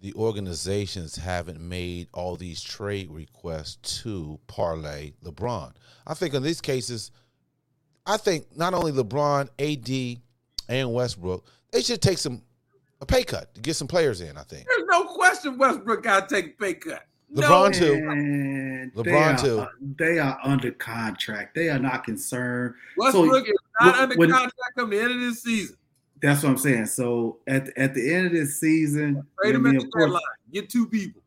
the 0.00 0.12
organizations 0.14 1.16
haven't 1.16 1.60
made 1.60 2.08
all 2.12 2.36
these 2.36 2.62
trade 2.62 3.10
requests 3.10 4.02
to 4.02 4.38
parlay 4.46 5.12
LeBron. 5.24 5.72
I 6.06 6.14
think 6.14 6.34
in 6.34 6.42
these 6.42 6.60
cases, 6.60 7.10
I 8.04 8.18
think 8.18 8.56
not 8.56 8.74
only 8.74 8.92
LeBron, 8.92 9.48
AD, 9.58 10.22
and 10.68 10.92
Westbrook, 10.92 11.46
they 11.72 11.80
should 11.80 12.02
take 12.02 12.18
some 12.18 12.42
a 13.00 13.06
pay 13.06 13.24
cut 13.24 13.54
to 13.54 13.60
get 13.60 13.74
some 13.74 13.88
players 13.88 14.20
in. 14.20 14.36
I 14.36 14.42
think 14.42 14.66
There's 14.66 14.88
no 14.88 15.04
question 15.06 15.58
Westbrook 15.58 16.02
got 16.02 16.28
to 16.28 16.34
take 16.34 16.46
a 16.46 16.62
pay 16.62 16.74
cut. 16.74 17.06
LeBron 17.34 17.40
no, 17.40 17.70
too. 17.70 18.92
LeBron 18.94 19.04
they 19.04 19.12
are, 19.12 19.38
too. 19.38 19.58
uh, 19.60 19.68
they 19.98 20.18
are 20.18 20.38
under 20.44 20.70
contract. 20.70 21.54
They 21.54 21.68
are 21.68 21.78
not 21.78 22.04
concerned. 22.04 22.74
Westbrook 22.96 23.48
is 23.48 23.54
not 23.80 24.16
when- 24.16 24.32
under 24.32 24.50
contract 24.50 24.76
come 24.76 24.90
the 24.90 25.00
end 25.00 25.12
of 25.12 25.20
this 25.20 25.42
season. 25.42 25.76
That's 26.22 26.42
what 26.42 26.50
I'm 26.50 26.58
saying. 26.58 26.86
So 26.86 27.38
at 27.46 27.66
the, 27.66 27.78
at 27.78 27.94
the 27.94 28.14
end 28.14 28.26
of 28.26 28.32
this 28.32 28.58
season, 28.58 29.26
Trade 29.40 29.50
you 29.50 29.56
him 29.56 29.62
know 29.64 29.68
what 29.68 29.74
I 29.74 29.76
at 29.76 29.82
the 29.82 29.88
course, 29.90 30.04
deadline. 30.04 30.22
Get 30.52 30.70
two 30.70 30.86
people. 30.86 31.20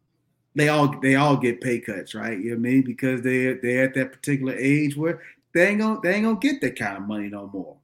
they 0.55 0.69
all 0.69 0.99
they 0.99 1.15
all 1.15 1.37
get 1.37 1.61
pay 1.61 1.79
cuts, 1.79 2.15
right? 2.15 2.37
You 2.39 2.45
know 2.45 2.49
what 2.51 2.55
I 2.55 2.71
mean? 2.71 2.81
Because 2.81 3.21
they 3.21 3.53
they're 3.53 3.83
at 3.85 3.93
that 3.93 4.11
particular 4.11 4.55
age 4.55 4.97
where 4.97 5.21
they 5.53 5.67
ain't 5.67 5.79
gonna 5.79 5.99
they 6.01 6.15
ain't 6.15 6.25
gonna 6.25 6.39
get 6.39 6.59
that 6.61 6.75
kind 6.77 6.97
of 6.97 7.03
money 7.03 7.29
no 7.29 7.49
more. 7.53 7.75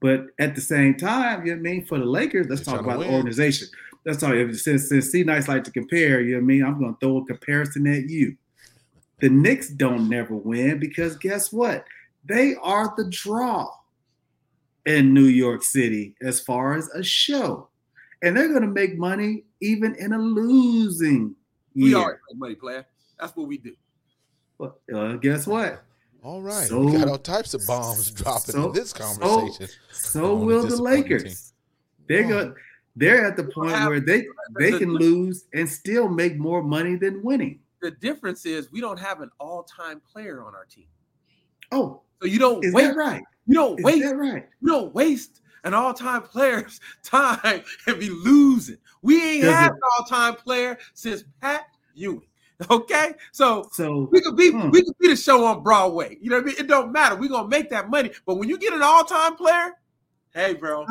But 0.00 0.28
at 0.38 0.54
the 0.54 0.60
same 0.62 0.94
time, 0.94 1.44
you 1.44 1.54
know 1.54 1.60
what 1.60 1.68
I 1.68 1.72
mean, 1.72 1.84
for 1.84 1.98
the 1.98 2.04
Lakers, 2.06 2.46
let's 2.48 2.62
They're 2.62 2.74
talk 2.76 2.84
about 2.84 3.00
the 3.00 3.08
win. 3.08 3.26
Organization. 4.06 4.46
Let's 4.46 4.62
since 4.62 4.88
since 4.88 5.10
C 5.10 5.22
Nice 5.24 5.48
like 5.48 5.64
to 5.64 5.70
compare, 5.70 6.20
you 6.20 6.32
know 6.32 6.38
what 6.38 6.42
I 6.42 6.46
mean? 6.46 6.64
I'm 6.64 6.80
gonna 6.80 6.96
throw 7.00 7.18
a 7.18 7.26
comparison 7.26 7.86
at 7.86 8.08
you. 8.08 8.36
The 9.20 9.28
Knicks 9.30 9.68
don't 9.70 10.08
never 10.08 10.34
win 10.36 10.78
because 10.78 11.16
guess 11.16 11.52
what? 11.52 11.84
They 12.24 12.54
are 12.56 12.92
the 12.96 13.08
draw 13.10 13.70
in 14.84 15.14
New 15.14 15.24
York 15.24 15.62
City 15.62 16.14
as 16.22 16.40
far 16.40 16.76
as 16.76 16.88
a 16.90 17.02
show. 17.02 17.68
And 18.22 18.36
they're 18.36 18.52
gonna 18.52 18.66
make 18.66 18.98
money 18.98 19.44
even 19.60 19.94
in 19.96 20.12
a 20.12 20.18
losing 20.18 21.34
We 21.74 21.88
year. 21.88 21.96
always 21.98 22.16
make 22.30 22.38
money, 22.38 22.54
player. 22.54 22.86
That's 23.18 23.34
what 23.36 23.48
we 23.48 23.58
do. 23.58 23.74
Well, 24.58 24.78
uh, 24.94 25.14
guess 25.16 25.46
what? 25.46 25.82
all 26.22 26.42
right. 26.42 26.66
So- 26.66 26.80
we 26.84 26.92
got 26.92 27.08
all 27.08 27.18
types 27.18 27.54
of 27.54 27.62
bombs 27.68 28.10
dropping 28.10 28.54
so- 28.54 28.66
in 28.68 28.72
this 28.72 28.92
conversation. 28.92 29.68
So 29.92 30.36
On 30.36 30.42
a 30.42 30.44
will 30.44 30.66
the 30.66 30.82
Lakers. 30.82 31.22
team. 31.22 31.34
They're 32.08 32.24
Oh. 32.24 32.28
going 32.28 32.54
they're 32.96 33.24
at 33.26 33.36
the 33.36 33.44
point 33.44 33.72
where 33.72 34.00
they 34.00 34.26
they 34.58 34.70
the- 34.72 34.78
can 34.78 34.92
lose 34.94 35.44
and 35.54 35.68
still 35.68 36.08
make 36.08 36.36
more 36.38 36.62
money 36.62 36.96
than 36.96 37.22
winning. 37.22 37.60
The 37.82 37.90
difference 37.90 38.46
is 38.46 38.72
we 38.72 38.80
don't 38.80 38.98
have 38.98 39.20
an 39.20 39.30
all-time 39.38 40.00
player 40.10 40.42
on 40.42 40.54
our 40.54 40.64
team. 40.64 40.86
Oh, 41.72 42.02
So 42.20 42.26
you 42.26 42.38
don't 42.38 42.64
is 42.64 42.72
wait. 42.72 42.88
that 42.88 42.96
right? 42.96 43.22
You 43.46 43.54
don't 43.54 43.78
Is 43.78 43.84
waste. 43.84 44.02
that 44.04 44.16
right? 44.16 44.48
You 44.60 44.68
don't 44.68 44.94
waste 44.94 45.42
an 45.64 45.74
all-time 45.74 46.22
player's 46.22 46.80
time 47.02 47.62
and 47.86 48.00
be 48.00 48.08
losing. 48.08 48.78
We 49.02 49.22
ain't 49.22 49.42
Does 49.44 49.54
had 49.54 49.66
it- 49.72 49.74
an 49.74 49.80
all-time 49.98 50.34
player 50.36 50.78
since 50.94 51.24
Pat 51.40 51.66
Ewing. 51.94 52.22
Okay, 52.70 53.12
so 53.32 53.68
So 53.70 54.08
we 54.10 54.22
could 54.22 54.34
be 54.34 54.50
Hmm. 54.50 54.70
we 54.70 54.82
could 54.82 54.96
be 54.98 55.08
the 55.08 55.16
show 55.16 55.44
on 55.44 55.62
Broadway. 55.62 56.16
You 56.22 56.30
know 56.30 56.36
what 56.36 56.44
I 56.44 56.46
mean? 56.46 56.56
It 56.58 56.66
don't 56.68 56.90
matter. 56.90 57.14
We're 57.14 57.28
gonna 57.28 57.48
make 57.48 57.68
that 57.68 57.90
money. 57.90 58.10
But 58.24 58.36
when 58.36 58.48
you 58.48 58.56
get 58.56 58.72
an 58.72 58.80
all-time 58.82 59.36
player, 59.36 59.72
hey, 60.32 60.54
bro, 60.54 60.86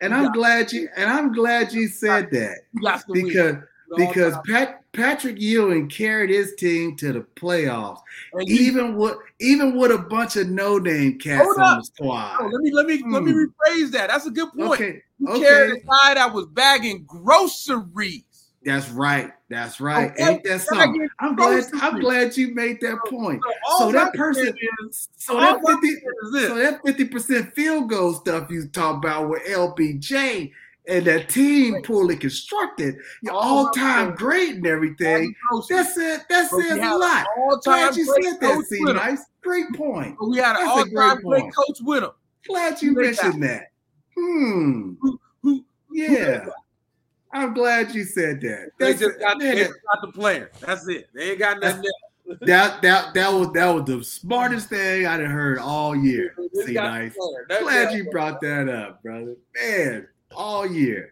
and 0.00 0.14
I'm 0.14 0.32
glad 0.32 0.72
you 0.72 0.88
and 0.96 1.10
I'm 1.10 1.32
glad 1.32 1.72
you 1.72 1.88
said 1.88 2.30
that 2.32 2.56
you 2.74 2.82
got 2.82 3.00
to 3.06 3.12
win. 3.12 3.26
because 3.26 3.56
because 3.96 4.34
Pat, 4.46 4.84
Patrick 4.92 5.40
Ewing 5.40 5.88
carried 5.88 6.28
his 6.30 6.54
team 6.56 6.94
to 6.96 7.12
the 7.12 7.20
playoffs, 7.36 8.00
and 8.34 8.48
even 8.48 8.96
with 8.96 9.16
even 9.40 9.76
with 9.76 9.90
a 9.92 9.98
bunch 9.98 10.36
of 10.36 10.48
no 10.48 10.78
name 10.78 11.18
cats 11.18 11.48
on 11.58 11.78
the 11.78 11.84
squad. 11.84 12.38
Let 12.52 12.60
me 12.60 12.70
let 12.72 12.86
me 12.86 13.02
let 13.08 13.22
me 13.22 13.32
Hmm. 13.32 13.38
rephrase 13.44 13.90
that. 13.92 14.08
That's 14.10 14.26
a 14.26 14.30
good 14.30 14.50
point. 14.52 14.72
Okay, 14.74 15.02
You 15.18 15.28
okay. 15.28 15.40
carried 15.40 15.72
a 15.72 15.86
guy 15.86 16.14
that 16.14 16.32
was 16.34 16.46
bagging 16.46 17.04
groceries. 17.06 18.24
That's 18.64 18.88
right. 18.90 19.32
That's 19.48 19.80
right. 19.80 20.10
Okay, 20.12 20.24
Ain't 20.32 20.44
that 20.44 20.60
something? 20.62 21.08
I'm 21.20 21.36
glad. 21.36 21.64
I'm 21.80 22.00
glad 22.00 22.36
you 22.36 22.54
made 22.54 22.80
that 22.80 22.98
point. 23.08 23.40
So, 23.68 23.78
So 23.86 23.92
that 23.92 24.12
person- 24.14 24.54
is, 24.88 25.08
So 25.16 25.38
that 25.40 25.60
50, 25.64 25.86
is 25.86 26.48
so 26.48 26.54
that 26.56 26.80
fifty 26.84 27.04
percent 27.04 27.54
field 27.54 27.88
goal 27.88 28.14
stuff 28.14 28.50
you 28.50 28.66
talk 28.68 28.96
about 28.96 29.28
with 29.28 29.42
LBJ 29.46 30.50
and 30.88 31.04
that 31.06 31.28
team 31.28 31.82
poorly 31.82 32.16
constructed, 32.16 32.96
your 33.22 33.34
all-time 33.34 34.14
great 34.16 34.56
and 34.56 34.66
everything. 34.66 35.34
That's 35.68 35.96
it. 35.96 36.22
That 36.28 36.48
But 36.50 36.56
we 36.56 36.62
says 36.64 36.78
a 36.78 36.96
lot. 36.96 37.26
all-time 37.38 37.60
Glad 37.90 37.96
you 37.96 38.06
great 38.06 38.24
said 38.24 38.40
that. 38.40 38.54
coach 38.54 38.64
See, 38.66 38.80
with 38.80 38.90
him. 38.90 38.96
nice, 38.96 39.20
great 39.42 39.66
point. 39.74 40.16
We 40.20 40.38
had 40.38 40.56
an 40.56 40.64
That's 40.64 40.66
a 40.66 40.70
all-time 40.70 41.20
great 41.22 41.22
great 41.42 41.54
coach 41.54 41.78
with 41.82 42.02
him. 42.04 42.10
Glad 42.48 42.82
you 42.82 42.94
Who 42.94 43.02
made 43.02 43.14
that? 43.16 43.22
mentioned 43.24 43.42
that. 43.44 43.64
Hmm. 44.16 44.92
Who, 45.00 45.20
who, 45.42 45.64
Yeah. 45.92 46.46
I'm 47.32 47.54
glad 47.54 47.94
you 47.94 48.04
said 48.04 48.40
that. 48.42 48.70
they 48.78 48.92
That's 48.92 49.00
just 49.00 49.18
got, 49.20 49.38
they 49.38 49.54
just 49.56 49.74
got 49.92 50.00
the 50.02 50.12
player. 50.12 50.50
That's 50.60 50.88
it. 50.88 51.08
They 51.14 51.30
ain't 51.30 51.38
got 51.38 51.60
nothing 51.60 51.84
else. 51.84 52.38
that 52.42 52.82
that 52.82 53.14
that 53.14 53.32
was 53.32 53.52
that 53.52 53.66
was 53.68 53.84
the 53.84 54.02
smartest 54.04 54.68
thing 54.68 55.06
I'd 55.06 55.20
heard 55.20 55.58
all 55.58 55.94
year. 55.94 56.34
They 56.36 56.48
just 56.54 56.66
See, 56.66 56.74
nice. 56.74 57.14
Glad 57.60 57.94
you 57.94 58.10
brought 58.10 58.40
that 58.42 58.68
up, 58.68 59.02
brother. 59.02 59.36
Man, 59.60 60.08
all 60.34 60.66
year. 60.66 61.10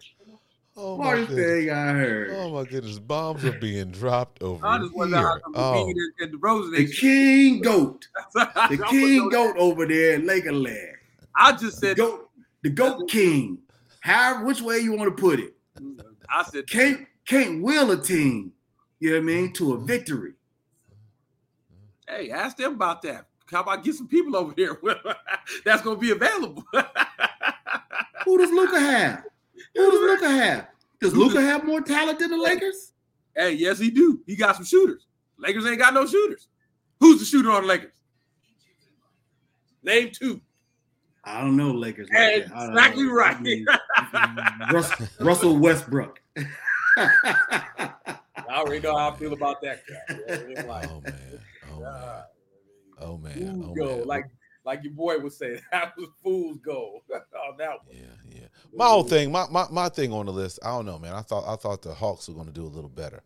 Oh 0.79 0.97
Smartest 0.97 1.31
thing 1.33 1.71
I 1.71 1.93
heard. 1.93 2.31
Oh 2.33 2.51
my 2.51 2.65
goodness, 2.65 2.99
bombs 2.99 3.47
are 3.47 3.53
being 3.53 3.91
dropped 3.91 4.43
over 4.43 4.67
I 4.67 4.79
just 4.79 4.95
wonder 4.95 5.17
here. 5.17 5.41
Oh, 5.55 5.89
and, 5.89 5.99
and 6.21 6.39
DeRozan 6.39 6.77
The 6.77 6.93
king 6.93 7.63
goat. 7.63 8.07
The 8.35 8.85
king 8.91 9.17
know 9.17 9.31
that. 9.31 9.55
goat 9.55 9.57
over 9.57 9.87
there 9.87 10.15
in 10.15 10.23
Lakerland. 10.27 10.93
I 11.35 11.53
just 11.53 11.81
The 11.81 11.89
said 11.89 11.97
goat, 11.97 12.29
the 12.63 12.69
goat 12.69 13.09
king. 13.09 13.59
However, 14.01 14.45
which 14.45 14.61
way 14.61 14.81
you 14.81 14.93
want 14.93 15.17
to 15.17 15.19
put 15.21 15.41
it. 15.41 15.55
Mm-hmm. 15.81 16.06
I 16.31 16.43
said 16.45 16.69
Can't 16.69 17.07
can't 17.27 17.63
will 17.63 17.91
a 17.91 18.01
team, 18.01 18.53
you 19.01 19.11
know 19.11 19.17
what 19.17 19.23
I 19.23 19.25
mean, 19.25 19.53
to 19.55 19.75
a 19.75 19.79
victory. 19.79 20.35
Hey, 22.09 22.31
ask 22.31 22.57
them 22.57 22.75
about 22.75 23.03
that. 23.03 23.27
How 23.51 23.63
about 23.63 23.85
get 23.85 23.95
some 23.95 24.09
people 24.09 24.37
over 24.37 24.53
here 24.57 24.81
that's 25.65 25.83
gonna 25.83 25.99
be 25.99 26.11
available? 26.11 26.65
Who 28.25 28.39
does 28.39 28.51
Luka 28.51 28.79
have? 28.79 29.25
Who 29.75 29.91
does 29.91 30.01
Luka 30.01 30.29
have? 30.29 30.69
Does 31.01 31.15
Luka 31.15 31.41
have 31.41 31.65
more 31.65 31.81
talent 31.81 32.19
than 32.19 32.31
the 32.31 32.39
Lakers? 32.39 32.93
hey, 33.37 33.53
yes, 33.53 33.79
he 33.79 33.91
do. 33.91 34.21
He 34.27 34.35
got 34.35 34.57
some 34.57 34.65
shooters. 34.65 35.07
Lakers 35.39 35.67
ain't 35.67 35.79
got 35.79 35.95
no 35.95 36.07
shooters. 36.07 36.49
Who's 37.01 37.21
the 37.21 37.27
shooter 37.27 37.51
on 37.51 37.63
the 37.63 37.69
Lakers? 37.69 37.93
Name 39.83 40.11
two. 40.13 40.41
I 41.27 41.41
don't 41.41 41.57
know 41.57 41.73
Lakers. 41.73 42.09
Like. 42.11 42.21
I 42.21 42.39
don't 42.67 42.71
Exactly 42.71 43.03
know. 43.05 43.13
right. 43.13 43.37
I 43.37 43.41
mean, 43.41 43.67
Rus- 44.73 45.21
Russell 45.21 45.57
Westbrook. 45.59 46.21
I 46.97 47.91
already 48.51 48.81
know 48.81 48.97
how 48.97 49.11
I 49.11 49.17
feel 49.17 49.33
about 49.33 49.61
that 49.63 49.83
guy. 49.89 50.15
Like, 50.67 50.89
oh 50.91 51.01
man. 51.01 51.41
Oh 51.71 51.81
man. 51.81 51.83
God, 51.83 52.25
Oh 53.01 53.19
man. 53.19 53.33
fool's 53.35 53.67
Oh 53.71 53.75
gold. 53.75 53.99
man. 53.99 54.07
Like 54.07 54.25
like 54.65 54.83
your 54.83 54.93
boy 54.95 55.19
would 55.19 55.33
say, 55.33 55.61
that 55.73 55.97
was 55.97 56.09
fool's 56.23 56.59
gold 56.59 57.03
on 57.13 57.57
that 57.59 57.71
one. 57.71 57.79
Yeah, 57.97 58.03
yeah. 58.41 58.47
My 58.75 58.87
whole 58.87 59.05
thing, 59.05 59.31
my, 59.33 59.47
my 59.51 59.67
my 59.71 59.89
thing 59.89 60.13
on 60.13 60.27
the 60.27 60.33
list, 60.33 60.59
I 60.63 60.69
don't 60.69 60.87
know, 60.87 60.99
man. 60.99 61.13
I 61.15 61.23
thought 61.23 61.45
I 61.47 61.57
thought 61.57 61.83
the 61.83 61.93
Hawks 61.95 62.29
were 62.29 62.35
going 62.35 62.47
to 62.47 62.53
do 62.53 62.65
a 62.65 62.69
little 62.69 62.91
better 62.91 63.23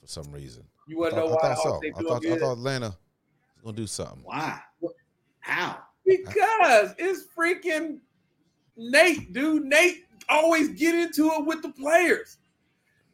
for 0.00 0.06
some 0.06 0.30
reason. 0.32 0.64
You 0.86 0.96
I 0.98 1.00
want 1.00 1.14
to 1.14 1.20
thought, 1.20 1.28
know 1.28 1.34
why 1.36 1.50
I 1.50 1.54
thought 1.54 1.62
so. 1.62 1.76
I 1.76 1.80
doing 1.80 1.94
thought 2.06 2.26
I 2.26 2.38
thought 2.38 2.52
Atlanta 2.52 2.86
was 2.86 3.62
going 3.62 3.74
to 3.76 3.82
do 3.82 3.86
something. 3.86 4.20
Why? 4.24 4.60
How? 5.40 5.78
Because 6.04 6.94
it's 6.98 7.26
freaking 7.36 7.98
Nate, 8.76 9.32
dude. 9.32 9.64
Nate 9.64 10.04
always 10.28 10.68
get 10.70 10.94
into 10.94 11.30
it 11.32 11.46
with 11.46 11.62
the 11.62 11.70
players. 11.70 12.38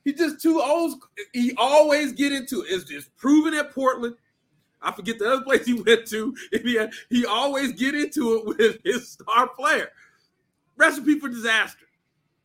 He 0.05 0.12
just 0.12 0.41
too 0.41 0.61
old. 0.61 0.95
He 1.32 1.53
always 1.57 2.12
get 2.12 2.32
into 2.32 2.62
it. 2.62 2.66
It's 2.70 2.84
just 2.84 3.14
proven 3.16 3.55
at 3.55 3.72
Portland. 3.74 4.16
I 4.82 4.93
forget 4.93 5.18
the 5.18 5.30
other 5.30 5.43
place 5.45 5.66
he 5.66 5.74
went 5.74 6.07
to. 6.09 6.34
He, 6.53 6.78
he 7.11 7.26
always 7.26 7.72
get 7.72 7.95
into 7.95 8.36
it 8.36 8.47
with 8.47 8.78
his 8.84 9.11
star 9.11 9.49
player. 9.49 9.88
Recipe 10.76 11.18
for 11.18 11.28
disaster. 11.28 11.86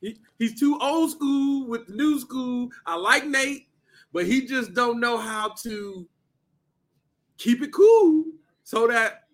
He, 0.02 0.20
he's 0.38 0.60
too 0.60 0.78
old 0.82 1.12
school 1.12 1.68
with 1.68 1.88
the 1.88 1.93
new 1.93 2.20
school. 2.20 2.70
I 2.86 2.96
like 2.96 3.26
Nate, 3.26 3.68
but 4.12 4.26
he 4.26 4.46
just 4.46 4.74
don't 4.74 5.00
know 5.00 5.18
how 5.18 5.50
to 5.64 6.08
keep 7.38 7.62
it 7.62 7.72
cool 7.72 8.26
so 8.64 8.88
that 8.88 9.25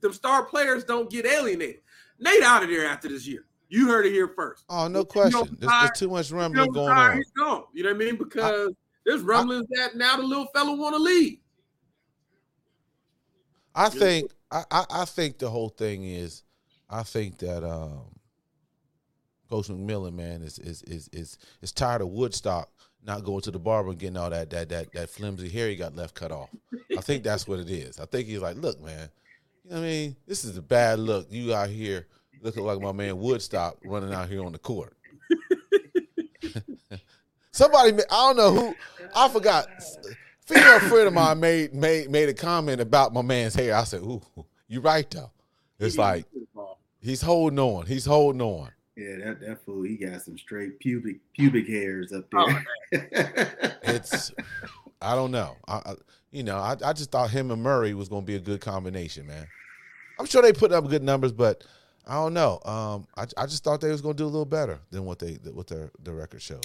the 0.00 0.12
star 0.12 0.44
players 0.44 0.84
don't 0.84 1.10
get 1.10 1.26
alienated. 1.26 1.80
Nate 2.18 2.42
out 2.42 2.62
of 2.62 2.68
there 2.68 2.86
after 2.86 3.08
this 3.08 3.26
year. 3.26 3.44
You 3.68 3.86
heard 3.86 4.06
it 4.06 4.12
here 4.12 4.28
first. 4.28 4.64
Oh, 4.68 4.88
no 4.88 5.04
question. 5.04 5.56
There's, 5.58 5.72
there's 5.72 5.98
too 5.98 6.08
much 6.08 6.30
rumbling 6.30 6.72
going 6.72 6.90
on. 6.90 7.16
He's 7.16 7.30
gone. 7.32 7.64
You 7.74 7.82
know 7.82 7.90
what 7.90 7.96
I 7.96 7.98
mean? 7.98 8.16
Because 8.16 8.72
there's 9.04 9.20
rumblings 9.22 9.66
that 9.72 9.94
now 9.94 10.16
the 10.16 10.22
little 10.22 10.46
fella 10.54 10.74
want 10.74 10.94
to 10.96 11.02
leave. 11.02 11.38
I 13.74 13.90
think 13.90 14.32
I, 14.50 14.64
I, 14.70 14.84
I 14.90 15.04
think 15.04 15.38
the 15.38 15.50
whole 15.50 15.68
thing 15.68 16.04
is 16.04 16.42
I 16.90 17.02
think 17.02 17.38
that 17.38 17.62
um 17.62 18.00
Coach 19.48 19.68
McMillan, 19.68 20.14
man, 20.14 20.42
is 20.42 20.58
is 20.58 20.82
is 20.82 21.08
is 21.12 21.38
is 21.62 21.72
tired 21.72 22.02
of 22.02 22.08
Woodstock 22.08 22.70
not 23.04 23.24
going 23.24 23.40
to 23.42 23.50
the 23.50 23.58
barber 23.58 23.90
and 23.90 23.98
getting 23.98 24.16
all 24.16 24.30
that 24.30 24.50
that 24.50 24.68
that 24.70 24.92
that 24.92 25.10
flimsy 25.10 25.48
hair 25.48 25.68
he 25.68 25.76
got 25.76 25.94
left 25.94 26.14
cut 26.14 26.32
off. 26.32 26.50
I 26.96 27.00
think 27.00 27.22
that's 27.22 27.46
what 27.46 27.60
it 27.60 27.70
is. 27.70 28.00
I 28.00 28.06
think 28.06 28.28
he's 28.28 28.40
like, 28.40 28.56
look, 28.56 28.80
man, 28.82 29.08
You 29.68 29.74
know 29.74 29.80
what 29.82 29.86
I 29.86 29.90
mean, 29.90 30.16
this 30.26 30.44
is 30.46 30.56
a 30.56 30.62
bad 30.62 30.98
look. 30.98 31.26
You 31.28 31.52
out 31.52 31.68
here 31.68 32.06
looking 32.40 32.64
like 32.64 32.80
my 32.80 32.92
man 32.92 33.18
Woodstock 33.18 33.76
running 33.84 34.14
out 34.14 34.30
here 34.30 34.42
on 34.42 34.52
the 34.52 34.58
court. 34.58 34.96
Somebody, 37.50 37.92
I 38.10 38.32
don't 38.32 38.36
know 38.38 38.54
who, 38.54 38.74
I 39.14 39.28
forgot. 39.28 39.66
Female 40.46 40.80
friend 40.80 41.08
of 41.08 41.12
mine 41.12 41.38
made 41.38 41.74
made 41.74 42.10
made 42.10 42.30
a 42.30 42.34
comment 42.34 42.80
about 42.80 43.12
my 43.12 43.20
man's 43.20 43.54
hair. 43.54 43.74
I 43.74 43.84
said, 43.84 44.00
"Ooh, 44.00 44.22
you 44.68 44.80
right 44.80 45.08
though." 45.10 45.30
It's 45.78 45.98
like 45.98 46.24
he's 47.02 47.20
holding 47.20 47.58
on. 47.58 47.84
He's 47.84 48.06
holding 48.06 48.40
on. 48.40 48.70
Yeah, 48.96 49.16
that, 49.22 49.40
that 49.40 49.64
fool, 49.66 49.82
he 49.82 49.98
got 49.98 50.22
some 50.22 50.38
straight 50.38 50.78
pubic 50.78 51.18
pubic 51.34 51.68
hairs 51.68 52.10
up 52.10 52.24
there. 52.30 52.40
Oh, 52.40 53.70
it's, 53.82 54.32
I 55.02 55.14
don't 55.14 55.30
know. 55.30 55.58
I, 55.68 55.74
I 55.74 55.94
you 56.30 56.42
know, 56.42 56.56
I, 56.56 56.74
I 56.82 56.94
just 56.94 57.10
thought 57.10 57.28
him 57.30 57.50
and 57.50 57.62
Murray 57.62 57.92
was 57.92 58.08
going 58.08 58.22
to 58.22 58.26
be 58.26 58.36
a 58.36 58.40
good 58.40 58.62
combination, 58.62 59.26
man. 59.26 59.46
I'm 60.18 60.26
sure 60.26 60.42
they 60.42 60.52
put 60.52 60.72
up 60.72 60.88
good 60.88 61.02
numbers, 61.02 61.32
but 61.32 61.64
I 62.06 62.14
don't 62.14 62.34
know. 62.34 62.60
Um, 62.64 63.06
I, 63.16 63.26
I 63.36 63.46
just 63.46 63.62
thought 63.62 63.80
they 63.80 63.90
was 63.90 64.00
to 64.00 64.14
do 64.14 64.24
a 64.24 64.26
little 64.26 64.46
better 64.46 64.80
than 64.90 65.04
what 65.04 65.18
they 65.18 65.34
what 65.52 65.66
their 65.66 65.90
the 66.02 66.12
record 66.12 66.42
shows. 66.42 66.62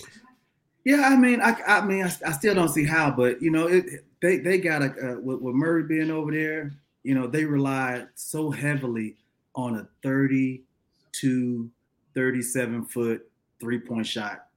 Yeah, 0.86 1.01
I 1.01 1.16
mean, 1.16 1.41
I, 1.41 1.56
I 1.66 1.86
mean, 1.86 2.04
I, 2.04 2.12
I 2.26 2.32
still 2.32 2.56
don't 2.56 2.70
see 2.70 2.84
how, 2.84 3.12
but 3.12 3.41
you 3.41 3.51
know, 3.51 3.68
it, 3.68 3.86
they 4.22 4.38
they 4.38 4.58
got 4.58 4.82
a 4.82 4.86
uh, 4.86 5.20
with, 5.20 5.41
with 5.41 5.56
Murray 5.56 5.84
being 5.84 6.12
over 6.12 6.32
there, 6.32 6.72
you 7.04 7.14
know, 7.14 7.28
they 7.28 7.45
relied 7.45 8.08
so 8.16 8.51
heavily 8.51 9.18
on 9.56 9.76
a 9.76 9.88
32, 10.01 11.70
37 12.16 12.86
foot 12.86 13.30
three 13.60 13.80
point 13.80 14.08
shot, 14.08 14.47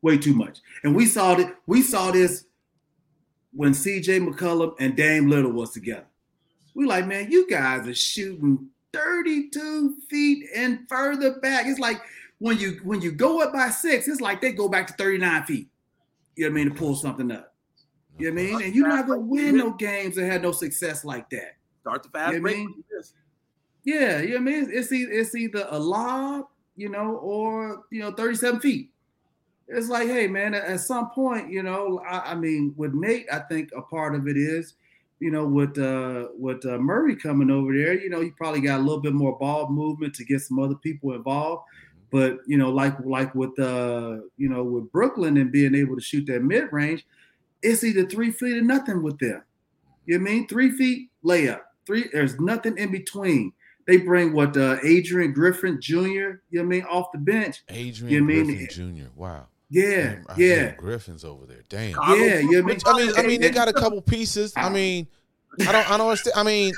way 0.00 0.18
too 0.18 0.34
much, 0.34 0.58
and 0.82 0.96
we 0.96 1.06
saw 1.06 1.36
it. 1.38 1.54
We 1.66 1.82
saw 1.82 2.10
this 2.10 2.46
when 3.54 3.74
C.J. 3.74 4.20
McCollum 4.20 4.74
and 4.78 4.96
Dame 4.96 5.26
Lillard 5.26 5.52
was 5.52 5.72
together. 5.72 6.06
We 6.74 6.86
like, 6.86 7.06
man, 7.06 7.30
you 7.30 7.48
guys 7.48 7.86
are 7.86 7.94
shooting 7.94 8.68
32 8.92 9.96
feet 10.08 10.46
and 10.54 10.80
further 10.88 11.38
back. 11.40 11.66
It's 11.66 11.78
like 11.78 12.00
when 12.38 12.58
you 12.58 12.80
when 12.82 13.00
you 13.00 13.12
go 13.12 13.40
up 13.42 13.52
by 13.52 13.70
six, 13.70 14.08
it's 14.08 14.20
like 14.20 14.40
they 14.40 14.52
go 14.52 14.68
back 14.68 14.86
to 14.88 14.92
39 14.94 15.44
feet. 15.44 15.68
You 16.36 16.44
know 16.44 16.50
what 16.50 16.60
I 16.60 16.64
mean? 16.64 16.74
To 16.74 16.78
pull 16.78 16.94
something 16.94 17.30
up. 17.30 17.54
You 18.18 18.30
know 18.30 18.34
what 18.34 18.40
I 18.40 18.44
mean? 18.44 18.62
And 18.62 18.74
you're 18.74 18.88
not 18.88 19.06
gonna 19.06 19.20
win 19.20 19.56
no 19.58 19.70
games 19.72 20.16
and 20.16 20.30
have 20.30 20.42
no 20.42 20.52
success 20.52 21.04
like 21.04 21.28
that. 21.30 21.56
Start 21.80 22.02
the 22.02 22.08
fast 22.10 22.34
You 22.34 22.40
know 22.40 22.48
I 22.48 22.52
break. 22.52 22.56
mean? 22.58 22.84
Yeah, 23.84 24.20
you 24.20 24.28
know 24.28 24.34
what 24.34 24.40
I 24.40 24.44
mean? 24.44 24.70
It's 24.72 24.92
either 24.92 25.12
it's 25.12 25.34
either 25.34 25.66
a 25.70 25.78
lob, 25.78 26.46
you 26.76 26.88
know, 26.88 27.16
or 27.16 27.84
you 27.90 28.00
know, 28.00 28.12
37 28.12 28.60
feet. 28.60 28.90
It's 29.68 29.88
like, 29.88 30.08
hey 30.08 30.26
man, 30.26 30.54
at, 30.54 30.64
at 30.64 30.80
some 30.80 31.10
point, 31.10 31.50
you 31.50 31.62
know, 31.62 32.00
I, 32.06 32.32
I 32.32 32.34
mean, 32.34 32.74
with 32.76 32.92
Nate, 32.94 33.26
I 33.32 33.40
think 33.40 33.70
a 33.76 33.82
part 33.82 34.14
of 34.14 34.28
it 34.28 34.36
is, 34.36 34.74
you 35.22 35.30
know, 35.30 35.46
with 35.46 35.78
uh 35.78 36.28
with 36.36 36.64
uh, 36.66 36.78
Murray 36.78 37.14
coming 37.16 37.50
over 37.50 37.72
there, 37.72 37.94
you 37.94 38.10
know, 38.10 38.20
you 38.20 38.32
probably 38.36 38.60
got 38.60 38.80
a 38.80 38.82
little 38.82 39.00
bit 39.00 39.12
more 39.14 39.38
ball 39.38 39.70
movement 39.70 40.14
to 40.16 40.24
get 40.24 40.40
some 40.40 40.58
other 40.58 40.74
people 40.74 41.12
involved. 41.14 41.62
But 42.10 42.38
you 42.46 42.58
know, 42.58 42.70
like 42.70 42.94
like 43.04 43.32
with 43.34 43.56
uh, 43.58 44.16
you 44.36 44.48
know, 44.48 44.64
with 44.64 44.90
Brooklyn 44.92 45.36
and 45.36 45.52
being 45.52 45.74
able 45.74 45.94
to 45.94 46.02
shoot 46.02 46.26
that 46.26 46.42
mid 46.42 46.72
range, 46.72 47.06
it's 47.62 47.84
either 47.84 48.04
three 48.04 48.32
feet 48.32 48.56
or 48.58 48.62
nothing 48.62 49.02
with 49.02 49.18
them. 49.18 49.42
You 50.06 50.18
know 50.18 50.24
what 50.24 50.30
I 50.30 50.34
mean? 50.34 50.48
Three 50.48 50.70
feet 50.72 51.10
layup. 51.24 51.60
Three, 51.86 52.08
there's 52.12 52.38
nothing 52.40 52.76
in 52.76 52.90
between. 52.90 53.52
They 53.86 53.96
bring 53.96 54.32
what 54.32 54.56
uh, 54.56 54.76
Adrian 54.84 55.32
Griffin 55.32 55.80
Jr. 55.80 55.98
You 56.00 56.38
know 56.52 56.60
what 56.60 56.62
I 56.62 56.64
mean 56.64 56.82
off 56.84 57.12
the 57.12 57.18
bench. 57.18 57.62
Adrian 57.68 58.12
You 58.12 58.24
mean- 58.24 58.46
Griffin 58.56 58.96
Jr. 58.96 59.08
Wow. 59.16 59.46
Yeah, 59.72 60.16
Damn, 60.16 60.26
I 60.28 60.34
yeah, 60.36 60.74
Griffin's 60.74 61.24
over 61.24 61.46
there. 61.46 61.62
Damn. 61.70 61.94
Carlos 61.94 62.18
yeah. 62.18 62.40
You 62.40 62.50
know 62.60 62.62
what 62.62 62.86
I 62.86 62.92
mean? 62.92 63.06
I 63.06 63.06
mean, 63.06 63.16
I 63.16 63.26
mean, 63.26 63.40
they 63.40 63.48
got 63.48 63.68
a 63.68 63.72
couple 63.72 64.02
pieces. 64.02 64.52
I 64.54 64.68
mean, 64.68 65.06
I 65.60 65.72
don't, 65.72 65.90
I 65.90 65.96
don't 65.96 66.08
understand. 66.08 66.34
I 66.36 66.42
mean, 66.42 66.74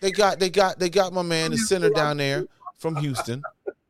they 0.00 0.12
got, 0.12 0.38
they 0.38 0.48
got, 0.48 0.78
they 0.78 0.88
got 0.88 1.12
my 1.12 1.22
man, 1.22 1.50
the 1.50 1.58
center 1.58 1.90
down 1.90 2.18
there 2.18 2.46
from 2.78 2.94
Houston. 2.94 3.42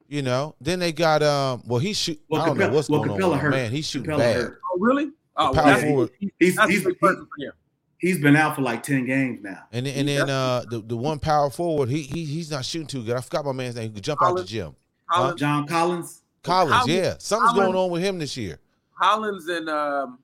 You 0.08 0.22
know, 0.22 0.54
then 0.58 0.78
they 0.78 0.90
got, 0.90 1.22
um, 1.22 1.64
well, 1.66 1.78
he 1.78 1.92
shoot. 1.92 2.18
Well, 2.30 2.40
I 2.40 2.46
don't 2.46 2.56
know 2.56 2.70
what's 2.70 2.88
well, 2.88 3.00
going 3.04 3.10
on, 3.10 3.18
Capela 3.18 3.30
with 3.32 3.36
my 3.36 3.38
hurt. 3.42 3.50
man. 3.50 3.70
He's 3.72 3.86
shooting 3.86 4.10
Capela 4.10 4.18
bad. 4.20 4.36
hurt. 4.36 4.60
Oh, 4.72 4.78
really? 4.80 5.10
Oh, 5.36 5.52
Power 5.52 5.52
well, 5.52 5.64
that's, 5.66 5.82
forward. 5.82 6.10
He's 6.38 6.56
that's 6.56 6.70
he's, 6.70 6.86
a 6.86 6.88
he, 6.88 6.94
person 6.94 7.26
for 7.26 7.44
him. 7.44 7.52
he's 7.98 8.18
been 8.18 8.36
out 8.36 8.56
for 8.56 8.62
like 8.62 8.84
ten 8.84 9.04
games 9.04 9.40
now. 9.42 9.64
And 9.70 9.84
then, 9.84 9.98
and 9.98 10.08
then 10.08 10.30
uh, 10.30 10.64
the 10.70 10.78
the 10.78 10.96
one 10.96 11.18
power 11.18 11.50
forward, 11.50 11.90
he, 11.90 12.02
he 12.02 12.24
he's 12.24 12.50
not 12.50 12.64
shooting 12.64 12.86
too 12.86 13.02
good. 13.04 13.16
I 13.16 13.20
forgot 13.20 13.44
my 13.44 13.52
man's 13.52 13.76
name. 13.76 13.90
He 13.90 13.94
could 13.96 14.04
jump 14.04 14.22
out 14.22 14.34
the 14.34 14.44
gym. 14.44 14.74
Collins, 15.10 15.38
John 15.38 15.66
Collins. 15.66 16.22
Collins, 16.46 16.72
Collins- 16.72 16.88
yeah, 16.94 17.14
something's 17.18 17.50
Collins- 17.52 17.72
going 17.72 17.76
on 17.84 17.90
with 17.90 18.02
him 18.02 18.18
this 18.18 18.36
year. 18.36 18.58
Collins 19.00 19.46
and 19.48 19.68
um, 19.68 20.18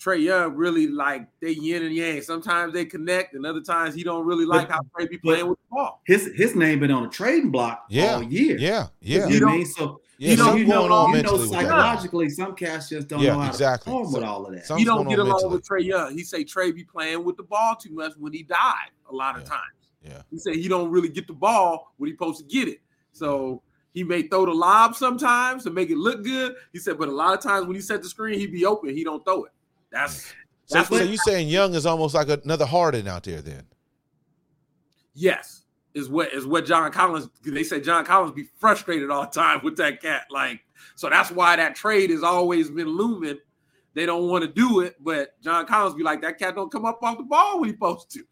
Trae 0.00 0.20
Young 0.22 0.54
really 0.54 0.86
like 0.88 1.28
they 1.40 1.50
yin 1.52 1.82
and 1.84 1.94
yang. 1.94 2.20
Sometimes 2.22 2.72
they 2.72 2.84
connect, 2.84 3.34
and 3.34 3.44
other 3.46 3.60
times 3.60 3.94
he 3.94 4.02
don't 4.02 4.24
really 4.26 4.44
like 4.44 4.68
But- 4.68 4.74
how 4.74 4.80
Trae 4.98 5.08
be 5.10 5.18
playing 5.18 5.48
with 5.48 5.58
the 5.58 5.66
ball. 5.76 6.00
His 6.06 6.30
his 6.34 6.54
name 6.56 6.80
been 6.80 6.90
on 6.90 7.04
the 7.04 7.08
trading 7.08 7.50
block 7.50 7.84
Yeah, 7.88 8.14
all 8.16 8.22
year. 8.22 8.56
Yeah, 8.58 8.88
yeah, 9.00 9.26
You 9.28 9.34
You 9.34 9.40
know 9.40 9.46
what 9.46 9.52
I 9.52 9.56
don't- 9.56 9.58
mean? 9.58 9.66
So 9.66 10.00
yeah. 10.18 10.30
you 10.30 10.36
know, 10.36 10.44
something 10.44 10.58
you 10.62 10.66
know, 10.68 10.80
going 10.80 10.92
on 10.92 11.10
you 11.10 11.22
know 11.22 11.32
mentally 11.32 11.48
psychologically, 11.48 12.30
some 12.30 12.54
cats 12.54 12.88
just 12.88 13.08
don't 13.08 13.20
Yeah, 13.20 13.32
know 13.34 13.40
how 13.40 13.48
exactly. 13.48 13.90
to 13.92 13.98
perform 13.98 14.12
So- 14.12 14.18
with 14.18 14.28
all 14.28 14.46
of 14.46 14.52
that. 14.54 14.78
You 14.78 14.84
don't 14.84 15.08
get 15.08 15.18
along 15.18 15.28
mentally. 15.42 15.54
with 15.54 15.68
Trae 15.68 15.84
Young. 15.84 16.12
He 16.16 16.24
say 16.24 16.44
Trae 16.44 16.74
be 16.74 16.84
playing 16.84 17.24
with 17.24 17.36
the 17.36 17.42
ball 17.44 17.76
too 17.76 17.92
much 17.92 18.12
when 18.18 18.32
he 18.32 18.42
died 18.42 18.90
a 19.10 19.14
lot 19.14 19.36
of 19.36 19.44
times. 19.44 19.62
Yeah. 20.04 20.22
He 20.30 20.38
said 20.38 20.56
he 20.56 20.66
don't 20.68 20.90
really 20.90 21.08
get 21.08 21.26
the 21.28 21.32
ball 21.32 21.92
when 21.96 22.08
he 22.10 22.14
supposed 22.14 22.38
to 22.38 22.44
get 22.44 22.66
it. 22.68 22.80
So 23.12 23.62
he 23.92 24.04
may 24.04 24.22
throw 24.22 24.46
the 24.46 24.52
lob 24.52 24.94
sometimes 24.96 25.64
to 25.64 25.70
make 25.70 25.90
it 25.90 25.98
look 25.98 26.22
good. 26.24 26.54
He 26.72 26.78
said, 26.78 26.98
but 26.98 27.08
a 27.08 27.12
lot 27.12 27.36
of 27.36 27.42
times 27.42 27.66
when 27.66 27.74
he 27.76 27.82
set 27.82 28.02
the 28.02 28.08
screen, 28.08 28.38
he'd 28.38 28.52
be 28.52 28.64
open. 28.64 28.90
He 28.94 29.04
don't 29.04 29.24
throw 29.24 29.44
it. 29.44 29.52
That's 29.90 30.32
So, 30.66 30.78
That's 30.78 30.88
so 30.88 30.94
what- 30.96 31.08
you 31.08 31.16
saying 31.18 31.48
Young 31.48 31.74
is 31.74 31.84
almost 31.84 32.14
like 32.14 32.28
another 32.28 32.64
Harden 32.66 33.06
out 33.08 33.24
there 33.24 33.42
then? 33.42 33.66
yes, 35.14 35.64
is 35.94 36.08
what 36.08 36.32
is 36.32 36.46
what 36.46 36.64
John 36.64 36.90
Collins. 36.90 37.28
They 37.44 37.62
say 37.64 37.80
John 37.80 38.04
Collins 38.04 38.32
be 38.32 38.48
frustrated 38.58 39.10
all 39.10 39.22
the 39.24 39.30
time 39.30 39.60
with 39.62 39.76
that 39.76 40.00
cat. 40.00 40.26
Like, 40.30 40.60
so 40.94 41.10
that's 41.10 41.30
why 41.30 41.56
that 41.56 41.74
trade 41.74 42.10
has 42.10 42.22
always 42.22 42.70
been 42.70 42.88
looming. 42.88 43.38
They 43.94 44.06
don't 44.06 44.28
want 44.28 44.42
to 44.42 44.48
do 44.50 44.80
it, 44.80 44.96
but 45.00 45.38
John 45.42 45.66
Collins 45.66 45.94
be 45.94 46.02
like, 46.02 46.22
that 46.22 46.38
cat 46.38 46.54
don't 46.54 46.72
come 46.72 46.86
up 46.86 47.02
off 47.02 47.18
the 47.18 47.24
ball 47.24 47.60
when 47.60 47.68
he 47.68 47.74
supposed 47.74 48.10
to. 48.12 48.24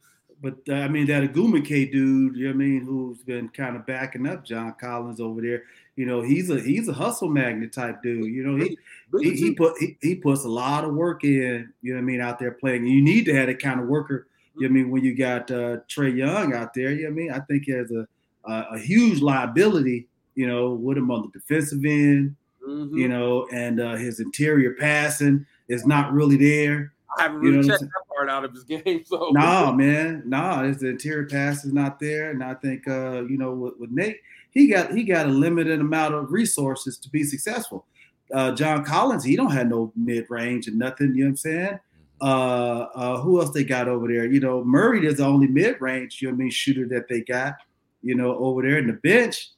But 0.43 0.57
uh, 0.68 0.74
I 0.74 0.88
mean 0.88 1.07
that 1.07 1.22
Agumake 1.22 1.93
dude, 1.93 2.36
you 2.36 2.45
know 2.45 2.51
what 2.51 2.55
I 2.55 2.66
mean, 2.66 2.80
who's 2.82 3.22
been 3.22 3.49
kind 3.51 3.76
of 3.76 3.86
backing 3.86 4.26
up 4.26 4.45
John 4.45 4.74
Collins 4.80 5.20
over 5.20 5.41
there. 5.43 5.64
You 5.97 6.07
know, 6.07 6.22
he's 6.22 6.49
a 6.49 6.59
he's 6.61 6.88
a 6.88 6.95
hustle 6.95 7.28
magnet 7.28 7.72
type 7.72 8.03
dude. 8.03 8.32
You 8.32 8.45
know, 8.45 8.57
he 8.57 8.78
he, 9.20 9.36
he 9.36 9.55
put 9.55 9.74
he, 9.78 9.99
he 10.01 10.14
puts 10.14 10.45
a 10.45 10.49
lot 10.49 10.84
of 10.84 10.95
work 10.95 11.24
in, 11.24 11.72
you 11.82 11.93
know 11.93 11.99
what 11.99 12.03
I 12.03 12.07
mean, 12.07 12.20
out 12.22 12.38
there 12.38 12.53
playing. 12.53 12.86
You 12.86 13.03
need 13.03 13.26
to 13.26 13.34
have 13.34 13.49
that 13.49 13.61
kind 13.61 13.80
of 13.80 13.86
worker, 13.86 14.28
you 14.57 14.62
know 14.68 14.72
what 14.72 14.80
I 14.80 14.82
mean, 14.82 14.91
when 14.91 15.05
you 15.05 15.14
got 15.14 15.51
uh, 15.51 15.78
Trae 15.88 16.16
Young 16.16 16.55
out 16.55 16.72
there, 16.72 16.91
you 16.93 17.03
know 17.03 17.11
what 17.11 17.12
I 17.12 17.16
mean? 17.16 17.32
I 17.32 17.41
think 17.41 17.64
he 17.66 17.72
has 17.72 17.91
a, 17.91 18.07
a 18.45 18.66
a 18.76 18.78
huge 18.78 19.20
liability, 19.20 20.07
you 20.36 20.47
know, 20.47 20.70
with 20.70 20.97
him 20.97 21.11
on 21.11 21.22
the 21.22 21.38
defensive 21.38 21.84
end, 21.84 22.34
Mhm. 22.66 22.97
you 22.97 23.09
know, 23.09 23.47
and 23.53 23.80
uh, 23.80 23.97
his 23.97 24.20
interior 24.20 24.74
passing 24.78 25.45
is 25.68 25.86
not 25.86 26.12
really 26.12 26.36
there. 26.36 26.93
I 27.18 27.22
haven't 27.22 27.42
you 27.42 27.50
know 27.50 27.56
really 27.58 27.68
checked 27.68 27.80
that 27.80 28.02
part 28.08 28.30
out 28.30 28.44
of 28.44 28.52
his 28.52 28.64
game. 28.84 29.04
So 29.04 29.30
No, 29.32 29.72
man, 29.72 30.22
no, 30.26 30.64
it's 30.64 30.80
the 30.80 30.88
interior 30.88 31.26
pass 31.26 31.64
is 31.64 31.72
not 31.72 31.98
there, 31.98 32.30
and 32.30 32.42
I 32.42 32.54
think 32.54 32.86
uh, 32.88 33.22
you 33.24 33.38
know 33.38 33.52
with, 33.52 33.74
with 33.78 33.90
Nate, 33.90 34.20
he 34.50 34.68
got 34.68 34.92
he 34.92 35.04
got 35.04 35.26
a 35.26 35.30
limited 35.30 35.80
amount 35.80 36.14
of 36.14 36.32
resources 36.32 36.98
to 36.98 37.08
be 37.11 37.24
successful. 37.24 37.86
Uh, 38.32 38.52
John 38.52 38.84
Collins, 38.84 39.24
he 39.24 39.36
don't 39.36 39.50
have 39.50 39.68
no 39.68 39.92
mid 39.96 40.26
range 40.30 40.68
and 40.68 40.78
nothing. 40.78 41.14
You 41.14 41.24
know 41.24 41.26
what 41.26 41.30
I'm 41.30 41.36
saying? 41.36 41.80
Uh, 42.20 42.86
uh, 42.94 43.20
who 43.20 43.40
else 43.40 43.50
they 43.50 43.64
got 43.64 43.88
over 43.88 44.06
there? 44.06 44.26
You 44.26 44.40
know, 44.40 44.62
Murray 44.62 45.06
is 45.06 45.16
the 45.16 45.24
only 45.24 45.48
mid 45.48 45.80
range. 45.80 46.20
You 46.20 46.28
know 46.28 46.34
what 46.34 46.40
I 46.40 46.44
mean? 46.44 46.50
Shooter 46.50 46.86
that 46.88 47.08
they 47.08 47.22
got. 47.22 47.54
You 48.02 48.14
know, 48.14 48.36
over 48.36 48.62
there 48.62 48.78
in 48.78 48.86
the 48.86 48.94
bench. 48.94 49.50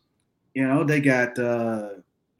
You 0.55 0.67
know, 0.67 0.85
they 0.85 1.01
got 1.01 1.39
uh, 1.39 1.91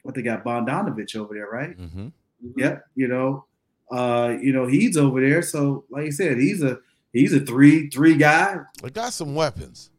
what 0.03 0.15
they 0.15 0.23
got 0.23 0.45
Bogdanovic 0.45 1.15
over 1.17 1.35
there, 1.35 1.49
right? 1.49 1.79
Mm-hmm. 1.79 2.09
Yep. 2.57 2.85
You 2.95 3.09
know, 3.09 3.45
uh, 3.93 4.37
you 4.41 4.53
know, 4.53 4.67
he's 4.67 4.97
over 4.97 5.21
there. 5.21 5.43
So, 5.43 5.85
like 5.91 6.07
I 6.07 6.11
said, 6.11 6.39
he's 6.39 6.63
a 6.63 6.79
he's 7.13 7.33
a 7.35 7.41
three 7.41 7.89
three 7.91 8.17
guy. 8.17 8.57
They 8.83 8.91
got 8.91 9.13
some 9.13 9.35
weapons. 9.35 9.91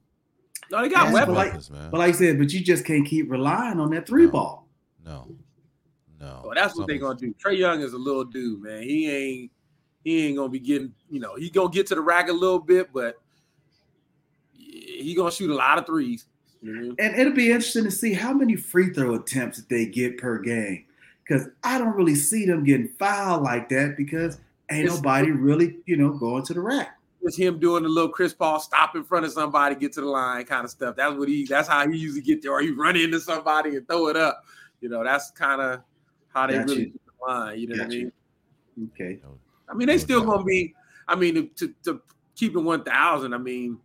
no, 0.72 0.82
they 0.82 0.90
got 0.90 1.06
Yes, 1.06 1.14
weapons. 1.14 1.28
but 1.28 1.34
like- 1.36 1.48
weapons, 1.48 1.70
man. 1.72 1.92
But 1.92 1.98
like 2.00 2.10
I 2.16 2.18
said, 2.18 2.40
but 2.40 2.52
you 2.52 2.62
just 2.62 2.84
can't 2.86 3.06
keep 3.06 3.30
relying 3.32 3.80
on 3.80 3.92
that 3.92 4.08
three 4.08 4.26
No. 4.26 4.32
ball. 4.32 4.68
no, 5.06 5.28
no. 6.20 6.40
So 6.44 6.52
that's 6.56 6.76
what 6.76 6.88
they're 6.88 6.98
gonna 6.98 7.20
do. 7.20 7.34
Trae 7.36 7.58
Young 7.58 7.82
is 7.82 7.94
a 7.94 7.98
little 7.98 8.24
dude, 8.24 8.62
man. 8.64 8.84
He 8.84 9.10
ain't 9.10 9.52
he 10.04 10.26
ain't 10.28 10.36
gonna 10.38 10.50
be 10.50 10.60
getting, 10.60 10.94
you 11.10 11.20
know, 11.20 11.36
he 11.36 11.50
gonna 11.50 11.70
get 11.70 11.88
to 11.88 11.96
the 11.96 12.02
rack 12.02 12.28
a 12.30 12.34
little 12.34 12.60
bit, 12.60 12.92
but 12.92 13.22
he 14.54 15.14
gonna 15.16 15.32
shoot 15.32 15.50
a 15.50 15.56
lot 15.56 15.78
of 15.78 15.86
threes. 15.86 16.26
You 16.62 16.74
know? 16.74 16.96
And 17.00 17.16
it'll 17.18 17.34
be 17.34 17.48
interesting 17.52 17.84
to 17.84 17.92
see 17.92 18.14
how 18.14 18.34
many 18.34 18.56
free 18.56 18.90
throw 18.94 19.16
attempts 19.16 19.58
that 19.60 19.70
they 19.70 19.86
get 19.86 20.18
per 20.18 20.40
game. 20.40 20.86
Because 21.26 21.48
I 21.64 21.78
don't 21.78 21.96
really 21.96 22.16
see 22.16 22.46
them 22.46 22.64
getting 22.64 22.90
fouled 23.00 23.44
like 23.44 23.70
that 23.70 23.96
because 23.98 24.40
ain't 24.70 24.86
It's- 24.86 24.96
nobody 24.98 25.32
really, 25.32 25.78
you 25.86 25.96
know, 25.98 26.10
going 26.12 26.44
to 26.44 26.54
the 26.54 26.60
rack. 26.62 27.00
It's 27.26 27.38
him 27.38 27.58
doing 27.58 27.84
the 27.84 27.90
little 27.90 28.10
Chris 28.10 28.34
Paul 28.34 28.60
stop 28.60 28.98
in 28.98 29.04
front 29.06 29.26
of 29.26 29.32
somebody, 29.32 29.76
get 29.76 29.94
to 29.94 30.02
the 30.02 30.08
line 30.08 30.44
kind 30.44 30.66
of 30.66 30.70
stuff. 30.72 30.98
That's 30.98 31.16
what 31.18 31.30
he 31.30 31.46
that's 31.46 31.70
how 31.70 31.88
he 31.90 31.98
usually 31.98 32.20
get 32.22 32.42
there, 32.42 32.52
or 32.52 32.60
he 32.60 32.72
run 32.72 32.98
into 32.98 33.22
somebody 33.22 33.78
and 33.78 33.88
throw 33.88 34.08
it 34.10 34.18
up. 34.18 34.44
You 34.82 34.90
know, 34.90 35.06
that's 35.06 35.32
kind 35.32 35.62
of 35.62 35.80
how 36.34 36.48
they 36.48 36.56
Got 36.58 36.68
really 36.68 36.80
you. 36.82 36.86
get 36.88 37.02
the 37.06 37.26
line. 37.26 37.60
You 37.60 37.68
know 37.68 37.76
what 37.78 37.86
I 37.86 37.88
mean? 37.88 38.12
Okay. 38.94 39.20
I 39.70 39.74
mean, 39.74 39.88
they 39.88 39.98
still 39.98 40.22
uh, 40.24 40.26
gonna 40.26 40.44
be. 40.44 40.74
I 41.08 41.16
mean, 41.16 41.50
to, 41.56 41.74
to 41.86 42.02
keep 42.36 42.58
it 42.58 42.60
one 42.60 42.84
thousand. 42.84 43.34
I 43.34 43.38
mean, 43.38 43.78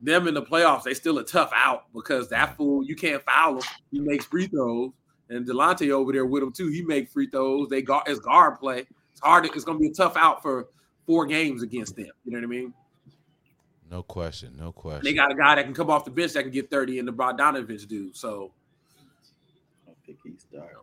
them 0.00 0.26
in 0.26 0.34
the 0.34 0.42
playoffs, 0.42 0.82
they 0.82 0.94
still 0.94 1.18
a 1.18 1.24
tough 1.24 1.52
out 1.54 1.84
because 1.94 2.28
that 2.30 2.56
fool 2.56 2.82
you 2.84 2.96
can't 2.96 3.22
foul 3.22 3.58
him. 3.58 3.62
He 3.92 4.00
makes 4.00 4.24
free 4.24 4.48
throws, 4.48 4.90
and 5.32 5.46
Dejounte 5.46 5.90
over 5.90 6.12
there 6.12 6.26
with 6.26 6.42
him 6.42 6.52
too. 6.52 6.68
He 6.68 6.82
make 6.82 7.08
free 7.08 7.28
throws. 7.28 7.68
They 7.68 7.82
got 7.82 8.08
as 8.08 8.18
guard 8.18 8.58
play. 8.58 8.86
It's 9.12 9.20
hard. 9.20 9.46
It's 9.46 9.64
going 9.64 9.78
to 9.78 9.82
be 9.82 9.88
a 9.88 9.94
tough 9.94 10.16
out 10.16 10.42
for 10.42 10.68
four 11.06 11.26
games 11.26 11.62
against 11.62 11.96
them. 11.96 12.10
You 12.24 12.32
know 12.32 12.38
what 12.38 12.44
I 12.44 12.48
mean? 12.48 12.74
No 13.90 14.02
question. 14.02 14.54
No 14.58 14.72
question. 14.72 15.04
They 15.04 15.12
got 15.12 15.30
a 15.30 15.34
guy 15.34 15.54
that 15.54 15.64
can 15.64 15.74
come 15.74 15.90
off 15.90 16.04
the 16.04 16.10
bench 16.10 16.32
that 16.32 16.42
can 16.44 16.50
get 16.50 16.70
thirty, 16.70 16.98
in 16.98 17.04
the 17.04 17.12
Bogdanovic 17.12 17.86
dude. 17.88 18.16
So 18.16 18.52
I 18.98 19.88
don't 19.88 19.98
think 20.06 20.18
he's 20.24 20.46
starting. 20.48 20.76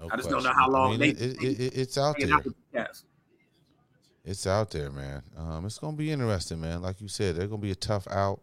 No 0.00 0.08
I 0.10 0.16
just 0.16 0.30
don't 0.30 0.42
know 0.42 0.52
how 0.52 0.70
long 0.70 0.94
I 0.94 0.96
mean, 0.96 1.00
they- 1.00 1.24
it, 1.24 1.42
it, 1.42 1.60
it, 1.60 1.76
it's 1.76 1.98
out 1.98 2.16
there. 2.18 2.32
out 2.34 2.44
the 2.44 2.54
It's 4.24 4.46
out 4.46 4.70
there, 4.70 4.90
man. 4.90 5.22
Um, 5.36 5.66
it's 5.66 5.78
gonna 5.78 5.96
be 5.96 6.10
interesting, 6.10 6.60
man. 6.60 6.80
Like 6.80 7.00
you 7.02 7.08
said, 7.08 7.36
they're 7.36 7.48
gonna 7.48 7.60
be 7.60 7.70
a 7.70 7.76
tough 7.76 8.08
out. 8.08 8.40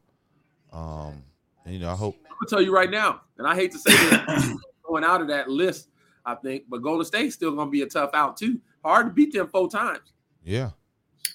Um, 0.72 1.24
and, 1.66 1.74
you 1.74 1.80
know, 1.80 1.90
I 1.90 1.96
hope. 1.96 2.16
I'm 2.26 2.36
gonna 2.40 2.50
tell 2.50 2.62
you 2.62 2.74
right 2.74 2.90
now, 2.90 3.22
and 3.38 3.48
I 3.48 3.56
hate 3.56 3.72
to 3.72 3.80
say 3.80 3.92
this, 3.92 4.54
going 4.92 5.04
out 5.04 5.22
of 5.22 5.28
that 5.30 5.50
list, 5.50 5.88
I 6.26 6.36
think, 6.36 6.66
but 6.70 6.82
Golden 6.82 7.06
State's 7.06 7.36
still 7.36 7.56
gonna 7.56 7.72
be 7.72 7.82
a 7.82 7.88
tough 7.88 8.12
out 8.14 8.38
too. 8.38 8.60
Hard 8.84 9.08
to 9.08 9.12
beat 9.12 9.34
them 9.34 9.48
four 9.48 9.70
times. 9.70 10.14
Yeah, 10.44 10.72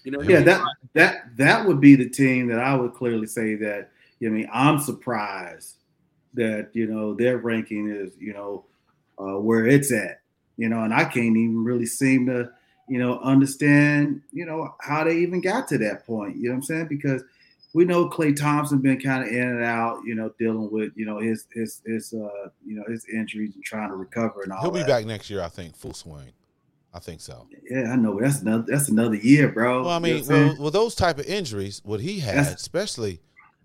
You 0.04 0.12
know, 0.12 0.22
Yeah, 0.22 0.40
that 0.40 0.64
that 0.94 1.36
that 1.36 1.66
would 1.66 1.80
be 1.80 1.96
the 1.96 2.08
team 2.08 2.48
that 2.48 2.58
I 2.58 2.74
would 2.74 2.94
clearly 2.94 3.26
say 3.26 3.54
that. 3.56 3.90
I 4.22 4.28
mean, 4.28 4.48
I'm 4.52 4.78
surprised 4.78 5.76
that 6.34 6.70
you 6.74 6.86
know 6.86 7.14
their 7.14 7.38
ranking 7.38 7.88
is 7.88 8.12
you 8.18 8.32
know 8.32 8.64
uh, 9.18 9.40
where 9.40 9.66
it's 9.66 9.92
at. 9.92 10.20
You 10.56 10.68
know, 10.68 10.82
and 10.82 10.94
I 10.94 11.04
can't 11.04 11.36
even 11.36 11.64
really 11.64 11.86
seem 11.86 12.26
to 12.26 12.50
you 12.88 12.98
know 12.98 13.18
understand 13.20 14.22
you 14.32 14.44
know 14.44 14.74
how 14.80 15.04
they 15.04 15.18
even 15.18 15.40
got 15.40 15.68
to 15.68 15.78
that 15.78 16.06
point. 16.06 16.36
You 16.36 16.44
know 16.44 16.50
what 16.50 16.56
I'm 16.56 16.62
saying? 16.62 16.86
Because 16.88 17.22
we 17.76 17.84
know 17.84 18.08
Klay 18.08 18.34
Thompson 18.34 18.78
been 18.78 18.98
kind 19.00 19.22
of 19.22 19.28
in 19.28 19.40
and 19.42 19.62
out. 19.62 19.98
You 20.06 20.14
know, 20.14 20.32
dealing 20.38 20.70
with 20.70 20.92
you 20.96 21.04
know 21.06 21.18
his 21.18 21.46
his 21.52 21.82
his 21.86 22.12
uh 22.14 22.48
you 22.66 22.74
know 22.76 22.84
his 22.88 23.04
injuries 23.12 23.54
and 23.54 23.62
trying 23.62 23.90
to 23.90 23.96
recover 23.96 24.42
and 24.42 24.52
all. 24.52 24.62
he'll 24.62 24.70
be 24.70 24.78
that. 24.80 24.88
back 24.88 25.04
next 25.04 25.28
year. 25.30 25.42
I 25.42 25.48
think 25.48 25.76
full 25.76 25.92
swing. 25.94 26.32
I 26.94 26.98
think 26.98 27.20
so. 27.20 27.46
Yeah, 27.70 27.92
I 27.92 27.96
know. 27.96 28.18
That's 28.18 28.40
another 28.40 28.64
that's 28.66 28.88
another 28.88 29.16
year, 29.16 29.48
bro. 29.48 29.82
Well, 29.82 29.90
I 29.90 29.96
You 29.96 30.00
know 30.00 30.08
mean, 30.08 30.20
what 30.26 30.28
well, 30.30 30.56
well, 30.58 30.70
those 30.70 30.94
type 30.94 31.18
of 31.18 31.26
injuries, 31.26 31.82
what 31.84 32.00
he 32.00 32.18
had, 32.20 32.36
That's- 32.38 32.54
especially 32.54 33.20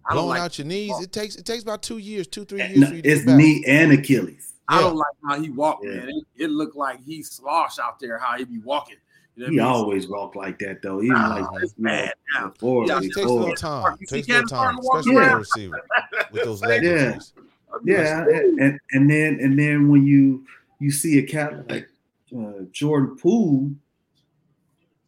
I 0.05 0.13
blowing 0.13 0.29
like. 0.29 0.41
out 0.41 0.57
your 0.57 0.67
knees, 0.67 0.99
it 0.99 1.13
takes 1.13 1.37
it 1.37 1.45
takes 1.45 1.63
about 1.63 1.81
two 1.81 1.97
years, 1.99 2.27
two 2.27 2.43
three 2.43 2.59
years 2.59 2.77
No, 2.77 2.87
for 2.87 2.95
you 2.95 3.01
to 3.03 3.07
it's 3.09 3.21
get 3.21 3.27
back. 3.27 3.37
knee 3.37 3.63
and 3.67 3.93
Achilles. 3.93 4.53
I 4.67 4.81
don't 4.81 4.95
like 4.97 5.15
how 5.27 5.39
he 5.41 5.49
walked, 5.49 5.85
Yeah. 5.85 5.91
man. 5.97 6.09
It, 6.09 6.45
it 6.45 6.49
looked 6.49 6.75
like 6.75 7.01
he 7.05 7.23
slosh 7.23 7.77
out 7.79 7.99
there. 7.99 8.17
How 8.17 8.37
he 8.37 8.43
be 8.45 8.59
walking. 8.59 8.97
You 9.35 9.45
know 9.47 9.51
He 9.51 9.59
I 9.59 9.63
always 9.65 10.07
walked 10.09 10.35
like 10.35 10.59
that 10.59 10.81
though. 10.81 11.01
Even 11.01 11.13
Nah, 11.15 11.29
like 11.35 11.63
it's 11.63 11.73
bad 11.73 12.13
now. 12.33 12.49
before, 12.49 12.87
Yeah, 12.87 12.97
It 12.97 13.01
takes 13.13 13.17
a 13.17 13.23
little 13.29 13.55
time. 13.55 13.97
It 14.01 14.09
takes 14.09 14.27
a 14.27 14.31
little 14.31 14.47
time, 14.47 14.77
especially 14.79 15.13
for 15.13 15.21
a 15.23 15.35
receiver 15.37 15.81
with 16.31 16.43
those 16.43 16.61
leg 16.61 16.83
Yeah. 16.83 16.89
injuries. 16.89 17.33
Yeah, 17.85 18.25
and, 18.27 18.59
and 18.59 18.79
and 18.91 19.09
then 19.09 19.39
and 19.41 19.57
then 19.57 19.89
when 19.89 20.05
you 20.05 20.45
you 20.79 20.91
see 20.91 21.17
a 21.19 21.23
cat 21.23 21.69
like 21.69 21.87
uh, 22.37 22.63
Jordan 22.71 23.15
Poole, 23.17 23.71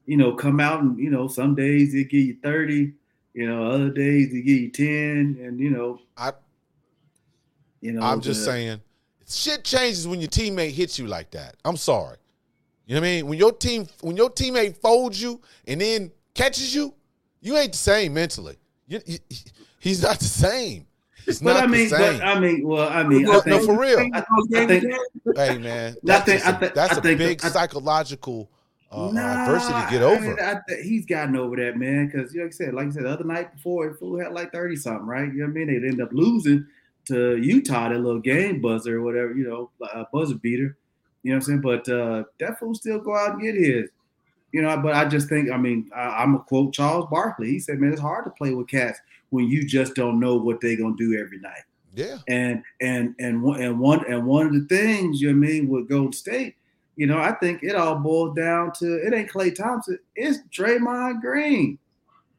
you 0.06 0.16
know, 0.18 0.34
come 0.34 0.60
out 0.62 0.82
and 0.82 0.98
you 0.98 1.10
know 1.10 1.28
some 1.28 1.56
days 1.56 1.92
he 1.92 2.06
give 2.06 2.22
you 2.22 2.38
thirty, 2.42 2.94
you 3.34 3.48
know, 3.48 3.70
other 3.70 3.90
days 3.90 4.32
he 4.32 4.42
give 4.42 4.58
you 4.62 4.70
ten, 4.72 5.38
and 5.44 5.60
you 5.60 5.70
know, 5.72 6.00
I 6.16 6.32
you 7.82 7.92
know, 7.92 8.02
I'm 8.02 8.22
just 8.22 8.40
the- 8.40 8.46
saying, 8.46 8.82
shit 9.28 9.66
changes 9.66 10.08
when 10.08 10.22
your 10.22 10.30
teammate 10.30 10.72
hits 10.72 10.98
you 10.98 11.06
like 11.08 11.32
that. 11.32 11.58
I'm 11.66 11.76
sorry. 11.78 12.16
You 12.86 12.96
know 12.96 13.02
what 13.02 13.08
I 13.08 13.10
mean? 13.12 13.28
When 13.28 13.38
your 13.40 13.52
team, 13.54 13.88
when 14.02 14.18
your 14.18 14.30
teammate 14.30 14.78
folds 14.78 15.22
you 15.22 15.40
and 15.68 15.80
then 15.80 16.12
catches 16.34 16.76
you, 16.76 16.94
you 17.42 17.56
ain't 17.58 17.72
the 17.72 17.78
same 17.78 18.14
mentally. 18.14 18.58
You, 18.88 19.00
you- 19.06 19.20
he's 19.80 20.02
not 20.04 20.20
the 20.20 20.26
same. 20.26 20.86
He's 21.26 21.40
But 21.40 21.54
not 21.54 21.64
I 21.64 21.68
mean, 21.68 21.90
the 21.90 21.96
same. 21.98 22.20
but 22.20 22.26
I 22.28 22.40
mean, 22.40 22.68
well, 22.68 22.90
I 22.90 23.04
mean, 23.04 23.22
No, 23.24 23.38
I 23.38 23.42
think, 23.42 23.46
no, 23.62 23.66
for 23.66 23.80
real. 23.80 24.00
I, 24.14 24.20
Those 24.20 24.48
I 24.54 24.66
think- 24.68 24.84
hey 25.38 25.58
man, 25.58 25.94
I 25.94 25.96
that's, 26.04 26.26
think- 26.26 26.42
just 26.42 26.46
a- 26.46 26.56
I 26.56 26.60
think- 26.60 26.74
that's 26.74 26.94
I 26.94 26.98
a 26.98 27.02
think- 27.02 27.18
big 27.18 27.46
I- 27.46 27.48
psychological 27.50 28.50
uh, 28.92 29.08
uh, 29.08 29.12
Nah, 29.12 29.22
adversity 29.46 29.74
to 29.74 29.88
get 29.90 30.02
I 30.02 30.06
over. 30.06 30.22
mean, 30.22 30.38
I 30.40 30.60
th- 30.68 30.86
he's 30.86 31.06
gotten 31.06 31.38
over 31.38 31.56
that, 31.56 31.78
man. 31.78 32.08
Because 32.08 32.34
you 32.34 32.40
know, 32.40 32.46
like 32.46 32.54
I 32.54 32.56
said, 32.58 32.74
like 32.74 32.88
I 32.88 32.90
said, 32.92 33.04
the 33.04 33.10
other 33.10 33.24
night 33.24 33.54
before, 33.56 33.94
fool 33.96 34.20
had 34.20 34.34
like 34.34 34.52
thirty 34.52 34.76
something, 34.76 35.08
right? 35.08 35.32
You 35.32 35.40
know 35.40 35.46
what 35.46 35.52
I 35.52 35.66
mean? 35.66 35.82
They 35.82 35.88
end 35.88 36.02
up 36.02 36.10
losing 36.12 36.68
to 37.06 37.38
Utah, 37.38 37.90
that 37.90 38.00
little 38.00 38.22
game 38.22 38.62
buzzer 38.62 38.98
or 38.98 39.02
whatever, 39.02 39.34
you 39.34 39.48
know, 39.48 39.72
uh, 39.82 40.04
buzzer 40.14 40.36
beater. 40.36 40.78
You 41.24 41.32
know 41.32 41.38
what 41.38 41.48
I'm 41.48 41.62
saying? 41.62 41.62
But 41.62 41.90
uh, 41.90 42.24
that 42.40 42.60
fool 42.60 42.76
still 42.76 43.00
go 43.00 43.16
out 43.16 43.34
and 43.34 43.42
get 43.42 43.56
his. 43.56 43.90
You 44.52 44.62
know, 44.62 44.78
but 44.78 44.94
I 44.94 45.06
just 45.06 45.30
think, 45.30 45.50
I 45.50 45.58
mean, 45.58 45.90
I, 45.96 46.22
I'm 46.22 46.34
gonna 46.34 46.44
quote 46.44 46.74
Charles 46.74 47.08
Barkley. 47.10 47.50
He 47.50 47.60
said, 47.60 47.80
"Man, 47.80 47.92
it's 47.92 48.02
hard 48.02 48.26
to 48.26 48.32
play 48.32 48.54
with 48.54 48.68
cats 48.68 49.00
when 49.32 49.48
you 49.48 49.66
just 49.66 49.96
don't 49.96 50.20
know 50.20 50.36
what 50.36 50.62
they're 50.62 50.78
gonna 50.78 50.96
do 50.96 51.18
every 51.20 51.40
night." 51.40 51.64
yeah, 51.96 52.18
And 52.28 52.64
and 52.82 53.16
and 53.20 53.42
one 53.42 53.62
and 53.62 53.80
one 53.80 54.06
and 54.08 54.26
one 54.26 54.48
of 54.48 54.54
the 54.54 54.66
things 54.68 55.22
you 55.22 55.32
know 55.32 55.40
what 55.40 55.48
I 55.48 55.52
mean 55.52 55.70
with 55.70 55.90
Golden 55.90 56.14
State, 56.14 56.56
you 56.96 57.08
know, 57.08 57.20
I 57.20 57.34
think 57.34 57.64
it 57.64 57.76
all 57.76 57.96
boils 57.96 58.36
down 58.36 58.72
to 58.80 58.96
it 58.96 59.14
ain't 59.14 59.32
Klay 59.32 59.54
Thompson, 59.54 60.00
it's 60.16 60.40
Draymond 60.52 61.22
Green. 61.22 61.78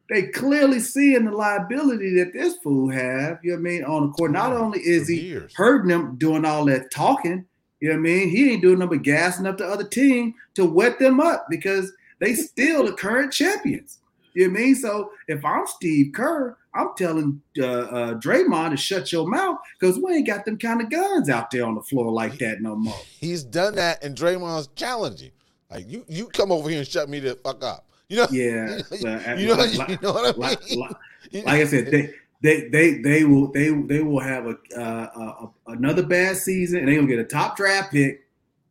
They 0.09 0.27
clearly 0.27 0.79
seeing 0.79 1.25
the 1.25 1.31
liability 1.31 2.15
that 2.19 2.31
this 2.31 2.57
fool 2.57 2.89
have, 2.91 3.39
you 3.41 3.51
know 3.51 3.55
what 3.55 3.59
I 3.59 3.63
mean, 3.63 3.83
on 3.83 4.07
the 4.07 4.13
court. 4.13 4.31
Not 4.31 4.53
only 4.53 4.79
is 4.79 5.07
he 5.07 5.19
years. 5.19 5.53
hurting 5.55 5.89
them 5.89 6.15
doing 6.17 6.45
all 6.45 6.65
that 6.65 6.91
talking, 6.91 7.45
you 7.85 7.91
know 7.93 7.99
what 8.01 8.09
I 8.09 8.13
mean? 8.13 8.29
He 8.29 8.51
ain't 8.51 8.61
doing 8.63 8.79
nothing 8.79 8.97
but 8.97 9.03
gassing 9.03 9.45
up 9.45 9.57
the 9.59 9.65
other 9.67 9.83
team 9.87 10.33
to 10.55 10.65
wet 10.65 10.97
them 10.97 11.19
up 11.19 11.45
because 11.49 11.91
they 12.19 12.33
still 12.33 12.85
the 12.85 12.93
current 12.93 13.31
champions. 13.31 13.99
You 14.33 14.47
know 14.47 14.53
what 14.53 14.59
I 14.59 14.63
mean? 14.63 14.75
So 14.75 15.11
if 15.27 15.45
I'm 15.45 15.67
Steve 15.67 16.11
Kerr, 16.13 16.57
I'm 16.73 16.89
telling 16.97 17.41
uh, 17.59 17.63
uh, 17.65 18.13
Draymond 18.15 18.71
to 18.71 18.77
shut 18.77 19.11
your 19.11 19.27
mouth 19.27 19.57
because 19.79 19.97
we 19.99 20.15
ain't 20.15 20.27
got 20.27 20.43
them 20.45 20.57
kind 20.57 20.81
of 20.81 20.89
guns 20.89 21.29
out 21.29 21.51
there 21.51 21.63
on 21.65 21.75
the 21.75 21.81
floor 21.83 22.11
like 22.11 22.37
that 22.39 22.61
no 22.61 22.75
more. 22.75 22.97
He's 23.19 23.43
done 23.43 23.75
that, 23.75 24.03
and 24.03 24.15
Draymond's 24.17 24.67
challenging. 24.75 25.31
Like 25.71 25.85
you, 25.87 26.03
you 26.07 26.27
come 26.27 26.51
over 26.51 26.67
here 26.69 26.79
and 26.79 26.87
shut 26.87 27.07
me 27.07 27.19
the 27.19 27.35
fuck 27.35 27.63
up. 27.63 27.85
You 28.09 28.17
know, 28.17 28.27
Yeah, 28.31 28.79
you 29.37 29.47
know, 29.47 29.53
like, 29.55 29.89
you 29.89 29.97
know 30.01 30.11
what 30.13 30.25
I 30.25 30.31
mean. 30.31 30.39
like- 30.41 30.75
like- 30.75 30.95
like 31.33 31.47
I 31.61 31.65
said, 31.65 31.91
they 31.91 32.13
they 32.45 32.69
they 32.69 32.93
they 32.99 33.23
will 33.23 33.51
they 33.51 33.69
they 33.69 34.03
will 34.03 34.19
have 34.19 34.45
a, 34.45 34.57
uh, 34.79 35.47
a 35.67 35.71
another 35.71 36.03
bad 36.03 36.37
season, 36.37 36.79
and 36.79 36.87
they 36.87 36.95
gonna 36.95 37.07
get 37.07 37.19
a 37.19 37.23
top 37.23 37.57
draft 37.57 37.91
pick. 37.91 38.21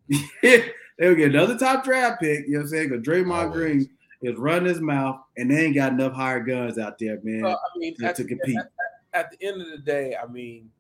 They'll 0.97 1.16
get 1.16 1.31
another 1.35 1.59
top 1.59 1.83
draft 1.83 2.20
pick. 2.20 2.47
You 2.47 2.53
know 2.53 2.59
what 2.59 2.62
I'm 2.62 2.68
saying? 2.68 2.89
Because 2.91 3.05
Draymond 3.05 3.33
Always. 3.33 3.53
Green 3.53 3.91
is 4.22 4.39
running 4.39 4.68
his 4.68 4.81
mouth, 4.81 5.20
and 5.37 5.51
they 5.51 5.66
ain't 5.66 5.75
got 5.75 5.93
enough 5.93 6.12
hired 6.12 6.47
guns 6.47 6.79
out 6.79 6.99
there, 7.01 7.18
man, 7.25 7.43
Well, 7.43 7.61
I 7.61 7.79
mean, 7.79 7.97
to, 7.97 8.07
at, 8.07 8.14
to 8.16 8.22
the, 8.22 8.29
compete. 8.29 8.57
at, 8.57 8.70
at 9.12 9.31
the 9.33 9.47
end 9.47 9.61
of 9.61 9.68
the 9.68 9.79
day, 9.79 10.16
I 10.16 10.27
mean, 10.27 10.70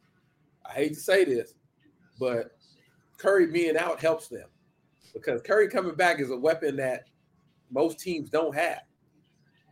I 0.64 0.72
hate 0.72 0.94
to 0.94 1.00
say 1.00 1.24
this, 1.24 1.54
but 2.20 2.56
Curry 3.18 3.48
being 3.48 3.76
out 3.76 4.00
helps 4.00 4.28
them 4.28 4.48
because 5.12 5.42
Curry 5.42 5.68
coming 5.68 5.96
back 5.96 6.20
is 6.20 6.30
a 6.30 6.36
weapon 6.36 6.76
that 6.76 7.04
most 7.72 7.98
teams 7.98 8.30
don't 8.30 8.54
have. 8.54 8.82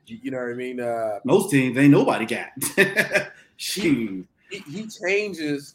You, 0.07 0.19
you 0.23 0.31
know 0.31 0.39
what 0.39 0.51
I 0.51 0.55
mean? 0.55 0.81
Uh, 0.81 1.21
Most 1.25 1.51
teams 1.51 1.77
ain't 1.79 1.91
nobody 1.91 2.27
got. 2.27 2.49
Shoot. 3.57 4.27
he, 4.51 4.59
he 4.59 4.87
changes 4.89 5.75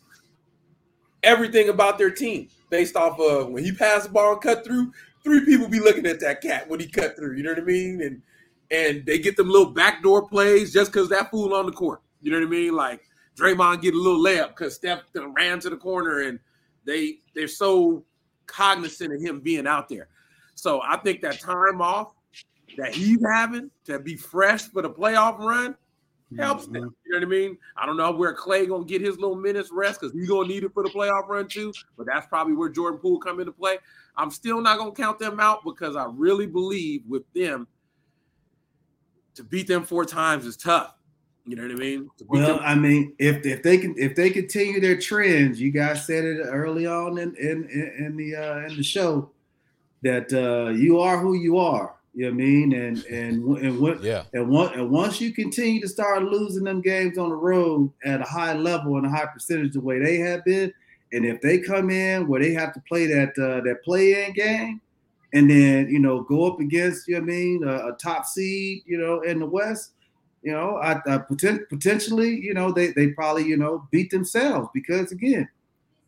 everything 1.24 1.70
about 1.70 1.98
their 1.98 2.12
team 2.12 2.50
based 2.70 2.96
off 2.96 3.20
of 3.20 3.50
when 3.50 3.64
he 3.64 3.72
passed 3.72 4.08
the 4.08 4.12
ball 4.12 4.34
and 4.34 4.42
cut 4.42 4.66
through. 4.66 4.92
Three 5.24 5.44
people 5.46 5.68
be 5.68 5.80
looking 5.80 6.06
at 6.06 6.20
that 6.22 6.42
cat 6.42 6.70
when 6.70 6.80
he 6.80 6.88
cut 6.88 7.16
through. 7.16 7.36
You 7.36 7.44
know 7.44 7.52
what 7.52 7.60
I 7.60 7.66
mean? 7.66 8.02
And 8.02 8.22
and 8.70 9.06
they 9.06 9.18
get 9.18 9.38
them 9.38 9.50
little 9.50 9.72
backdoor 9.72 10.28
plays 10.28 10.74
just 10.74 10.92
because 10.92 11.10
that 11.10 11.32
fool 11.32 11.54
on 11.54 11.66
the 11.66 11.72
court. 11.72 12.02
You 12.22 12.32
know 12.32 12.40
what 12.40 12.48
I 12.48 12.50
mean? 12.50 12.76
Like 12.76 13.02
Draymond 13.38 13.82
get 13.82 13.94
a 13.94 13.98
little 13.98 14.24
layup 14.24 14.50
because 14.50 14.76
Steph 14.76 15.02
ran 15.16 15.60
to 15.62 15.70
the 15.70 15.78
corner 15.78 16.22
and 16.22 16.40
they 16.86 17.20
they're 17.34 17.48
so 17.48 18.04
cognizant 18.46 19.14
of 19.14 19.22
him 19.22 19.40
being 19.40 19.68
out 19.68 19.90
there. 19.90 20.08
So 20.56 20.82
I 20.82 20.98
think 20.98 21.22
that 21.22 21.40
time 21.40 21.82
off 21.82 22.14
that 22.78 22.93
he's 22.93 23.20
having 23.26 23.72
to 23.86 23.99
be 23.99 24.15
fresh 24.15 24.63
for 24.63 24.82
the 24.82 24.89
playoff 24.89 25.39
run 25.39 25.76
helps 26.38 26.65
Mm-hmm. 26.65 26.74
them. 26.74 26.95
You 27.05 27.11
know 27.13 27.18
what 27.20 27.24
I 27.24 27.30
mean? 27.30 27.57
I 27.78 27.86
don't 27.86 27.95
know 27.95 28.11
where 28.11 28.36
Klay 28.36 28.68
gonna 28.68 28.84
get 28.84 29.01
his 29.01 29.18
little 29.18 29.38
minutes 29.38 29.70
rest 29.72 30.01
because 30.01 30.13
he's 30.13 30.28
gonna 30.28 30.47
need 30.47 30.63
it 30.65 30.74
for 30.74 30.84
the 30.84 30.89
playoff 30.89 31.28
run 31.30 31.47
too. 31.47 31.72
But 31.97 32.05
that's 32.05 32.28
probably 32.28 32.53
where 32.53 32.68
Jordan 32.68 32.99
Poole 32.99 33.20
come 33.20 33.39
into 33.39 33.53
play. 33.53 33.78
I'm 34.18 34.30
still 34.32 34.59
not 34.61 34.78
gonna 34.78 34.91
count 34.91 35.20
them 35.20 35.39
out 35.39 35.63
because 35.63 35.95
I 35.95 36.05
really 36.11 36.45
believe 36.45 37.03
with 37.07 37.24
them 37.34 37.65
to 39.36 39.43
beat 39.43 39.68
them 39.68 39.86
four 39.86 40.03
times 40.03 40.45
is 40.45 40.57
tough. 40.57 40.95
You 41.45 41.55
know 41.55 41.61
what 41.63 41.72
I 41.72 41.76
mean? 41.76 42.09
Well, 42.28 42.57
them- 42.57 42.59
I 42.65 42.76
mean, 42.76 43.15
if 43.20 43.45
if 43.45 43.63
they 43.63 43.78
can 43.78 43.95
if 43.97 44.13
they 44.15 44.30
continue 44.30 44.82
their 44.82 44.97
trends, 44.97 45.61
you 45.61 45.72
guys 45.72 46.05
said 46.05 46.26
it 46.26 46.41
early 46.43 46.86
on 46.86 47.18
in 47.20 47.34
in 47.38 47.70
in, 47.70 48.05
in 48.05 48.18
the 48.18 48.36
uh, 48.36 48.57
in 48.68 48.76
the 48.76 48.84
show 48.84 49.32
that 50.01 50.34
uh, 50.34 50.72
you 50.72 50.99
are 50.99 51.18
who 51.20 51.36
you 51.36 51.57
are. 51.57 51.95
You 52.18 52.24
know 52.24 52.30
what 52.32 52.41
I 52.41 52.45
mean? 52.45 52.74
And 52.74 53.05
and 53.05 53.57
and 53.57 53.80
what 53.80 54.01
Yeah, 54.01 54.24
and 54.34 54.49
one 54.49 54.74
and 54.74 54.89
once 54.89 55.22
you 55.22 55.32
continue 55.32 55.80
to 55.82 55.88
start 55.88 56.24
losing 56.24 56.63
them 56.63 56.82
games 56.82 57.20
on 57.20 57.30
the 57.30 57.36
road 57.36 57.91
at 58.03 58.22
a 58.22 58.24
high 58.24 58.53
level 58.53 58.97
and 58.97 59.05
a 59.05 59.09
high 59.09 59.28
percentage 59.28 59.74
the 59.74 59.82
way 59.82 59.99
they 59.99 60.18
have 60.18 60.43
been, 60.43 60.74
and 61.13 61.28
if 61.28 61.39
they 61.41 61.59
come 61.59 61.91
in 61.91 62.28
where 62.28 62.41
they 62.41 62.53
have 62.53 62.74
to 62.74 62.82
play 62.89 63.05
that 63.05 63.38
uh, 63.38 63.61
that 63.61 63.84
play 63.84 64.26
in 64.26 64.34
game, 64.34 64.82
and 65.36 65.47
then 65.47 65.89
you 65.89 65.99
know 65.99 66.24
go 66.24 66.51
up 66.51 66.59
against 66.59 67.07
you 67.07 67.13
know 67.13 67.22
what 67.22 67.32
I 67.32 67.36
mean 67.36 67.63
a, 67.63 67.89
a 67.89 67.97
top 68.01 68.26
seed 68.26 68.82
you 68.88 68.97
know 68.97 69.22
in 69.22 69.38
the 69.38 69.45
West, 69.45 69.91
you 70.41 70.53
know, 70.53 70.78
I, 70.78 70.93
I 70.93 71.20
poten- 71.20 71.70
potentially, 71.70 72.39
you 72.41 72.55
know, 72.55 72.72
they 72.72 72.93
they 72.93 73.09
probably 73.09 73.45
you 73.45 73.57
know 73.57 73.88
beat 73.91 74.09
themselves 74.09 74.70
because 74.74 75.11
again, 75.11 75.47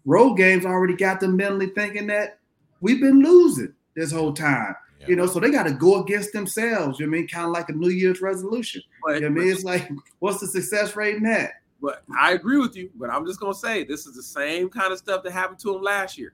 road 0.06 0.38
games 0.38 0.66
already 0.66 0.96
got 0.96 1.20
them 1.20 1.38
mentally 1.38 1.68
thinking 1.68 2.08
that 2.08 2.40
we've 2.82 3.00
been 3.00 3.22
losing 3.22 3.76
this 3.96 4.12
whole 4.12 4.34
time. 4.34 4.76
Yeah. 5.00 5.08
You 5.08 5.16
know, 5.16 5.28
so 5.28 5.40
they 5.40 5.50
got 5.50 5.64
to 5.64 5.74
go 5.74 6.04
against 6.04 6.34
themselves. 6.34 7.00
You 7.00 7.06
know 7.06 7.12
what 7.12 7.18
I 7.18 7.20
mean, 7.20 7.28
kind 7.28 7.46
of 7.46 7.52
like 7.52 7.70
a 7.70 7.74
New 7.74 7.90
Year's 7.90 8.22
resolution. 8.22 8.82
But, 9.04 9.16
You 9.16 9.22
know 9.22 9.28
what 9.30 9.42
I 9.42 9.44
mean, 9.44 9.54
it's 9.54 9.64
like, 9.64 9.90
what's 10.20 10.42
the 10.42 10.48
success 10.48 10.96
rate 10.96 11.16
in 11.16 11.24
that? 11.24 11.54
but 11.82 12.04
I 12.18 12.34
agree 12.34 12.58
with 12.58 12.76
you. 12.76 12.90
But 12.96 13.10
I'm 13.10 13.26
just 13.26 13.40
gonna 13.40 13.54
say 13.54 13.84
this 13.84 14.06
is 14.06 14.16
the 14.16 14.24
same 14.24 14.70
kind 14.70 14.92
of 14.92 14.98
stuff 14.98 15.24
that 15.24 15.32
happened 15.32 15.60
to 15.60 15.74
them 15.74 15.82
last 15.82 16.18
year. 16.18 16.34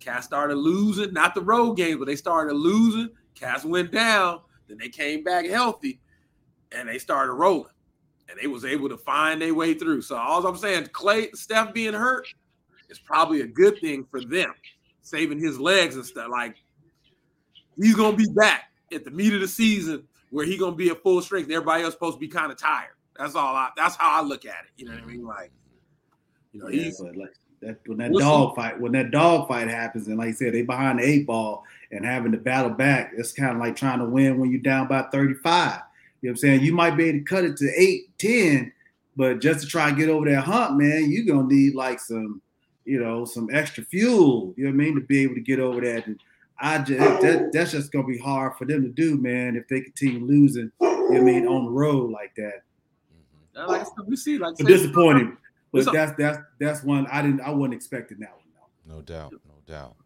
Cats 0.00 0.26
started 0.26 0.56
losing, 0.56 1.12
not 1.12 1.34
the 1.34 1.40
road 1.40 1.74
games, 1.74 1.98
but 1.98 2.06
they 2.06 2.16
started 2.16 2.54
losing. 2.54 3.10
Cats 3.34 3.64
went 3.64 3.90
down, 3.90 4.40
then 4.68 4.78
they 4.78 4.88
came 4.88 5.24
back 5.24 5.46
healthy, 5.46 6.00
and 6.72 6.88
they 6.88 6.98
started 6.98 7.32
rolling, 7.32 7.72
and 8.28 8.38
they 8.40 8.46
was 8.46 8.64
able 8.64 8.88
to 8.88 8.98
find 8.98 9.40
their 9.40 9.54
way 9.54 9.74
through. 9.74 10.02
So 10.02 10.16
all 10.16 10.46
I'm 10.46 10.56
saying, 10.56 10.86
Klay, 10.86 11.34
Steph 11.34 11.72
being 11.72 11.94
hurt 11.94 12.26
is 12.88 12.98
probably 12.98 13.40
a 13.40 13.46
good 13.46 13.78
thing 13.80 14.06
for 14.10 14.20
them, 14.22 14.52
saving 15.02 15.40
his 15.40 15.58
legs 15.58 15.96
and 15.96 16.04
stuff. 16.04 16.28
Like 16.30 16.56
he's 17.76 17.94
gonna 17.94 18.16
be 18.16 18.28
back 18.34 18.70
at 18.92 19.04
the 19.04 19.10
meat 19.10 19.34
of 19.34 19.40
the 19.40 19.48
season 19.48 20.06
where 20.30 20.44
he 20.44 20.56
gonna 20.56 20.76
be 20.76 20.90
at 20.90 21.02
full 21.02 21.22
strength. 21.22 21.50
Everybody 21.50 21.84
else 21.84 21.94
supposed 21.94 22.16
to 22.16 22.20
be 22.20 22.28
kind 22.28 22.50
of 22.50 22.58
tired. 22.58 22.90
That's 23.16 23.34
all. 23.34 23.54
I. 23.54 23.70
That's 23.76 23.96
how 23.96 24.20
I 24.20 24.24
look 24.24 24.44
at 24.44 24.64
it. 24.64 24.70
You 24.76 24.86
know 24.86 24.94
what 24.94 25.02
I 25.02 25.06
mean? 25.06 25.24
Like, 25.24 25.52
you 26.52 26.60
know, 26.60 26.68
Yeah, 26.68 26.84
he's 26.84 27.00
but 27.00 27.16
like 27.16 27.34
that 27.60 27.78
when 27.86 27.98
that 27.98 28.12
dog 28.12 28.54
fight, 28.54 28.80
when 28.80 28.92
that 28.92 29.10
dog 29.10 29.48
fight 29.48 29.68
happens, 29.68 30.06
and 30.08 30.18
like 30.18 30.28
you 30.28 30.32
said, 30.34 30.54
they 30.54 30.62
behind 30.62 30.98
the 30.98 31.04
eight 31.04 31.26
ball 31.26 31.64
and 31.90 32.04
having 32.04 32.32
to 32.32 32.38
battle 32.38 32.70
back, 32.70 33.12
it's 33.16 33.32
kind 33.32 33.52
of 33.52 33.58
like 33.58 33.76
trying 33.76 33.98
to 33.98 34.04
win 34.04 34.38
when 34.38 34.50
you're 34.50 34.60
down 34.60 34.88
by 34.88 35.02
35. 35.12 35.80
You 36.20 36.30
know 36.30 36.30
what 36.30 36.30
I'm 36.30 36.36
saying? 36.36 36.62
You 36.62 36.74
might 36.74 36.96
be 36.96 37.04
able 37.04 37.18
to 37.18 37.24
cut 37.24 37.44
it 37.44 37.56
to 37.58 37.70
eight, 37.76 38.16
10, 38.18 38.72
but 39.16 39.40
just 39.40 39.60
to 39.60 39.66
try 39.66 39.88
and 39.88 39.96
get 39.96 40.08
over 40.08 40.28
that 40.28 40.42
hump, 40.42 40.78
man, 40.78 41.10
you're 41.10 41.24
gonna 41.24 41.48
need 41.48 41.74
like 41.74 42.00
some, 42.00 42.40
you 42.84 42.98
know, 42.98 43.24
some 43.24 43.48
extra 43.52 43.84
fuel, 43.84 44.54
you 44.56 44.64
know 44.64 44.70
what 44.70 44.82
I 44.82 44.84
mean, 44.84 44.94
to 44.94 45.00
be 45.00 45.22
able 45.22 45.34
to 45.34 45.40
get 45.40 45.60
over 45.60 45.80
that. 45.80 46.06
And 46.06 46.18
I 46.64 46.78
just 46.78 47.20
that, 47.20 47.50
that's 47.52 47.72
just 47.72 47.92
gonna 47.92 48.06
be 48.06 48.16
hard 48.18 48.54
for 48.56 48.64
them 48.64 48.82
to 48.82 48.88
do, 48.88 49.16
man, 49.20 49.54
if 49.54 49.68
they 49.68 49.82
continue 49.82 50.24
losing, 50.24 50.72
you 50.80 51.10
know 51.10 51.16
I 51.16 51.20
mean, 51.20 51.46
on 51.46 51.66
the 51.66 51.70
road 51.70 52.10
like 52.10 52.34
that. 52.36 52.62
Mhm. 53.54 53.68
like 53.68 53.82
I 53.82 53.84
said, 53.84 53.92
we 54.06 54.16
see 54.16 54.38
like 54.38 54.56
So 54.56 54.64
disappointing. 54.64 55.36
But 55.72 55.92
that's 55.92 56.12
that's 56.16 56.38
that's 56.60 56.82
one 56.82 57.06
I 57.12 57.20
didn't 57.20 57.40
I 57.42 57.50
wasn't 57.50 57.74
expecting 57.74 58.18
that 58.20 58.30
one 58.32 58.44
though. 58.54 58.94
No 58.96 59.02
doubt, 59.02 59.32
no 59.32 59.54
doubt, 59.66 59.96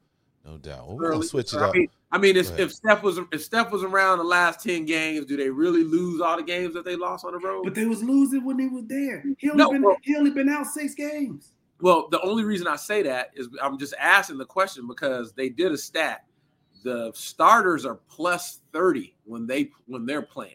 no 0.45 0.57
doubt. 0.59 0.89
Well, 0.89 0.97
early. 0.97 1.05
we're 1.07 1.13
gonna 1.13 1.25
switch 1.25 1.53
it 1.55 1.59
I 1.59 1.67
up. 1.69 1.75
mean, 1.75 1.89
I 2.11 2.19
mean, 2.19 2.37
if, 2.37 2.59
if 2.59 2.73
Steph 2.73 3.03
was 3.03 3.21
if 3.33 3.45
Steph 3.45 3.71
was 3.71 3.85
around 3.85 4.19
the 4.19 4.25
last 4.25 4.61
ten 4.61 4.85
games, 4.85 5.27
do 5.27 5.37
they 5.37 5.51
really 5.51 5.85
lose 5.85 6.21
all 6.21 6.37
the 6.39 6.43
games 6.43 6.75
that 6.75 6.85
they 6.85 6.97
lost 6.97 7.25
on 7.25 7.33
the 7.33 7.39
road? 7.39 7.65
But 7.65 7.75
they 7.75 7.85
was 7.87 8.03
losing 8.03 8.45
when 8.45 8.57
they 8.57 8.67
was 8.67 8.85
there. 8.89 9.23
He 9.39 9.51
only 9.51 9.63
No, 9.63 9.71
been 9.73 9.83
well- 9.83 9.97
he 10.03 10.17
only 10.17 10.31
been 10.31 10.49
out 10.49 10.67
six 10.67 10.95
games. 10.95 11.53
Well, 11.81 12.09
the 12.11 12.21
only 12.23 12.43
reason 12.43 12.67
I 12.67 12.75
say 12.77 13.03
that 13.03 13.31
is 13.37 13.49
I'm 13.63 13.79
just 13.79 13.95
asking 14.01 14.39
the 14.39 14.47
question 14.47 14.89
because 14.89 15.33
they 15.35 15.49
did 15.51 15.71
a 15.71 15.79
stat. 15.79 16.25
The 16.83 17.13
starters 17.15 17.85
are 17.85 17.97
plus 18.09 18.61
30 18.73 19.15
when 19.25 19.47
they 19.47 19.71
when 19.87 20.07
they're 20.07 20.23
playing, 20.23 20.55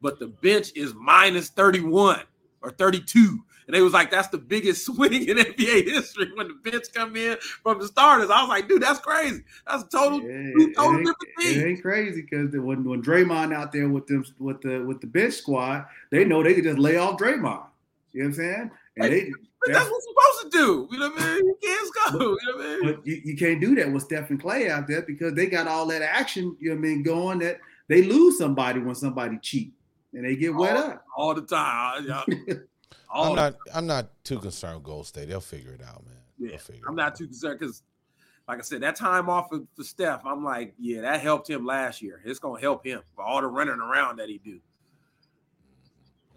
but 0.00 0.18
the 0.18 0.28
bench 0.28 0.72
is 0.74 0.94
minus 0.94 1.48
31 1.50 2.22
or 2.62 2.70
32. 2.70 3.44
And 3.66 3.74
they 3.76 3.82
was 3.82 3.92
like, 3.92 4.10
that's 4.10 4.28
the 4.28 4.38
biggest 4.38 4.86
swing 4.86 5.28
in 5.28 5.36
NBA 5.36 5.84
history 5.84 6.32
when 6.34 6.48
the 6.48 6.70
bench 6.70 6.84
come 6.94 7.14
in 7.16 7.36
from 7.62 7.78
the 7.78 7.86
starters. 7.86 8.30
I 8.30 8.40
was 8.40 8.48
like, 8.48 8.66
dude, 8.66 8.82
that's 8.82 8.98
crazy. 8.98 9.42
That's 9.66 9.84
a 9.84 9.88
total 9.88 10.20
Yeah, 10.20 10.26
two 10.26 10.68
it, 10.70 10.74
total 10.74 10.98
ain't, 11.00 11.16
it 11.38 11.66
ain't 11.66 11.82
crazy 11.82 12.22
because 12.22 12.50
when 12.52 12.82
when 12.84 13.02
Draymond 13.02 13.54
out 13.54 13.70
there 13.70 13.88
with 13.88 14.06
them 14.06 14.24
with 14.38 14.62
the 14.62 14.78
with 14.80 15.00
the 15.00 15.06
bench 15.06 15.34
squad, 15.34 15.86
they 16.10 16.24
know 16.24 16.42
they 16.42 16.54
could 16.54 16.64
just 16.64 16.78
lay 16.78 16.96
off 16.96 17.18
Draymond. 17.18 17.66
You 18.12 18.22
know 18.22 18.24
what 18.24 18.24
I'm 18.24 18.32
saying? 18.32 18.70
And 19.00 19.12
they 19.12 19.30
But 19.64 19.72
that's 19.74 19.90
what 19.90 20.02
you're 20.06 20.14
supposed 20.40 20.52
to 20.52 20.58
do. 20.58 20.88
You 20.90 20.98
know 20.98 21.10
what 21.10 21.22
I 21.22 21.34
mean? 21.34 21.46
You 21.46 21.56
can't 21.62 22.12
go. 22.12 22.18
You 22.18 22.38
know 22.46 22.56
what 22.56 22.66
I 22.66 22.68
mean? 22.68 22.94
but 22.94 23.06
you, 23.06 23.20
you 23.24 23.36
can't 23.36 23.60
do 23.60 23.74
that 23.76 23.92
with 23.92 24.02
Steph 24.04 24.30
and 24.30 24.42
Klay 24.42 24.70
out 24.70 24.86
there 24.86 25.02
because 25.02 25.34
they 25.34 25.46
got 25.46 25.66
all 25.66 25.86
that 25.86 26.02
action, 26.02 26.56
you 26.60 26.70
know 26.70 26.74
what 26.76 26.78
I 26.78 26.88
mean, 26.88 27.02
going 27.02 27.38
that 27.40 27.58
they 27.88 28.02
lose 28.02 28.38
somebody 28.38 28.80
when 28.80 28.94
somebody 28.94 29.38
cheat 29.40 29.72
and 30.12 30.24
they 30.24 30.36
get 30.36 30.54
wet 30.54 30.76
up. 30.76 31.04
all 31.16 31.34
the 31.34 31.42
time. 31.42 32.06
Yeah. 32.06 32.54
All 33.10 33.30
I'm 33.30 33.36
not. 33.36 33.54
I'm 33.74 33.86
not 33.86 34.10
too 34.22 34.38
concerned 34.38 34.76
with 34.76 34.84
Gold 34.84 35.06
State. 35.06 35.28
They'll 35.28 35.40
figure 35.40 35.72
it 35.72 35.80
out, 35.82 36.04
man. 36.04 36.16
Yeah, 36.38 36.58
figure 36.58 36.82
I'm 36.86 36.92
it 36.92 36.96
not 36.96 37.12
out. 37.12 37.16
too 37.16 37.26
concerned 37.26 37.58
because, 37.58 37.82
like 38.46 38.58
I 38.58 38.62
said, 38.62 38.82
that 38.82 38.96
time 38.96 39.30
off 39.30 39.48
for, 39.48 39.60
for 39.74 39.82
Steph, 39.82 40.26
I'm 40.26 40.44
like, 40.44 40.74
yeah, 40.78 41.00
that 41.00 41.22
helped 41.22 41.48
him 41.48 41.64
last 41.64 42.02
year. 42.02 42.20
It's 42.26 42.38
gonna 42.38 42.60
help 42.60 42.84
him 42.84 43.00
for 43.16 43.24
all 43.24 43.40
the 43.40 43.46
running 43.46 43.80
around 43.80 44.18
that 44.18 44.28
he 44.28 44.38
do. 44.44 44.60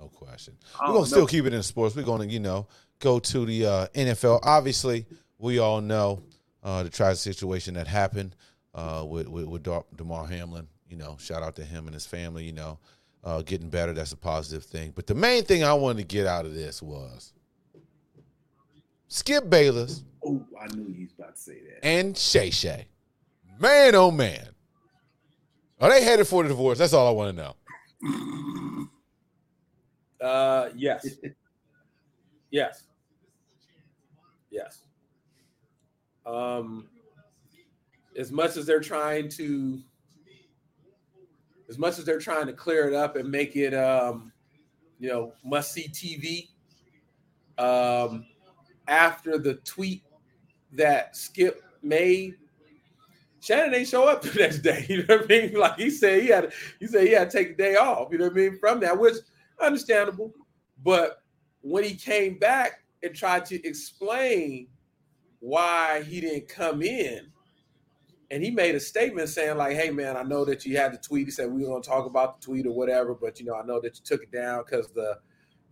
No 0.02 0.08
question. 0.08 0.58
We're 0.82 0.94
gonna 0.94 1.06
still 1.06 1.28
keep 1.28 1.46
it 1.46 1.54
in 1.54 1.62
sports. 1.62 1.96
We're 1.96 2.02
gonna, 2.04 2.26
you 2.26 2.40
know, 2.40 2.68
go 3.00 3.20
to 3.20 3.46
the 3.46 3.66
uh, 3.68 3.88
NFL. 3.94 4.40
Obviously, 4.42 5.06
we 5.38 5.60
all 5.60 5.80
know 5.80 6.24
uh, 6.64 6.82
the 6.84 6.90
tragic 6.90 7.20
situation 7.20 7.76
that 7.76 7.88
happened 7.88 8.36
uh, 8.74 9.06
with 9.08 9.28
with, 9.28 9.46
with 9.46 9.64
Damar 9.96 10.26
Hamlin. 10.26 10.68
You 10.90 10.98
know, 10.98 11.18
shout 11.20 11.44
out 11.44 11.56
to 11.58 11.64
him 11.64 11.86
and 11.86 11.94
his 11.94 12.08
family. 12.08 12.44
You 12.46 12.54
know, 12.54 12.80
uh, 13.24 13.44
getting 13.44 13.70
better. 13.70 13.94
That's 13.94 14.12
a 14.12 14.18
positive 14.18 14.64
thing. 14.66 14.92
But 14.96 15.06
the 15.06 15.14
main 15.14 15.44
thing 15.44 15.64
I 15.64 15.74
wanted 15.74 16.10
to 16.10 16.16
get 16.16 16.26
out 16.26 16.46
of 16.46 16.56
this 16.56 16.82
was 16.82 17.34
Skip 19.08 19.50
Bayless 19.50 20.04
Oh, 20.26 20.44
I 20.60 20.68
knew 20.74 20.92
he 20.94 21.04
was 21.04 21.14
about 21.18 21.36
to 21.36 21.42
say 21.42 21.60
that. 21.68 21.86
and 21.86 22.18
Shay 22.18 22.50
Shay. 22.50 22.88
Man, 23.60 23.94
oh 23.94 24.10
man, 24.10 24.48
are 25.80 25.90
they 25.92 26.04
headed 26.04 26.28
for 26.28 26.42
the 26.42 26.50
divorce? 26.50 26.80
That's 26.80 26.94
all 26.94 27.08
I 27.08 27.12
want 27.12 27.38
to 27.38 27.44
know. 27.44 27.56
Uh, 30.22 30.70
yes, 30.76 31.08
yes, 32.52 32.84
yes. 34.52 34.84
Um, 36.26 36.88
as 38.18 38.32
much 38.32 38.58
as 38.58 38.66
they're 38.66 38.80
trying 38.80 39.30
to, 39.30 39.80
as 41.70 41.80
much 41.80 41.98
as 41.98 42.06
they're 42.06 42.20
trying 42.20 42.46
to 42.48 42.54
clear 42.54 42.88
it 42.88 42.94
up 42.94 43.16
and 43.16 43.30
make 43.30 43.56
it, 43.56 43.74
um, 43.74 44.32
you 45.00 45.10
know, 45.10 45.34
must 45.44 45.72
see 45.72 45.88
TV. 45.88 46.50
Um, 47.58 48.26
after 48.88 49.38
the 49.38 49.56
tweet 49.56 50.04
that 50.74 51.16
Skip 51.16 51.64
made, 51.82 52.36
Shannon 53.40 53.74
ain't 53.74 53.88
show 53.88 54.08
up 54.08 54.22
the 54.22 54.38
next 54.40 54.60
day. 54.60 54.86
You 54.88 55.04
know 55.08 55.18
what 55.18 55.26
I 55.26 55.28
mean? 55.28 55.54
Like 55.54 55.78
he 55.78 55.90
said, 55.90 56.22
he 56.22 56.28
had 56.28 56.54
he 56.80 56.86
said 56.88 57.08
he 57.08 57.14
had 57.14 57.32
to 57.32 57.38
take 57.38 57.52
a 57.52 57.56
day 57.56 57.76
off. 57.76 58.10
You 58.12 58.20
know 58.20 58.26
what 58.26 58.34
I 58.34 58.36
mean? 58.36 58.58
From 58.60 58.80
that, 58.82 58.98
which 58.98 59.16
understandable. 59.64 60.34
But 60.84 61.22
when 61.62 61.84
he 61.84 61.96
came 61.96 62.38
back 62.38 62.84
and 63.04 63.16
tried 63.16 63.46
to 63.48 63.68
explain 63.68 64.68
why 65.40 66.04
he 66.04 66.22
didn't 66.22 66.48
come 66.48 66.82
in, 66.82 67.32
and 68.30 68.42
he 68.42 68.50
made 68.50 68.76
a 68.76 68.80
statement 68.80 69.28
saying, 69.28 69.58
like, 69.58 69.76
hey 69.76 69.92
man, 69.92 70.16
I 70.16 70.24
know 70.24 70.46
that 70.46 70.66
you 70.66 70.78
had 70.78 70.94
the 70.94 70.98
tweet. 70.98 71.28
He 71.28 71.32
said 71.32 71.52
we 71.52 71.64
were 71.64 71.70
gonna 71.70 71.84
talk 71.84 72.06
about 72.06 72.40
the 72.40 72.46
tweet 72.46 72.66
or 72.66 72.72
whatever, 72.72 73.14
but 73.14 73.40
you 73.40 73.46
know, 73.46 73.56
I 73.56 73.64
know 73.66 73.82
that 73.82 73.98
you 73.98 74.02
took 74.04 74.24
it 74.24 74.32
down 74.32 74.64
because 74.66 74.88
the 74.90 75.18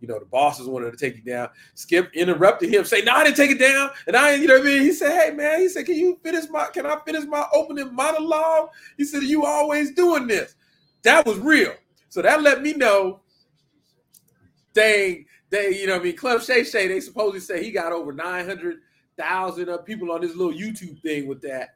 you 0.00 0.08
know, 0.08 0.18
the 0.18 0.24
bosses 0.24 0.66
wanted 0.66 0.90
to 0.90 0.96
take 0.96 1.16
you 1.16 1.22
down. 1.22 1.50
Skip 1.74 2.10
interrupted 2.14 2.72
him, 2.72 2.84
say, 2.84 3.02
"No, 3.02 3.12
I 3.12 3.24
didn't 3.24 3.36
take 3.36 3.50
it 3.50 3.58
down." 3.58 3.90
And 4.06 4.16
I, 4.16 4.34
you 4.34 4.46
know 4.46 4.54
what 4.54 4.62
I 4.62 4.66
mean? 4.66 4.82
He 4.82 4.92
said, 4.92 5.12
"Hey, 5.12 5.34
man," 5.34 5.60
he 5.60 5.68
said, 5.68 5.86
"Can 5.86 5.96
you 5.96 6.18
finish 6.22 6.48
my? 6.50 6.66
Can 6.66 6.86
I 6.86 6.96
finish 7.04 7.24
my 7.24 7.46
opening 7.52 7.94
monologue?" 7.94 8.70
He 8.96 9.04
said, 9.04 9.22
"You 9.22 9.44
always 9.44 9.92
doing 9.92 10.26
this." 10.26 10.54
That 11.02 11.26
was 11.26 11.38
real. 11.38 11.74
So 12.08 12.22
that 12.22 12.42
let 12.42 12.62
me 12.62 12.72
know. 12.72 13.20
They, 14.74 15.26
they, 15.50 15.78
you 15.80 15.86
know, 15.86 15.94
what 15.94 16.02
I 16.02 16.04
mean, 16.04 16.16
Club 16.16 16.42
Shay 16.42 16.64
Shay. 16.64 16.88
They 16.88 17.00
supposedly 17.00 17.40
say 17.40 17.62
he 17.62 17.70
got 17.70 17.92
over 17.92 18.12
nine 18.12 18.46
hundred 18.46 18.78
thousand 19.16 19.68
of 19.68 19.84
people 19.84 20.10
on 20.12 20.20
this 20.20 20.34
little 20.34 20.52
YouTube 20.52 21.00
thing 21.02 21.26
with 21.26 21.42
that. 21.42 21.70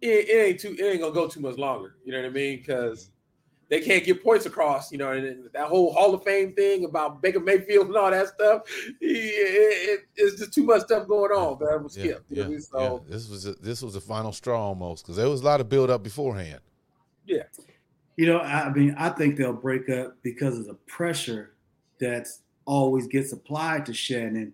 It, 0.00 0.28
it 0.28 0.46
ain't 0.46 0.60
too. 0.60 0.76
It 0.78 0.82
ain't 0.82 1.00
gonna 1.00 1.14
go 1.14 1.28
too 1.28 1.40
much 1.40 1.56
longer. 1.56 1.96
You 2.04 2.12
know 2.12 2.18
what 2.20 2.26
I 2.26 2.30
mean? 2.30 2.58
Because 2.58 3.10
they 3.70 3.80
can't 3.80 4.04
get 4.04 4.22
points 4.22 4.44
across, 4.44 4.92
you 4.92 4.98
know, 4.98 5.12
and, 5.12 5.24
and 5.26 5.48
that 5.54 5.68
whole 5.68 5.92
Hall 5.92 6.14
of 6.14 6.22
Fame 6.22 6.52
thing 6.52 6.84
about 6.84 7.22
Baker 7.22 7.40
Mayfield 7.40 7.86
and 7.88 7.96
all 7.96 8.10
that 8.10 8.28
stuff. 8.28 8.62
It, 9.00 9.00
it, 9.00 10.00
it's 10.16 10.38
just 10.38 10.52
too 10.52 10.64
much 10.64 10.82
stuff 10.82 11.08
going 11.08 11.32
on. 11.32 11.58
That 11.58 11.82
was 11.82 11.96
Yeah, 11.96 12.04
skipped. 12.04 12.30
You 12.30 12.36
know 12.36 12.42
yeah, 12.42 12.58
what 12.70 12.82
I 12.82 12.88
mean? 12.90 13.00
yeah. 13.08 13.14
This 13.14 13.28
was 13.30 13.46
a, 13.46 13.54
this 13.54 13.82
was 13.82 13.94
the 13.94 14.00
final 14.02 14.32
straw 14.32 14.60
almost 14.68 15.04
because 15.04 15.16
there 15.16 15.30
was 15.30 15.40
a 15.40 15.44
lot 15.44 15.60
of 15.62 15.68
build 15.70 15.88
up 15.88 16.02
beforehand. 16.02 16.60
Yeah. 17.26 17.44
You 18.16 18.26
know, 18.26 18.40
I 18.40 18.70
mean, 18.70 18.94
I 18.98 19.08
think 19.08 19.36
they'll 19.36 19.52
break 19.54 19.88
up 19.88 20.18
because 20.22 20.58
of 20.58 20.66
the 20.66 20.74
pressure 20.74 21.53
that 21.98 22.28
always 22.64 23.06
gets 23.06 23.32
applied 23.32 23.86
to 23.86 23.94
Shannon 23.94 24.52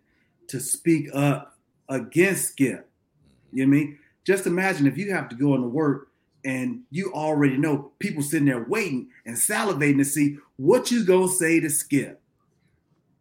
to 0.49 0.61
speak 0.61 1.09
up 1.14 1.57
against 1.88 2.51
Skip. 2.51 2.78
Mm-hmm. 2.78 3.57
You 3.57 3.66
know 3.66 3.70
what 3.70 3.76
I 3.76 3.80
mean? 3.80 3.99
Just 4.24 4.47
imagine 4.47 4.86
if 4.86 4.99
you 4.99 5.12
have 5.12 5.28
to 5.30 5.36
go 5.36 5.55
into 5.55 5.68
work 5.68 6.09
and 6.45 6.82
you 6.91 7.12
already 7.12 7.57
know 7.57 7.93
people 7.99 8.22
sitting 8.22 8.47
there 8.47 8.64
waiting 8.64 9.09
and 9.26 9.36
salivating 9.36 9.99
to 9.99 10.05
see 10.05 10.38
what 10.57 10.91
you 10.91 11.05
gonna 11.05 11.28
say 11.28 11.61
to 11.61 11.68
Skip. 11.68 12.20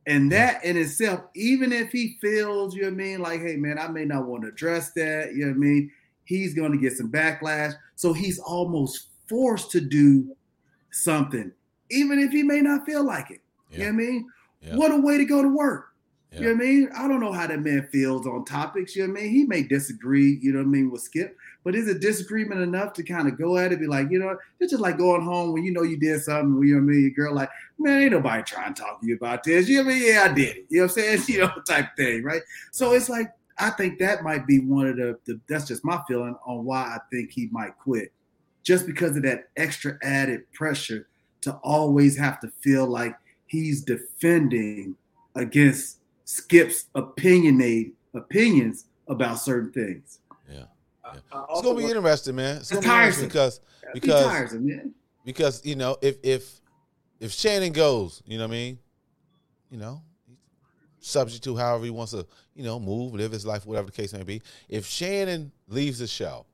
And 0.08 0.32
that 0.32 0.64
in 0.64 0.78
itself, 0.78 1.22
even 1.36 1.72
if 1.72 1.92
he 1.92 2.18
feels, 2.20 2.74
you 2.74 2.82
know 2.82 2.88
what 2.88 2.94
I 2.94 2.98
mean, 2.98 3.20
like, 3.20 3.42
hey 3.42 3.56
man, 3.58 3.78
I 3.78 3.88
may 3.88 4.06
not 4.06 4.26
want 4.26 4.44
to 4.44 4.50
address 4.50 4.92
that, 4.94 5.34
you 5.34 5.46
know 5.46 5.52
what 5.52 5.56
I 5.56 5.60
mean? 5.60 5.92
He's 6.24 6.54
gonna 6.54 6.78
get 6.78 6.94
some 6.94 7.12
backlash. 7.12 7.74
So 7.96 8.14
he's 8.14 8.40
almost 8.40 9.08
forced 9.28 9.72
to 9.72 9.82
do 9.82 10.36
something 10.92 11.52
even 11.92 12.20
if 12.20 12.32
he 12.32 12.44
may 12.44 12.62
not 12.62 12.86
feel 12.86 13.04
like 13.04 13.32
it. 13.32 13.42
You 13.72 13.80
know 13.80 13.86
what 13.86 13.90
I 13.92 13.96
mean? 13.98 14.30
Yeah. 14.62 14.76
What 14.76 14.92
a 14.92 14.98
way 14.98 15.18
to 15.18 15.26
go 15.26 15.42
to 15.42 15.50
work. 15.50 15.86
Yeah. 16.32 16.40
You 16.40 16.46
know 16.46 16.54
what 16.54 16.62
I 16.62 16.66
mean? 16.66 16.90
I 16.96 17.08
don't 17.08 17.20
know 17.20 17.32
how 17.32 17.48
that 17.48 17.60
man 17.60 17.88
feels 17.92 18.28
on 18.28 18.46
topics. 18.46 18.96
You 18.96 19.08
know 19.08 19.14
what 19.14 19.20
I 19.20 19.24
mean? 19.24 19.32
He 19.32 19.46
may 19.46 19.64
disagree, 19.64 20.38
you 20.42 20.52
know 20.52 20.60
what 20.60 20.66
I 20.66 20.70
mean, 20.70 20.92
with 20.92 21.02
Skip, 21.02 21.36
but 21.64 21.76
is 21.76 21.88
it 21.88 22.02
disagreement 22.02 22.62
enough 22.62 22.94
to 22.94 23.04
kind 23.04 23.28
of 23.28 23.38
go 23.38 23.58
at 23.58 23.72
it, 23.72 23.80
be 23.80 23.88
like, 23.88 24.12
you 24.12 24.20
know, 24.20 24.38
it's 24.60 24.72
just 24.72 24.82
like 24.82 24.98
going 24.98 25.24
home 25.24 25.54
when 25.54 25.64
you 25.64 25.72
know 25.72 25.82
you 25.82 25.98
did 25.98 26.22
something, 26.22 26.62
you 26.68 26.76
know 26.76 26.82
what 26.82 26.92
I 26.92 26.94
mean? 26.94 27.02
Your 27.02 27.12
girl, 27.12 27.34
like, 27.34 27.50
man, 27.80 28.04
ain't 28.04 28.12
nobody 28.12 28.44
trying 28.44 28.74
to 28.76 28.82
talk 28.82 29.02
to 29.02 29.08
you 29.08 29.16
about 29.16 29.44
this. 29.44 29.68
You 29.68 29.78
know 29.78 29.86
what 29.86 29.96
I 29.96 30.00
mean? 30.00 30.08
Yeah, 30.08 30.28
I 30.30 30.34
did 30.34 30.58
it. 30.58 30.66
You 30.70 30.80
know 30.80 30.84
what 30.84 30.98
I'm 30.98 31.04
saying? 31.04 31.22
You 31.28 31.40
know, 31.40 31.52
type 31.68 31.96
thing, 31.98 32.24
right? 32.24 32.42
So 32.72 32.94
it's 32.94 33.10
like, 33.10 33.32
I 33.58 33.72
think 33.72 34.00
that 34.00 34.24
might 34.24 34.48
be 34.48 34.60
one 34.60 34.88
of 34.88 34.96
the, 34.98 35.18
the 35.26 35.40
that's 35.50 35.68
just 35.68 35.84
my 35.84 36.02
feeling 36.08 36.36
on 36.46 36.64
why 36.64 36.82
I 36.82 37.00
think 37.12 37.32
he 37.32 37.50
might 37.52 37.78
quit. 37.78 38.14
Just 38.64 38.86
because 38.86 39.18
of 39.18 39.24
that 39.24 39.50
extra 39.58 39.98
added 40.02 40.52
pressure 40.54 41.08
to 41.42 41.54
always 41.64 42.18
have 42.18 42.40
to 42.42 42.52
feel 42.62 42.86
like 42.86 43.16
he's 43.50 43.82
defending 43.84 44.96
against 45.36 45.98
Skip's 46.26 46.86
opinionate 46.96 47.92
opinions 48.14 48.86
about 49.08 49.40
certain 49.40 49.72
things. 49.72 50.20
Yeah. 50.50 50.66
I- 51.04 51.10
I 51.10 51.46
It's 51.50 51.62
gonna 51.62 51.76
be 51.78 51.84
want- 51.84 51.96
interesting, 51.98 52.36
man. 52.36 52.58
It's 52.58 52.70
gonna 52.70 52.82
be 52.82 52.88
tiresome. 52.88 53.26
because 53.28 53.60
because 53.94 54.26
tires 54.26 54.54
him, 54.54 54.66
man. 54.68 54.94
because 55.26 55.66
you 55.66 55.76
know 55.76 55.98
if 56.02 56.18
if 56.24 56.62
if 57.20 57.32
Shannon 57.32 57.74
goes, 57.74 58.22
you 58.26 58.38
know 58.38 58.44
what 58.46 58.52
I 58.54 58.58
mean, 58.58 58.80
you 59.72 59.78
know, 59.78 60.04
subject 61.00 61.44
to 61.46 61.56
however 61.58 61.84
he 61.86 61.90
wants 61.90 62.12
to, 62.12 62.26
you 62.54 62.64
know, 62.64 62.80
move, 62.80 63.14
live 63.16 63.32
his 63.32 63.46
life, 63.46 63.66
whatever 63.66 63.88
the 63.88 63.92
case 63.92 64.14
may 64.14 64.24
be. 64.24 64.42
If 64.70 64.86
Shannon 64.86 65.52
leaves 65.68 66.00
the 66.00 66.08
show, 66.08 66.46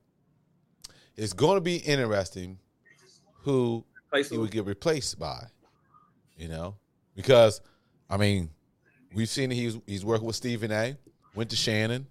it's 1.18 1.34
going 1.34 1.58
to 1.58 1.62
be 1.62 1.78
interesting 1.78 2.58
who 3.41 3.84
he 4.30 4.38
would 4.38 4.52
get 4.52 4.66
replaced 4.66 5.20
by, 5.20 5.48
you 6.38 6.48
know, 6.48 6.76
because 7.16 7.61
I 8.09 8.18
mean, 8.18 8.49
we've 9.13 9.30
seen 9.30 9.49
he's 9.51 9.78
he's 9.86 10.03
working 10.05 10.28
with 10.28 10.36
Stephen 10.36 10.72
A. 10.72 10.95
Went 11.36 11.49
to 11.49 11.55
Shannon. 11.55 12.07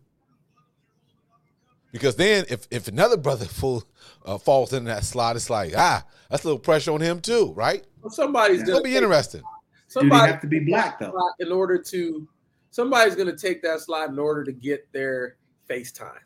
Because 1.92 2.16
then, 2.16 2.44
if 2.48 2.66
if 2.70 2.88
another 2.88 3.16
brother 3.16 3.44
full, 3.44 3.84
uh, 4.26 4.36
falls 4.38 4.72
in 4.72 4.84
that 4.84 5.05
slot, 5.05 5.36
it's 5.36 5.48
like 5.48 5.72
ah, 5.76 6.05
that's 6.28 6.42
a 6.42 6.46
little 6.48 6.59
pressure 6.59 6.90
on 6.92 7.00
him 7.00 7.20
too, 7.20 7.52
right? 7.57 7.84
Somebody's 8.09 8.59
Yeah. 8.59 8.64
Gonna 8.64 8.72
gonna 8.72 8.82
be 8.84 8.90
take- 8.90 9.02
interesting. 9.02 9.42
Somebody 9.86 10.32
have 10.32 10.40
to 10.40 10.48
be 10.48 10.59
black 10.61 10.98
though? 10.98 11.16
in 11.38 11.52
order 11.52 11.78
to 11.78 12.26
somebody's 12.70 13.14
going 13.14 13.28
to 13.28 13.36
take 13.36 13.62
that 13.62 13.80
slot 13.80 14.09
in 14.09 14.18
order 14.18 14.42
to 14.42 14.50
get 14.50 14.90
their 14.92 15.36
FaceTime. 15.70 16.18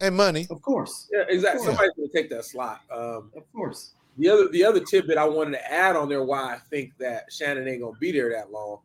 And 0.00 0.16
money. 0.16 0.46
Of 0.48 0.62
course. 0.62 1.08
Yeah, 1.12 1.24
exactly. 1.28 1.60
Yeah. 1.62 1.66
Somebody's 1.66 1.92
going 1.94 2.08
to 2.08 2.16
take 2.16 2.30
that 2.30 2.46
slot. 2.46 2.80
Um, 2.90 3.30
Of 3.36 3.42
course. 3.52 3.92
The 4.18 4.28
other 4.28 4.48
the 4.48 4.64
other 4.64 4.80
tidbit 4.80 5.16
I 5.18 5.24
wanted 5.24 5.52
to 5.52 5.72
add 5.72 5.96
on 5.96 6.08
there 6.08 6.22
why 6.22 6.54
I 6.54 6.58
think 6.70 6.96
that 6.98 7.32
Shannon 7.32 7.66
ain't 7.68 7.80
to 7.80 7.92
be 7.98 8.12
there 8.12 8.30
that 8.30 8.50
long. 8.52 8.78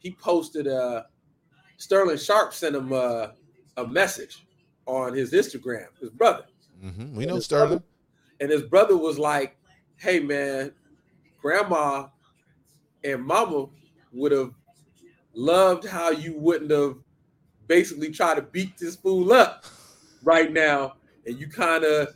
He 0.00 0.12
posted 0.12 0.66
uh 0.66 1.04
Sterling 1.76 2.18
Sharpe 2.18 2.52
sent 2.54 2.76
him 2.76 2.92
uh, 2.92 3.28
a 3.76 3.86
message 3.86 4.46
on 4.86 5.12
his 5.12 5.32
Instagram, 5.32 5.86
his 6.00 6.10
brother. 6.10 6.44
Mm-hmm. 6.82 7.16
We 7.16 7.26
know 7.26 7.40
Sterling. 7.40 7.68
brother- 7.68 7.84
And 8.40 8.50
his 8.50 8.62
brother 8.62 8.96
was 8.96 9.18
like, 9.18 9.56
"Hey 9.96 10.20
man, 10.20 10.72
grandma 11.40 12.08
and 13.02 13.22
mama 13.24 13.66
would 14.12 14.32
have 14.32 14.52
loved 15.34 15.84
how 15.86 16.10
you 16.10 16.34
wouldn't 16.38 16.70
have 16.70 16.96
basically 17.66 18.10
tried 18.10 18.36
to 18.36 18.42
beat 18.42 18.76
this 18.78 18.96
fool 18.96 19.32
up 19.32 19.64
right 20.22 20.52
now, 20.52 20.94
and 21.26 21.38
you 21.38 21.48
kind 21.48 21.84
of, 21.84 22.08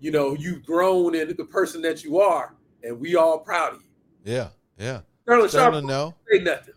you 0.00 0.10
know, 0.10 0.34
you've 0.34 0.64
grown 0.64 1.14
into 1.14 1.34
the 1.34 1.44
person 1.44 1.82
that 1.82 2.04
you 2.04 2.20
are, 2.20 2.54
and 2.82 2.98
we 3.00 3.16
all 3.16 3.38
proud 3.38 3.74
of 3.74 3.82
you." 3.82 4.32
Yeah, 4.32 4.48
yeah. 4.78 5.00
Sterling 5.22 5.50
Sharpe 5.50 5.84
no. 5.84 6.14
didn't 6.30 6.46
say 6.46 6.52
nothing. 6.52 6.74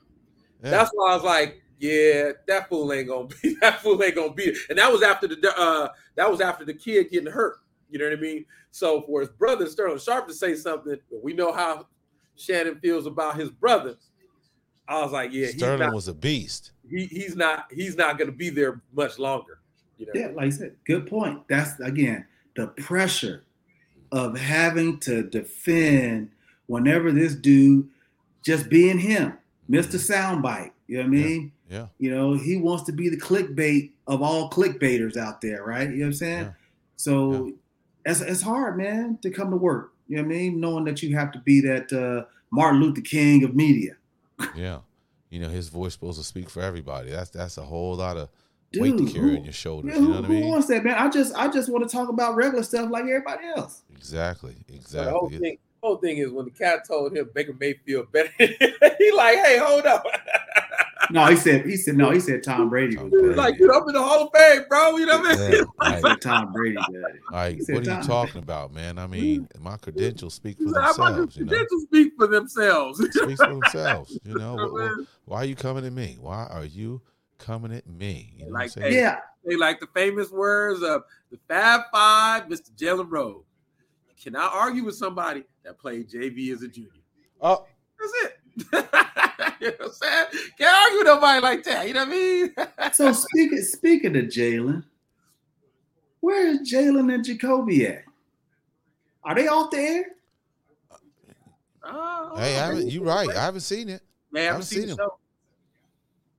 Yeah. 0.64 0.72
That's 0.72 0.92
why 0.94 1.12
I 1.12 1.16
was 1.16 1.24
like, 1.24 1.62
yeah, 1.80 2.32
that 2.48 2.68
fool 2.68 2.92
ain't 2.92 3.08
gonna 3.08 3.28
be 3.28 3.56
that 3.62 3.82
fool 3.82 4.02
ain't 4.04 4.16
gonna 4.16 4.34
be 4.34 4.44
it. 4.44 4.58
And 4.70 4.78
that 4.78 4.92
was 4.92 5.02
after 5.02 5.28
the 5.28 5.54
uh 5.58 5.90
that 6.16 6.30
was 6.30 6.42
after 6.42 6.66
the 6.66 6.74
kid 6.74 7.10
getting 7.10 7.32
hurt. 7.32 7.58
You 7.90 8.00
know 8.00 8.06
what 8.06 8.18
I 8.18 8.22
mean? 8.22 8.46
So 8.72 9.02
for 9.04 9.22
his 9.22 9.30
brother 9.30 9.68
Sterling 9.68 10.00
Sharp 10.00 10.28
to 10.28 10.34
say 10.34 10.56
something, 10.56 10.98
we 11.24 11.34
know 11.34 11.52
how 11.52 11.88
Shannon 12.36 12.80
feels 12.80 13.06
about 13.06 13.36
his 13.38 13.50
brother. 13.50 13.96
I 14.88 15.02
was 15.02 15.12
like, 15.12 15.32
yeah, 15.32 15.48
he's 15.48 15.58
Sterling 15.58 15.80
not, 15.80 15.94
was 15.94 16.08
a 16.08 16.14
beast. 16.14 16.72
he, 16.90 17.06
he's 17.06 17.36
not 17.36 17.66
he's 17.72 17.96
not 17.96 18.18
gonna 18.18 18.32
be 18.32 18.50
there 18.50 18.82
much 18.94 19.18
longer. 19.18 19.60
You 19.98 20.08
know, 20.08 20.12
Yeah, 20.16 20.28
like 20.36 20.48
I 20.48 20.50
said, 20.50 20.76
good 20.86 21.08
point. 21.08 21.48
That's 21.48 21.80
again 21.80 22.26
the 22.56 22.68
pressure 22.68 23.44
of 24.12 24.38
having 24.38 25.00
to 25.00 25.24
defend 25.24 26.32
whenever 26.68 27.12
this 27.12 27.36
dude 27.36 27.90
just 28.44 28.70
being 28.70 29.00
him, 29.00 29.38
Mr. 29.70 29.96
Soundbite. 29.96 30.72
You 30.88 30.98
know 30.98 31.04
what 31.04 31.08
I 31.08 31.10
mean? 31.10 31.52
Yeah. 31.70 31.88
You 32.00 32.16
know, 32.16 32.34
he 32.34 32.58
wants 32.58 32.84
to 32.84 32.92
be 32.92 33.10
the 33.10 33.20
clickbait 33.20 33.92
of 34.08 34.22
all 34.22 34.50
clickbaiters 34.50 35.18
out 35.18 35.42
there, 35.42 35.64
right? 35.64 35.90
You 35.90 35.98
know 35.98 36.06
what 36.06 36.08
I'm 36.08 36.14
saying? 36.14 36.46
Yeah. 36.46 36.52
So 36.96 37.54
it's 38.06 38.22
it's 38.22 38.42
hard, 38.42 38.78
man, 38.78 39.20
to 39.22 39.30
come 39.30 39.52
to 39.52 39.58
work. 39.58 39.94
You 40.08 40.18
know 40.18 40.24
what 40.24 40.34
I 40.34 40.38
mean? 40.38 40.60
Knowing 40.60 40.86
that 40.86 41.04
you 41.04 41.16
have 41.16 41.32
to 41.34 41.40
be 41.40 41.62
that 41.62 41.94
uh, 41.94 42.26
Martin 42.52 42.82
Luther 42.82 43.02
King 43.02 43.44
of 43.44 43.56
media. 43.56 43.96
Yeah. 44.56 44.80
You 45.30 45.40
know, 45.40 45.50
his 45.50 45.70
voice 45.70 45.94
supposed 45.94 46.18
to 46.18 46.24
speak 46.26 46.50
for 46.50 46.62
everybody. 46.62 47.12
That's 47.12 47.30
that's 47.30 47.58
a 47.58 47.62
whole 47.62 47.96
lot 47.96 48.18
of 48.18 48.30
weight 48.78 48.98
to 48.98 49.06
carry 49.06 49.30
who- 49.32 49.38
on 49.38 49.44
your 49.44 49.54
shoulders. 49.54 49.92
Yeah, 49.94 50.00
You 50.00 50.06
who, 50.06 50.10
know 50.10 50.16
what 50.18 50.24
I 50.26 50.28
who 50.28 50.34
mean? 50.34 50.48
wants 50.50 50.68
that, 50.68 50.84
man? 50.84 50.96
I 50.96 51.10
just 51.10 51.36
I 51.36 51.48
just 51.48 51.70
want 51.70 51.88
to 51.90 51.96
talk 51.96 52.10
about 52.10 52.36
regular 52.36 52.64
stuff 52.64 52.90
like 52.92 53.04
everybody 53.04 53.46
else. 53.56 53.82
Exactly. 53.96 54.56
exactly. 54.68 55.06
the 55.06 55.12
whole 55.12 55.26
Exactly. 55.28 55.50
thing, 55.50 55.58
whole 55.82 55.96
thing 55.98 56.18
is 56.18 56.32
when 56.32 56.46
the 56.46 56.52
cat 56.52 56.86
told 56.88 57.16
him 57.16 57.30
Baker 57.34 57.56
Mayfield 57.60 58.12
better, 58.12 58.30
he 58.38 59.12
like, 59.16 59.38
hey, 59.40 59.58
hold 59.58 59.86
up. 59.86 60.04
No, 61.12 61.26
he 61.26 61.38
said 61.38 61.66
he 61.66 61.76
said 61.76 61.98
no, 61.98 62.12
he 62.12 62.20
said 62.20 62.44
Tom 62.44 62.70
Brady 62.70 62.96
Tom 62.96 63.06
was 63.06 63.14
He 63.14 63.18
Brady. 63.20 63.30
better. 63.36 63.42
like, 63.50 63.58
dude, 63.58 63.72
I'm 63.72 63.82
in 63.88 63.94
the 63.96 64.00
Hall 64.04 64.26
of 64.26 64.30
Fame, 64.32 64.62
bro. 64.70 64.96
You 64.98 65.08
know 65.08 65.18
what 65.18 65.40
I 65.40 65.40
mean? 65.50 65.66
Yeah, 65.82 65.96
He 65.96 66.02
like, 66.04 66.20
Tom 66.22 66.52
Brady 66.54 66.76
better. 66.76 67.20
like, 67.32 67.56
He 67.56 67.62
said 67.62 67.74
what 67.76 67.88
are 67.88 67.90
you 67.90 67.96
Tom. 67.98 68.06
talking 68.06 68.44
about, 68.44 68.72
man? 68.76 69.00
I 69.00 69.08
mean, 69.08 69.48
my 69.60 69.78
credentials 69.78 70.36
speak 70.36 70.58
for 70.60 70.66
He 70.66 70.70
said, 70.72 70.82
"How 70.84 70.92
about 70.94 71.16
themselves. 71.16 71.38
You 71.38 71.46
know, 71.46 71.50
credentials 71.50 71.82
speak 71.84 72.14
for 72.16 72.28
themselves. 72.28 73.00
speaks 73.00 73.42
for 73.42 73.48
themselves. 73.56 74.20
You 74.24 74.36
know, 74.36 74.52
You 74.56 74.58
know 74.58 74.68
Wh- 74.68 74.74
what 74.74 74.84
I 74.84 74.88
wh- 74.94 74.98
mean? 74.98 75.08
why 75.26 75.38
are 75.38 75.46
you 75.46 75.56
coming 75.56 75.84
to 75.84 75.90
me? 75.90 76.18
Why 76.22 76.46
are 76.46 76.66
you 76.66 77.02
coming 77.40 77.74
at 77.74 77.88
me? 77.88 78.34
You 78.38 78.46
know 78.46 78.52
Like, 78.52 78.76
what 78.76 78.84
I'm 78.86 78.92
saying? 78.92 78.94
Yeah, 78.96 79.20
They 79.46 79.56
like 79.56 79.80
the 79.80 79.88
famous 79.96 80.30
words 80.30 80.84
of 80.84 81.04
the 81.32 81.40
Fab 81.48 81.82
Five, 81.92 82.44
Mr. 82.44 82.72
Jalen 82.76 83.08
Rose. 83.10 83.44
You 84.08 84.14
cannot 84.22 84.54
argue 84.54 84.84
with 84.84 84.96
somebody 84.96 85.44
that 85.64 85.80
played 85.80 86.10
JV 86.10 86.54
as 86.54 86.62
a 86.62 86.68
junior. 86.68 86.92
Oh, 87.42 87.66
That's 88.00 88.14
it. 88.24 88.36
you 89.62 89.68
know 89.68 89.74
what 89.78 89.82
I'm 89.86 89.92
saying? 89.92 90.26
Can't 90.58 90.76
argue 90.76 90.98
with 91.00 91.08
nobody 91.08 91.42
like 91.42 91.64
that. 91.64 91.88
You 91.88 91.94
know 91.94 92.02
what 92.06 92.10
I 92.10 92.12
mean? 92.12 92.56
So 92.94 93.12
speaking 93.14 93.62
speaking 93.62 94.16
of 94.18 94.26
Jalen, 94.26 94.84
where 96.20 96.48
is 96.48 96.72
Jalen 96.72 97.14
and 97.14 97.24
Jacoby 97.24 97.88
at? 97.88 98.04
Are 99.24 99.36
they 99.36 99.48
off 99.48 99.72
the 99.72 99.78
air? 99.78 100.06
Oh, 101.84 102.34
hey, 102.36 102.58
I 102.58 102.66
haven't, 102.68 102.92
you 102.92 103.04
right. 103.04 103.30
I 103.30 103.42
haven't 103.46 103.62
seen 103.62 103.90
it. 103.90 104.02
Man, 104.32 104.42
I 104.42 104.46
haven't 104.48 104.54
haven't 104.54 104.66
seen, 104.66 104.80
seen 104.82 104.90
him. 104.90 104.98
show. 104.98 105.18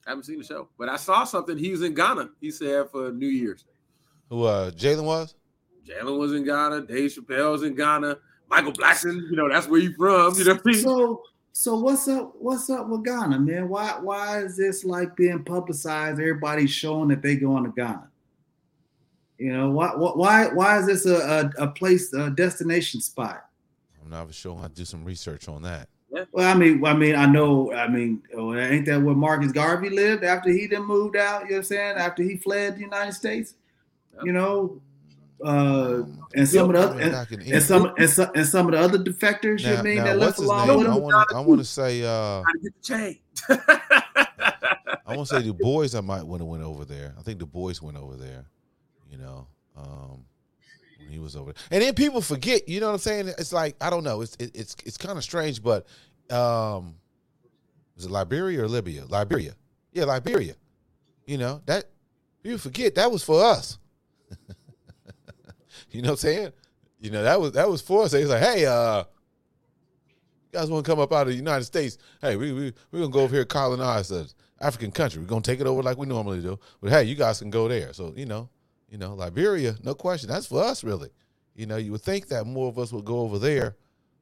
I 0.07 0.11
haven't 0.11 0.25
seen 0.25 0.39
the 0.39 0.45
show, 0.45 0.69
but 0.79 0.89
I 0.89 0.97
saw 0.97 1.25
something. 1.25 1.57
He 1.59 1.71
was 1.71 1.83
in 1.83 1.95
Ghana. 1.95 2.31
He 2.41 2.51
said 2.51 2.91
for 2.91 3.13
New 3.13 3.29
Year's. 3.29 3.65
Who 4.29 4.45
uh 4.45 4.71
Jalen 4.71 5.05
was? 5.05 5.35
Jalen 5.87 6.19
was 6.19 6.33
in 6.33 6.45
Ghana. 6.45 6.83
Dave 6.83 7.11
Chappelle 7.11 7.53
was 7.53 7.63
in 7.63 7.75
Ghana. 7.75 8.17
Michael 8.49 8.73
Blackson, 8.73 9.15
you 9.31 9.37
know 9.37 9.49
that's 9.49 9.69
where 9.69 9.81
you 9.81 9.93
from. 9.95 10.35
You 10.37 10.45
know 10.45 10.55
what 10.55 10.63
I 10.67 10.71
mean? 10.71 10.83
So 10.83 11.23
so 11.53 11.79
what's 11.79 12.09
up? 12.09 12.33
What's 12.39 12.71
up 12.71 12.89
with 12.89 13.05
Ghana, 13.05 13.39
man? 13.39 13.69
Why 13.69 13.99
why 14.01 14.41
is 14.41 14.57
this 14.57 14.85
like 14.85 15.15
being 15.17 15.45
publicized? 15.45 16.19
Everybody's 16.19 16.71
showing 16.71 17.09
that 17.09 17.23
they 17.23 17.37
going 17.37 17.65
to 17.65 17.71
Ghana. 17.71 18.09
You 19.39 19.53
know 19.53 19.71
why 19.71 19.89
why 19.95 20.49
why 20.49 20.79
is 20.79 20.87
this 20.87 21.07
a, 21.07 21.51
a, 21.59 21.65
a 21.65 21.69
place 21.69 22.13
a 22.13 22.31
destination 22.31 23.01
spot? 23.01 23.45
I'm 24.03 24.11
not 24.11 24.33
sure. 24.35 24.59
I'll 24.61 24.69
do 24.69 24.85
some 24.85 25.05
research 25.05 25.49
on 25.49 25.63
that. 25.63 25.89
Well, 26.11 26.49
I 26.49 26.55
mean, 26.55 26.85
I 26.85 26.95
mean, 26.95 27.15
I 27.15 27.27
know, 27.27 27.73
I 27.73 27.87
mean, 27.87 28.23
oh, 28.37 28.55
ain't 28.57 28.87
that 28.87 29.01
where 29.01 29.15
Marcus 29.15 29.53
Garvey 29.53 29.91
lived 29.91 30.25
after 30.25 30.51
he 30.51 30.67
then 30.67 30.85
moved 30.85 31.17
out? 31.17 31.43
You 31.43 31.51
know 31.51 31.55
what 31.55 31.59
I'm 31.59 31.65
saying? 31.65 31.97
After 31.97 32.23
he 32.23 32.37
fled 32.37 32.77
the 32.77 32.81
United 32.81 33.13
States, 33.13 33.55
you 34.25 34.33
know, 34.33 34.81
uh, 35.45 36.03
and 36.35 36.49
some 36.49 36.71
of 36.71 36.77
the 36.77 36.81
other, 36.81 37.01
and, 37.01 37.13
Back 37.13 37.31
and 37.33 37.63
some 37.63 37.95
and 37.97 38.11
some 38.11 38.31
and 38.35 38.47
some 38.47 38.67
of 38.67 38.73
the 38.73 38.79
other 38.79 38.99
defectors, 38.99 39.61
you 39.61 39.69
know 39.69 39.75
what 39.77 39.81
I 39.81 39.83
mean, 39.83 39.97
that 39.99 40.19
left 40.19 40.39
along 40.39 40.69
with 40.69 40.87
him. 40.87 41.01
want 41.01 41.31
to. 41.31 41.37
I 41.37 41.41
want 41.41 41.61
to 41.61 41.65
say. 41.65 42.03
uh 42.03 42.43
Trying 42.43 42.55
to 42.55 42.61
get 42.61 42.75
the 42.75 42.83
chain. 42.83 43.19
I 45.07 45.17
want 45.17 45.29
to 45.29 45.37
say 45.37 45.43
the 45.43 45.55
boys. 45.55 45.95
I 45.95 46.01
might 46.01 46.23
want 46.23 46.41
to 46.41 46.45
went 46.45 46.63
over 46.63 46.85
there. 46.85 47.15
I 47.19 47.23
think 47.23 47.39
the 47.39 47.47
boys 47.47 47.81
went 47.81 47.97
over 47.97 48.17
there. 48.17 48.45
You 49.11 49.19
know, 49.19 49.47
um, 49.77 49.87
when 49.87 50.25
he 51.11 51.19
was 51.19 51.37
over 51.37 51.53
there. 51.53 51.63
And 51.71 51.83
then 51.83 51.95
people 51.95 52.21
forget. 52.21 52.69
You 52.69 52.81
know 52.81 52.87
what 52.87 52.93
I'm 52.95 52.99
saying? 52.99 53.29
It's 53.39 53.53
like 53.53 53.77
I 53.81 53.91
don't 53.91 54.05
know. 54.05 54.21
It's 54.21 54.37
it, 54.37 54.51
it's 54.55 54.77
it's 54.85 54.97
kind 54.97 55.17
of 55.19 55.25
strange, 55.25 55.63
but 55.63 55.87
um, 56.31 56.95
was 57.97 58.05
it 58.07 58.11
Liberia 58.11 58.63
or 58.65 58.69
Libya? 58.69 59.05
Liberia. 59.07 59.55
Yeah, 59.93 60.05
Liberia. 60.05 60.55
You 61.27 61.39
know 61.39 61.61
that 61.67 61.85
people 62.43 62.59
forget 62.59 62.95
that 62.97 63.11
was 63.11 63.23
for 63.23 63.43
us. 63.45 63.79
you 65.91 66.03
know 66.03 66.09
what 66.09 66.13
I'm 66.13 66.17
saying? 66.19 66.53
You 67.01 67.11
know 67.11 67.23
that 67.23 67.41
was 67.41 67.53
that 67.53 67.69
was 67.69 67.81
for 67.81 68.05
us. 68.05 68.13
They 68.13 68.21
was 68.21 68.31
like, 68.31 68.43
hey, 68.43 68.67
uh, 68.67 69.05
You 70.53 70.59
guys 70.59 70.71
want 70.71 70.85
to 70.85 70.91
come 70.91 71.01
up 71.01 71.13
out 71.13 71.23
of 71.23 71.29
the 71.29 71.35
United 71.35 71.65
States? 71.65 71.99
Hey, 72.21 72.37
we 72.37 72.53
we 72.53 72.73
we're 72.91 73.01
gonna 73.01 73.13
go 73.13 73.21
over 73.21 73.35
here 73.35 73.45
colonize 73.45 74.11
an 74.11 74.27
African 74.61 74.91
country. 74.91 75.21
We're 75.21 75.29
gonna 75.29 75.43
take 75.43 75.61
it 75.61 75.67
over 75.67 75.83
like 75.83 75.97
we 75.99 76.07
normally 76.07 76.41
do. 76.41 76.59
But 76.81 76.91
hey, 76.91 77.05
you 77.05 77.15
guys 77.15 77.39
can 77.39 77.51
go 77.51 77.69
there. 77.69 77.93
So 77.93 78.13
you 78.17 78.27
know, 78.27 78.49
you 78.91 78.99
know, 78.99 79.15
Liberia, 79.15 79.77
no 79.83 79.95
question. 79.95 80.29
That's 80.29 80.47
for 80.47 80.63
us, 80.63 80.83
really. 80.83 81.11
You 81.55 81.67
know, 81.67 81.77
you 81.77 81.93
would 81.93 82.03
think 82.03 82.29
that 82.29 82.45
more 82.45 82.69
of 82.69 82.79
us 82.79 82.93
would 82.93 83.05
go 83.05 83.21
over 83.21 83.39
there 83.39 83.77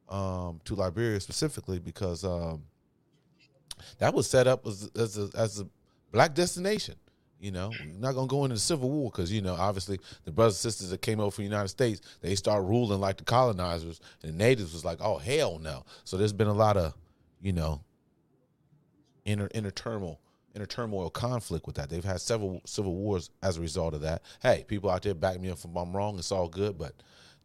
um, 0.09 0.61
to 0.65 0.75
Liberia 0.75 1.21
specifically 1.21 1.79
because 1.79 2.25
um, 2.25 2.63
that 3.99 4.13
was 4.15 4.29
set 4.29 4.47
up 4.47 4.67
as 4.67 4.91
as 4.97 5.19
a, 5.19 5.31
as 5.37 5.61
a 5.61 5.69
black 6.13 6.35
destination. 6.35 6.97
You 7.41 7.53
know, 7.53 7.71
we're 7.71 8.01
not 8.01 8.15
gonna 8.15 8.27
go 8.27 8.45
into 8.45 8.55
the 8.55 8.61
Civil 8.61 8.91
War 8.91 9.11
because 9.11 9.31
you 9.31 9.41
know, 9.41 9.55
obviously, 9.55 10.01
the 10.25 10.33
brothers 10.33 10.55
and 10.55 10.73
sisters 10.73 10.91
that 10.91 11.03
came 11.03 11.21
over 11.21 11.31
from 11.31 11.45
the 11.45 11.51
United 11.51 11.69
States, 11.69 12.01
they 12.21 12.35
start 12.35 12.65
ruling 12.65 13.01
like 13.01 13.17
the 13.17 13.25
colonizers, 13.25 14.01
and 14.23 14.33
the 14.33 14.37
natives 14.37 14.73
was 14.73 14.85
like, 14.85 14.99
oh 15.01 15.19
hell 15.19 15.59
no. 15.59 15.85
So 16.05 16.17
there's 16.17 16.33
been 16.33 16.49
a 16.49 16.53
lot 16.53 16.77
of, 16.77 16.95
you 17.41 17.53
know, 17.53 17.81
inner 19.25 19.49
inner 19.55 19.71
turmoil, 19.71 20.21
inner 20.55 20.67
turmoil 20.67 21.11
conflict 21.11 21.67
with 21.67 21.77
that. 21.77 21.91
They've 21.91 22.05
had 22.05 22.21
several 22.21 22.61
civil 22.65 22.95
wars 22.95 23.31
as 23.43 23.57
a 23.57 23.61
result 23.61 23.95
of 23.95 24.01
that. 24.03 24.23
Hey, 24.43 24.65
people 24.67 24.91
out 24.91 25.03
there 25.03 25.15
back 25.15 25.41
me 25.41 25.51
up 25.51 25.59
if 25.59 25.65
I'm 25.65 25.97
wrong. 25.97 26.19
It's 26.19 26.33
all 26.33 26.49
good, 26.49 26.79
but 26.79 26.95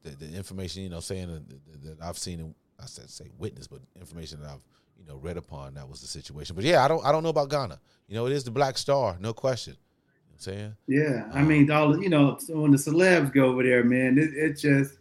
the, 0.03 0.11
the 0.11 0.35
information, 0.35 0.83
you 0.83 0.89
know, 0.89 0.99
saying 0.99 1.27
that, 1.27 1.83
that 1.83 2.01
I've 2.01 2.17
seen, 2.17 2.53
I 2.81 2.85
said 2.85 3.09
say 3.09 3.29
witness, 3.37 3.67
but 3.67 3.79
information 3.99 4.41
that 4.41 4.49
I've 4.49 4.65
you 4.97 5.05
know 5.05 5.17
read 5.17 5.37
upon 5.37 5.73
that 5.75 5.87
was 5.87 6.01
the 6.01 6.07
situation. 6.07 6.55
But 6.55 6.65
yeah, 6.65 6.83
I 6.83 6.87
don't 6.87 7.05
I 7.05 7.11
don't 7.11 7.23
know 7.23 7.29
about 7.29 7.49
Ghana. 7.49 7.79
You 8.07 8.15
know, 8.15 8.25
it 8.25 8.33
is 8.33 8.43
the 8.43 8.51
Black 8.51 8.77
Star, 8.77 9.17
no 9.19 9.33
question. 9.33 9.75
You 9.75 10.49
know 10.49 10.53
what 10.53 10.97
I'm 10.97 11.03
saying. 11.05 11.23
Yeah, 11.23 11.31
I 11.33 11.41
um, 11.41 11.47
mean, 11.47 11.71
all 11.71 12.01
you 12.01 12.09
know, 12.09 12.37
when 12.49 12.71
the 12.71 12.77
celebs 12.77 13.33
go 13.33 13.45
over 13.45 13.63
there, 13.63 13.83
man, 13.83 14.17
it, 14.17 14.33
it 14.33 14.53
just 14.53 14.95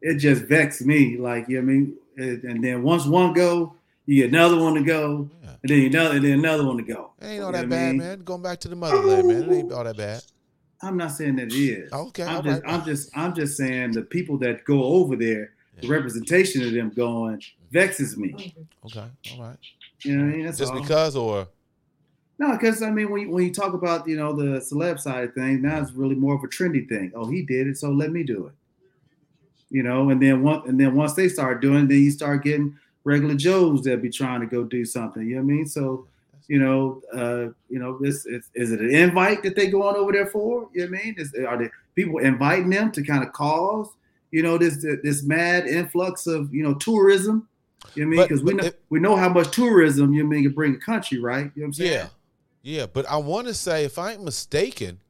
it 0.00 0.16
just 0.16 0.42
vexed 0.42 0.84
me. 0.84 1.16
Like, 1.16 1.48
you 1.48 1.60
know 1.60 1.66
what 1.66 1.72
I 1.72 1.74
mean? 1.74 1.96
It, 2.16 2.42
and 2.44 2.62
then 2.62 2.82
once 2.82 3.06
one 3.06 3.32
go, 3.32 3.75
you 4.06 4.22
get 4.22 4.30
another 4.30 4.56
one 4.56 4.74
to 4.74 4.82
go, 4.82 5.28
Yeah. 5.42 5.50
and 5.62 5.70
then 5.70 5.80
another, 5.86 6.16
and 6.16 6.24
then 6.24 6.32
another 6.38 6.64
one 6.64 6.76
to 6.78 6.82
go. 6.82 7.12
It 7.20 7.26
ain't 7.26 7.42
all 7.44 7.52
that 7.52 7.58
what 7.58 7.66
I 7.66 7.68
bad, 7.68 7.88
mean? 7.88 7.98
man. 7.98 8.22
Going 8.24 8.42
back 8.42 8.60
to 8.60 8.68
the 8.68 8.76
motherland, 8.76 9.28
man. 9.28 9.42
It 9.42 9.52
ain't 9.56 9.72
all 9.72 9.84
that 9.84 9.96
bad. 9.96 10.22
I'm 10.82 10.96
not 10.96 11.12
saying 11.12 11.36
that 11.36 11.48
it 11.48 11.54
is. 11.54 11.92
Okay, 11.92 12.22
I'm 12.22 12.44
just, 12.44 12.62
right. 12.62 12.72
I'm 12.72 12.84
just, 12.84 13.10
I'm 13.16 13.34
just 13.34 13.56
saying 13.56 13.92
the 13.92 14.02
people 14.02 14.36
that 14.38 14.64
go 14.64 14.82
over 14.84 15.16
there, 15.16 15.52
the 15.80 15.88
representation 15.88 16.62
of 16.64 16.72
them 16.72 16.90
going 16.90 17.42
vexes 17.70 18.16
me. 18.16 18.54
Okay, 18.84 19.00
all 19.32 19.42
right. 19.42 19.56
You 20.04 20.16
know 20.16 20.24
what 20.26 20.32
I 20.32 20.36
mean? 20.36 20.46
That's 20.46 20.58
Just 20.58 20.72
all. 20.72 20.80
because, 20.80 21.16
or 21.16 21.48
No, 22.38 22.52
because 22.52 22.82
I 22.82 22.90
mean, 22.90 23.10
when 23.10 23.22
you, 23.22 23.30
when 23.30 23.44
you 23.44 23.52
talk 23.52 23.72
about 23.72 24.06
you 24.06 24.16
know 24.16 24.34
the 24.36 24.60
celeb 24.60 25.00
side 25.00 25.24
of 25.24 25.34
things, 25.34 25.62
now 25.62 25.80
it's 25.80 25.92
really 25.92 26.14
more 26.14 26.34
of 26.34 26.44
a 26.44 26.46
trendy 26.48 26.86
thing. 26.88 27.10
Oh, 27.14 27.26
he 27.30 27.42
did 27.42 27.66
it, 27.66 27.78
so 27.78 27.90
let 27.90 28.12
me 28.12 28.22
do 28.22 28.46
it. 28.46 28.52
You 29.70 29.82
know, 29.82 30.10
and 30.10 30.22
then 30.22 30.42
one, 30.42 30.62
and 30.68 30.78
then 30.78 30.94
once 30.94 31.14
they 31.14 31.28
start 31.28 31.60
doing, 31.60 31.84
it, 31.84 31.88
then 31.88 31.98
you 32.02 32.10
start 32.10 32.44
getting 32.44 32.76
regular 33.06 33.36
Joes 33.36 33.82
that 33.82 34.02
be 34.02 34.10
trying 34.10 34.40
to 34.40 34.46
go 34.46 34.64
do 34.64 34.84
something. 34.84 35.22
You 35.26 35.36
know 35.36 35.42
what 35.42 35.52
I 35.52 35.56
mean? 35.56 35.66
So, 35.66 36.06
you 36.48 36.58
know, 36.58 37.02
uh, 37.14 37.52
you 37.70 37.78
know, 37.78 37.98
this 37.98 38.26
is, 38.26 38.50
is 38.54 38.72
it 38.72 38.80
an 38.80 38.92
invite 38.94 39.44
that 39.44 39.54
they 39.54 39.68
going 39.68 39.94
over 39.96 40.10
there 40.12 40.26
for? 40.26 40.68
You 40.74 40.84
know 40.86 40.90
what 40.90 41.00
I 41.00 41.04
mean? 41.04 41.14
Is, 41.16 41.32
are 41.34 41.56
the 41.56 41.70
people 41.94 42.18
inviting 42.18 42.68
them 42.70 42.90
to 42.92 43.02
kind 43.04 43.22
of 43.24 43.32
cause, 43.32 43.88
you 44.32 44.42
know, 44.42 44.58
this 44.58 44.84
this 45.04 45.22
mad 45.22 45.66
influx 45.66 46.26
of 46.26 46.52
you 46.52 46.62
know 46.64 46.74
tourism? 46.74 47.48
You 47.94 48.04
know 48.04 48.08
what 48.08 48.14
I 48.14 48.18
mean? 48.18 48.28
Because 48.28 48.42
we 48.42 48.54
know 48.54 48.64
it- 48.64 48.82
we 48.90 48.98
know 49.00 49.16
how 49.16 49.28
much 49.28 49.50
tourism 49.52 50.12
you 50.12 50.22
know 50.22 50.28
I 50.28 50.32
mean 50.32 50.42
can 50.42 50.52
bring 50.52 50.74
a 50.74 50.78
country, 50.78 51.18
right? 51.20 51.44
You 51.44 51.44
know 51.44 51.50
what 51.54 51.64
I'm 51.66 51.72
saying? 51.74 51.92
yeah, 51.92 52.08
yeah. 52.62 52.86
But 52.86 53.06
I 53.08 53.16
want 53.18 53.46
to 53.46 53.54
say, 53.54 53.84
if 53.84 53.98
I 53.98 54.12
ain't 54.12 54.24
mistaken, 54.24 55.00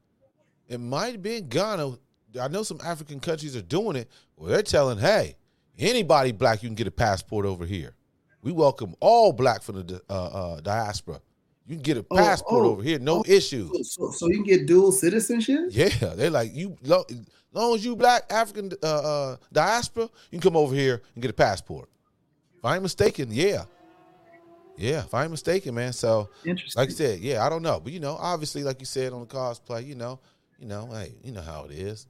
it 0.68 0.78
might 0.80 1.12
have 1.12 1.22
been 1.22 1.48
Ghana. 1.48 1.98
I 2.40 2.48
know 2.48 2.62
some 2.62 2.80
African 2.84 3.20
countries 3.20 3.56
are 3.56 3.62
doing 3.62 3.96
it. 3.96 4.10
Well, 4.36 4.50
they're 4.50 4.62
telling, 4.62 4.98
hey, 4.98 5.36
anybody 5.78 6.32
black, 6.32 6.62
you 6.62 6.68
can 6.68 6.76
get 6.76 6.86
a 6.86 6.92
passport 6.92 7.46
over 7.46 7.64
here. 7.64 7.94
We 8.42 8.52
welcome 8.52 8.94
all 9.00 9.32
black 9.32 9.62
from 9.62 9.86
the 9.86 10.00
uh, 10.08 10.12
uh, 10.12 10.60
diaspora. 10.60 11.20
You 11.66 11.74
can 11.76 11.82
get 11.82 11.96
a 11.96 12.06
Oh, 12.10 12.16
passport 12.16 12.64
oh, 12.64 12.70
over 12.70 12.82
here, 12.82 12.98
no 12.98 13.18
oh. 13.18 13.24
issues. 13.26 13.94
So, 13.94 14.10
so 14.12 14.28
you 14.28 14.34
can 14.34 14.44
get 14.44 14.66
dual 14.66 14.92
citizenship? 14.92 15.70
Yeah, 15.70 15.88
they're 16.14 16.30
like 16.30 16.54
you. 16.54 16.76
Lo, 16.82 17.04
long 17.52 17.74
as 17.74 17.84
you 17.84 17.96
black 17.96 18.22
African 18.30 18.70
uh, 18.82 18.86
uh, 18.86 19.36
diaspora, 19.52 20.04
you 20.30 20.38
can 20.38 20.40
come 20.40 20.56
over 20.56 20.74
here 20.74 21.02
and 21.14 21.22
get 21.22 21.30
a 21.30 21.34
passport. 21.34 21.88
If 22.56 22.64
I'm 22.64 22.82
mistaken, 22.82 23.28
yeah, 23.32 23.64
yeah. 24.76 25.00
If 25.00 25.12
I'm 25.12 25.32
mistaken, 25.32 25.74
man. 25.74 25.92
So, 25.92 26.30
Interesting. 26.44 26.80
like 26.80 26.90
I 26.90 26.92
said, 26.92 27.20
yeah, 27.20 27.44
I 27.44 27.48
don't 27.48 27.62
know, 27.62 27.80
but 27.80 27.92
you 27.92 28.00
know, 28.00 28.16
obviously, 28.20 28.62
like 28.62 28.78
you 28.78 28.86
said 28.86 29.12
on 29.12 29.20
the 29.20 29.26
cosplay, 29.26 29.84
you 29.84 29.96
know, 29.96 30.20
you 30.60 30.66
know, 30.66 30.88
hey, 30.92 31.14
you 31.24 31.32
know 31.32 31.42
how 31.42 31.64
it 31.64 31.72
is. 31.72 32.06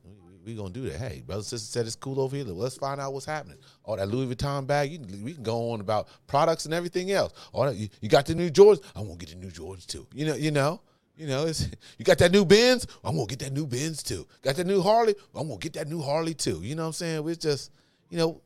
We, 0.47 0.55
gonna 0.55 0.71
do 0.71 0.89
that. 0.89 0.99
Hey, 0.99 1.25
brother, 1.27 1.43
sister 1.43 1.67
said 1.67 1.87
it's 1.87 1.97
cool 1.97 2.21
over 2.21 2.37
here. 2.37 2.45
Let's 2.45 2.77
find 2.77 3.01
out 3.01 3.13
what's 3.13 3.27
happening. 3.27 3.59
All 3.83 3.97
that 3.97 4.09
Louis 4.09 4.33
Vuitton 4.33 4.65
bag, 4.65 4.93
you, 4.93 5.01
we 5.25 5.35
can 5.35 5.43
go 5.43 5.73
on 5.73 5.81
about 5.81 6.07
products 6.29 6.67
and 6.67 6.73
everything 6.73 7.11
else. 7.11 7.33
All 7.53 7.65
that 7.65 7.75
you, 7.75 7.89
you 8.01 8.09
got 8.09 8.27
the 8.27 8.35
new 8.37 8.49
Jordans. 8.49 8.83
I 8.95 9.01
want 9.01 9.19
to 9.19 9.27
get 9.27 9.35
the 9.35 9.45
new 9.45 9.51
Jordans 9.51 9.87
too. 9.87 10.07
You 10.15 10.27
know, 10.27 10.35
you 10.37 10.53
know. 10.53 10.81
You 11.17 11.27
know, 11.27 11.47
it's 11.47 11.67
you 11.99 12.05
got 12.05 12.19
that 12.19 12.31
new 12.31 12.45
Benz. 12.45 12.87
I'm 13.03 13.17
gonna 13.17 13.27
get 13.27 13.41
that 13.41 13.53
new 13.53 13.67
Benz 13.67 14.03
too. 14.03 14.27
Got 14.43 14.57
that 14.57 14.67
new 14.67 14.81
Harley. 14.81 15.15
I'm 15.35 15.49
gonna 15.49 15.59
get 15.59 15.73
that 15.73 15.89
new 15.89 16.01
Harley 16.01 16.35
too. 16.35 16.61
You 16.63 16.75
know 16.75 16.83
what 16.83 16.89
I'm 16.89 16.93
saying? 16.93 17.29
It's 17.29 17.43
just, 17.43 17.73
you 18.11 18.19
know, 18.19 18.41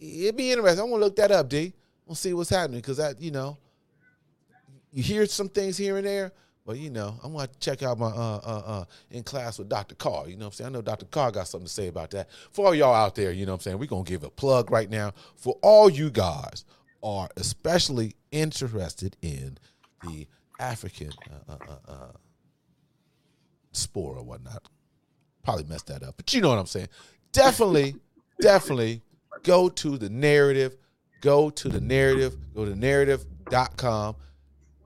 it'd 0.00 0.36
be 0.36 0.50
interesting. 0.50 0.82
I'm 0.82 0.90
gonna 0.90 1.04
look 1.04 1.16
that 1.16 1.30
up, 1.30 1.48
D. 1.48 1.74
We'll 2.06 2.16
see 2.16 2.32
what's 2.34 2.50
happening 2.50 2.80
because 2.80 2.96
that, 2.96 3.20
you 3.20 3.30
know, 3.30 3.56
you 4.92 5.02
hear 5.02 5.26
some 5.26 5.48
things 5.48 5.76
here 5.76 5.96
and 5.98 6.06
there, 6.06 6.32
but 6.70 6.78
you 6.78 6.88
know, 6.88 7.18
I'm 7.24 7.32
gonna 7.32 7.48
check 7.58 7.82
out 7.82 7.98
my 7.98 8.06
uh 8.06 8.40
uh 8.44 8.62
uh 8.64 8.84
in 9.10 9.24
class 9.24 9.58
with 9.58 9.68
Dr. 9.68 9.96
Carr. 9.96 10.28
You 10.28 10.36
know 10.36 10.44
what 10.44 10.46
I'm 10.46 10.52
saying? 10.52 10.68
I 10.68 10.72
know 10.74 10.82
Dr. 10.82 11.06
Carr 11.06 11.32
got 11.32 11.48
something 11.48 11.66
to 11.66 11.72
say 11.72 11.88
about 11.88 12.12
that. 12.12 12.28
For 12.52 12.66
all 12.66 12.74
y'all 12.76 12.94
out 12.94 13.16
there, 13.16 13.32
you 13.32 13.44
know 13.44 13.50
what 13.50 13.56
I'm 13.56 13.62
saying? 13.62 13.78
We're 13.80 13.86
gonna 13.86 14.04
give 14.04 14.22
a 14.22 14.30
plug 14.30 14.70
right 14.70 14.88
now 14.88 15.12
for 15.34 15.58
all 15.62 15.90
you 15.90 16.10
guys 16.10 16.64
are 17.02 17.28
especially 17.36 18.14
interested 18.30 19.16
in 19.20 19.58
the 20.04 20.28
African 20.60 21.10
uh, 21.28 21.54
uh, 21.54 21.56
uh, 21.68 21.92
uh, 21.92 22.12
spore 23.72 24.16
or 24.16 24.22
whatnot. 24.22 24.68
Probably 25.42 25.64
messed 25.64 25.88
that 25.88 26.04
up, 26.04 26.14
but 26.18 26.32
you 26.32 26.40
know 26.40 26.50
what 26.50 26.58
I'm 26.58 26.66
saying. 26.66 26.88
Definitely, 27.32 27.96
definitely 28.40 29.02
go 29.42 29.68
to 29.70 29.98
the 29.98 30.08
narrative. 30.08 30.76
Go 31.20 31.50
to 31.50 31.68
the 31.68 31.80
narrative. 31.80 32.36
Go 32.54 32.64
to 32.64 32.76
narrative.com. 32.76 34.14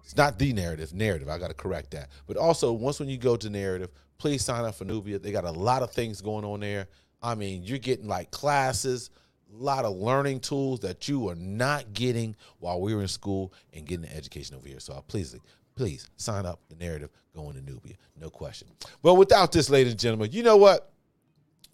It's 0.05 0.17
not 0.17 0.39
the 0.39 0.53
narrative, 0.53 0.93
narrative. 0.93 1.29
I 1.31 1.39
got 1.39 1.49
to 1.49 1.55
correct 1.55 1.93
that. 1.93 2.11
But 2.27 2.37
also, 2.37 2.73
once 2.73 3.01
when 3.01 3.09
you 3.09 3.17
go 3.17 3.37
to 3.37 3.49
narrative, 3.49 3.91
please 4.19 4.45
sign 4.45 4.65
up 4.65 4.75
for 4.75 4.85
Nubia. 4.85 5.19
They 5.19 5.33
got 5.33 5.45
a 5.45 5.51
lot 5.51 5.83
of 5.83 5.93
things 5.93 6.21
going 6.21 6.45
on 6.45 6.61
there. 6.61 6.89
I 7.23 7.35
mean, 7.35 7.63
you're 7.63 7.79
getting 7.79 8.07
like 8.07 8.31
classes, 8.31 9.11
a 9.51 9.63
lot 9.63 9.87
of 9.87 9.97
learning 9.97 10.41
tools 10.41 10.81
that 10.81 11.09
you 11.09 11.29
are 11.31 11.35
not 11.35 11.95
getting 11.95 12.37
while 12.59 12.83
we 12.83 12.95
were 12.95 13.01
in 13.01 13.09
school 13.09 13.55
and 13.73 13.87
getting 13.87 14.03
the 14.03 14.15
education 14.15 14.57
over 14.57 14.69
here. 14.69 14.79
So 14.79 15.03
please, 15.09 15.35
please 15.75 16.11
sign 16.17 16.45
up 16.45 16.61
the 16.69 16.77
narrative 16.77 17.09
going 17.35 17.55
to 17.55 17.63
Nubia. 17.63 17.95
No 18.21 18.29
question. 18.29 18.69
Well, 19.03 19.17
without 19.17 19.53
this, 19.53 19.71
ladies 19.71 19.95
and 19.95 20.01
gentlemen, 20.01 20.33
you 20.33 20.43
know 20.43 20.59
what? 20.59 20.93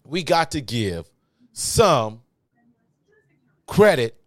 We 0.05 0.23
got 0.23 0.51
to 0.51 0.61
give 0.61 1.11
some 1.51 2.21
credit 3.67 4.20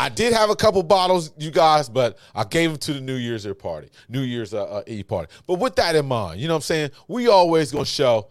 I 0.00 0.08
did 0.08 0.32
have 0.32 0.48
a 0.48 0.56
couple 0.56 0.82
bottles, 0.82 1.30
you 1.38 1.50
guys, 1.50 1.88
but 1.90 2.16
I 2.34 2.44
gave 2.44 2.70
them 2.70 2.78
to 2.78 2.94
the 2.94 3.00
New 3.02 3.16
Year's 3.16 3.46
Eve 3.46 3.58
party, 3.58 3.90
New 4.08 4.22
Year's 4.22 4.54
uh, 4.54 4.64
uh, 4.64 4.82
Eve 4.86 5.06
party. 5.06 5.30
But 5.46 5.58
with 5.58 5.76
that 5.76 5.94
in 5.94 6.06
mind, 6.06 6.40
you 6.40 6.48
know 6.48 6.54
what 6.54 6.58
I'm 6.58 6.62
saying? 6.62 6.90
We 7.06 7.28
always 7.28 7.70
gonna 7.70 7.84
show 7.84 8.28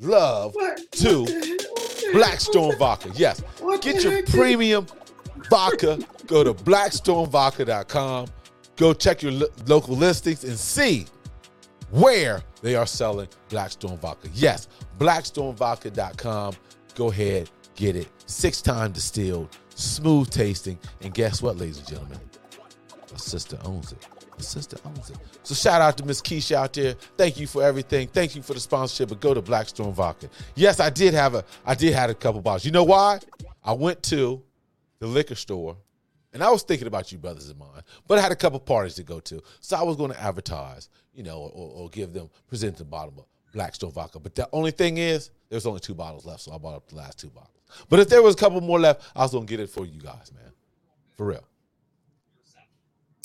love 0.00 0.54
What? 0.54 0.92
to 0.92 1.20
What 1.22 1.26
the 1.26 1.32
hell? 1.32 1.56
What 1.72 1.96
the 1.96 2.02
hell? 2.04 2.12
Blackstone 2.12 2.78
Vodka. 2.78 3.10
Yes, 3.14 3.40
What 3.58 3.82
get 3.82 4.04
your 4.04 4.22
premium 4.26 4.86
vodka. 5.50 5.98
Go 6.28 6.44
to 6.44 6.54
blackstonevodka.com. 6.54 8.28
Go 8.76 8.92
check 8.94 9.20
your 9.22 9.32
lo- 9.32 9.48
local 9.66 9.96
listings 9.96 10.44
and 10.44 10.56
see 10.56 11.06
where 11.90 12.42
they 12.62 12.76
are 12.76 12.86
selling 12.86 13.26
Blackstone 13.48 13.96
vodka. 13.98 14.28
Yes, 14.34 14.68
blackstonevodka.com. 14.98 16.54
Go 16.94 17.10
ahead, 17.10 17.50
get 17.74 17.96
it. 17.96 18.08
Six 18.26 18.62
time 18.62 18.92
distilled, 18.92 19.48
smooth 19.78 20.30
tasting, 20.30 20.78
and 21.00 21.14
guess 21.14 21.40
what, 21.40 21.56
ladies 21.56 21.78
and 21.78 21.86
gentlemen? 21.86 22.18
My 23.10 23.16
sister 23.16 23.58
owns 23.64 23.92
it. 23.92 24.06
A 24.38 24.42
sister 24.42 24.76
owns 24.84 25.10
it. 25.10 25.16
So 25.42 25.54
shout 25.54 25.80
out 25.80 25.96
to 25.98 26.04
Miss 26.04 26.20
Keisha 26.20 26.56
out 26.56 26.72
there. 26.72 26.94
Thank 27.16 27.40
you 27.40 27.46
for 27.46 27.62
everything. 27.62 28.08
Thank 28.08 28.36
you 28.36 28.42
for 28.42 28.54
the 28.54 28.60
sponsorship. 28.60 29.08
But 29.08 29.20
go 29.20 29.34
to 29.34 29.42
Blackstone 29.42 29.92
Vodka. 29.92 30.28
Yes, 30.54 30.78
I 30.78 30.90
did 30.90 31.14
have 31.14 31.34
a 31.34 31.44
I 31.64 31.74
did 31.74 31.94
have 31.94 32.10
a 32.10 32.14
couple 32.14 32.40
bottles. 32.40 32.64
You 32.64 32.70
know 32.70 32.84
why? 32.84 33.18
I 33.64 33.72
went 33.72 34.02
to 34.04 34.42
the 35.00 35.06
liquor 35.06 35.34
store 35.34 35.76
and 36.32 36.42
I 36.42 36.50
was 36.50 36.62
thinking 36.62 36.86
about 36.86 37.10
you 37.10 37.18
brothers 37.18 37.48
of 37.48 37.58
mine, 37.58 37.82
but 38.06 38.18
I 38.18 38.22
had 38.22 38.32
a 38.32 38.36
couple 38.36 38.60
parties 38.60 38.94
to 38.94 39.02
go 39.02 39.20
to. 39.20 39.40
So 39.60 39.76
I 39.76 39.82
was 39.82 39.96
going 39.96 40.12
to 40.12 40.20
advertise, 40.20 40.88
you 41.14 41.22
know, 41.22 41.38
or, 41.38 41.82
or 41.84 41.88
give 41.88 42.12
them, 42.12 42.30
present 42.46 42.76
the 42.76 42.84
bottle 42.84 43.14
of 43.18 43.52
Blackstone 43.52 43.92
vodka. 43.92 44.20
But 44.20 44.34
the 44.34 44.48
only 44.52 44.70
thing 44.70 44.98
is, 44.98 45.30
there's 45.48 45.66
only 45.66 45.80
two 45.80 45.94
bottles 45.94 46.26
left, 46.26 46.42
so 46.42 46.52
I 46.52 46.58
bought 46.58 46.76
up 46.76 46.88
the 46.88 46.96
last 46.96 47.18
two 47.18 47.30
bottles. 47.30 47.57
But 47.88 48.00
if 48.00 48.08
there 48.08 48.22
was 48.22 48.34
a 48.34 48.38
couple 48.38 48.60
more 48.60 48.78
left, 48.78 49.02
I 49.14 49.22
was 49.22 49.32
to 49.32 49.40
get 49.44 49.60
it 49.60 49.70
for 49.70 49.84
you 49.86 50.00
guys, 50.00 50.32
man. 50.34 50.52
For 51.16 51.26
real. 51.26 51.44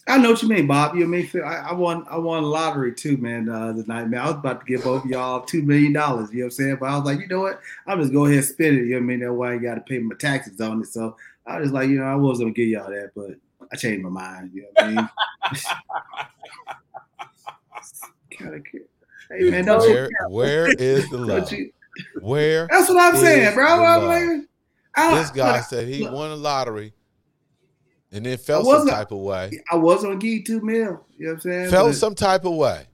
I 0.06 0.18
know 0.18 0.32
what 0.32 0.42
you 0.42 0.50
mean, 0.50 0.68
Bob. 0.68 0.96
You 0.96 1.06
know 1.06 1.18
what 1.18 1.18
I 1.18 1.38
mean? 1.38 1.44
I, 1.44 1.70
I 1.70 1.74
won 1.74 2.06
I 2.10 2.18
won 2.18 2.44
lottery 2.44 2.94
too, 2.94 3.16
man, 3.18 3.48
uh, 3.48 3.72
the 3.72 3.86
night, 3.86 4.10
man. 4.10 4.20
I 4.20 4.26
was 4.26 4.36
about 4.36 4.60
to 4.60 4.66
give 4.66 4.84
both 4.84 5.06
y'all 5.06 5.42
two 5.42 5.62
million 5.62 5.94
dollars, 5.94 6.30
you 6.32 6.40
know 6.40 6.46
what 6.46 6.48
I'm 6.48 6.52
saying? 6.52 6.78
But 6.82 6.90
I 6.90 6.98
was 6.98 7.06
like, 7.06 7.20
you 7.20 7.28
know 7.28 7.40
what? 7.40 7.62
I'm 7.88 8.02
just 8.02 8.12
go 8.12 8.26
ahead 8.26 8.40
and 8.40 8.46
spend 8.46 8.80
it, 8.80 8.86
you 8.86 8.90
know 8.90 8.98
what 8.98 9.04
I 9.04 9.06
mean? 9.06 9.20
That 9.22 9.34
way 9.34 9.50
I 9.54 9.58
gotta 9.58 9.80
pay 9.82 10.00
my 10.00 10.16
taxes 10.16 10.60
on 10.60 10.82
it. 10.82 10.88
So 10.88 11.16
I 11.48 11.58
was 11.58 11.68
just 11.68 11.74
like, 11.74 11.88
you 11.88 12.00
know, 12.00 12.06
I 12.06 12.16
was 12.16 12.40
gonna 12.40 12.52
give 12.52 12.68
y'all 12.68 12.90
that, 12.90 13.12
but 13.16 13.38
I 13.72 13.78
changed 13.78 14.04
my 14.04 14.10
mind, 14.10 14.52
you 14.54 14.64
know 14.64 14.68
what 14.74 14.84
I 14.84 14.90
mean? 14.90 15.10
kind 18.38 18.56
of 18.56 18.66
Hey 19.30 19.50
man, 19.50 19.66
don't 19.66 19.80
where, 19.80 20.10
where 20.28 20.68
is 20.68 21.10
the 21.10 21.18
love? 21.20 21.50
You, 21.98 22.22
Where 22.22 22.68
that's 22.70 22.90
what 22.90 22.98
I'm 22.98 23.20
saying, 23.20 23.54
bro. 23.54 23.66
I'm 23.66 24.06
like, 24.06 24.48
I, 24.96 25.16
this 25.20 25.32
guy 25.32 25.62
said 25.62 25.88
he 25.88 26.04
look, 26.04 26.14
won 26.14 26.32
a 26.32 26.36
lottery 26.36 26.94
and 28.14 28.26
then 28.26 28.38
felt 28.38 28.66
some 28.66 28.88
type 28.88 29.12
of 29.12 29.18
way. 29.20 29.60
I 29.72 29.76
was 29.76 30.04
give 30.04 30.24
you 30.24 30.44
two 30.44 30.62
mil. 30.62 30.78
You 30.78 30.88
know 30.88 31.00
what 31.18 31.34
I'm 31.34 31.40
saying? 31.42 31.70
Felt 31.72 31.90
But 31.90 31.96
some 31.96 32.16
type 32.16 32.46
of 32.46 32.54
way. 32.54 32.86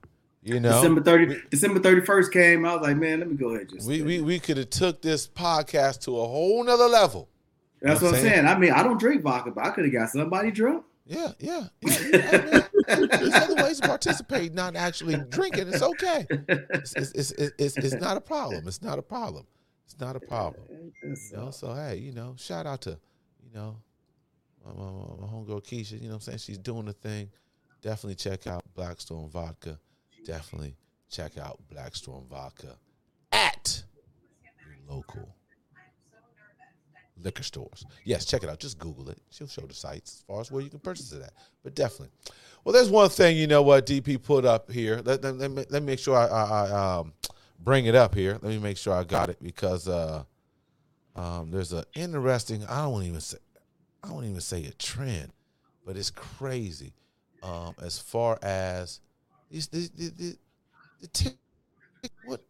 You 0.42 0.58
know, 0.58 0.72
December 0.72 1.02
30, 1.02 1.26
we- 1.26 1.42
December 1.50 1.80
31st 1.80 2.32
came. 2.32 2.64
I 2.64 2.72
was 2.72 2.82
like, 2.82 2.96
man, 2.96 3.18
let 3.20 3.30
me 3.30 3.36
go 3.36 3.50
ahead. 3.50 3.68
Just 3.68 3.86
we 3.86 4.00
we, 4.00 4.22
we 4.22 4.38
could 4.38 4.56
have 4.56 4.70
took 4.70 5.02
this 5.02 5.28
podcast 5.28 6.00
to 6.04 6.18
a 6.18 6.26
whole 6.26 6.64
nother 6.64 6.88
level. 6.88 7.28
That's 7.82 8.00
know 8.00 8.08
what 8.08 8.18
I'm 8.18 8.26
I'm 8.26 8.30
saying. 8.30 8.46
I 8.46 8.58
mean, 8.58 8.72
I 8.72 8.82
don't 8.82 8.98
drink 8.98 9.22
vodka, 9.22 9.50
but 9.50 9.66
I 9.66 9.70
could 9.70 9.84
have 9.84 9.92
got 9.92 10.08
somebody 10.08 10.50
drunk. 10.50 10.84
Yeah, 11.06 11.32
yeah. 11.38 11.64
yeah, 11.80 11.98
yeah. 12.12 12.66
There's 12.86 13.34
other 13.34 13.56
ways 13.56 13.80
to 13.80 13.88
participate, 13.88 14.54
not 14.54 14.76
actually 14.76 15.16
drinking. 15.28 15.68
It's 15.68 15.82
okay. 15.82 16.26
It's, 16.30 16.94
it's, 16.94 17.12
it's, 17.12 17.52
it's, 17.58 17.76
it's 17.76 17.94
not 17.94 18.16
a 18.16 18.20
problem. 18.20 18.66
It's 18.68 18.82
not 18.82 18.98
a 18.98 19.02
problem. 19.02 19.46
It's 19.84 19.98
not 20.00 20.16
a 20.16 20.20
problem. 20.20 20.62
You 21.02 21.16
know, 21.32 21.50
so 21.50 21.74
hey, 21.74 21.96
you 21.96 22.12
know, 22.12 22.34
shout 22.38 22.66
out 22.66 22.82
to, 22.82 22.90
you 23.42 23.52
know, 23.52 23.76
my, 24.64 24.72
my, 24.72 24.90
my 25.20 25.26
homegirl 25.26 25.64
Keisha. 25.64 25.92
You 25.92 26.02
know 26.02 26.08
what 26.08 26.14
I'm 26.14 26.20
saying? 26.20 26.38
She's 26.38 26.58
doing 26.58 26.84
the 26.84 26.92
thing. 26.92 27.30
Definitely 27.82 28.16
check 28.16 28.46
out 28.46 28.62
Blackstone 28.74 29.28
Vodka. 29.30 29.78
Definitely 30.24 30.76
check 31.10 31.38
out 31.38 31.58
Blackstone 31.70 32.26
Vodka 32.30 32.76
at 33.32 33.82
your 34.64 34.96
local 34.96 35.34
liquor 37.22 37.42
stores. 37.42 37.84
Yes, 38.04 38.24
check 38.24 38.42
it 38.42 38.48
out. 38.48 38.58
Just 38.58 38.78
Google 38.78 39.08
it. 39.10 39.18
She'll 39.30 39.46
show 39.46 39.62
the 39.62 39.74
sites 39.74 40.16
as 40.16 40.24
far 40.26 40.40
as 40.40 40.50
where 40.50 40.62
you 40.62 40.70
can 40.70 40.80
purchase 40.80 41.12
it 41.12 41.22
at. 41.22 41.32
But 41.62 41.74
definitely. 41.74 42.10
Well, 42.64 42.72
there's 42.72 42.90
one 42.90 43.08
thing 43.08 43.36
you 43.36 43.46
know 43.46 43.62
what 43.62 43.86
DP 43.86 44.22
put 44.22 44.44
up 44.44 44.70
here. 44.70 45.00
Let, 45.04 45.22
let, 45.22 45.36
let 45.36 45.50
me, 45.50 45.64
let 45.70 45.82
me 45.82 45.86
make 45.86 45.98
sure 45.98 46.16
I, 46.16 46.26
I, 46.26 46.66
I 46.66 46.98
um, 46.98 47.12
bring 47.58 47.86
it 47.86 47.94
up 47.94 48.14
here. 48.14 48.32
Let 48.32 48.50
me 48.50 48.58
make 48.58 48.76
sure 48.76 48.94
I 48.94 49.04
got 49.04 49.30
it 49.30 49.38
because 49.42 49.88
uh, 49.88 50.24
um, 51.16 51.50
there's 51.50 51.72
an 51.72 51.84
interesting. 51.94 52.64
I 52.66 52.82
don't 52.82 53.02
even 53.04 53.20
say. 53.20 53.38
I 54.02 54.08
don't 54.08 54.24
even 54.24 54.40
say 54.40 54.64
a 54.64 54.72
trend, 54.72 55.32
but 55.84 55.96
it's 55.96 56.10
crazy. 56.10 56.94
Um, 57.42 57.74
as 57.82 57.98
far 57.98 58.38
as 58.42 59.00
these, 59.50 59.68
the, 59.68 59.90
the, 59.94 60.10
the, 60.10 60.36
the 61.00 61.34
what 62.24 62.42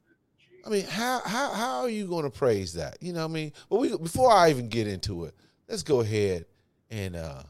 I 0.64 0.68
mean, 0.68 0.84
how 0.84 1.20
how 1.24 1.52
how 1.52 1.80
are 1.80 1.88
you 1.88 2.06
going 2.06 2.24
to 2.24 2.30
praise 2.30 2.74
that? 2.74 2.98
You 3.00 3.12
know 3.12 3.20
what 3.20 3.30
I 3.30 3.34
mean? 3.34 3.52
But 3.68 3.80
we 3.80 3.96
before 3.96 4.30
I 4.30 4.50
even 4.50 4.68
get 4.68 4.86
into 4.86 5.24
it, 5.24 5.34
let's 5.68 5.82
go 5.82 6.00
ahead 6.00 6.44
and 6.90 7.16
uh, 7.16 7.42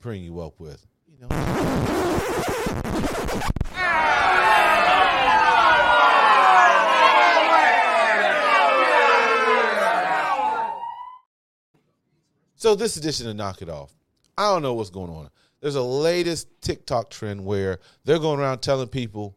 bring 0.00 0.22
you 0.22 0.40
up 0.40 0.58
with 0.58 0.84
you 1.06 1.18
know. 1.20 1.28
So 12.56 12.74
this 12.74 12.96
edition 12.96 13.28
of 13.28 13.36
Knock 13.36 13.60
It 13.60 13.68
Off, 13.68 13.92
I 14.38 14.50
don't 14.50 14.62
know 14.62 14.72
what's 14.72 14.88
going 14.88 15.10
on. 15.10 15.28
There's 15.60 15.74
a 15.74 15.82
latest 15.82 16.48
TikTok 16.62 17.10
trend 17.10 17.44
where 17.44 17.78
they're 18.04 18.18
going 18.18 18.40
around 18.40 18.60
telling 18.60 18.88
people 18.88 19.36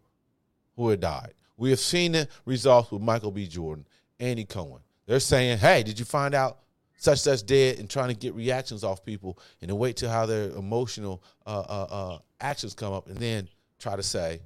who 0.78 0.88
had 0.88 1.02
died. 1.02 1.34
We 1.58 1.72
have 1.72 1.80
seen 1.80 2.12
the 2.14 2.28
results 2.46 2.92
with 2.92 3.02
Michael 3.02 3.32
B. 3.32 3.48
Jordan, 3.48 3.88
Andy 4.20 4.46
Cohen. 4.46 4.82
They're 5.08 5.20
saying, 5.20 5.58
"Hey, 5.58 5.84
did 5.84 5.98
you 5.98 6.06
find 6.06 6.36
out 6.36 6.60
such 6.98 7.20
such 7.20 7.46
dead?" 7.46 7.80
and 7.80 7.90
trying 7.90 8.10
to 8.10 8.14
get 8.14 8.36
reactions 8.36 8.84
off 8.84 9.04
people, 9.04 9.40
and 9.62 9.70
then 9.70 9.78
wait 9.78 9.98
till 9.98 10.10
how 10.10 10.26
their 10.26 10.52
emotional 10.52 11.24
uh, 11.46 11.60
uh, 11.68 11.88
uh, 11.90 12.20
actions 12.40 12.74
come 12.74 12.94
up, 12.94 13.08
and 13.08 13.18
then 13.18 13.50
try 13.80 13.96
to 13.96 14.04
say, 14.04 14.42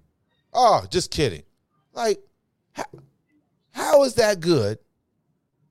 "Oh, 0.53 0.85
just 0.89 1.11
kidding." 1.11 1.43
Like, 1.93 2.19
how, 2.71 2.85
how 3.71 4.03
is 4.03 4.15
that 4.15 4.39
good? 4.39 4.79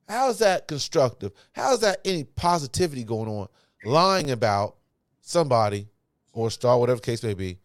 How 0.07 0.29
is 0.29 0.39
that 0.39 0.67
constructive? 0.67 1.31
How 1.53 1.73
is 1.73 1.79
that 1.79 1.99
any 2.05 2.25
positivity 2.25 3.03
going 3.03 3.29
on? 3.29 3.47
Lying 3.83 4.29
about 4.29 4.75
somebody 5.21 5.87
or 6.33 6.51
star, 6.51 6.77
whatever 6.77 6.99
case 6.99 7.23
may 7.23 7.33
be, 7.33 7.57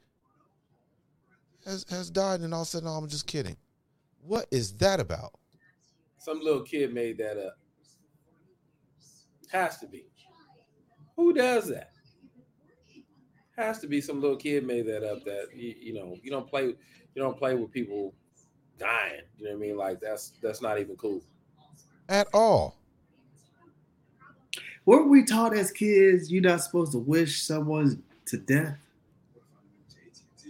has 1.66 1.84
has 1.90 2.08
died, 2.10 2.40
and 2.40 2.54
all 2.54 2.62
of 2.62 2.68
a 2.68 2.70
sudden, 2.70 2.88
oh, 2.88 2.92
I'm 2.92 3.08
just 3.08 3.26
kidding. 3.26 3.56
What 4.26 4.46
is 4.50 4.72
that 4.78 4.98
about? 4.98 5.34
Some 6.18 6.40
little 6.40 6.62
kid 6.62 6.92
made 6.92 7.18
that 7.18 7.38
up. 7.38 7.58
Has 9.52 9.78
to 9.78 9.86
be. 9.86 10.06
Who 11.14 11.32
does 11.32 11.68
that? 11.68 11.92
Has 13.56 13.78
to 13.78 13.86
be 13.86 14.00
some 14.00 14.20
little 14.20 14.36
kid 14.36 14.66
made 14.66 14.86
that 14.86 15.04
up. 15.08 15.24
That 15.24 15.48
you, 15.54 15.74
you 15.80 15.94
know, 15.94 16.16
you 16.22 16.30
don't 16.30 16.48
play, 16.48 16.64
you 16.64 16.76
don't 17.14 17.38
play 17.38 17.54
with 17.54 17.70
people 17.70 18.14
dying. 18.78 19.22
You 19.38 19.44
know 19.44 19.50
what 19.52 19.56
I 19.56 19.60
mean? 19.60 19.76
Like 19.76 20.00
that's 20.00 20.32
that's 20.42 20.60
not 20.60 20.80
even 20.80 20.96
cool. 20.96 21.22
At 22.08 22.26
all? 22.34 22.76
Weren't 24.84 25.08
we 25.08 25.24
taught 25.24 25.56
as 25.56 25.70
kids 25.70 26.32
you're 26.32 26.42
not 26.42 26.62
supposed 26.62 26.92
to 26.92 26.98
wish 26.98 27.42
someone 27.42 28.02
to 28.26 28.38
death? 28.38 28.78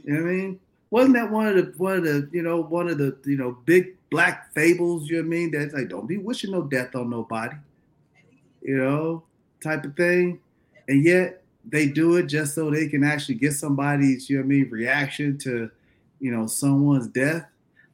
You 0.03 0.15
know 0.15 0.23
what 0.23 0.31
I 0.31 0.33
mean? 0.33 0.61
Wasn't 0.91 1.15
that 1.15 1.31
one 1.31 1.49
of 1.49 1.57
the 1.57 1.73
one 1.77 1.97
of 1.97 2.05
the 2.05 2.29
you 2.33 2.43
know 2.43 2.63
one 2.63 2.89
of 2.89 2.99
the 2.99 3.17
you 3.25 3.37
know 3.37 3.59
big 3.65 3.97
black 4.11 4.53
fables? 4.55 5.09
You 5.09 5.17
know 5.17 5.23
what 5.23 5.27
I 5.27 5.39
mean? 5.39 5.51
That's 5.51 5.75
like 5.75 5.89
don't 5.89 6.07
be 6.07 6.17
wishing 6.17 6.53
no 6.53 6.63
death 6.63 6.95
on 6.95 7.11
nobody, 7.11 7.57
you 8.63 8.77
know, 8.77 9.25
type 9.63 9.85
of 9.85 9.97
thing. 9.97 10.39
And 10.89 11.05
yet 11.05 11.43
they 11.69 11.87
do 11.89 12.17
it 12.17 12.27
just 12.27 12.55
so 12.55 12.71
they 12.71 12.87
can 12.89 13.03
actually 13.03 13.35
get 13.35 13.53
somebody's 13.53 14.31
you 14.31 14.37
know 14.37 14.45
I 14.45 14.47
mean 14.47 14.71
reaction 14.71 15.39
to 15.39 15.71
you 16.21 16.31
know 16.31 16.47
someone's 16.47 17.09
death, 17.09 17.47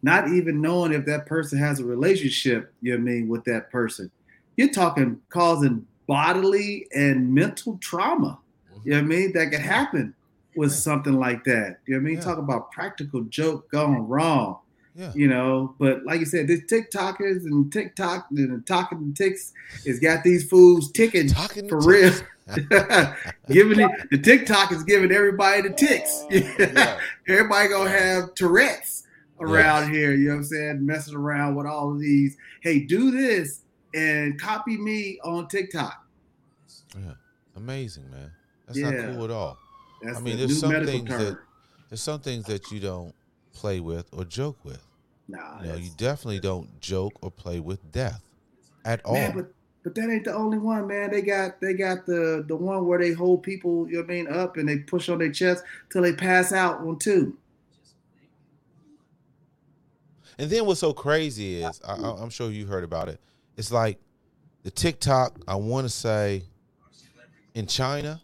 not 0.02 0.28
even 0.28 0.60
knowing 0.60 0.92
if 0.92 1.06
that 1.06 1.24
person 1.24 1.58
has 1.58 1.80
a 1.80 1.84
relationship. 1.84 2.72
You 2.82 2.92
know 2.92 2.98
I 2.98 3.00
mean 3.00 3.28
with 3.28 3.44
that 3.44 3.70
person. 3.70 4.10
You're 4.58 4.68
talking 4.68 5.18
causing 5.30 5.86
bodily 6.06 6.86
and 6.94 7.34
mental 7.34 7.78
trauma. 7.78 8.38
You 8.84 8.90
know 8.90 8.98
what 8.98 9.04
I 9.04 9.06
mean? 9.06 9.32
That 9.32 9.50
could 9.50 9.60
happen 9.60 10.14
with 10.54 10.72
something 10.72 11.14
like 11.14 11.44
that. 11.44 11.78
You 11.86 11.94
know 11.94 12.02
what 12.02 12.08
I 12.08 12.12
mean? 12.14 12.20
Talk 12.20 12.38
about 12.38 12.72
practical 12.72 13.22
joke 13.24 13.70
gone 13.70 14.06
wrong. 14.08 14.58
Yeah. 14.94 15.10
You 15.14 15.26
know, 15.26 15.74
but 15.78 16.04
like 16.04 16.20
you 16.20 16.26
said, 16.26 16.48
this 16.48 16.60
TikTokers 16.70 17.44
and 17.44 17.72
TikTok 17.72 18.26
and 18.30 18.58
the 18.58 18.62
talking 18.66 19.14
ticks 19.14 19.52
has 19.86 19.98
got 19.98 20.22
these 20.22 20.46
fools 20.48 20.92
ticking 20.92 21.28
Talking 21.28 21.66
for 21.68 21.80
real. 21.80 22.12
giving 23.48 23.80
it 23.80 23.90
the 24.10 24.18
TikTok 24.18 24.70
is 24.72 24.82
giving 24.82 25.10
everybody 25.10 25.62
the 25.62 25.70
ticks. 25.70 26.24
Yeah. 26.30 26.98
everybody 27.26 27.68
gonna 27.70 27.88
have 27.88 28.34
Tourette's 28.34 29.04
around 29.40 29.90
here. 29.90 30.12
You 30.12 30.26
know 30.28 30.34
what 30.34 30.38
I'm 30.40 30.44
saying? 30.44 30.86
Messing 30.86 31.14
around 31.16 31.54
with 31.54 31.66
all 31.66 31.90
of 31.92 31.98
these. 31.98 32.36
Hey, 32.60 32.80
do 32.80 33.10
this 33.10 33.60
and 33.94 34.38
copy 34.38 34.76
me 34.76 35.18
on 35.24 35.48
TikTok. 35.48 36.04
Yeah. 36.94 37.12
Amazing, 37.56 38.10
man. 38.10 38.30
That's 38.66 38.78
Yeah. 38.78 38.90
not 38.90 39.14
cool 39.14 39.24
at 39.24 39.30
all. 39.30 39.58
That's 40.02 40.16
I 40.18 40.20
mean, 40.20 40.36
the 40.38 40.46
there's 40.46 40.60
some 40.60 40.84
things 40.84 41.08
term. 41.08 41.24
that- 41.24 41.38
There's 41.88 42.00
some 42.00 42.20
things 42.20 42.44
that 42.46 42.70
you 42.70 42.80
don't 42.80 43.14
play 43.52 43.80
with 43.80 44.08
or 44.12 44.24
joke 44.24 44.64
with. 44.64 44.82
nah, 45.28 45.60
You 45.62 45.68
know, 45.68 45.74
you 45.76 45.90
definitely 45.96 46.40
don't 46.40 46.80
joke 46.80 47.12
or 47.22 47.30
play 47.30 47.60
with 47.60 47.92
death 47.92 48.22
at 48.84 49.04
all. 49.04 49.14
Man, 49.14 49.32
but 49.36 49.52
but 49.84 49.94
that 49.96 50.08
ain't 50.10 50.24
the 50.24 50.32
only 50.34 50.58
one, 50.58 50.86
man. 50.86 51.10
They 51.10 51.22
got 51.22 51.60
they 51.60 51.74
got 51.74 52.06
the 52.06 52.44
the 52.46 52.56
one 52.56 52.86
where 52.86 52.98
they 52.98 53.12
hold 53.12 53.42
people, 53.42 53.86
you 53.88 53.94
know 53.94 54.00
what 54.02 54.10
I 54.10 54.14
mean, 54.14 54.28
up 54.28 54.56
and 54.56 54.68
they 54.68 54.78
push 54.78 55.08
on 55.08 55.18
their 55.18 55.30
chest 55.32 55.64
till 55.90 56.02
they 56.02 56.12
pass 56.14 56.52
out 56.52 56.80
on 56.80 56.98
two. 56.98 57.36
And 60.38 60.50
then 60.50 60.66
what's 60.66 60.80
so 60.80 60.92
crazy 60.92 61.62
is, 61.62 61.80
I, 61.86 61.94
I- 61.94 62.22
I'm 62.22 62.30
sure 62.30 62.50
you 62.50 62.66
heard 62.66 62.84
about 62.84 63.08
it. 63.08 63.20
It's 63.56 63.70
like 63.70 63.98
the 64.62 64.70
TikTok. 64.70 65.38
I 65.46 65.56
want 65.56 65.84
to 65.84 65.88
say 65.90 66.44
in 67.54 67.66
China, 67.66 68.20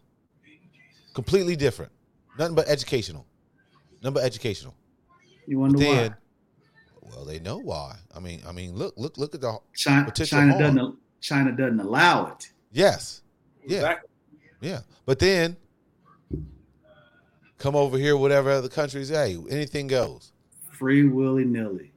completely 1.19 1.57
different. 1.57 1.91
Nothing 2.39 2.55
but 2.55 2.69
educational. 2.69 3.27
Nothing 4.05 4.15
but 4.15 4.23
educational. 4.23 4.73
You 5.49 5.59
wonder 5.59 5.77
then, 5.77 6.15
why? 7.03 7.11
well, 7.11 7.25
they 7.25 7.41
know 7.41 7.59
why. 7.59 7.97
I 8.15 8.21
mean, 8.21 8.41
I 8.47 8.53
mean, 8.53 8.77
look, 8.77 8.95
look, 8.97 9.19
look 9.19 9.35
at 9.35 9.41
the 9.41 9.59
China, 9.75 10.13
China 10.13 10.53
harm. 10.53 10.77
doesn't 10.77 10.97
China 11.21 11.51
doesn't 11.51 11.81
allow 11.81 12.27
it. 12.29 12.53
yes, 12.71 13.23
yeah, 13.67 13.79
Exactly. 13.79 14.09
yeah. 14.61 14.81
But 15.07 15.19
then 15.19 15.57
come 17.59 17.75
over 17.75 17.99
here, 17.99 18.17
whatever 18.17 18.51
other 18.53 18.69
countries, 18.69 19.09
hey, 19.09 19.37
anything 19.51 19.89
goes. 19.89 20.31
Free 20.71 21.03
willy 21.09 21.45
nilly. 21.45 21.91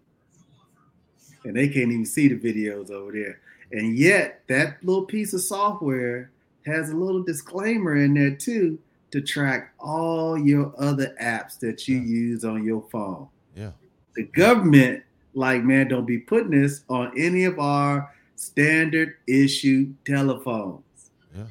And 1.44 1.56
they 1.56 1.68
can't 1.68 1.92
even 1.92 2.08
see 2.08 2.28
the 2.28 2.40
videos 2.40 2.90
over 2.90 3.12
there. 3.12 3.40
And 3.72 3.96
yet 3.96 4.42
that 4.48 4.84
little 4.84 5.06
piece 5.06 5.34
of 5.34 5.42
software 5.42 6.32
has 6.66 6.90
a 6.90 6.96
little 6.96 7.22
disclaimer 7.22 7.96
in 7.98 8.16
there 8.16 8.34
too 8.36 8.80
to 9.12 9.22
track 9.22 9.74
all 9.80 10.38
your 10.38 10.74
other 10.78 11.16
apps 11.22 11.60
that 11.60 11.88
you 11.88 11.98
use 11.98 12.44
on 12.46 12.64
your 12.64 12.84
phone. 12.92 13.28
Yeah. 13.56 13.72
The 14.16 14.24
government, 14.24 15.04
like, 15.34 15.64
man, 15.64 15.90
don't 15.90 16.06
be 16.06 16.18
putting 16.18 16.52
this 16.52 16.84
on 16.90 17.12
any 17.18 17.44
of 17.46 17.60
our 17.60 18.14
standard 18.36 19.16
issue 19.28 19.94
telephones. 20.06 21.12
Yeah. 21.36 21.44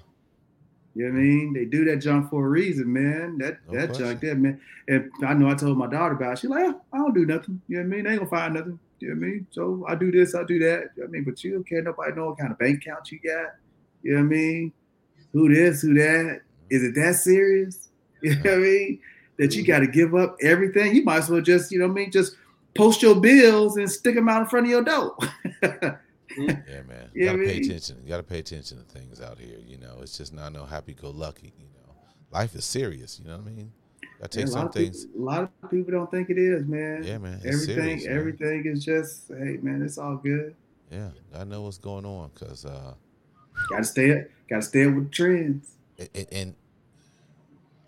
You 0.94 1.06
know 1.06 1.12
what 1.12 1.18
I 1.18 1.22
mean? 1.22 1.52
They 1.52 1.64
do 1.66 1.84
that 1.84 1.98
junk 1.98 2.30
for 2.30 2.44
a 2.46 2.48
reason, 2.48 2.92
man. 2.92 3.38
That 3.38 3.58
No 3.68 3.78
that 3.78 3.88
question. 3.88 4.06
junk 4.06 4.20
there, 4.20 4.34
man. 4.34 4.60
And 4.88 5.10
I 5.24 5.34
know 5.34 5.48
I 5.48 5.54
told 5.54 5.78
my 5.78 5.86
daughter 5.86 6.14
about 6.14 6.32
it. 6.32 6.38
She's 6.40 6.50
like, 6.50 6.64
"Oh, 6.66 6.80
I 6.92 6.98
don't 6.98 7.14
do 7.14 7.24
nothing. 7.26 7.60
You 7.68 7.76
know 7.76 7.82
what 7.82 7.86
I 7.92 7.96
mean? 7.96 8.04
They 8.04 8.10
ain't 8.10 8.18
gonna 8.20 8.30
find 8.30 8.54
nothing. 8.54 8.78
You 8.98 9.08
know 9.08 9.14
what 9.20 9.26
I 9.26 9.28
mean? 9.30 9.46
So 9.50 9.84
I 9.88 9.94
do 9.94 10.10
this, 10.10 10.34
I 10.34 10.44
do 10.44 10.58
that. 10.58 10.64
You 10.64 10.68
know 10.74 10.90
what 10.96 11.08
I 11.08 11.10
mean? 11.12 11.24
But 11.24 11.44
you 11.44 11.52
don't 11.52 11.68
care 11.68 11.82
nobody 11.82 12.12
know 12.14 12.26
what 12.26 12.38
kind 12.38 12.50
of 12.52 12.58
bank 12.58 12.82
account 12.82 13.10
you 13.12 13.20
got. 13.20 13.54
You 14.02 14.12
know 14.12 14.18
what 14.18 14.24
I 14.24 14.28
mean? 14.28 14.72
Who 15.32 15.54
this, 15.54 15.82
who 15.82 15.94
that? 15.94 16.40
Is 16.70 16.82
it 16.84 16.94
that 16.96 17.16
serious? 17.16 17.88
You 18.22 18.34
know 18.36 18.42
what 18.42 18.52
I 18.52 18.56
mean? 18.58 19.00
That 19.38 19.54
you 19.56 19.64
got 19.66 19.78
to 19.78 19.86
give 19.86 20.14
up 20.14 20.36
everything. 20.42 20.94
You 20.94 21.02
might 21.04 21.18
as 21.18 21.30
well 21.30 21.40
just, 21.40 21.72
you 21.72 21.78
know 21.78 21.86
what 21.86 21.92
I 21.92 21.94
mean? 21.94 22.10
Just 22.10 22.36
post 22.74 23.00
your 23.02 23.18
bills 23.18 23.78
and 23.78 23.90
stick 23.90 24.14
them 24.14 24.28
out 24.28 24.42
in 24.42 24.46
front 24.48 24.66
of 24.66 24.70
your 24.70 24.82
door. 24.84 25.16
Yeah, 26.36 26.82
man. 26.86 27.08
You 27.14 27.24
gotta 27.26 27.38
pay 27.38 27.44
man. 27.58 27.64
attention. 27.64 27.96
You 28.04 28.08
gotta 28.08 28.22
pay 28.22 28.38
attention 28.38 28.78
to 28.78 28.84
things 28.84 29.20
out 29.20 29.38
here. 29.38 29.58
You 29.66 29.78
know, 29.78 29.98
it's 30.00 30.16
just 30.16 30.32
not 30.32 30.52
no 30.52 30.64
happy 30.64 30.94
go 30.94 31.10
lucky. 31.10 31.52
You 31.58 31.66
know, 31.74 31.92
life 32.30 32.54
is 32.54 32.64
serious. 32.64 33.18
You 33.18 33.28
know 33.28 33.38
what 33.38 33.46
I 33.48 33.50
mean? 33.50 33.72
Gotta 34.20 34.28
take 34.28 34.46
Yeah, 34.46 34.52
some 34.52 34.68
people- 34.68 34.82
things. 34.82 35.06
a 35.16 35.18
lot 35.18 35.50
of 35.62 35.70
people 35.70 35.90
don't 35.92 36.08
think 36.10 36.30
it 36.30 36.38
is, 36.38 36.64
man. 36.66 37.02
Yeah, 37.02 37.18
man. 37.18 37.40
Everything, 37.44 37.66
serious, 37.76 38.04
man. 38.06 38.16
everything 38.16 38.66
is 38.66 38.84
just, 38.84 39.28
hey, 39.28 39.58
man, 39.60 39.82
it's 39.82 39.98
all 39.98 40.16
good. 40.16 40.54
Yeah, 40.92 41.08
I 41.34 41.42
know 41.44 41.62
what's 41.62 41.78
going 41.78 42.04
on 42.06 42.30
because 42.34 42.64
uh, 42.64 42.94
Got 43.70 43.78
to 43.78 43.84
stay, 43.84 44.24
got 44.48 44.56
to 44.56 44.62
stay 44.62 44.86
up 44.86 44.94
with 44.94 45.04
the 45.06 45.10
trends. 45.10 45.72
And, 46.14 46.26
and, 46.32 46.54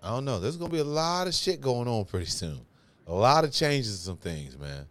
I 0.02 0.10
don't 0.10 0.24
know. 0.24 0.40
There's 0.40 0.56
gonna 0.56 0.72
be 0.72 0.80
a 0.80 0.84
lot 0.84 1.28
of 1.28 1.34
shit 1.34 1.60
going 1.60 1.86
on 1.86 2.04
pretty 2.04 2.26
soon. 2.26 2.60
A 3.06 3.12
lot 3.12 3.44
of 3.44 3.52
changes, 3.52 4.00
some 4.00 4.16
things, 4.16 4.58
man. 4.58 4.86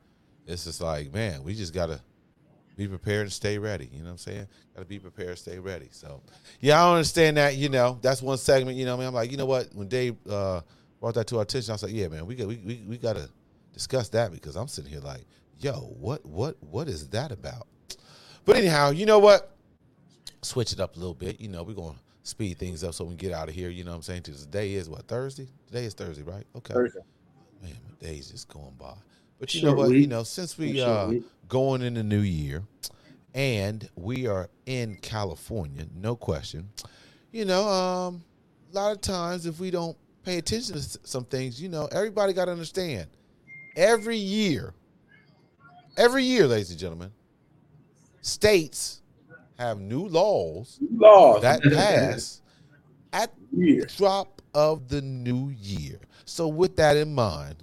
It's 0.48 0.64
just 0.64 0.80
like, 0.80 1.14
man, 1.14 1.44
we 1.44 1.54
just 1.54 1.74
gotta 1.74 2.00
be 2.78 2.88
prepared 2.88 3.24
and 3.24 3.32
stay 3.32 3.58
ready. 3.58 3.90
You 3.92 4.00
know 4.00 4.06
what 4.06 4.12
I'm 4.12 4.18
saying? 4.18 4.48
Gotta 4.74 4.88
be 4.88 5.00
prepared, 5.00 5.38
stay 5.38 5.60
ready. 5.60 5.90
So, 5.92 6.22
yeah, 6.62 6.82
I 6.82 6.86
don't 6.86 6.96
understand 6.96 7.36
that. 7.36 7.56
You 7.56 7.68
know, 7.68 8.00
that's 8.02 8.22
one 8.22 8.38
segment. 8.38 8.78
You 8.78 8.86
know, 8.86 8.96
I 8.96 9.00
mean, 9.00 9.08
I'm 9.08 9.14
like, 9.14 9.32
you 9.32 9.38
know 9.38 9.46
what? 9.46 9.68
When 9.74 9.90
Dave 9.90 10.16
uh, 10.30 10.62
brought 11.02 11.16
that 11.16 11.28
to 11.28 11.38
our 11.38 11.44
attention, 11.44 11.72
I 11.72 11.74
was 11.74 11.84
like, 11.84 11.94
yeah, 11.94 12.08
man, 12.08 12.26
we 12.26 12.36
got 12.36 12.48
we, 12.48 12.56
we 12.66 12.82
we 12.88 12.98
gotta 12.98 13.30
discuss 13.74 14.08
that 14.10 14.32
because 14.32 14.56
I'm 14.56 14.70
sitting 14.70 14.92
here 14.92 15.02
like, 15.02 15.26
yo, 15.60 15.74
what 15.74 16.26
what 16.26 16.56
what 16.62 16.88
is 16.88 17.10
that 17.10 17.34
about? 17.34 17.68
But 18.46 18.56
anyhow, 18.56 18.92
you 18.92 19.06
know 19.06 19.20
what? 19.20 19.56
Switch 20.42 20.72
it 20.72 20.80
up 20.80 20.96
a 20.96 21.00
little 21.00 21.14
bit. 21.14 21.40
You 21.40 21.50
know, 21.50 21.64
we're 21.64 21.74
gonna 21.74 21.98
speed 22.24 22.58
things 22.58 22.84
up 22.84 22.94
so 22.94 23.04
we 23.04 23.12
can 23.12 23.18
get 23.18 23.32
out 23.34 23.50
of 23.50 23.56
here. 23.56 23.70
You 23.70 23.84
know 23.84 23.92
what 23.92 23.98
I'm 23.98 24.04
saying? 24.04 24.24
Today 24.24 24.74
is 24.74 24.90
what 24.90 25.08
Thursday. 25.08 25.48
Today 25.68 25.86
is 25.86 25.94
Thursday, 25.94 26.24
right? 26.24 26.46
Okay. 26.56 26.74
Thursday. 26.74 27.00
Man, 27.62 27.76
my 27.88 28.08
day's 28.08 28.32
just 28.32 28.48
going 28.48 28.74
by. 28.78 28.94
But 29.40 29.54
you 29.54 29.62
Short 29.62 29.78
know 29.78 29.84
what? 29.84 29.92
You 29.92 30.08
know, 30.08 30.24
since 30.24 30.58
we 30.58 30.78
Short 30.78 30.90
uh 30.90 31.08
week. 31.10 31.24
going 31.48 31.82
in 31.82 31.96
the 31.96 32.04
new 32.04 32.20
year 32.20 32.64
and 33.34 33.88
we 33.96 34.28
are 34.28 34.50
in 34.66 34.96
California, 34.96 35.86
no 35.96 36.16
question. 36.16 36.70
You 37.32 37.46
know, 37.46 37.68
um 37.68 38.24
a 38.72 38.76
lot 38.76 38.92
of 38.92 39.02
times 39.02 39.46
if 39.46 39.60
we 39.60 39.72
don't 39.72 39.98
pay 40.24 40.38
attention 40.38 40.76
to 40.76 40.82
some 41.04 41.26
things, 41.26 41.62
you 41.62 41.70
know, 41.70 41.88
everybody 41.92 42.34
got 42.34 42.46
to 42.46 42.52
understand. 42.52 43.08
Every 43.76 44.18
year, 44.18 44.74
every 45.98 46.24
year, 46.24 46.46
ladies 46.46 46.70
and 46.72 46.80
gentlemen, 46.80 47.12
states 48.22 49.02
have 49.62 49.80
new 49.80 50.08
laws 50.08 50.80
Laws. 50.92 51.44
that 51.44 51.62
pass 51.74 52.42
at 53.14 53.32
Year. 53.56 53.86
drop 53.96 54.42
of 54.56 54.88
the 54.90 55.02
new 55.04 55.50
year. 55.50 56.00
So 56.26 56.48
with 56.48 56.78
that 56.78 56.98
in 56.98 57.14
mind, 57.14 57.58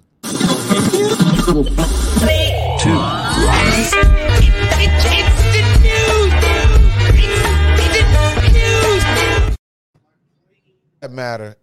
that 11.01 11.11
matter 11.11 11.55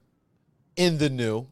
in 0.76 0.98
the 0.98 1.08
new. 1.08 1.46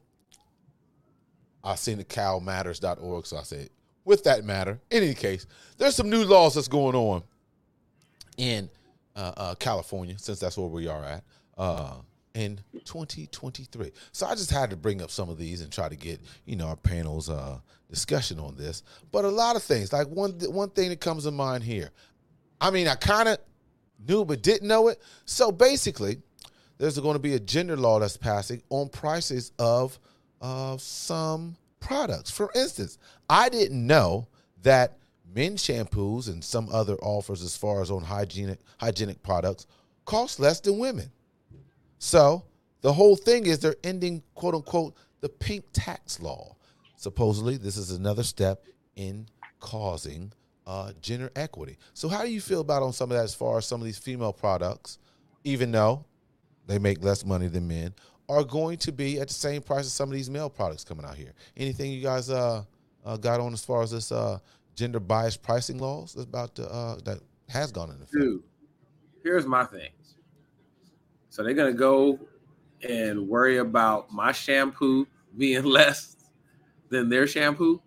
I've 1.66 1.78
seen 1.78 1.96
the 1.96 2.04
calmatters.org, 2.04 3.24
so 3.24 3.38
I 3.38 3.42
said, 3.44 3.70
with 4.04 4.24
that 4.24 4.44
matter, 4.44 4.78
in 4.90 5.02
any 5.02 5.14
case, 5.14 5.46
there's 5.78 5.94
some 5.96 6.10
new 6.10 6.24
laws 6.24 6.54
that's 6.56 6.68
going 6.68 6.94
on 6.94 7.22
in 8.36 8.70
uh, 9.16 9.32
uh, 9.36 9.54
California, 9.56 10.18
since 10.18 10.40
that's 10.40 10.58
where 10.58 10.68
we 10.68 10.88
are 10.88 11.04
at, 11.04 11.24
uh, 11.56 11.94
in 12.34 12.60
2023. 12.84 13.92
So 14.12 14.26
I 14.26 14.34
just 14.34 14.50
had 14.50 14.70
to 14.70 14.76
bring 14.76 15.00
up 15.00 15.10
some 15.10 15.28
of 15.28 15.38
these 15.38 15.60
and 15.60 15.72
try 15.72 15.88
to 15.88 15.96
get, 15.96 16.20
you 16.44 16.56
know, 16.56 16.66
our 16.66 16.76
panel's 16.76 17.30
uh, 17.30 17.58
discussion 17.88 18.38
on 18.40 18.56
this. 18.56 18.82
But 19.12 19.24
a 19.24 19.28
lot 19.28 19.56
of 19.56 19.62
things, 19.62 19.92
like 19.92 20.08
one 20.08 20.32
one 20.48 20.70
thing 20.70 20.88
that 20.90 21.00
comes 21.00 21.24
to 21.24 21.30
mind 21.30 21.62
here. 21.62 21.90
I 22.60 22.70
mean, 22.70 22.88
I 22.88 22.94
kind 22.94 23.28
of 23.28 23.38
knew 24.06 24.24
but 24.24 24.42
didn't 24.42 24.66
know 24.66 24.88
it. 24.88 25.00
So 25.24 25.52
basically, 25.52 26.22
there's 26.78 26.98
going 26.98 27.14
to 27.14 27.20
be 27.20 27.34
a 27.34 27.40
gender 27.40 27.76
law 27.76 28.00
that's 28.00 28.16
passing 28.16 28.62
on 28.70 28.88
prices 28.88 29.52
of 29.58 29.98
uh, 30.40 30.76
some 30.76 31.56
products. 31.80 32.30
For 32.30 32.50
instance, 32.54 32.98
I 33.28 33.48
didn't 33.48 33.86
know 33.86 34.26
that 34.62 34.98
men's 35.34 35.62
shampoos 35.62 36.28
and 36.28 36.42
some 36.42 36.68
other 36.70 36.94
offers 36.96 37.42
as 37.42 37.56
far 37.56 37.82
as 37.82 37.90
on 37.90 38.02
hygienic 38.02 38.60
hygienic 38.78 39.22
products 39.22 39.66
cost 40.04 40.38
less 40.38 40.60
than 40.60 40.78
women. 40.78 41.10
So 41.98 42.44
the 42.82 42.92
whole 42.92 43.16
thing 43.16 43.46
is 43.46 43.58
they're 43.58 43.76
ending 43.82 44.22
quote 44.34 44.54
unquote 44.54 44.94
the 45.20 45.28
pink 45.28 45.64
tax 45.72 46.20
law. 46.20 46.56
Supposedly, 46.96 47.56
this 47.56 47.76
is 47.76 47.90
another 47.90 48.22
step 48.22 48.64
in 48.96 49.26
causing 49.60 50.32
uh, 50.66 50.92
gender 51.00 51.30
equity. 51.36 51.78
So 51.94 52.08
how 52.08 52.22
do 52.22 52.30
you 52.30 52.40
feel 52.40 52.60
about 52.60 52.82
on 52.82 52.92
some 52.92 53.10
of 53.10 53.16
that 53.16 53.24
as 53.24 53.34
far 53.34 53.58
as 53.58 53.66
some 53.66 53.80
of 53.80 53.84
these 53.84 53.98
female 53.98 54.32
products, 54.32 54.98
even 55.44 55.72
though 55.72 56.04
they 56.66 56.78
make 56.78 57.02
less 57.02 57.24
money 57.24 57.48
than 57.48 57.68
men, 57.68 57.94
are 58.28 58.44
going 58.44 58.78
to 58.78 58.92
be 58.92 59.20
at 59.20 59.28
the 59.28 59.34
same 59.34 59.60
price 59.60 59.84
as 59.84 59.92
some 59.92 60.08
of 60.08 60.14
these 60.14 60.30
male 60.30 60.48
products 60.48 60.84
coming 60.84 61.04
out 61.04 61.16
here? 61.16 61.32
Anything 61.56 61.92
you 61.92 62.02
guys 62.02 62.30
uh, 62.30 62.64
uh, 63.04 63.16
got 63.16 63.40
on 63.40 63.52
as 63.52 63.64
far 63.64 63.82
as 63.82 63.90
this 63.90 64.12
uh, 64.12 64.38
gender 64.74 65.00
biased 65.00 65.42
pricing 65.42 65.78
laws 65.78 66.14
that's 66.14 66.26
about 66.26 66.54
to, 66.56 66.70
uh, 66.70 66.96
that 67.04 67.20
has 67.48 67.72
gone 67.72 67.90
into 67.90 68.02
effect? 68.02 68.12
Dude, 68.14 68.42
here's 69.22 69.46
my 69.46 69.64
thing. 69.64 69.90
So 71.30 71.42
they're 71.42 71.54
gonna 71.54 71.72
go 71.72 72.18
and 72.88 73.28
worry 73.28 73.58
about 73.58 74.12
my 74.12 74.32
shampoo 74.32 75.06
being 75.36 75.64
less 75.64 76.16
than 76.90 77.08
their 77.08 77.26
shampoo, 77.26 77.82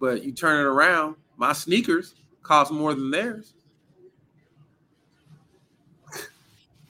but 0.00 0.22
you 0.24 0.32
turn 0.32 0.60
it 0.60 0.68
around, 0.68 1.16
my 1.36 1.52
sneakers 1.52 2.14
cost 2.42 2.72
more 2.72 2.94
than 2.94 3.10
theirs. 3.10 3.54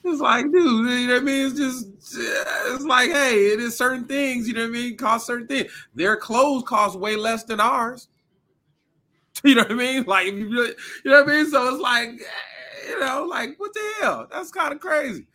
It's 0.07 0.21
like, 0.21 0.45
dude, 0.51 0.53
you 0.53 1.07
know 1.07 1.13
what 1.15 1.21
I 1.23 1.25
mean? 1.25 1.47
It's 1.47 1.57
just, 1.57 1.87
it's 2.15 2.83
like, 2.83 3.09
hey, 3.09 3.47
it 3.47 3.59
is 3.59 3.75
certain 3.75 4.05
things, 4.05 4.47
you 4.47 4.53
know 4.53 4.61
what 4.61 4.67
I 4.67 4.71
mean? 4.71 4.97
Cost 4.97 5.25
certain 5.25 5.47
things. 5.47 5.71
Their 5.95 6.15
clothes 6.15 6.61
cost 6.61 6.99
way 6.99 7.15
less 7.15 7.43
than 7.43 7.59
ours. 7.59 8.07
You 9.49 9.53
know 9.53 9.61
what 9.61 9.73
I 9.73 9.75
mean? 9.75 10.03
Like, 10.05 10.25
you 10.25 10.49
really, 10.49 10.73
you 11.03 11.11
know 11.11 11.23
what 11.23 11.29
I 11.29 11.35
mean? 11.35 11.51
So 11.51 11.71
it's 11.71 11.81
like, 11.81 12.09
eh, 12.09 12.89
you 12.89 12.99
know, 12.99 13.27
like, 13.29 13.59
what 13.59 13.71
the 13.75 13.93
hell? 14.01 14.27
That's 14.31 14.49
kind 14.49 14.73
of 14.73 14.79
crazy. 14.79 15.27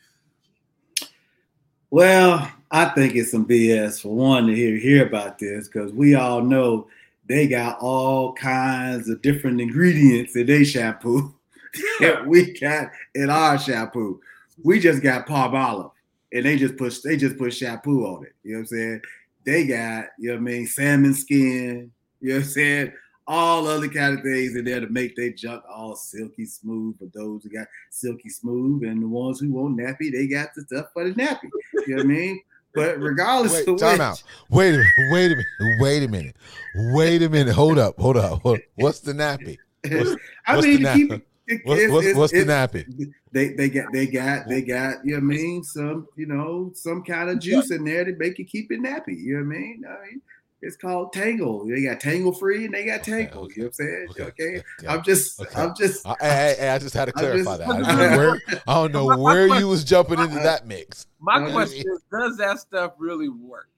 Well, 1.90 2.50
I 2.72 2.86
think 2.86 3.14
it's 3.14 3.30
some 3.30 3.46
BS 3.46 4.02
for 4.02 4.12
one 4.12 4.48
to 4.48 4.54
hear 4.54 4.76
hear 4.76 5.06
about 5.06 5.38
this 5.38 5.68
because 5.68 5.92
we 5.92 6.16
all 6.16 6.42
know 6.42 6.88
they 7.28 7.46
got 7.46 7.78
all 7.80 8.32
kinds 8.32 9.08
of 9.08 9.22
different 9.22 9.60
ingredients 9.60 10.34
in 10.34 10.46
their 10.46 10.64
shampoo 10.64 11.32
that 12.00 12.26
we 12.26 12.58
got 12.58 12.90
in 13.14 13.30
our 13.30 13.58
shampoo. 13.58 14.20
We 14.64 14.80
just 14.80 15.04
got 15.04 15.28
Palmolive, 15.28 15.92
and 16.32 16.44
they 16.44 16.56
just 16.56 16.76
put 16.76 16.96
they 17.04 17.16
just 17.16 17.38
put 17.38 17.54
shampoo 17.54 18.06
on 18.06 18.24
it. 18.24 18.32
You 18.42 18.54
know 18.54 18.58
what 18.58 18.62
I'm 18.62 18.66
saying? 18.66 19.00
They 19.44 19.66
got 19.66 20.06
you 20.18 20.30
know 20.30 20.34
what 20.34 20.40
I 20.40 20.42
mean 20.42 20.66
salmon 20.66 21.14
skin. 21.14 21.92
You 22.20 22.28
know 22.28 22.34
what 22.34 22.44
I'm 22.44 22.50
saying? 22.50 22.92
All 23.32 23.68
other 23.68 23.86
kind 23.86 24.18
of 24.18 24.24
things 24.24 24.56
in 24.56 24.64
there 24.64 24.80
to 24.80 24.88
make 24.88 25.14
their 25.14 25.30
junk 25.30 25.62
all 25.70 25.94
silky 25.94 26.44
smooth 26.44 26.98
for 26.98 27.06
those 27.14 27.44
who 27.44 27.50
got 27.50 27.68
silky 27.90 28.28
smooth, 28.28 28.82
and 28.82 29.00
the 29.00 29.06
ones 29.06 29.38
who 29.38 29.52
want 29.52 29.78
nappy, 29.78 30.10
they 30.10 30.26
got 30.26 30.48
the 30.56 30.62
stuff 30.62 30.86
for 30.92 31.04
the 31.08 31.14
nappy. 31.14 31.48
You 31.86 31.94
know 31.94 31.96
what 31.98 32.00
I 32.00 32.08
mean? 32.08 32.42
But 32.74 32.98
regardless 32.98 33.52
Wait, 33.52 33.68
of 33.68 33.78
time 33.78 33.92
which, 33.92 34.00
out. 34.00 34.22
Wait 34.50 34.74
a 34.74 34.78
minute. 34.78 35.10
Wait 35.12 35.32
a 35.32 35.36
minute. 35.36 35.76
Wait 35.80 36.02
a 36.02 36.08
minute. 36.08 36.36
Wait 36.74 37.22
a 37.22 37.28
minute. 37.28 37.54
Hold 37.54 37.78
up. 37.78 37.98
Hold 38.00 38.16
up. 38.16 38.42
Hold 38.42 38.58
What's 38.74 38.98
the 38.98 39.12
nappy? 39.12 39.58
What's- 39.88 40.16
I 40.46 40.56
what's 40.56 40.66
mean, 40.66 40.82
the 40.82 40.88
to 40.88 40.94
keep 40.94 41.12
it, 41.12 41.26
What's, 41.64 41.88
what's, 41.90 42.14
what's 42.14 42.32
the 42.32 42.44
nappy? 42.44 43.12
They 43.32 43.48
they 43.54 43.68
got 43.68 43.92
they 43.92 44.06
got 44.06 44.48
they 44.48 44.62
got 44.62 45.04
you 45.04 45.12
know 45.12 45.26
what 45.26 45.34
I 45.34 45.36
mean 45.36 45.64
some 45.64 46.06
you 46.16 46.26
know 46.26 46.70
some 46.74 47.02
kind 47.02 47.28
of 47.28 47.40
juice 47.40 47.70
in 47.70 47.84
there 47.84 48.04
to 48.04 48.12
make 48.16 48.38
you 48.38 48.44
keep 48.44 48.70
it 48.70 48.80
nappy. 48.80 49.18
You 49.18 49.38
know 49.38 49.46
what 49.46 49.56
I 49.56 49.58
mean? 49.58 49.84
I 49.84 50.06
mean 50.06 50.22
It's 50.62 50.76
called 50.76 51.12
Tangle. 51.14 51.66
They 51.66 51.82
got 51.82 52.00
Tangle 52.00 52.32
Free 52.32 52.66
and 52.66 52.74
they 52.74 52.84
got 52.84 53.02
Tangle. 53.02 53.44
okay. 53.44 53.54
You 53.56 53.62
know 53.62 53.66
what 53.68 53.68
I'm 53.68 53.72
saying? 53.72 54.06
Okay, 54.10 54.22
Okay. 54.24 54.62
yeah, 54.82 54.92
I'm 54.92 55.02
just, 55.02 55.40
okay. 55.40 55.54
I'm 55.62 55.74
just. 55.74 56.06
I, 56.06 56.14
I, 56.20 56.56
I- 56.68 56.74
I 56.74 56.78
just 56.78 56.94
had 56.94 57.06
to 57.06 57.12
clarify 57.14 57.56
just- 57.56 57.60
that. 57.60 57.68
I 57.70 57.80
don't 57.80 57.98
know 58.12 58.18
where, 58.18 58.42
I 58.66 58.74
don't 58.74 58.92
know 58.92 59.06
My- 59.08 59.16
my 59.16 59.22
where 59.22 59.46
question- 59.46 59.62
you 59.64 59.68
was 59.68 59.84
jumping 59.84 60.18
into 60.18 60.34
uh-huh. 60.34 60.42
that 60.44 60.66
mix. 60.66 61.06
My 61.18 61.50
question 61.50 61.80
is, 61.90 62.02
does 62.12 62.36
that 62.36 62.58
stuff 62.58 62.92
really 62.98 63.28
work? 63.30 63.68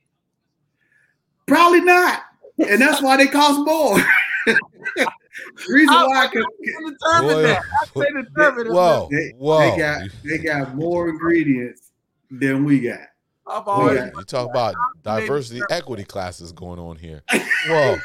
Probably 1.47 1.81
not. 1.83 2.23
And 2.59 2.81
that's 2.81 3.01
why 3.03 3.17
they 3.17 3.27
cost 3.27 3.61
more. 3.61 3.99
Reason 5.69 5.89
How- 5.95 6.09
why, 6.09 6.27
'cause 6.27 6.45
Who 6.79 6.91
determined 6.91 7.33
Boy, 7.35 7.43
that? 7.43 7.63
How 7.63 8.01
they 8.01 8.23
determined 8.23 8.67
it? 8.69 8.73
Whoa, 8.73 9.09
they, 9.11 9.33
whoa. 9.39 9.59
they 9.71 9.77
got 9.79 10.03
they 10.25 10.39
got 10.39 10.75
more 10.75 11.09
ingredients 11.09 11.93
than 12.31 12.65
we 12.65 12.81
got. 12.81 12.99
I've 13.53 13.69
always 13.69 13.99
Yeah. 13.99 14.11
you 14.17 14.25
talk 14.25 14.49
about 14.51 14.75
diversity 15.03 15.61
equity 15.71 16.05
classes 16.05 16.53
going 16.53 16.79
on 16.79 16.97
here. 16.97 17.23
Whoa, 17.69 17.97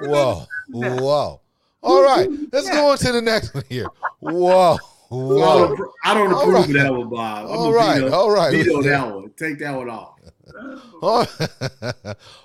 whoa, 0.00 0.46
whoa. 0.70 1.40
All 1.82 2.02
right, 2.02 2.28
let's 2.52 2.68
go 2.70 2.90
on 2.90 2.98
to 2.98 3.12
the 3.12 3.22
next 3.22 3.54
one 3.54 3.64
here. 3.68 3.86
Whoa, 4.20 4.74
I 4.74 4.76
whoa. 5.10 5.76
don't, 5.76 5.90
I 6.04 6.14
don't 6.14 6.32
All 6.32 6.40
approve 6.40 6.54
right. 6.54 6.66
of 6.68 6.72
that 6.74 6.92
one, 6.92 7.08
Bob. 7.10 7.44
I'm 7.44 7.50
All 7.50 7.64
gonna 7.72 7.76
right, 7.76 8.00
veto, 8.02 8.14
all 8.14 8.30
right. 8.30 8.52
veto 8.52 8.82
that 8.82 9.14
one. 9.14 9.30
Take 9.36 9.58
that 9.60 9.76
one 9.76 9.88
off. 9.90 10.18
All 11.02 11.26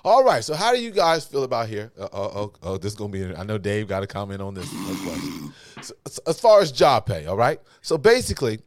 all 0.04 0.24
right. 0.24 0.42
So, 0.42 0.54
how 0.54 0.72
do 0.72 0.80
you 0.80 0.90
guys 0.90 1.24
feel 1.26 1.44
about 1.44 1.68
here? 1.68 1.92
Uh, 1.98 2.08
oh, 2.12 2.22
oh, 2.34 2.52
oh, 2.62 2.78
this 2.78 2.92
is 2.92 2.98
gonna 2.98 3.10
be. 3.12 3.34
I 3.34 3.42
know 3.44 3.58
Dave 3.58 3.86
got 3.88 4.02
a 4.02 4.06
comment 4.06 4.40
on 4.40 4.54
this. 4.54 4.72
No. 4.72 5.52
So, 5.82 5.94
so 6.06 6.22
as 6.26 6.40
far 6.40 6.60
as 6.60 6.72
job 6.72 7.06
pay, 7.06 7.26
all 7.26 7.36
right. 7.36 7.60
So 7.82 7.98
basically, 7.98 8.60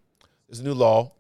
there's 0.48 0.60
a 0.60 0.64
new 0.64 0.74
law 0.74 1.14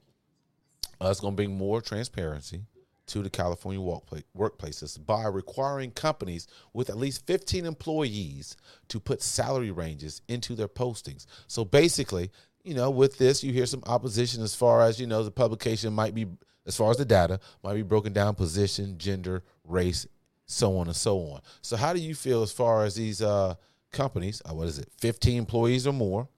uh, 1.01 1.09
is 1.09 1.19
gonna 1.19 1.35
bring 1.35 1.57
more 1.57 1.81
transparency 1.81 2.61
to 3.07 3.21
the 3.21 3.29
California 3.29 3.81
workplace, 3.81 4.23
workplaces 4.37 5.03
by 5.05 5.25
requiring 5.25 5.91
companies 5.91 6.47
with 6.73 6.89
at 6.89 6.97
least 6.97 7.25
15 7.25 7.65
employees 7.65 8.55
to 8.87 8.99
put 8.99 9.21
salary 9.21 9.71
ranges 9.71 10.21
into 10.27 10.55
their 10.55 10.67
postings. 10.67 11.25
So 11.47 11.65
basically, 11.65 12.31
you 12.63 12.73
know, 12.73 12.89
with 12.89 13.17
this, 13.17 13.43
you 13.43 13.51
hear 13.51 13.65
some 13.65 13.83
opposition 13.85 14.43
as 14.43 14.55
far 14.55 14.81
as 14.81 14.99
you 14.99 15.07
know 15.07 15.23
the 15.23 15.31
publication 15.31 15.93
might 15.93 16.13
be 16.13 16.27
as 16.65 16.77
far 16.77 16.91
as 16.91 16.97
the 16.97 17.05
data 17.05 17.39
might 17.63 17.73
be 17.73 17.81
broken 17.81 18.13
down 18.13 18.35
position, 18.35 18.97
gender, 18.97 19.43
race, 19.65 20.07
so 20.45 20.77
on 20.77 20.87
and 20.87 20.95
so 20.95 21.17
on. 21.19 21.41
So 21.61 21.75
how 21.75 21.91
do 21.91 21.99
you 21.99 22.13
feel 22.13 22.43
as 22.43 22.51
far 22.51 22.85
as 22.85 22.95
these 22.95 23.21
uh, 23.21 23.55
companies, 23.91 24.41
uh, 24.45 24.53
what 24.53 24.67
is 24.67 24.77
it, 24.77 24.89
15 24.99 25.37
employees 25.37 25.87
or 25.87 25.93
more, 25.93 26.29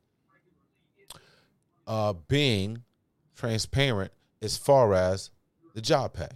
uh, 1.86 2.14
being 2.30 2.84
transparent 3.36 4.12
as 4.44 4.58
far 4.58 4.94
as 4.94 5.32
the 5.74 5.82
job 5.82 6.14
pay? 6.14 6.30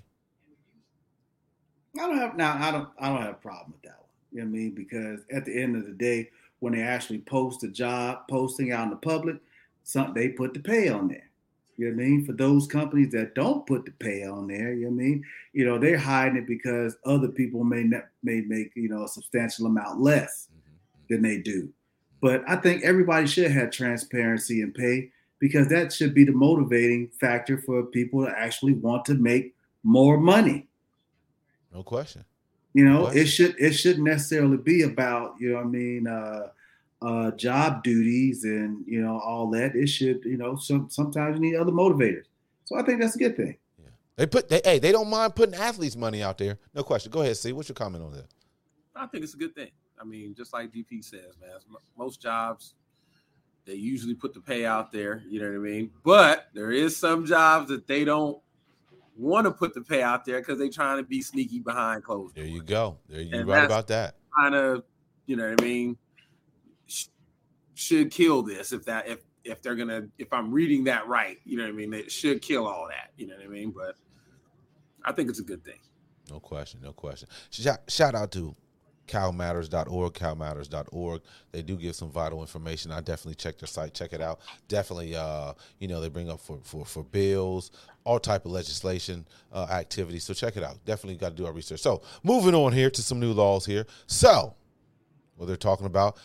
I 1.99 2.07
don't 2.07 2.17
have 2.17 2.37
now. 2.37 2.57
I 2.59 2.71
don't. 2.71 2.89
I 2.99 3.09
don't 3.09 3.21
have 3.21 3.31
a 3.31 3.33
problem 3.35 3.73
with 3.73 3.81
that 3.83 3.97
one. 3.99 4.09
You 4.31 4.39
know 4.39 4.45
what 4.45 4.49
I 4.49 4.59
mean? 4.59 4.71
Because 4.71 5.21
at 5.31 5.45
the 5.45 5.61
end 5.61 5.75
of 5.75 5.85
the 5.85 5.93
day, 5.93 6.29
when 6.59 6.73
they 6.73 6.81
actually 6.81 7.19
post 7.19 7.63
a 7.63 7.69
job 7.69 8.27
posting 8.29 8.71
out 8.71 8.85
in 8.85 8.89
the 8.91 8.97
public, 8.97 9.37
some 9.83 10.13
they 10.13 10.29
put 10.29 10.53
the 10.53 10.59
pay 10.59 10.89
on 10.89 11.07
there. 11.07 11.29
You 11.77 11.89
know 11.89 11.95
what 11.95 12.03
I 12.03 12.07
mean? 12.07 12.25
For 12.25 12.33
those 12.33 12.67
companies 12.67 13.11
that 13.11 13.35
don't 13.35 13.65
put 13.65 13.85
the 13.85 13.91
pay 13.91 14.25
on 14.25 14.47
there, 14.47 14.73
you 14.73 14.85
know 14.85 14.95
what 14.95 15.01
I 15.01 15.05
mean? 15.05 15.23
You 15.53 15.65
know 15.65 15.77
they're 15.77 15.97
hiding 15.97 16.37
it 16.37 16.47
because 16.47 16.97
other 17.05 17.27
people 17.27 17.63
may 17.63 17.83
not, 17.83 18.05
may 18.23 18.41
make 18.41 18.71
you 18.75 18.89
know 18.89 19.03
a 19.03 19.07
substantial 19.07 19.67
amount 19.67 20.01
less 20.01 20.49
mm-hmm. 20.51 21.13
than 21.13 21.21
they 21.21 21.37
do. 21.37 21.69
But 22.21 22.43
I 22.47 22.55
think 22.55 22.83
everybody 22.83 23.27
should 23.27 23.51
have 23.51 23.69
transparency 23.69 24.61
and 24.61 24.73
pay 24.73 25.11
because 25.39 25.67
that 25.69 25.93
should 25.93 26.13
be 26.13 26.23
the 26.23 26.31
motivating 26.31 27.09
factor 27.19 27.57
for 27.57 27.83
people 27.83 28.25
to 28.25 28.31
actually 28.37 28.73
want 28.73 29.05
to 29.05 29.13
make 29.15 29.55
more 29.83 30.17
money. 30.17 30.67
No 31.73 31.83
question. 31.83 32.25
You 32.73 32.85
know, 32.85 33.01
What? 33.03 33.15
it 33.15 33.25
should 33.27 33.55
it 33.59 33.73
shouldn't 33.73 34.05
necessarily 34.05 34.57
be 34.57 34.83
about 34.83 35.35
you 35.39 35.49
know 35.49 35.55
what 35.57 35.65
I 35.65 35.69
mean 35.69 36.07
uh, 36.07 36.47
uh, 37.01 37.31
job 37.31 37.83
duties 37.83 38.43
and 38.43 38.85
you 38.87 39.01
know 39.01 39.19
all 39.19 39.49
that. 39.51 39.75
It 39.75 39.87
should 39.87 40.23
you 40.25 40.37
know 40.37 40.55
some 40.57 40.89
sometimes 40.89 41.35
you 41.35 41.41
need 41.41 41.55
other 41.55 41.71
motivators. 41.71 42.25
So 42.65 42.77
I 42.77 42.83
think 42.83 43.01
that's 43.01 43.15
a 43.15 43.19
good 43.19 43.35
thing. 43.35 43.57
Yeah. 43.79 43.89
They 44.15 44.25
put 44.27 44.49
they 44.49 44.61
hey, 44.63 44.79
they 44.79 44.91
don't 44.91 45.09
mind 45.09 45.35
putting 45.35 45.55
athletes' 45.55 45.95
money 45.95 46.21
out 46.21 46.37
there. 46.37 46.57
No 46.73 46.83
question. 46.83 47.11
Go 47.11 47.21
ahead, 47.21 47.37
see. 47.37 47.51
What's 47.53 47.69
your 47.69 47.75
comment 47.75 48.03
on 48.03 48.11
that? 48.11 48.25
I 48.95 49.05
think 49.07 49.23
it's 49.23 49.33
a 49.33 49.37
good 49.37 49.55
thing. 49.55 49.71
I 49.99 50.03
mean, 50.03 50.35
just 50.35 50.53
like 50.53 50.71
GP 50.71 51.03
says, 51.03 51.35
man, 51.41 51.51
most 51.97 52.21
jobs 52.21 52.75
they 53.67 53.75
usually 53.75 54.15
put 54.15 54.33
the 54.33 54.39
pay 54.39 54.65
out 54.65 54.91
there. 54.91 55.21
You 55.27 55.41
know 55.41 55.49
what 55.49 55.55
I 55.55 55.71
mean? 55.71 55.91
But 56.03 56.47
there 56.53 56.71
is 56.71 56.95
some 56.95 57.25
jobs 57.25 57.67
that 57.67 57.85
they 57.85 58.05
don't 58.05 58.41
want 59.17 59.45
to 59.45 59.51
put 59.51 59.73
the 59.73 59.81
pay 59.81 60.01
out 60.01 60.25
there 60.25 60.39
because 60.39 60.57
they're 60.57 60.69
trying 60.69 60.97
to 60.97 61.03
be 61.03 61.21
sneaky 61.21 61.59
behind 61.59 62.03
closed 62.03 62.35
There 62.35 62.45
you 62.45 62.63
go. 62.63 62.97
There 63.09 63.21
you 63.21 63.43
right 63.43 63.65
about 63.65 63.87
that. 63.87 64.15
Kind 64.35 64.55
of, 64.55 64.83
you 65.25 65.35
know 65.35 65.49
what 65.49 65.61
I 65.61 65.63
mean? 65.63 65.97
Sh- 66.87 67.07
should 67.75 68.09
kill 68.09 68.41
this 68.41 68.71
if 68.71 68.85
that 68.85 69.07
if 69.07 69.19
if 69.43 69.61
they're 69.61 69.75
gonna 69.75 70.07
if 70.17 70.31
I'm 70.31 70.51
reading 70.51 70.85
that 70.85 71.07
right. 71.07 71.37
You 71.43 71.57
know 71.57 71.63
what 71.63 71.69
I 71.69 71.73
mean? 71.73 71.93
It 71.93 72.11
should 72.11 72.41
kill 72.41 72.65
all 72.65 72.87
that. 72.87 73.11
You 73.17 73.27
know 73.27 73.35
what 73.35 73.45
I 73.45 73.49
mean? 73.49 73.71
But 73.71 73.95
I 75.03 75.11
think 75.11 75.29
it's 75.29 75.39
a 75.39 75.43
good 75.43 75.63
thing. 75.63 75.79
No 76.29 76.39
question. 76.39 76.79
No 76.83 76.93
question. 76.93 77.27
Shout, 77.49 77.79
shout 77.87 78.15
out 78.15 78.31
to 78.31 78.55
calmatters.org, 79.07 80.13
calmatters.org. 80.13 81.21
They 81.51 81.61
do 81.61 81.75
give 81.75 81.95
some 81.95 82.09
vital 82.09 82.41
information. 82.41 82.91
I 82.91 82.99
definitely 83.01 83.35
check 83.35 83.57
their 83.57 83.67
site, 83.67 83.93
check 83.93 84.13
it 84.13 84.21
out. 84.21 84.39
Definitely, 84.67 85.15
uh, 85.15 85.53
you 85.79 85.87
know, 85.87 86.01
they 86.01 86.09
bring 86.09 86.29
up 86.29 86.39
for, 86.39 86.59
for, 86.63 86.85
for 86.85 87.03
bills, 87.03 87.71
all 88.03 88.19
type 88.19 88.45
of 88.45 88.51
legislation 88.51 89.25
uh, 89.51 89.67
activities. 89.69 90.23
So 90.23 90.33
check 90.33 90.57
it 90.57 90.63
out. 90.63 90.83
Definitely 90.85 91.15
got 91.15 91.29
to 91.29 91.35
do 91.35 91.45
our 91.45 91.53
research. 91.53 91.79
So 91.79 92.01
moving 92.23 92.53
on 92.53 92.73
here 92.73 92.89
to 92.89 93.01
some 93.01 93.19
new 93.19 93.33
laws 93.33 93.65
here. 93.65 93.85
So 94.05 94.55
what 95.35 95.45
they're 95.45 95.55
talking 95.55 95.85
about, 95.85 96.17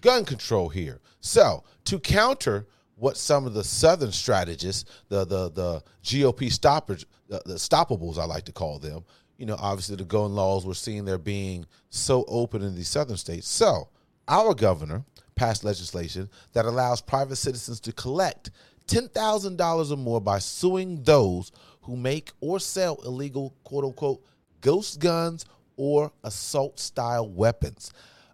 gun 0.00 0.24
control 0.24 0.68
here. 0.68 1.00
So 1.20 1.64
to 1.84 1.98
counter 1.98 2.66
what 2.96 3.16
some 3.16 3.46
of 3.46 3.54
the 3.54 3.64
southern 3.64 4.12
strategists, 4.12 4.84
the 5.08 5.24
the 5.24 5.50
the 5.50 5.82
GOP 6.02 6.50
stoppers, 6.50 7.06
the, 7.28 7.42
the 7.44 7.58
stoppables, 7.58 8.18
I 8.18 8.24
like 8.24 8.44
to 8.44 8.52
call 8.52 8.78
them, 8.78 9.04
you 9.38 9.46
know, 9.46 9.56
obviously 9.58 9.96
the 9.96 10.04
gun 10.04 10.34
laws 10.34 10.66
we're 10.66 10.74
seeing 10.74 11.04
they're 11.04 11.18
being 11.18 11.66
so 11.90 12.24
open 12.28 12.62
in 12.62 12.74
these 12.74 12.88
southern 12.88 13.16
states. 13.16 13.48
So 13.48 13.88
our 14.28 14.54
governor 14.54 15.04
passed 15.34 15.64
legislation 15.64 16.28
that 16.52 16.64
allows 16.64 17.00
private 17.00 17.36
citizens 17.36 17.80
to 17.80 17.92
collect 17.92 18.50
ten 18.86 19.08
thousand 19.08 19.56
dollars 19.56 19.92
or 19.92 19.96
more 19.96 20.20
by 20.20 20.38
suing 20.38 21.02
those 21.02 21.52
who 21.82 21.96
make 21.96 22.32
or 22.40 22.58
sell 22.58 22.98
illegal 23.04 23.54
quote 23.64 23.84
unquote 23.84 24.22
ghost 24.60 24.98
guns 24.98 25.44
or 25.76 26.10
assault 26.24 26.78
style 26.80 27.28
weapons. 27.28 27.92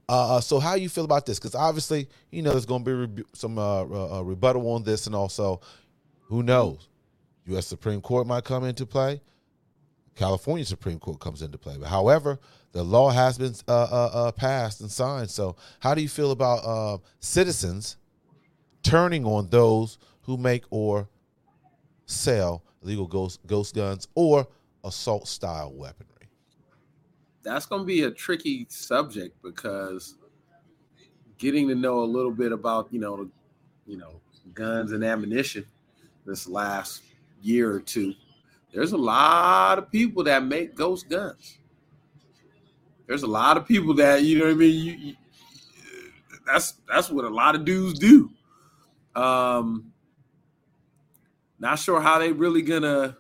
Uh, 0.08 0.40
so 0.40 0.58
how 0.58 0.74
you 0.74 0.88
feel 0.88 1.04
about 1.04 1.26
this? 1.26 1.38
Because 1.38 1.54
obviously, 1.54 2.08
you 2.30 2.42
know, 2.42 2.50
there's 2.50 2.66
going 2.66 2.84
to 2.84 2.90
be 2.90 2.94
rebu- 2.94 3.24
some 3.32 3.58
uh, 3.58 3.82
uh, 3.82 4.18
uh, 4.18 4.22
rebuttal 4.22 4.68
on 4.72 4.82
this, 4.82 5.06
and 5.06 5.14
also, 5.14 5.60
who 6.22 6.42
knows? 6.42 6.88
U.S. 7.46 7.66
Supreme 7.66 8.00
Court 8.00 8.26
might 8.26 8.44
come 8.44 8.64
into 8.64 8.84
play. 8.86 9.20
California 10.14 10.64
Supreme 10.64 10.98
Court 10.98 11.20
comes 11.20 11.42
into 11.42 11.58
play. 11.58 11.76
But 11.78 11.88
however, 11.88 12.38
the 12.72 12.82
law 12.82 13.10
has 13.10 13.38
been 13.38 13.54
uh, 13.66 13.72
uh, 13.72 14.10
uh, 14.12 14.32
passed 14.32 14.80
and 14.80 14.90
signed. 14.90 15.30
So 15.30 15.56
how 15.80 15.94
do 15.94 16.02
you 16.02 16.08
feel 16.08 16.30
about 16.30 16.64
uh, 16.64 16.98
citizens 17.20 17.96
turning 18.82 19.24
on 19.24 19.48
those 19.48 19.98
who 20.22 20.36
make 20.36 20.64
or 20.70 21.08
sell 22.06 22.62
illegal 22.82 23.06
ghost 23.06 23.40
ghost 23.46 23.74
guns 23.74 24.08
or 24.14 24.46
assault 24.84 25.28
style 25.28 25.72
weaponry? 25.72 26.12
that's 27.42 27.66
going 27.66 27.82
to 27.82 27.86
be 27.86 28.02
a 28.02 28.10
tricky 28.10 28.66
subject 28.68 29.40
because 29.42 30.16
getting 31.38 31.68
to 31.68 31.74
know 31.74 32.00
a 32.00 32.04
little 32.04 32.30
bit 32.30 32.52
about 32.52 32.88
you 32.92 33.00
know 33.00 33.28
you 33.86 33.96
know 33.96 34.20
guns 34.54 34.92
and 34.92 35.04
ammunition 35.04 35.64
this 36.24 36.46
last 36.46 37.02
year 37.42 37.72
or 37.72 37.80
two 37.80 38.14
there's 38.72 38.92
a 38.92 38.96
lot 38.96 39.78
of 39.78 39.90
people 39.90 40.24
that 40.24 40.44
make 40.44 40.74
ghost 40.74 41.08
guns 41.08 41.58
there's 43.06 43.22
a 43.22 43.26
lot 43.26 43.56
of 43.56 43.66
people 43.66 43.94
that 43.94 44.22
you 44.22 44.38
know 44.38 44.46
what 44.46 44.52
i 44.52 44.54
mean 44.54 44.84
you, 44.84 44.92
you, 44.92 45.14
that's 46.46 46.74
that's 46.88 47.10
what 47.10 47.24
a 47.24 47.28
lot 47.28 47.54
of 47.54 47.64
dudes 47.64 47.98
do 47.98 48.30
um 49.14 49.92
not 51.58 51.78
sure 51.78 52.00
how 52.00 52.18
they 52.18 52.32
really 52.32 52.62
gonna 52.62 53.16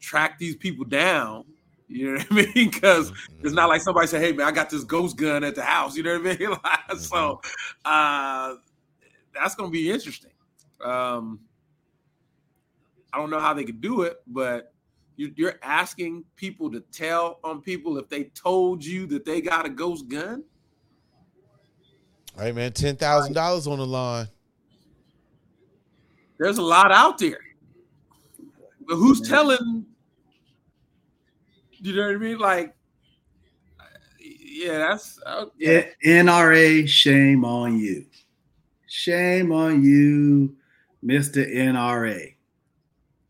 track 0.00 0.38
these 0.38 0.56
people 0.56 0.84
down 0.84 1.44
you 1.92 2.12
know 2.12 2.18
what 2.18 2.26
I 2.30 2.34
mean? 2.54 2.70
Because 2.70 3.12
it's 3.42 3.52
not 3.52 3.68
like 3.68 3.82
somebody 3.82 4.06
said, 4.06 4.22
"Hey 4.22 4.32
man, 4.32 4.46
I 4.46 4.50
got 4.50 4.70
this 4.70 4.84
ghost 4.84 5.16
gun 5.16 5.44
at 5.44 5.54
the 5.54 5.62
house." 5.62 5.96
You 5.96 6.02
know 6.02 6.18
what 6.18 6.26
I 6.26 6.36
mean? 6.36 6.56
Like, 6.64 6.98
So 6.98 7.40
uh, 7.84 8.54
that's 9.34 9.54
going 9.54 9.70
to 9.70 9.72
be 9.72 9.90
interesting. 9.90 10.30
Um, 10.82 11.40
I 13.12 13.18
don't 13.18 13.30
know 13.30 13.40
how 13.40 13.54
they 13.54 13.64
could 13.64 13.80
do 13.80 14.02
it, 14.02 14.18
but 14.26 14.72
you, 15.16 15.32
you're 15.36 15.58
asking 15.62 16.24
people 16.36 16.70
to 16.72 16.80
tell 16.92 17.38
on 17.44 17.60
people 17.60 17.98
if 17.98 18.08
they 18.08 18.24
told 18.24 18.84
you 18.84 19.06
that 19.08 19.24
they 19.24 19.40
got 19.40 19.66
a 19.66 19.68
ghost 19.68 20.08
gun. 20.08 20.44
Hey 22.38 22.52
man, 22.52 22.72
ten 22.72 22.96
thousand 22.96 23.34
dollars 23.34 23.66
on 23.66 23.78
the 23.78 23.86
line. 23.86 24.28
There's 26.38 26.58
a 26.58 26.62
lot 26.62 26.90
out 26.90 27.18
there, 27.18 27.40
but 28.86 28.96
who's 28.96 29.20
telling? 29.20 29.84
You 31.72 31.94
know 31.94 32.06
what 32.06 32.14
I 32.14 32.18
mean? 32.18 32.38
Like 32.38 32.74
yeah, 34.62 34.78
that's 34.78 35.18
uh, 35.24 35.46
yeah. 35.58 35.86
NRA, 36.04 36.86
shame 36.86 37.44
on 37.44 37.78
you. 37.78 38.06
Shame 38.86 39.50
on 39.50 39.82
you, 39.82 40.56
Mr. 41.04 41.46
NRA. 41.54 42.31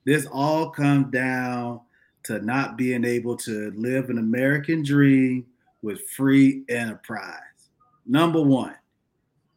This 0.05 0.27
all 0.27 0.71
comes 0.71 1.11
down 1.13 1.81
to 2.25 2.41
not 2.41 2.77
being 2.77 3.05
able 3.05 3.37
to 3.37 3.73
live 3.77 4.11
an 4.11 4.19
American 4.19 4.83
dream 4.83 5.47
with 5.83 6.09
free 6.11 6.65
enterprise. 6.69 7.39
Number 8.07 8.43
one. 8.43 8.75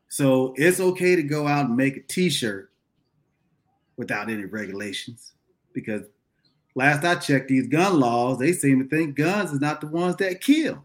So 0.07 0.53
it's 0.55 0.79
okay 0.79 1.15
to 1.15 1.23
go 1.23 1.47
out 1.47 1.65
and 1.65 1.75
make 1.75 1.97
a 1.97 2.01
t-shirt 2.01 2.71
without 3.97 4.29
any 4.29 4.45
regulations 4.45 5.33
because 5.73 6.03
last 6.73 7.03
I 7.03 7.15
checked 7.15 7.49
these 7.49 7.67
gun 7.67 7.99
laws, 7.99 8.39
they 8.39 8.53
seem 8.53 8.79
to 8.79 8.87
think 8.87 9.15
guns 9.15 9.51
is 9.51 9.59
not 9.59 9.81
the 9.81 9.87
ones 9.87 10.15
that 10.17 10.41
kill. 10.41 10.83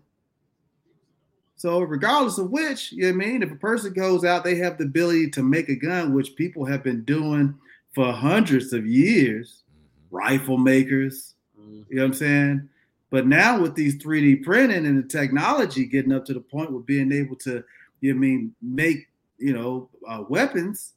So 1.56 1.80
regardless 1.80 2.38
of 2.38 2.50
which, 2.50 2.90
you 2.92 3.02
know 3.02 3.08
I 3.10 3.12
mean, 3.12 3.42
if 3.42 3.52
a 3.52 3.56
person 3.56 3.92
goes 3.92 4.24
out, 4.24 4.44
they 4.44 4.56
have 4.56 4.78
the 4.78 4.84
ability 4.84 5.30
to 5.30 5.42
make 5.42 5.68
a 5.68 5.76
gun, 5.76 6.14
which 6.14 6.34
people 6.34 6.64
have 6.64 6.82
been 6.82 7.04
doing 7.04 7.54
for 7.92 8.12
hundreds 8.12 8.72
of 8.72 8.86
years, 8.86 9.62
mm-hmm. 9.70 10.16
rifle 10.16 10.58
makers, 10.58 11.34
mm-hmm. 11.58 11.82
you 11.88 11.96
know 11.96 12.02
what 12.02 12.08
I'm 12.08 12.14
saying? 12.14 12.68
But 13.10 13.26
now 13.26 13.60
with 13.60 13.74
these 13.74 13.96
3D 13.96 14.44
printing 14.44 14.86
and 14.86 15.02
the 15.02 15.08
technology 15.08 15.84
getting 15.84 16.12
up 16.12 16.24
to 16.26 16.34
the 16.34 16.40
point 16.40 16.72
with 16.72 16.86
being 16.86 17.12
able 17.12 17.36
to, 17.36 17.64
you 18.00 18.12
know 18.12 18.18
I 18.18 18.20
mean, 18.20 18.54
make, 18.62 19.08
you 19.38 19.52
know, 19.52 19.88
uh, 20.06 20.22
weapons, 20.28 20.92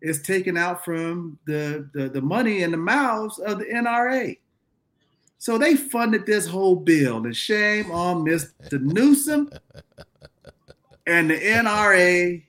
is 0.00 0.22
taken 0.22 0.56
out 0.56 0.84
from 0.84 1.38
the, 1.46 1.90
the, 1.92 2.08
the 2.08 2.22
money 2.22 2.62
in 2.62 2.70
the 2.70 2.76
mouths 2.76 3.40
of 3.40 3.58
the 3.58 3.64
NRA. 3.64 4.38
So 5.38 5.58
they 5.58 5.76
funded 5.76 6.26
this 6.26 6.46
whole 6.46 6.76
bill, 6.76 7.24
and 7.24 7.36
shame 7.36 7.90
on 7.90 8.24
Mr. 8.24 8.52
Newsom 8.80 9.50
and 11.06 11.30
the 11.30 11.36
NRA 11.36 12.42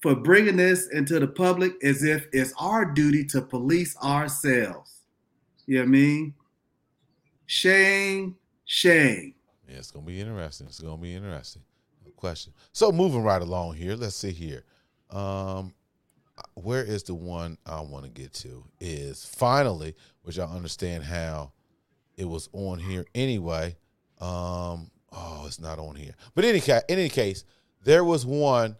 for 0.00 0.14
bringing 0.14 0.56
this 0.56 0.88
into 0.88 1.18
the 1.18 1.26
public 1.26 1.72
as 1.82 2.02
if 2.04 2.26
it's 2.32 2.52
our 2.58 2.84
duty 2.84 3.24
to 3.26 3.42
police 3.42 3.96
ourselves. 3.98 5.02
You 5.66 5.76
know 5.76 5.82
what 5.82 5.88
I 5.88 5.90
mean? 5.90 6.34
Shame, 7.46 8.36
shame. 8.64 9.34
Yeah, 9.68 9.78
it's 9.78 9.90
gonna 9.90 10.06
be 10.06 10.20
interesting. 10.20 10.66
It's 10.66 10.80
gonna 10.80 10.96
be 10.96 11.14
interesting. 11.14 11.62
No 12.04 12.12
question. 12.12 12.52
So 12.72 12.92
moving 12.92 13.22
right 13.22 13.42
along 13.42 13.74
here, 13.74 13.96
let's 13.96 14.16
see 14.16 14.30
here. 14.30 14.64
Um, 15.10 15.74
where 16.54 16.84
is 16.84 17.02
the 17.02 17.14
one 17.14 17.58
I 17.66 17.80
want 17.80 18.04
to 18.04 18.10
get 18.10 18.32
to? 18.34 18.64
Is 18.80 19.24
finally, 19.24 19.94
which 20.22 20.38
I 20.38 20.44
understand 20.44 21.04
how 21.04 21.52
it 22.16 22.24
was 22.24 22.48
on 22.52 22.78
here 22.78 23.04
anyway. 23.14 23.76
Um, 24.20 24.90
oh, 25.12 25.44
it's 25.46 25.60
not 25.60 25.78
on 25.78 25.96
here. 25.96 26.14
But 26.34 26.44
any 26.44 26.60
ca- 26.60 26.82
in 26.88 26.98
any 26.98 27.08
case, 27.08 27.44
there 27.84 28.04
was 28.04 28.26
one, 28.26 28.76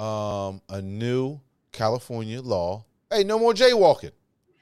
um, 0.00 0.62
a 0.68 0.80
new 0.80 1.40
California 1.72 2.40
law. 2.40 2.84
Hey, 3.10 3.24
no 3.24 3.38
more 3.38 3.52
jaywalking. 3.52 4.12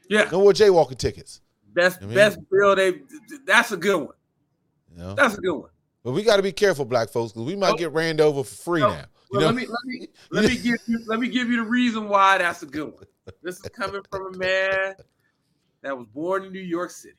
Yeah, 0.08 0.28
no 0.32 0.40
more 0.40 0.52
jaywalking 0.52 0.98
tickets. 0.98 1.40
Best 1.72 2.00
you 2.00 2.08
know 2.08 2.14
best 2.14 2.38
mean? 2.38 2.46
bill 2.50 2.76
they. 2.76 2.94
That's 3.46 3.72
a 3.72 3.76
good 3.76 3.98
one. 3.98 4.16
You 4.90 4.98
know? 4.98 5.14
That's 5.14 5.36
a 5.36 5.40
good 5.40 5.54
one. 5.54 5.70
But 6.02 6.12
we 6.12 6.22
got 6.22 6.36
to 6.36 6.42
be 6.42 6.52
careful, 6.52 6.84
black 6.84 7.10
folks, 7.10 7.32
because 7.32 7.46
we 7.46 7.54
might 7.54 7.74
oh. 7.74 7.76
get 7.76 7.92
ran 7.92 8.20
over 8.20 8.42
for 8.42 8.54
free 8.54 8.80
now. 8.80 9.04
Well, 9.30 9.42
let 9.42 9.54
me 9.54 9.66
let 9.66 9.84
me 9.84 10.08
let 10.30 10.44
me 10.46 10.56
give 10.56 10.78
you 10.86 11.00
let 11.06 11.20
me 11.20 11.28
give 11.28 11.50
you 11.50 11.58
the 11.58 11.68
reason 11.68 12.08
why 12.08 12.38
that's 12.38 12.62
a 12.62 12.66
good 12.66 12.92
one. 12.94 13.04
This 13.42 13.56
is 13.56 13.68
coming 13.74 14.00
from 14.10 14.34
a 14.34 14.38
man 14.38 14.94
that 15.82 15.96
was 15.96 16.06
born 16.06 16.44
in 16.44 16.52
New 16.52 16.60
York 16.60 16.90
City. 16.90 17.14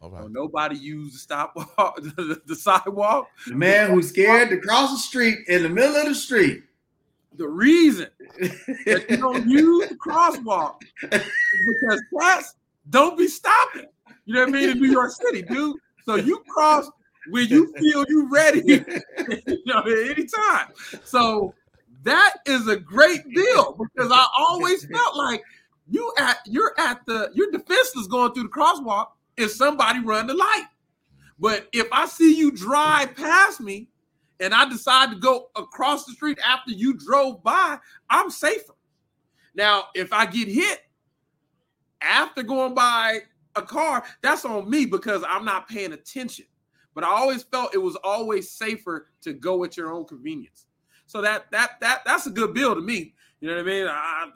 Right. 0.00 0.30
nobody 0.30 0.76
used 0.76 1.16
the 1.16 1.18
stop 1.18 1.54
the, 1.96 2.40
the, 2.46 2.54
sidewalk. 2.54 3.26
The 3.48 3.56
man 3.56 3.90
who's 3.90 4.10
scared 4.10 4.50
to 4.50 4.60
cross 4.60 4.92
the 4.92 4.98
street 4.98 5.38
in 5.48 5.64
the 5.64 5.68
middle 5.68 5.96
of 5.96 6.06
the 6.06 6.14
street. 6.14 6.62
The 7.36 7.48
reason 7.48 8.08
that 8.38 9.06
you 9.08 9.16
don't 9.16 9.48
use 9.48 9.88
the 9.88 9.94
crosswalk 9.94 10.82
is 11.02 11.22
because 11.80 12.02
cats 12.18 12.54
don't 12.90 13.16
be 13.16 13.28
stopping. 13.28 13.86
You 14.24 14.34
know 14.34 14.40
what 14.40 14.48
I 14.48 14.52
mean? 14.52 14.70
In 14.70 14.80
New 14.80 14.90
York 14.90 15.12
City, 15.12 15.42
dude. 15.42 15.76
So 16.04 16.16
you 16.16 16.42
cross 16.48 16.90
when 17.30 17.48
you 17.48 17.72
feel 17.78 18.04
you 18.08 18.28
ready, 18.30 18.60
you 19.46 19.62
know, 19.66 19.82
anytime. 19.82 20.68
So 21.04 21.54
that 22.04 22.36
is 22.46 22.68
a 22.68 22.76
great 22.76 23.28
deal 23.34 23.76
because 23.78 24.10
I 24.12 24.26
always 24.36 24.86
felt 24.86 25.16
like 25.16 25.42
you 25.90 26.12
at 26.18 26.38
you're 26.46 26.74
at 26.78 27.04
the 27.06 27.30
your 27.34 27.50
defenseless 27.50 28.06
going 28.06 28.32
through 28.32 28.44
the 28.44 28.48
crosswalk 28.48 29.08
if 29.36 29.50
somebody 29.50 30.00
run 30.00 30.26
the 30.26 30.34
light. 30.34 30.66
But 31.38 31.68
if 31.72 31.86
I 31.92 32.06
see 32.06 32.36
you 32.36 32.50
drive 32.50 33.14
past 33.16 33.60
me 33.60 33.88
and 34.40 34.54
I 34.54 34.68
decide 34.68 35.10
to 35.10 35.16
go 35.16 35.50
across 35.56 36.04
the 36.04 36.12
street 36.12 36.38
after 36.44 36.72
you 36.72 36.94
drove 36.94 37.42
by, 37.42 37.78
I'm 38.08 38.30
safer. 38.30 38.74
Now, 39.54 39.84
if 39.94 40.12
I 40.12 40.26
get 40.26 40.48
hit 40.48 40.80
after 42.00 42.42
going 42.42 42.74
by 42.74 43.20
a 43.56 43.62
car, 43.62 44.04
that's 44.22 44.44
on 44.44 44.70
me 44.70 44.86
because 44.86 45.24
I'm 45.28 45.44
not 45.44 45.68
paying 45.68 45.92
attention. 45.92 46.46
But 46.94 47.04
I 47.04 47.08
always 47.08 47.42
felt 47.44 47.74
it 47.74 47.78
was 47.78 47.96
always 48.02 48.50
safer 48.50 49.08
to 49.22 49.32
go 49.32 49.64
at 49.64 49.76
your 49.76 49.92
own 49.92 50.04
convenience. 50.04 50.66
So 51.06 51.22
that 51.22 51.50
that 51.52 51.80
that 51.80 52.02
that's 52.04 52.26
a 52.26 52.30
good 52.30 52.54
bill 52.54 52.74
to 52.74 52.80
me. 52.80 53.14
You 53.40 53.48
know 53.48 53.56
what 53.56 53.62
I 53.62 53.64
mean? 53.64 53.86
I, 53.86 54.26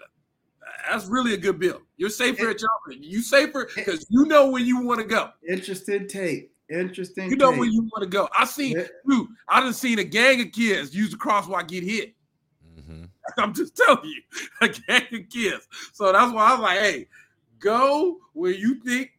that's 0.89 1.07
really 1.07 1.35
a 1.35 1.39
good 1.39 1.59
bill. 1.59 1.81
You're 1.97 2.09
safer 2.09 2.51
at 2.51 2.61
your 2.61 2.71
you 3.01 3.21
safer 3.21 3.69
because 3.75 4.07
you 4.09 4.27
know 4.27 4.51
where 4.51 4.63
you 4.63 4.81
want 4.81 5.01
to 5.01 5.07
go. 5.07 5.31
Interesting 5.49 6.07
take. 6.07 6.52
Interesting. 6.73 7.31
You 7.31 7.37
know 7.37 7.51
take. 7.51 7.61
where 7.61 7.69
you 7.69 7.83
want 7.83 8.03
to 8.03 8.09
go. 8.09 8.29
I 8.37 8.45
seen 8.45 8.79
yeah. 8.79 8.87
dude, 9.09 9.29
I 9.49 9.61
done 9.61 9.73
seen 9.73 9.99
a 9.99 10.05
gang 10.05 10.41
of 10.41 10.53
kids 10.53 10.95
use 10.95 11.11
the 11.11 11.17
crosswalk 11.17 11.69
get 11.69 11.85
hit. 11.85 12.15
Mm-hmm. 12.79 13.05
I'm 13.39 13.53
just 13.53 13.77
telling 13.77 14.05
you, 14.05 14.23
a 14.63 14.69
gang 14.69 15.07
of 15.13 15.29
kids. 15.29 15.69
So 15.93 16.13
that's 16.13 16.33
why 16.33 16.49
I 16.49 16.53
was 16.53 16.61
like, 16.61 16.79
hey, 16.79 17.09
go 17.59 18.19
where 18.33 18.53
you 18.53 18.77
think 18.83 19.11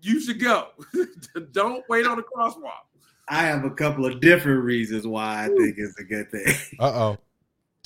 you 0.00 0.20
should 0.20 0.40
go. 0.40 0.68
Don't 1.52 1.84
wait 1.88 2.06
on 2.06 2.16
the 2.16 2.22
crosswalk. 2.22 2.86
I 3.28 3.42
have 3.42 3.64
a 3.64 3.70
couple 3.70 4.04
of 4.04 4.20
different 4.20 4.64
reasons 4.64 5.06
why 5.06 5.44
I 5.44 5.48
think 5.48 5.76
it's 5.78 5.98
a 5.98 6.04
good 6.04 6.30
thing. 6.30 6.54
Uh 6.80 7.16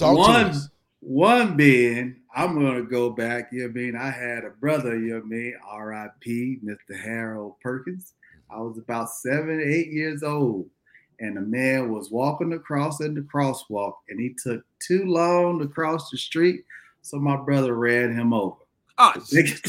oh. 0.01 0.15
one, 0.15 0.55
one 1.01 1.57
being, 1.57 2.17
I'm 2.35 2.55
gonna 2.55 2.83
go 2.83 3.11
back. 3.11 3.51
You 3.53 3.61
know 3.61 3.67
what 3.67 3.71
I 3.71 3.75
mean? 3.75 3.97
I 3.97 4.11
had 4.11 4.45
a 4.45 4.51
brother. 4.51 4.99
You 4.99 5.09
know 5.09 5.17
what 5.17 5.25
I 5.25 5.29
mean? 5.29 5.55
R.I.P. 5.67 6.59
Mr. 6.65 7.01
Harold 7.01 7.55
Perkins. 7.61 8.15
I 8.51 8.61
was 8.61 8.79
about 8.79 9.11
seven, 9.11 9.61
eight 9.65 9.89
years 9.89 10.23
old, 10.23 10.69
and 11.21 11.39
a 11.39 11.43
man 11.43 11.93
was 11.93 12.11
walking 12.11 12.53
across 12.53 13.01
in 13.01 13.15
the 13.15 13.23
crosswalk, 13.23 13.95
and 14.09 14.21
he 14.21 14.35
took 14.43 14.63
too 14.79 15.07
long 15.07 15.59
to 15.59 15.67
cross 15.67 16.11
the 16.11 16.19
street, 16.19 16.65
so 17.03 17.19
my 17.19 17.37
brother 17.37 17.75
ran 17.75 18.13
him 18.13 18.33
over. 18.33 18.57
Oh, 18.99 19.13
take 19.31 19.49
it, 19.49 19.61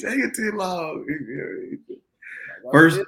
take 0.00 0.18
it 0.18 0.34
too 0.34 0.52
long. 0.52 1.06
First, 2.70 3.00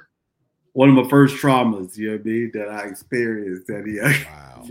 one 0.73 0.89
of 0.89 0.95
my 0.95 1.07
first 1.09 1.37
traumas, 1.37 1.95
you 1.97 2.07
know 2.07 2.17
what 2.17 2.21
I 2.21 2.25
mean, 2.25 2.51
that 2.53 2.67
I 2.67 2.81
experienced 2.81 3.67
that 3.67 3.85
he 3.85 3.97
wow. 4.01 4.65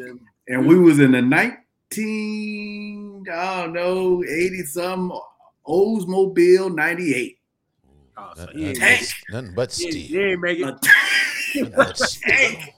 and 0.46 0.66
we 0.66 0.78
was 0.78 0.98
in 0.98 1.12
the 1.12 1.22
19, 1.22 3.24
I 3.32 3.62
don't 3.62 3.72
know, 3.72 4.22
80 4.22 4.62
some 4.64 5.10
Oldsmobile 5.66 6.74
98. 6.74 7.38
Oh, 8.16 8.32
so 8.36 8.45
nothing, 8.45 8.74
tank. 8.74 9.09
nothing 9.31 9.55
but 9.55 9.73
steel. 9.73 9.93
He, 9.93 10.20
ain't 10.20 10.41
make 10.41 10.59
it. 10.61 10.82
tank. 12.23 12.74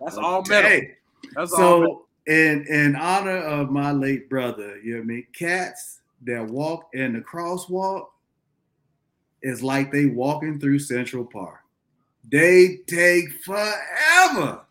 That's 0.00 0.16
all 0.16 0.42
metal. 0.48 0.88
That's 1.34 1.50
so, 1.50 1.62
all 1.62 1.80
metal. 1.80 2.06
in 2.26 2.66
in 2.68 2.96
honor 2.96 3.38
of 3.38 3.70
my 3.70 3.92
late 3.92 4.28
brother, 4.28 4.78
you 4.78 4.92
know 4.92 4.98
what 4.98 5.04
I 5.04 5.06
mean? 5.06 5.26
Cats 5.32 6.00
that 6.22 6.46
walk 6.46 6.88
in 6.92 7.14
the 7.14 7.20
crosswalk 7.20 8.06
is 9.42 9.62
like 9.62 9.92
they 9.92 10.06
walking 10.06 10.58
through 10.58 10.78
Central 10.78 11.24
Park. 11.24 11.60
They 12.30 12.80
take 12.86 13.30
forever 13.44 14.64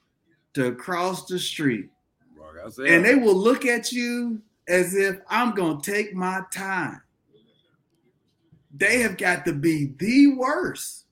to 0.54 0.76
cross 0.76 1.26
the 1.26 1.40
street. 1.40 1.90
And 2.78 3.06
they 3.06 3.16
will 3.16 3.36
look 3.36 3.66
at 3.66 3.91
you 3.91 4.41
as 4.68 4.94
if 4.95 5.20
I'm 5.30 5.56
going 5.56 5.82
to 5.82 5.91
take 5.91 6.14
my 6.14 6.41
time. 6.52 7.02
They 8.78 8.99
have 8.99 9.18
got 9.18 9.45
to 9.45 9.54
be 9.54 9.94
the 9.98 10.36
worst 10.36 11.06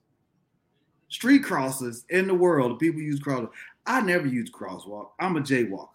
street 1.10 1.44
crossers 1.44 2.04
in 2.10 2.28
the 2.28 2.34
world. 2.34 2.80
People 2.80 3.02
use 3.02 3.20
crosswalk. 3.20 3.52
I 3.86 4.02
never 4.02 4.28
use 4.28 4.52
crosswalk. 4.52 5.10
I'm 5.20 5.38
a 5.38 5.42
jaywalker. 5.42 5.90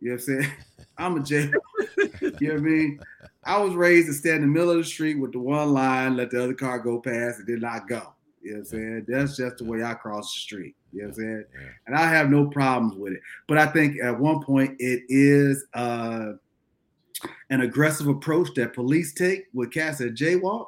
You 0.00 0.10
know 0.10 0.12
what 0.12 0.12
I'm 0.12 0.18
saying? 0.20 0.52
I'm 0.98 1.16
a 1.16 1.20
jaywalker. 1.20 2.40
you 2.40 2.48
know 2.48 2.54
what 2.54 2.60
I 2.60 2.64
mean? 2.64 3.00
I 3.44 3.58
was 3.58 3.74
raised 3.74 4.08
to 4.08 4.14
stand 4.14 4.42
in 4.42 4.42
the 4.42 4.46
middle 4.46 4.70
of 4.70 4.78
the 4.78 4.84
street 4.84 5.16
with 5.16 5.32
the 5.32 5.38
one 5.38 5.72
line, 5.72 6.16
let 6.16 6.30
the 6.30 6.42
other 6.42 6.54
car 6.54 6.78
go 6.78 7.00
past, 7.00 7.40
and 7.40 7.48
then 7.48 7.60
not 7.60 7.88
go. 7.88 8.14
You 8.42 8.52
know 8.52 8.58
what 8.58 8.60
I'm 8.60 8.64
saying? 8.64 9.04
That's 9.08 9.36
just 9.36 9.58
the 9.58 9.64
way 9.64 9.82
I 9.82 9.94
cross 9.94 10.32
the 10.34 10.40
street. 10.40 10.76
You 10.92 11.02
know 11.02 11.08
what 11.08 11.16
I'm 11.16 11.22
saying? 11.22 11.44
And 11.86 11.96
I 11.96 12.08
have 12.08 12.30
no 12.30 12.46
problems 12.46 12.94
with 12.94 13.14
it. 13.14 13.20
But 13.48 13.58
I 13.58 13.66
think 13.66 13.96
at 14.02 14.18
one 14.18 14.42
point 14.42 14.76
it 14.78 15.02
is 15.08 15.66
uh, 15.74 16.32
an 17.50 17.60
aggressive 17.62 18.06
approach 18.06 18.54
that 18.54 18.74
police 18.74 19.12
take 19.12 19.46
with 19.52 19.72
cats 19.72 20.00
at 20.00 20.14
jaywalk. 20.14 20.66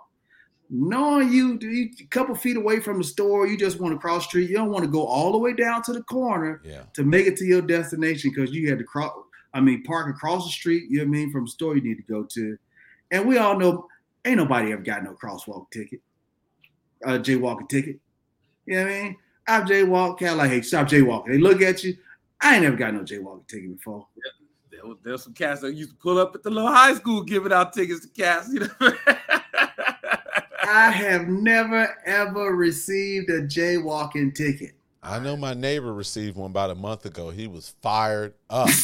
Knowing 0.71 1.33
you, 1.33 1.59
you 1.61 1.91
a 2.01 2.05
couple 2.07 2.35
feet 2.35 2.57
away 2.57 2.81
from 2.81 2.99
the 2.99 3.05
store, 3.05 3.47
you 3.47 3.57
just 3.57 3.79
want 3.81 3.95
to 3.95 3.99
cross 3.99 4.25
street. 4.25 4.49
You 4.51 4.57
don't 4.57 4.71
want 4.71 4.85
to 4.85 4.91
go 4.91 5.05
all 5.07 5.33
the 5.33 5.39
way 5.39 5.53
down 5.53 5.83
to 5.85 5.93
the 5.93 6.03
corner 6.05 6.61
Yeah. 6.65 6.83
to 6.95 7.05
make 7.05 7.27
it 7.27 7.37
to 7.39 7.45
your 7.45 7.63
destination 7.63 8.31
because 8.35 8.53
you 8.53 8.69
had 8.69 8.79
to 8.79 8.85
cross. 8.85 9.13
I 9.55 9.61
mean, 9.61 9.83
park 9.85 10.15
across 10.15 10.45
the 10.45 10.51
street. 10.51 10.85
You 10.91 10.99
know 10.99 11.05
what 11.05 11.09
I 11.09 11.11
mean 11.13 11.33
from 11.33 11.45
the 11.45 11.51
store 11.51 11.77
you 11.77 11.83
need 11.83 11.97
to 11.97 12.03
go 12.03 12.25
to, 12.25 12.59
and 13.11 13.27
we 13.27 13.39
all 13.39 13.59
know 13.59 13.87
ain't 14.25 14.37
nobody 14.39 14.73
ever 14.73 14.83
got 14.83 15.05
no 15.05 15.15
crosswalk 15.15 15.71
ticket, 15.71 16.01
uh, 17.05 17.19
jaywalking 17.19 17.69
ticket. 17.69 17.99
You 18.67 18.75
know 18.77 18.83
what 18.85 18.93
I 18.93 19.03
mean? 19.03 19.17
I've 19.49 19.65
jaywalked. 19.65 20.19
Cat 20.19 20.37
like, 20.37 20.51
hey, 20.51 20.61
stop 20.63 20.89
jaywalking. 20.89 21.29
They 21.29 21.39
look 21.39 21.63
at 21.63 21.85
you. 21.85 21.97
I 22.41 22.55
ain't 22.55 22.65
never 22.65 22.77
got 22.77 22.93
no 22.93 23.01
jaywalking 23.01 23.47
ticket 23.47 23.77
before. 23.77 24.07
There 24.71 24.85
was, 24.85 24.99
there's 25.05 25.23
some 25.23 25.33
cats 25.33 25.61
that 25.63 25.73
used 25.75 25.91
to 25.91 25.97
pull 25.97 26.19
up 26.19 26.35
at 26.35 26.43
the 26.43 26.51
little 26.51 26.71
high 26.71 26.95
school 26.95 27.23
giving 27.23 27.53
out 27.53 27.73
tickets 27.73 28.01
to 28.01 28.09
cats. 28.09 28.49
You 28.53 28.61
know. 28.61 28.93
I 30.69 30.91
have 30.91 31.29
never 31.29 31.89
ever 32.05 32.55
received 32.55 33.31
a 33.31 33.43
jaywalking 33.43 34.35
ticket. 34.35 34.73
I 35.03 35.19
know 35.21 35.37
my 35.37 35.55
neighbor 35.55 35.93
received 35.95 36.37
one 36.37 36.51
about 36.51 36.71
a 36.71 36.75
month 36.75 37.07
ago. 37.07 37.31
He 37.31 37.47
was 37.47 37.75
fired 37.83 38.35
up. 38.51 38.69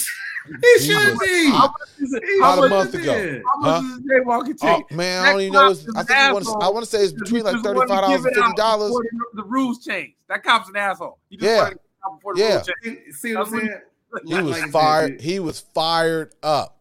He 0.61 0.79
should 0.85 1.13
was 1.13 1.21
be. 1.21 1.51
How 1.51 1.69
much 1.69 1.89
is 2.01 2.13
it? 2.15 2.23
About 2.39 2.65
a 2.65 2.69
month 2.69 2.95
ago. 2.95 3.15
be. 3.15 3.43
how 3.47 3.61
much 3.61 3.85
is 3.85 3.99
a 3.99 4.01
jaywalking 4.01 4.59
Oh 4.63 4.77
ticket? 4.79 4.91
man, 4.97 5.25
I 5.25 5.31
don't 5.31 5.41
even 5.43 5.53
know. 5.53 5.71
It's, 5.71 5.87
I 5.95 6.03
think 6.03 6.19
he 6.19 6.33
wants, 6.33 6.49
I 6.49 6.69
want 6.69 6.85
to 6.85 6.91
say 6.91 7.05
it's 7.05 7.13
between 7.13 7.45
like 7.45 7.53
Just 7.55 7.65
thirty-five 7.65 7.87
dollars 7.89 8.25
and 8.25 8.27
it 8.27 8.35
fifty 8.35 8.41
out 8.51 8.57
dollars. 8.57 8.91
The, 8.91 9.27
the 9.35 9.45
rules 9.45 9.85
changed. 9.85 10.15
That 10.29 10.43
cop's 10.43 10.69
an 10.69 10.75
asshole. 10.75 11.19
He 11.31 11.37
just 11.37 11.49
Yeah. 11.49 11.59
wanted 11.63 11.71
to 11.71 11.77
get 11.77 11.83
out 12.05 12.19
before 12.19 12.35
the 12.35 12.41
Yeah. 12.41 12.55
rules 12.55 12.71
changed. 12.83 13.15
See 13.19 13.37
what 13.37 13.47
I'm 13.47 13.53
saying? 13.53 13.81
He 14.27 14.35
was 14.35 14.45
like 14.51 14.57
I 14.57 14.65
said, 14.65 14.73
fired. 14.73 15.21
He 15.21 15.39
was 15.39 15.61
fired 15.61 16.35
up. 16.43 16.77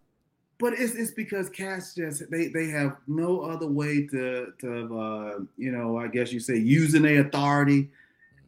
But 0.62 0.74
it's 0.74 0.94
it's 0.94 1.10
because 1.10 1.50
cats 1.50 1.96
just 1.96 2.30
they 2.30 2.50
they 2.50 2.68
have 2.68 2.98
no 3.08 3.42
other 3.42 3.66
way 3.66 4.06
to 4.08 4.54
to 4.60 5.00
uh, 5.00 5.40
you 5.58 5.72
know 5.72 5.98
I 5.98 6.08
guess 6.08 6.32
you 6.32 6.40
say 6.40 6.56
using 6.56 7.02
their 7.02 7.22
authority, 7.26 7.90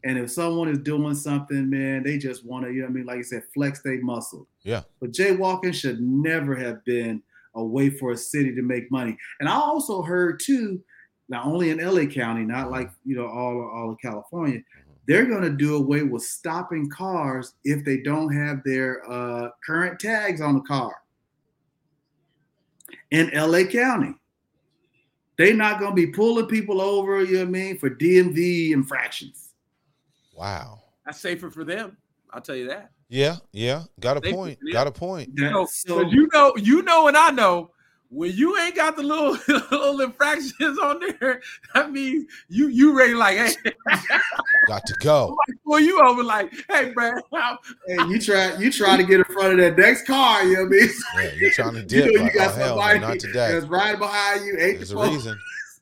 and 0.03 0.19
if 0.19 0.29
someone 0.29 0.69
is 0.69 0.77
doing 0.77 1.15
something, 1.15 1.71
man, 1.71 2.03
they 2.03 2.19
just 2.19 2.45
want 2.45 2.65
to 2.65 2.71
you 2.71 2.81
know 2.81 2.85
what 2.85 2.91
I 2.91 2.93
mean 2.93 3.05
like 3.07 3.17
you 3.17 3.23
said 3.23 3.43
flex 3.51 3.81
their 3.81 3.99
muscle. 4.03 4.47
Yeah. 4.61 4.83
But 5.01 5.11
jaywalking 5.11 5.73
should 5.73 6.01
never 6.01 6.55
have 6.55 6.85
been 6.85 7.23
a 7.55 7.65
way 7.65 7.89
for 7.89 8.11
a 8.11 8.17
city 8.17 8.53
to 8.53 8.61
make 8.61 8.91
money. 8.91 9.17
And 9.39 9.49
I 9.49 9.55
also 9.55 10.03
heard 10.03 10.39
too, 10.39 10.83
not 11.29 11.47
only 11.47 11.71
in 11.71 11.79
LA 11.79 12.05
County, 12.05 12.45
not 12.45 12.69
like 12.69 12.91
you 13.03 13.15
know 13.15 13.25
all 13.25 13.71
all 13.73 13.89
of 13.89 13.97
California, 13.99 14.59
they're 15.07 15.25
going 15.25 15.41
to 15.41 15.49
do 15.49 15.77
away 15.77 16.03
with 16.03 16.21
stopping 16.21 16.91
cars 16.91 17.55
if 17.63 17.83
they 17.83 17.97
don't 17.97 18.31
have 18.31 18.63
their 18.63 19.01
uh, 19.11 19.49
current 19.65 19.99
tags 19.99 20.41
on 20.41 20.53
the 20.53 20.61
car 20.61 20.93
in 23.13 23.29
LA 23.33 23.63
County. 23.63 24.15
They're 25.37 25.53
not 25.53 25.79
going 25.79 25.91
to 25.91 25.95
be 25.95 26.07
pulling 26.07 26.47
people 26.47 26.81
over, 26.81 27.23
you 27.23 27.33
know 27.33 27.39
what 27.39 27.47
I 27.47 27.51
mean, 27.51 27.77
for 27.77 27.89
DMV 27.89 28.71
infractions. 28.71 29.53
Wow. 30.35 30.81
That's 31.05 31.19
safer 31.19 31.49
for 31.49 31.63
them. 31.63 31.97
I'll 32.31 32.41
tell 32.41 32.55
you 32.55 32.67
that. 32.67 32.91
Yeah, 33.09 33.37
yeah. 33.51 33.83
Got 33.99 34.17
a 34.17 34.19
They- 34.19 34.33
point. 34.33 34.59
Got 34.71 34.87
a 34.87 34.91
point. 34.91 35.31
You 35.35 35.49
know, 35.49 35.65
so- 35.65 36.01
you 36.01 36.27
know, 36.33 36.53
you 36.57 36.81
know, 36.81 37.07
and 37.07 37.15
I 37.15 37.29
know 37.31 37.71
when 38.13 38.31
you 38.35 38.57
ain't 38.59 38.75
got 38.75 38.95
the 38.95 39.03
little 39.03 39.37
little 39.71 40.01
infractions 40.01 40.77
on 40.79 40.99
there. 41.19 41.41
That 41.73 41.91
means 41.91 42.25
you 42.49 42.67
you 42.67 42.97
ready 42.97 43.13
like, 43.13 43.37
hey, 43.37 43.53
Got 44.67 44.85
to 44.85 44.93
go. 45.01 45.35
pull 45.65 45.79
you 45.79 45.99
over 46.01 46.23
like, 46.23 46.53
hey, 46.69 46.91
bro, 46.91 47.11
I'm- 47.33 47.57
Hey, 47.87 47.95
you 48.07 48.19
try 48.19 48.55
you 48.57 48.71
try 48.71 48.97
to 48.97 49.03
get 49.03 49.19
in 49.19 49.25
front 49.25 49.53
of 49.53 49.57
that 49.59 49.77
next 49.77 50.05
car, 50.07 50.43
you 50.43 50.55
know 50.55 50.63
what 50.63 50.67
I 50.67 50.69
mean? 50.69 50.89
Yeah, 51.15 51.31
you're 51.35 51.51
trying 51.51 51.73
to 51.73 51.79
You 51.81 51.85
dip. 51.85 52.05
know 52.05 52.11
you 52.23 52.29
oh, 52.33 52.37
got 52.37 52.51
oh, 52.51 52.55
hell, 52.55 52.67
somebody 52.69 52.99
no, 52.99 53.07
not 53.09 53.19
today. 53.19 53.51
that's 53.53 53.65
right 53.65 53.97
behind 53.97 54.45
you. 54.45 54.51
Ain't 54.53 54.59
There's 54.77 54.81
a 54.81 54.85
supposed- 54.87 55.11
reason. 55.13 55.39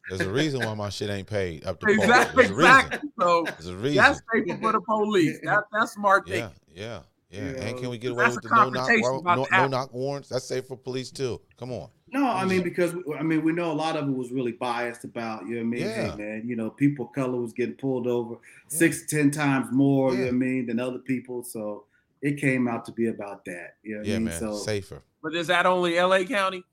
There's 0.09 0.21
a 0.21 0.29
reason 0.31 0.59
why 0.65 0.73
my 0.73 0.89
shit 0.89 1.09
ain't 1.09 1.27
paid 1.27 1.65
up 1.65 1.79
to 1.79 1.85
par. 1.85 1.95
exactly, 1.95 2.43
There's 2.47 2.51
a 2.51 2.55
reason. 2.55 2.75
exactly. 2.75 3.09
So 3.21 3.43
There's 3.45 3.67
a 3.67 3.77
reason. 3.77 3.95
that's 3.97 4.21
safer 4.33 4.57
for 4.61 4.71
the 4.73 4.81
police. 4.81 5.39
That 5.43 5.63
that's 5.71 5.93
smart 5.93 6.27
Yeah, 6.27 6.33
thinking. 6.49 6.55
yeah, 6.75 6.99
yeah. 7.29 7.39
You 7.39 7.47
And 7.55 7.75
know, 7.75 7.81
can 7.81 7.89
we 7.91 7.97
get 7.97 8.11
away 8.11 8.25
with 8.25 8.41
the 8.41 8.49
no 8.49 8.69
knock, 8.71 8.89
no, 8.89 9.19
no, 9.21 9.21
to 9.21 9.35
no 9.37 9.43
happen. 9.49 9.71
knock 9.71 9.93
warrants? 9.93 10.27
That's 10.27 10.43
safe 10.43 10.65
for 10.67 10.75
police 10.75 11.11
too. 11.11 11.39
Come 11.57 11.71
on. 11.71 11.87
No, 12.13 12.27
I 12.29 12.43
mean 12.45 12.61
because 12.61 12.93
I 13.17 13.23
mean 13.23 13.41
we 13.43 13.53
know 13.53 13.71
a 13.71 13.73
lot 13.73 13.95
of 13.95 14.07
it 14.07 14.11
was 14.15 14.31
really 14.31 14.51
biased 14.51 15.03
about 15.05 15.47
you 15.47 15.51
know 15.55 15.61
what 15.61 15.61
I 15.61 15.63
mean. 15.69 15.81
Yeah. 15.81 16.11
Hey 16.11 16.15
man, 16.17 16.43
you 16.45 16.55
know 16.57 16.69
people 16.69 17.05
of 17.05 17.13
color 17.13 17.39
was 17.39 17.53
getting 17.53 17.75
pulled 17.75 18.05
over 18.07 18.35
six 18.67 19.05
ten 19.05 19.31
times 19.31 19.67
more 19.71 20.11
you 20.11 20.17
know 20.17 20.23
Yeah. 20.25 20.29
what 20.31 20.35
I 20.35 20.38
mean 20.38 20.65
than 20.65 20.79
other 20.79 20.99
people, 20.99 21.43
so 21.43 21.85
it 22.21 22.38
came 22.38 22.67
out 22.67 22.85
to 22.85 22.91
be 22.91 23.07
about 23.07 23.45
that. 23.45 23.75
You 23.83 23.93
know 23.93 23.97
what 23.99 24.07
Yeah, 24.07 24.15
I 24.15 24.19
mean? 24.19 24.25
man. 24.25 24.39
So 24.39 24.57
Safer. 24.57 25.01
But 25.23 25.35
is 25.35 25.47
that 25.47 25.65
only 25.65 25.97
L.A. 25.97 26.25
County? 26.25 26.63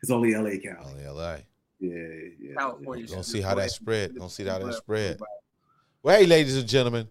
it's 0.00 0.10
only 0.10 0.32
LA 0.34 0.50
County. 0.58 0.84
Only 0.84 1.04
LA. 1.06 1.36
Yeah, 1.80 1.92
yeah. 2.40 2.54
California. 2.56 3.06
Gonna 3.06 3.22
should 3.22 3.32
see 3.32 3.40
how 3.40 3.54
that 3.56 3.70
spread. 3.70 4.10
and 4.10 4.18
Gonna 4.20 4.30
see 4.30 4.44
how 4.44 4.58
that 4.58 4.64
let 4.66 4.74
spread. 4.76 5.04
everybody- 5.14 5.30
Well, 6.02 6.18
hey, 6.18 6.26
ladies 6.26 6.56
and 6.56 6.68
gentlemen, 6.68 7.08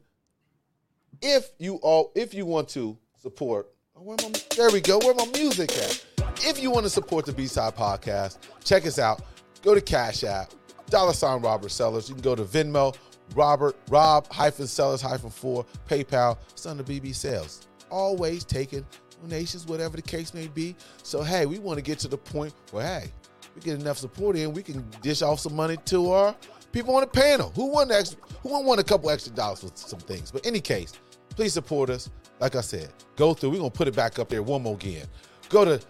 if 1.21 1.51
you 1.59 1.75
all 1.75 2.11
if 2.15 2.33
you 2.33 2.45
want 2.45 2.69
to 2.69 2.97
support, 3.21 3.67
oh, 3.95 4.01
where 4.01 4.17
my, 4.23 4.31
there 4.55 4.71
we 4.71 4.81
go, 4.81 4.97
where 4.99 5.13
my 5.13 5.25
music 5.33 5.71
at? 5.77 6.03
If 6.41 6.61
you 6.61 6.69
want 6.69 6.85
to 6.85 6.89
support 6.89 7.26
the 7.26 7.34
B 7.34 7.47
Side 7.47 7.76
Podcast, 7.76 8.38
check 8.64 8.85
us 8.85 8.99
out. 8.99 9.22
Go 9.64 9.73
to 9.73 9.81
Cash 9.81 10.23
App, 10.23 10.51
dollar 10.89 11.14
sign 11.14 11.41
Robert 11.41 11.72
Sellers. 11.72 12.07
You 12.07 12.15
can 12.15 12.22
go 12.22 12.35
to 12.35 12.43
Venmo, 12.43 12.95
Robert 13.35 13.76
Rob 13.89 14.31
hyphen 14.31 14.68
Sellers 14.68 15.01
hyphen 15.01 15.31
four, 15.31 15.65
PayPal, 15.89 16.38
Son 16.55 16.80
of 16.80 16.85
BB 16.85 17.15
Sales. 17.15 17.68
Always 17.89 18.43
taking 18.45 18.85
donations, 19.22 19.65
whatever 19.65 19.95
the 19.95 20.01
case 20.01 20.34
may 20.34 20.47
be. 20.47 20.76
So 21.01 21.23
hey, 21.23 21.45
we 21.47 21.57
want 21.59 21.77
to 21.77 21.84
get 21.84 21.97
to 21.99 22.07
the 22.07 22.18
point 22.18 22.53
where 22.72 22.85
hey, 22.85 23.11
we 23.55 23.61
get 23.61 23.80
enough 23.80 23.97
support 23.97 24.35
in, 24.35 24.53
we 24.53 24.61
can 24.61 24.85
dish 25.01 25.23
off 25.23 25.39
some 25.39 25.55
money 25.55 25.77
to 25.85 26.11
our 26.11 26.35
people 26.72 26.95
on 26.95 27.01
the 27.01 27.07
panel. 27.07 27.51
Who 27.55 27.65
won 27.65 27.91
extra, 27.91 28.19
who 28.43 28.61
want 28.64 28.80
a 28.80 28.84
couple 28.84 29.09
extra 29.09 29.34
dollars 29.34 29.61
for 29.61 29.72
some 29.73 29.99
things? 29.99 30.31
But 30.31 30.45
any 30.45 30.61
case, 30.61 30.93
please 31.30 31.53
support 31.53 31.89
us. 31.89 32.11
Like 32.39 32.55
I 32.55 32.61
said, 32.61 32.93
go 33.15 33.34
through. 33.34 33.49
We're 33.49 33.57
gonna 33.57 33.72
put 33.72 33.88
it 33.88 33.95
back 33.95 34.19
up 34.19 34.30
there 34.30 34.43
one 34.43 34.61
more 34.61 34.76
again. 34.76 35.07
Go 35.49 35.65
to 35.65 35.81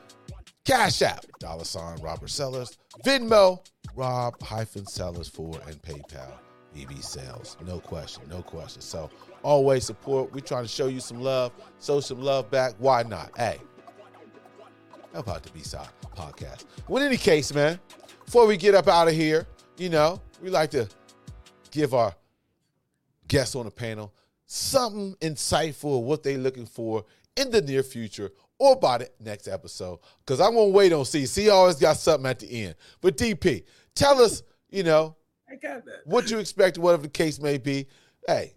Cash 0.68 1.02
App, 1.02 1.26
dollar 1.40 1.64
sign 1.64 1.98
Robert 2.02 2.30
Sellers, 2.30 2.78
Venmo, 3.06 3.66
Rob 3.96 4.34
hyphen 4.44 4.86
Sellers 4.86 5.30
four, 5.30 5.58
and 5.66 5.82
PayPal, 5.82 6.34
BB 6.76 7.02
Sales. 7.02 7.56
No 7.66 7.80
question, 7.80 8.24
no 8.30 8.42
question. 8.42 8.82
So 8.82 9.10
always 9.44 9.86
support. 9.86 10.34
We 10.34 10.42
trying 10.42 10.64
to 10.64 10.68
show 10.68 10.88
you 10.88 11.00
some 11.00 11.22
love, 11.22 11.54
show 11.82 12.02
some 12.02 12.22
love 12.22 12.52
back. 12.52 12.74
Why 12.80 13.04
not? 13.04 13.32
Hey, 13.38 13.60
how 15.14 15.20
about 15.20 15.44
the 15.44 15.52
B-Side 15.52 15.88
podcast? 16.18 16.66
Well, 16.90 17.02
in 17.02 17.08
any 17.08 17.18
case, 17.18 17.54
man, 17.54 17.80
before 18.26 18.46
we 18.46 18.58
get 18.58 18.76
up 18.76 18.90
out 18.90 19.08
of 19.08 19.14
here, 19.14 19.48
you 19.78 19.88
know, 19.88 20.22
we 20.42 20.50
like 20.50 20.72
to 20.72 20.90
give 21.72 21.94
our 21.94 22.14
guests 23.30 23.56
on 23.56 23.64
the 23.64 23.72
panel 23.72 24.14
something 24.48 25.16
insightful 25.22 26.00
of 26.00 26.04
what 26.04 26.24
they're 26.24 26.38
looking 26.38 26.66
for 26.66 27.06
in 27.38 27.52
the 27.52 27.62
near 27.62 27.84
future 27.84 28.32
or 28.60 28.76
by 28.76 29.00
the 29.00 29.10
next 29.20 29.48
episode. 29.48 30.00
Because 30.20 30.40
I 30.40 30.50
won't 30.50 30.74
wait 30.74 30.94
on 30.94 31.06
C. 31.06 31.26
C 31.26 31.50
always 31.50 31.76
got 31.76 31.98
something 31.98 32.30
at 32.30 32.40
the 32.40 32.66
end. 32.66 32.76
But 33.02 33.18
DP, 33.18 33.64
tell 33.96 34.22
us, 34.22 34.44
you 34.70 34.84
know, 34.84 35.16
I 35.50 35.56
got 35.56 35.86
that. 35.86 36.02
what 36.06 36.30
you 36.30 36.40
expect, 36.40 36.78
whatever 36.78 37.04
the 37.04 37.10
case 37.10 37.40
may 37.40 37.58
be. 37.58 37.88
Hey, 38.26 38.56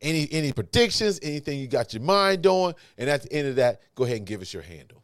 any 0.00 0.28
any 0.30 0.52
predictions, 0.52 1.18
anything 1.22 1.58
you 1.58 1.68
got 1.68 1.92
your 1.94 2.02
mind 2.02 2.46
on, 2.46 2.74
and 2.98 3.08
at 3.08 3.22
the 3.22 3.32
end 3.32 3.48
of 3.48 3.56
that, 3.56 3.82
go 3.94 4.04
ahead 4.04 4.18
and 4.18 4.26
give 4.26 4.42
us 4.42 4.52
your 4.52 4.62
handle. 4.62 5.02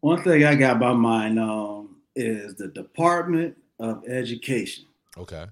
One 0.00 0.22
thing 0.22 0.44
I 0.44 0.54
got 0.54 0.78
my 0.78 0.92
mind 0.92 1.38
on 1.38 1.88
is 2.14 2.54
the 2.54 2.68
Department 2.68 3.56
of 3.78 4.02
Education. 4.08 4.84
Okay. 5.16 5.46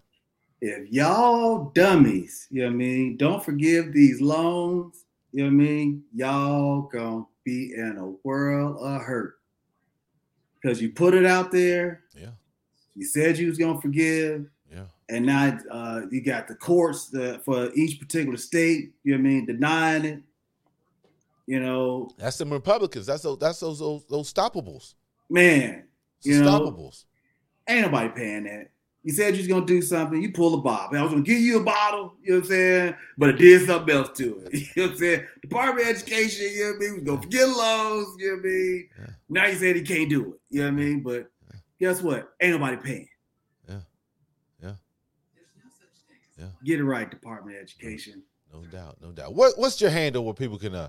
If 0.60 0.90
y'all 0.90 1.70
dummies, 1.74 2.46
you 2.50 2.62
know 2.62 2.68
what 2.68 2.74
I 2.74 2.76
mean, 2.76 3.16
don't 3.16 3.44
forgive 3.44 3.92
these 3.92 4.20
loans, 4.20 5.04
you 5.32 5.44
know 5.44 5.50
what 5.50 5.62
I 5.62 5.66
mean, 5.68 6.04
y'all 6.14 6.82
gonna 6.82 7.26
be 7.46 7.72
in 7.74 7.96
a 7.96 8.10
world 8.28 8.76
of 8.80 9.00
hurt. 9.00 9.38
Because 10.60 10.82
you 10.82 10.90
put 10.90 11.14
it 11.14 11.24
out 11.24 11.50
there, 11.52 12.02
Yeah. 12.14 12.30
you 12.94 13.06
said 13.06 13.38
you 13.38 13.46
was 13.46 13.56
gonna 13.56 13.80
forgive, 13.80 14.46
Yeah. 14.70 14.86
and 15.08 15.24
now 15.24 15.58
uh, 15.70 16.02
you 16.10 16.20
got 16.20 16.48
the 16.48 16.56
courts 16.56 17.08
the, 17.08 17.40
for 17.44 17.72
each 17.74 17.98
particular 18.00 18.36
state, 18.36 18.92
you 19.04 19.12
know 19.16 19.22
what 19.22 19.28
I 19.28 19.32
mean, 19.32 19.46
denying 19.46 20.04
it. 20.04 20.22
You 21.46 21.60
know, 21.60 22.10
That's 22.18 22.36
them 22.38 22.52
Republicans. 22.52 23.06
That's 23.06 23.22
those 23.22 23.38
that's 23.38 23.60
those 23.60 23.78
those, 23.78 24.04
those 24.10 24.28
stoppables. 24.28 24.96
man, 25.30 25.84
You 26.22 26.42
know, 26.42 26.48
stoppables. 26.58 27.04
ain't 27.68 27.82
nobody 27.82 28.08
paying 28.08 28.44
that. 28.44 28.70
You 29.06 29.12
said 29.12 29.34
you 29.36 29.38
was 29.38 29.46
gonna 29.46 29.64
do 29.64 29.80
something, 29.82 30.20
you 30.20 30.32
pull 30.32 30.54
a 30.54 30.60
bob. 30.60 30.92
I 30.92 31.00
was 31.00 31.12
gonna 31.12 31.22
give 31.22 31.38
you 31.38 31.60
a 31.60 31.62
bottle, 31.62 32.14
you 32.24 32.30
know 32.32 32.36
what 32.38 32.46
I'm 32.46 32.50
saying? 32.50 32.94
But 33.16 33.28
it 33.28 33.38
did 33.38 33.64
something 33.64 33.94
else 33.94 34.08
to 34.18 34.42
it. 34.50 34.52
You 34.52 34.66
know 34.74 34.82
what 34.82 34.90
I'm 34.90 34.96
saying? 34.98 35.26
Department 35.42 35.88
of 35.88 35.94
Education, 35.94 36.46
you 36.52 36.64
know 36.64 36.70
what 36.72 36.76
I 36.76 36.78
mean? 36.80 36.94
Was 36.94 37.02
gonna 37.04 37.22
forget 37.22 37.48
loans, 37.48 38.16
you 38.18 38.26
know 38.26 38.32
what 38.32 38.40
I 38.40 38.48
mean? 38.48 38.88
Yeah. 38.98 39.06
Now 39.28 39.46
you 39.46 39.54
said 39.54 39.76
he 39.76 39.82
can't 39.82 40.10
do 40.10 40.32
it, 40.32 40.40
you 40.50 40.60
know 40.62 40.66
what 40.66 40.72
I 40.72 40.84
mean? 40.84 41.00
But 41.04 41.30
guess 41.78 42.02
what? 42.02 42.32
Ain't 42.40 42.58
nobody 42.58 42.76
paying. 42.78 43.08
Yeah. 43.68 43.78
Yeah. 44.60 44.72
Yeah. 46.36 46.46
Get 46.64 46.80
it 46.80 46.84
right, 46.84 47.08
Department 47.08 47.58
of 47.58 47.62
Education. 47.62 48.24
No 48.52 48.62
doubt, 48.62 48.96
no 49.00 49.12
doubt. 49.12 49.34
What 49.34 49.56
what's 49.56 49.80
your 49.80 49.90
handle 49.90 50.24
where 50.24 50.34
people 50.34 50.58
can 50.58 50.74
uh 50.74 50.88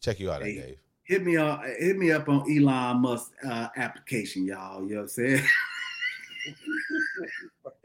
check 0.00 0.18
you 0.18 0.32
out 0.32 0.42
at, 0.42 0.48
Hey. 0.48 0.54
Dave? 0.56 0.78
Hit 1.04 1.24
me 1.24 1.36
up, 1.36 1.62
hit 1.78 1.96
me 1.96 2.10
up 2.10 2.28
on 2.28 2.40
Elon 2.50 3.00
Musk 3.00 3.30
uh, 3.48 3.68
application, 3.76 4.44
y'all. 4.44 4.82
You 4.82 4.88
know 4.88 4.94
what 4.96 5.02
I'm 5.02 5.08
saying? 5.08 5.42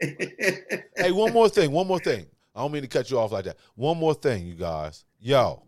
hey, 0.00 1.12
one 1.12 1.32
more 1.32 1.48
thing. 1.48 1.70
One 1.70 1.86
more 1.86 1.98
thing. 1.98 2.26
I 2.54 2.60
don't 2.60 2.72
mean 2.72 2.82
to 2.82 2.88
cut 2.88 3.10
you 3.10 3.18
off 3.18 3.32
like 3.32 3.44
that. 3.46 3.56
One 3.74 3.98
more 3.98 4.14
thing, 4.14 4.46
you 4.46 4.54
guys. 4.54 5.04
Yo, 5.18 5.64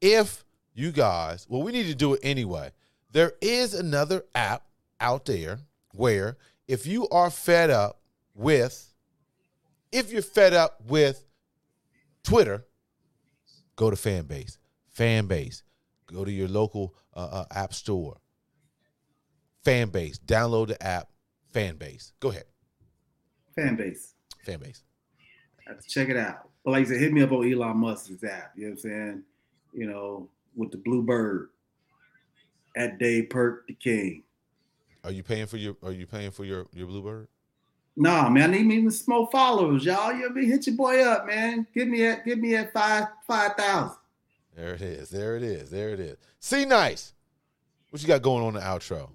if 0.00 0.44
you 0.74 0.92
guys, 0.92 1.46
well, 1.48 1.62
we 1.62 1.72
need 1.72 1.86
to 1.86 1.94
do 1.94 2.14
it 2.14 2.20
anyway. 2.22 2.70
There 3.12 3.32
is 3.40 3.74
another 3.74 4.24
app 4.34 4.64
out 5.00 5.26
there 5.26 5.58
where 5.92 6.36
if 6.68 6.86
you 6.86 7.08
are 7.08 7.30
fed 7.30 7.70
up 7.70 8.00
with, 8.34 8.92
if 9.90 10.12
you're 10.12 10.22
fed 10.22 10.54
up 10.54 10.80
with 10.86 11.24
Twitter, 12.22 12.64
go 13.74 13.90
to 13.90 13.96
Fanbase. 13.96 14.58
Fanbase. 14.96 15.62
Go 16.06 16.24
to 16.24 16.30
your 16.30 16.48
local 16.48 16.94
uh, 17.14 17.28
uh, 17.32 17.44
app 17.50 17.74
store. 17.74 18.18
Fanbase. 19.64 20.18
Download 20.18 20.68
the 20.68 20.82
app. 20.82 21.08
Fanbase. 21.52 22.12
Go 22.20 22.30
ahead. 22.30 22.44
Fanbase. 23.56 24.12
Fanbase. 24.46 24.80
Check 25.88 26.08
it 26.08 26.16
out. 26.16 26.48
But 26.64 26.72
like 26.72 26.86
I 26.86 26.90
said, 26.90 27.00
hit 27.00 27.12
me 27.12 27.22
up 27.22 27.32
on 27.32 27.50
Elon 27.50 27.76
Musk's 27.76 28.22
app. 28.24 28.52
You 28.56 28.64
know 28.64 28.70
what 28.70 28.72
I'm 28.72 28.78
saying? 28.78 29.22
You 29.72 29.86
know, 29.86 30.28
with 30.56 30.72
the 30.72 30.78
blue 30.78 31.02
bird 31.02 31.50
at 32.76 32.98
Dave 32.98 33.30
Perk 33.30 33.66
the 33.66 33.74
King. 33.74 34.24
Are 35.04 35.12
you 35.12 35.22
paying 35.22 35.46
for 35.46 35.56
your 35.56 35.76
are 35.82 35.92
you 35.92 36.06
paying 36.06 36.30
for 36.30 36.44
your 36.44 36.66
your 36.72 36.86
bluebird? 36.86 37.28
Nah, 37.96 38.28
man, 38.28 38.50
I 38.50 38.58
need 38.58 38.66
me 38.66 38.90
some 38.90 39.14
more 39.14 39.28
followers, 39.32 39.84
y'all. 39.84 40.12
You 40.12 40.28
know 40.28 40.30
me 40.30 40.46
hit 40.46 40.66
your 40.66 40.76
boy 40.76 41.02
up, 41.02 41.26
man. 41.26 41.66
Give 41.74 41.88
me 41.88 42.04
at 42.06 42.24
give 42.24 42.38
me 42.38 42.54
at 42.56 42.72
five 42.72 43.06
five 43.26 43.52
thousand. 43.56 43.96
There 44.56 44.74
it 44.74 44.82
is. 44.82 45.10
There 45.10 45.36
it 45.36 45.42
is. 45.42 45.70
There 45.70 45.90
it 45.90 46.00
is. 46.00 46.16
See 46.38 46.64
nice. 46.64 47.14
What 47.90 48.02
you 48.02 48.08
got 48.08 48.22
going 48.22 48.44
on 48.44 48.54
the 48.54 48.60
outro? 48.60 49.10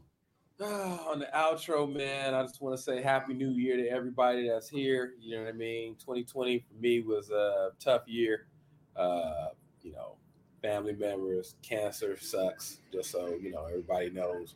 Oh, 0.60 1.08
on 1.12 1.20
the 1.20 1.28
outro, 1.36 1.92
man, 1.92 2.34
I 2.34 2.42
just 2.44 2.62
want 2.62 2.76
to 2.76 2.82
say 2.82 3.02
Happy 3.02 3.34
New 3.34 3.52
Year 3.52 3.78
to 3.78 3.88
everybody 3.88 4.48
that's 4.48 4.70
here. 4.70 5.14
You 5.20 5.36
know 5.36 5.44
what 5.44 5.50
I 5.50 5.58
mean? 5.58 5.96
2020 5.96 6.60
for 6.60 6.82
me 6.82 7.02
was 7.02 7.30
a 7.30 7.72
tough 7.80 8.08
year. 8.08 8.48
Uh, 8.96 9.50
you 9.82 9.92
know, 9.92 10.16
family 10.62 10.94
members, 10.94 11.56
cancer 11.62 12.18
sucks, 12.20 12.80
just 12.92 13.12
so 13.12 13.36
you 13.42 13.52
know, 13.52 13.66
everybody 13.66 14.10
knows. 14.10 14.56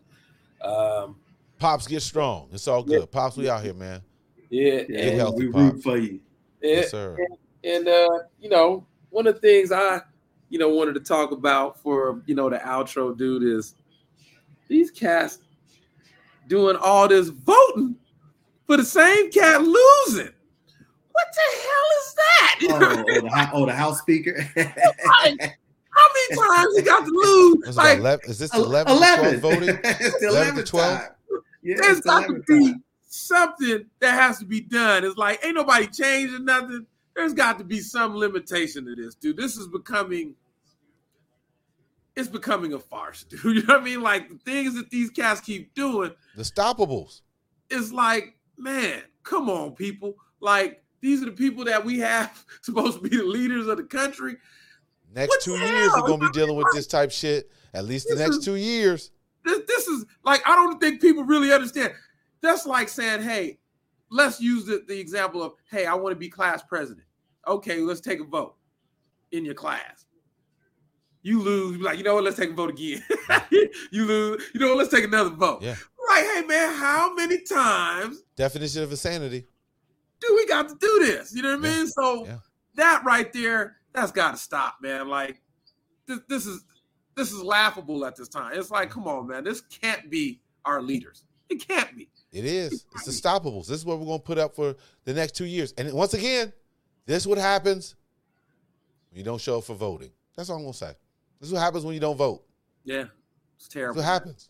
Um, 0.61 1.17
Pops, 1.59 1.87
get 1.87 2.01
strong. 2.01 2.47
It's 2.53 2.67
all 2.67 2.83
good. 2.83 3.01
Yeah. 3.01 3.05
Pops, 3.11 3.35
we 3.35 3.49
out 3.49 3.61
here, 3.61 3.73
man. 3.73 4.01
Yeah, 4.49 4.83
get 4.83 4.89
and 4.89 5.17
healthy, 5.17 5.47
we 5.47 5.51
Pops. 5.51 5.73
root 5.73 5.83
for 5.83 5.97
you. 5.97 6.19
yes, 6.61 6.91
sir. 6.91 7.17
And, 7.63 7.87
and 7.87 7.87
uh, 7.89 8.19
you 8.39 8.49
know, 8.49 8.87
one 9.09 9.27
of 9.27 9.35
the 9.35 9.41
things 9.41 9.71
I, 9.73 10.01
you 10.47 10.57
know, 10.57 10.69
wanted 10.69 10.93
to 10.93 11.01
talk 11.01 11.31
about 11.31 11.77
for 11.79 12.21
you 12.25 12.35
know 12.35 12.49
the 12.49 12.57
outro, 12.59 13.15
dude, 13.15 13.43
is 13.43 13.75
these 14.69 14.89
cats 14.89 15.39
doing 16.49 16.75
all 16.75 17.07
this 17.07 17.29
voting 17.29 17.95
for 18.67 18.75
the 18.75 18.83
same 18.83 19.31
cat 19.31 19.61
losing. 19.61 20.33
What 21.11 21.27
the 21.33 21.59
hell 21.61 21.87
is 21.99 22.15
that? 22.15 22.59
Oh, 22.63 22.77
oh, 22.81 23.03
the, 23.03 23.49
oh 23.53 23.65
the, 23.65 23.73
House 23.73 23.99
Speaker. 23.99 24.35
like, 24.55 24.75
how 25.91 26.07
many 26.13 26.47
times 26.47 26.77
he 26.77 26.81
got 26.81 27.05
to 27.05 27.11
lose? 27.11 27.77
Like, 27.77 27.99
11, 27.99 28.29
is 28.29 28.39
this 28.39 28.53
11, 28.53 28.91
11. 28.91 29.39
voting? 29.39 29.79
11 30.21 30.55
to 30.55 30.63
12? 30.63 31.01
Yeah, 31.61 31.75
There's 31.77 31.99
got 31.99 32.25
to 32.25 32.41
be 32.47 32.73
something 33.05 33.85
that 33.99 34.13
has 34.13 34.39
to 34.39 34.45
be 34.45 34.61
done. 34.61 35.03
It's 35.03 35.17
like, 35.17 35.43
ain't 35.43 35.55
nobody 35.55 35.87
changing 35.87 36.45
nothing. 36.45 36.85
There's 37.13 37.33
got 37.33 37.57
to 37.57 37.65
be 37.65 37.81
some 37.81 38.15
limitation 38.15 38.85
to 38.85 38.95
this, 38.95 39.15
dude. 39.15 39.35
This 39.35 39.57
is 39.57 39.67
becoming– 39.67 40.35
it's 42.19 42.29
becoming 42.29 42.73
a 42.73 42.79
farce, 42.79 43.23
dude. 43.29 43.43
You 43.43 43.63
know 43.63 43.75
what 43.75 43.81
I 43.81 43.83
mean? 43.83 44.01
Like 44.01 44.29
the 44.29 44.37
things 44.37 44.75
that 44.75 44.89
these 44.89 45.09
cats 45.09 45.41
keep 45.41 45.73
doing, 45.73 46.11
the 46.35 46.45
stoppables. 46.45 47.23
It's 47.69 47.91
like, 47.91 48.35
man, 48.57 49.01
come 49.23 49.49
on, 49.49 49.73
people. 49.73 50.15
Like 50.39 50.83
these 51.01 51.21
are 51.21 51.25
the 51.25 51.31
people 51.31 51.65
that 51.65 51.83
we 51.83 51.99
have 51.99 52.45
supposed 52.61 53.01
to 53.01 53.09
be 53.09 53.15
the 53.15 53.23
leaders 53.23 53.67
of 53.67 53.77
the 53.77 53.83
country. 53.83 54.37
Next 55.13 55.29
what 55.29 55.41
two 55.41 55.57
years, 55.57 55.91
we're 55.95 56.07
gonna 56.07 56.27
be 56.27 56.31
dealing 56.31 56.55
with 56.55 56.67
this 56.73 56.87
type 56.87 57.11
shit. 57.11 57.49
At 57.73 57.85
least 57.85 58.07
the 58.09 58.15
next 58.15 58.37
is, 58.37 58.45
two 58.45 58.55
years. 58.55 59.11
This, 59.45 59.61
this 59.67 59.87
is 59.87 60.05
like 60.23 60.41
I 60.45 60.55
don't 60.55 60.79
think 60.79 61.01
people 61.01 61.23
really 61.23 61.51
understand. 61.51 61.93
That's 62.41 62.65
like 62.65 62.89
saying, 62.89 63.23
hey, 63.23 63.59
let's 64.09 64.39
use 64.39 64.65
the, 64.65 64.83
the 64.87 64.97
example 64.97 65.43
of, 65.43 65.53
hey, 65.69 65.85
I 65.85 65.93
want 65.95 66.13
to 66.13 66.19
be 66.19 66.29
class 66.29 66.63
president. 66.63 67.05
Okay, 67.45 67.79
let's 67.79 67.99
take 67.99 68.21
a 68.21 68.23
vote 68.23 68.55
in 69.31 69.43
your 69.43 69.55
class 69.55 70.05
you 71.21 71.41
lose. 71.41 71.79
Like, 71.79 71.97
you 71.97 72.03
know 72.03 72.15
what? 72.15 72.23
Let's 72.23 72.37
take 72.37 72.51
a 72.51 72.53
vote 72.53 72.71
again. 72.71 73.03
you 73.91 74.05
lose. 74.05 74.43
You 74.53 74.59
know 74.59 74.69
what? 74.69 74.77
Let's 74.77 74.89
take 74.89 75.03
another 75.03 75.31
vote. 75.31 75.61
Yeah. 75.61 75.75
Like, 76.09 76.25
hey 76.25 76.41
man, 76.47 76.73
how 76.73 77.13
many 77.13 77.41
times? 77.41 78.23
Definition 78.35 78.83
of 78.83 78.91
insanity. 78.91 79.45
Do 80.19 80.33
we 80.35 80.47
got 80.47 80.67
to 80.69 80.75
do 80.75 80.99
this? 81.05 81.33
You 81.33 81.43
know 81.43 81.55
what 81.57 81.65
I 81.65 81.75
mean? 81.77 81.87
So 81.87 82.25
yeah. 82.25 82.37
that 82.75 83.03
right 83.05 83.31
there, 83.31 83.77
that's 83.93 84.11
got 84.11 84.31
to 84.31 84.37
stop, 84.37 84.77
man. 84.81 85.07
Like, 85.07 85.41
this, 86.07 86.19
this 86.27 86.45
is 86.45 86.65
this 87.15 87.31
is 87.31 87.41
laughable 87.43 88.05
at 88.05 88.15
this 88.15 88.27
time. 88.27 88.51
It's 88.53 88.71
like, 88.71 88.89
come 88.89 89.07
on, 89.07 89.27
man, 89.27 89.43
this 89.43 89.61
can't 89.61 90.09
be 90.09 90.41
our 90.65 90.81
leaders. 90.81 91.23
It 91.49 91.67
can't 91.67 91.95
be. 91.95 92.09
It 92.31 92.45
is. 92.45 92.73
It 92.73 92.81
it's 92.95 93.05
the 93.05 93.11
stoppables. 93.11 93.67
This 93.67 93.79
is 93.79 93.85
what 93.85 93.99
we're 93.99 94.05
going 94.05 94.19
to 94.19 94.25
put 94.25 94.37
up 94.37 94.55
for 94.55 94.75
the 95.03 95.13
next 95.13 95.35
two 95.35 95.45
years. 95.45 95.73
And 95.77 95.91
once 95.93 96.13
again, 96.13 96.53
this 97.05 97.23
is 97.23 97.27
what 97.27 97.37
happens 97.37 97.95
when 99.09 99.17
you 99.17 99.23
don't 99.23 99.41
show 99.41 99.57
up 99.57 99.63
for 99.63 99.73
voting. 99.73 100.11
That's 100.35 100.49
all 100.49 100.57
I'm 100.57 100.63
going 100.63 100.73
to 100.73 100.77
say. 100.77 100.93
This 101.39 101.49
is 101.49 101.53
what 101.53 101.61
happens 101.61 101.85
when 101.85 101.93
you 101.93 101.99
don't 101.99 102.17
vote. 102.17 102.43
Yeah, 102.83 103.05
it's 103.55 103.67
terrible. 103.67 103.97
what 103.97 104.05
happens. 104.05 104.49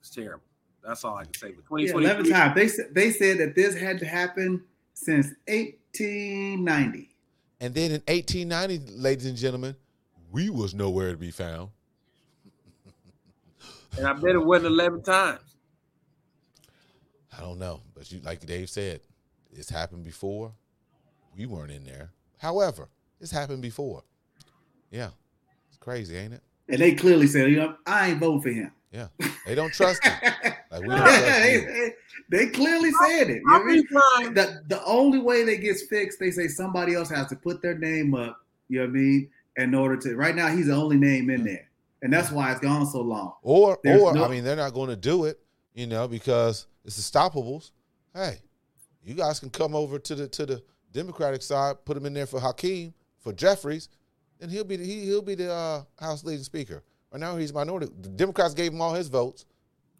It's 0.00 0.10
terrible. 0.10 0.44
That's 0.84 1.04
all 1.04 1.16
I 1.16 1.24
can 1.24 1.34
say. 1.34 1.52
But 1.52 1.64
2020. 1.66 2.04
Yeah, 2.04 2.12
11 2.12 2.30
times. 2.30 2.54
They 2.54 2.68
said 2.68 2.94
they 2.94 3.10
said 3.10 3.38
that 3.38 3.54
this 3.54 3.74
had 3.74 3.98
to 4.00 4.06
happen 4.06 4.62
since 4.92 5.28
1890. 5.46 7.10
And 7.60 7.74
then 7.74 7.92
in 7.92 8.02
1890, 8.06 8.92
ladies 8.98 9.26
and 9.26 9.36
gentlemen, 9.36 9.76
we 10.30 10.50
was 10.50 10.74
nowhere 10.74 11.12
to 11.12 11.16
be 11.16 11.30
found. 11.30 11.70
and 13.98 14.06
I 14.06 14.12
bet 14.12 14.34
it 14.34 14.44
wasn't 14.44 14.72
11 14.72 15.02
times. 15.02 15.40
I 17.36 17.40
don't 17.40 17.58
know, 17.58 17.80
but 17.94 18.10
you 18.12 18.20
like 18.20 18.44
Dave 18.44 18.70
said, 18.70 19.00
it's 19.52 19.70
happened 19.70 20.04
before. 20.04 20.52
We 21.36 21.46
weren't 21.46 21.72
in 21.72 21.84
there. 21.84 22.10
However, 22.38 22.88
it's 23.20 23.32
happened 23.32 23.62
before. 23.62 24.02
Yeah. 24.90 25.10
Crazy, 25.84 26.16
ain't 26.16 26.32
it? 26.32 26.42
And 26.68 26.78
they 26.78 26.94
clearly 26.94 27.26
said, 27.26 27.50
you 27.50 27.58
know, 27.58 27.76
I 27.86 28.08
ain't 28.10 28.18
voting 28.18 28.40
for 28.40 28.48
him. 28.48 28.72
Yeah, 28.90 29.08
they 29.44 29.54
don't 29.54 29.72
trust 29.72 30.02
him. 30.02 30.14
like 30.70 30.80
we 30.80 30.88
don't 30.88 30.98
trust 30.98 31.26
they, 31.26 31.92
they, 32.30 32.46
clearly 32.46 32.90
said 32.92 33.28
it. 33.28 33.42
You 33.44 33.84
know 33.90 34.30
the, 34.32 34.62
the 34.68 34.82
only 34.86 35.18
way 35.18 35.44
that 35.44 35.56
gets 35.56 35.82
fixed, 35.82 36.18
they 36.20 36.30
say 36.30 36.48
somebody 36.48 36.94
else 36.94 37.10
has 37.10 37.26
to 37.28 37.36
put 37.36 37.60
their 37.60 37.76
name 37.76 38.14
up. 38.14 38.40
You 38.68 38.78
know 38.78 38.84
what 38.86 38.90
I 38.90 38.92
mean? 38.92 39.30
In 39.56 39.74
order 39.74 39.96
to, 39.98 40.16
right 40.16 40.34
now, 40.34 40.48
he's 40.48 40.68
the 40.68 40.74
only 40.74 40.96
name 40.96 41.28
in 41.28 41.44
there, 41.44 41.68
and 42.02 42.10
that's 42.10 42.30
why 42.30 42.50
it's 42.52 42.60
gone 42.60 42.86
so 42.86 43.02
long. 43.02 43.34
Or, 43.42 43.78
There's 43.84 44.00
or 44.00 44.14
no, 44.14 44.24
I 44.24 44.28
mean, 44.28 44.42
they're 44.42 44.56
not 44.56 44.72
going 44.72 44.88
to 44.88 44.96
do 44.96 45.26
it, 45.26 45.38
you 45.74 45.86
know, 45.86 46.08
because 46.08 46.66
it's 46.84 46.96
the 46.96 47.02
stoppables. 47.02 47.72
Hey, 48.14 48.38
you 49.04 49.14
guys 49.14 49.38
can 49.38 49.50
come 49.50 49.74
over 49.74 49.98
to 49.98 50.14
the 50.14 50.28
to 50.28 50.46
the 50.46 50.62
Democratic 50.92 51.42
side, 51.42 51.84
put 51.84 51.96
him 51.96 52.06
in 52.06 52.14
there 52.14 52.26
for 52.26 52.40
Hakeem 52.40 52.94
for 53.18 53.32
Jeffries, 53.32 53.88
and 54.44 54.52
he'll 54.52 54.62
be 54.62 54.76
the, 54.76 54.84
he, 54.84 55.06
he'll 55.06 55.22
be 55.22 55.34
the 55.34 55.50
uh, 55.50 55.82
House 55.98 56.22
leading 56.22 56.44
speaker. 56.44 56.84
Right 57.10 57.18
now, 57.18 57.36
he's 57.36 57.52
minority. 57.52 57.88
The 58.02 58.10
Democrats 58.10 58.52
gave 58.52 58.72
him 58.72 58.80
all 58.82 58.92
his 58.92 59.08
votes, 59.08 59.46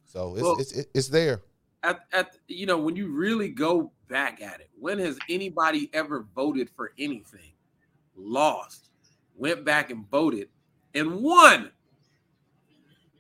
so 0.04 0.34
it's 0.34 0.42
well, 0.42 0.56
it's, 0.58 0.72
it's 0.94 1.08
there. 1.08 1.40
At, 1.82 2.00
at 2.12 2.36
you 2.46 2.66
know 2.66 2.78
when 2.78 2.94
you 2.94 3.08
really 3.08 3.48
go 3.48 3.90
back 4.08 4.42
at 4.42 4.60
it, 4.60 4.68
when 4.78 4.98
has 4.98 5.18
anybody 5.30 5.88
ever 5.94 6.26
voted 6.34 6.68
for 6.68 6.92
anything, 6.98 7.52
lost, 8.16 8.90
went 9.34 9.64
back 9.64 9.90
and 9.90 10.08
voted, 10.10 10.48
and 10.94 11.22
won? 11.22 11.70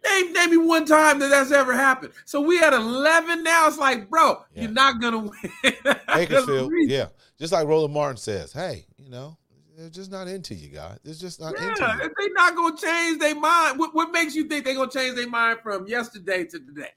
Name, 0.04 0.32
name 0.34 0.50
me 0.50 0.56
one 0.58 0.84
time 0.84 1.18
that 1.20 1.28
that's 1.28 1.50
ever 1.50 1.72
happened. 1.72 2.12
So 2.26 2.42
we 2.42 2.58
had 2.58 2.74
11 2.74 3.42
now. 3.42 3.66
It's 3.66 3.78
like, 3.78 4.10
bro, 4.10 4.44
yeah. 4.54 4.62
you're 4.62 4.70
not 4.70 5.00
going 5.00 5.12
to 5.14 5.18
win. 5.62 5.96
Bakersfield, 6.14 6.70
yeah. 6.74 7.06
Just 7.38 7.54
like 7.54 7.66
Roland 7.66 7.94
Martin 7.94 8.18
says, 8.18 8.52
hey, 8.52 8.84
you 8.98 9.08
know, 9.08 9.38
they're 9.76 9.90
just 9.90 10.10
not 10.10 10.28
into 10.28 10.54
you, 10.54 10.68
guys. 10.68 10.98
It's 11.04 11.18
just 11.18 11.40
not 11.40 11.54
yeah, 11.58 11.70
into 11.70 11.82
you. 11.82 12.10
They're 12.18 12.34
not 12.34 12.54
gonna 12.54 12.76
change 12.76 13.18
their 13.18 13.34
mind. 13.34 13.78
What, 13.78 13.94
what 13.94 14.12
makes 14.12 14.34
you 14.34 14.44
think 14.48 14.64
they're 14.64 14.74
gonna 14.74 14.90
change 14.90 15.16
their 15.16 15.28
mind 15.28 15.58
from 15.62 15.86
yesterday 15.86 16.44
to 16.44 16.58
today? 16.58 16.90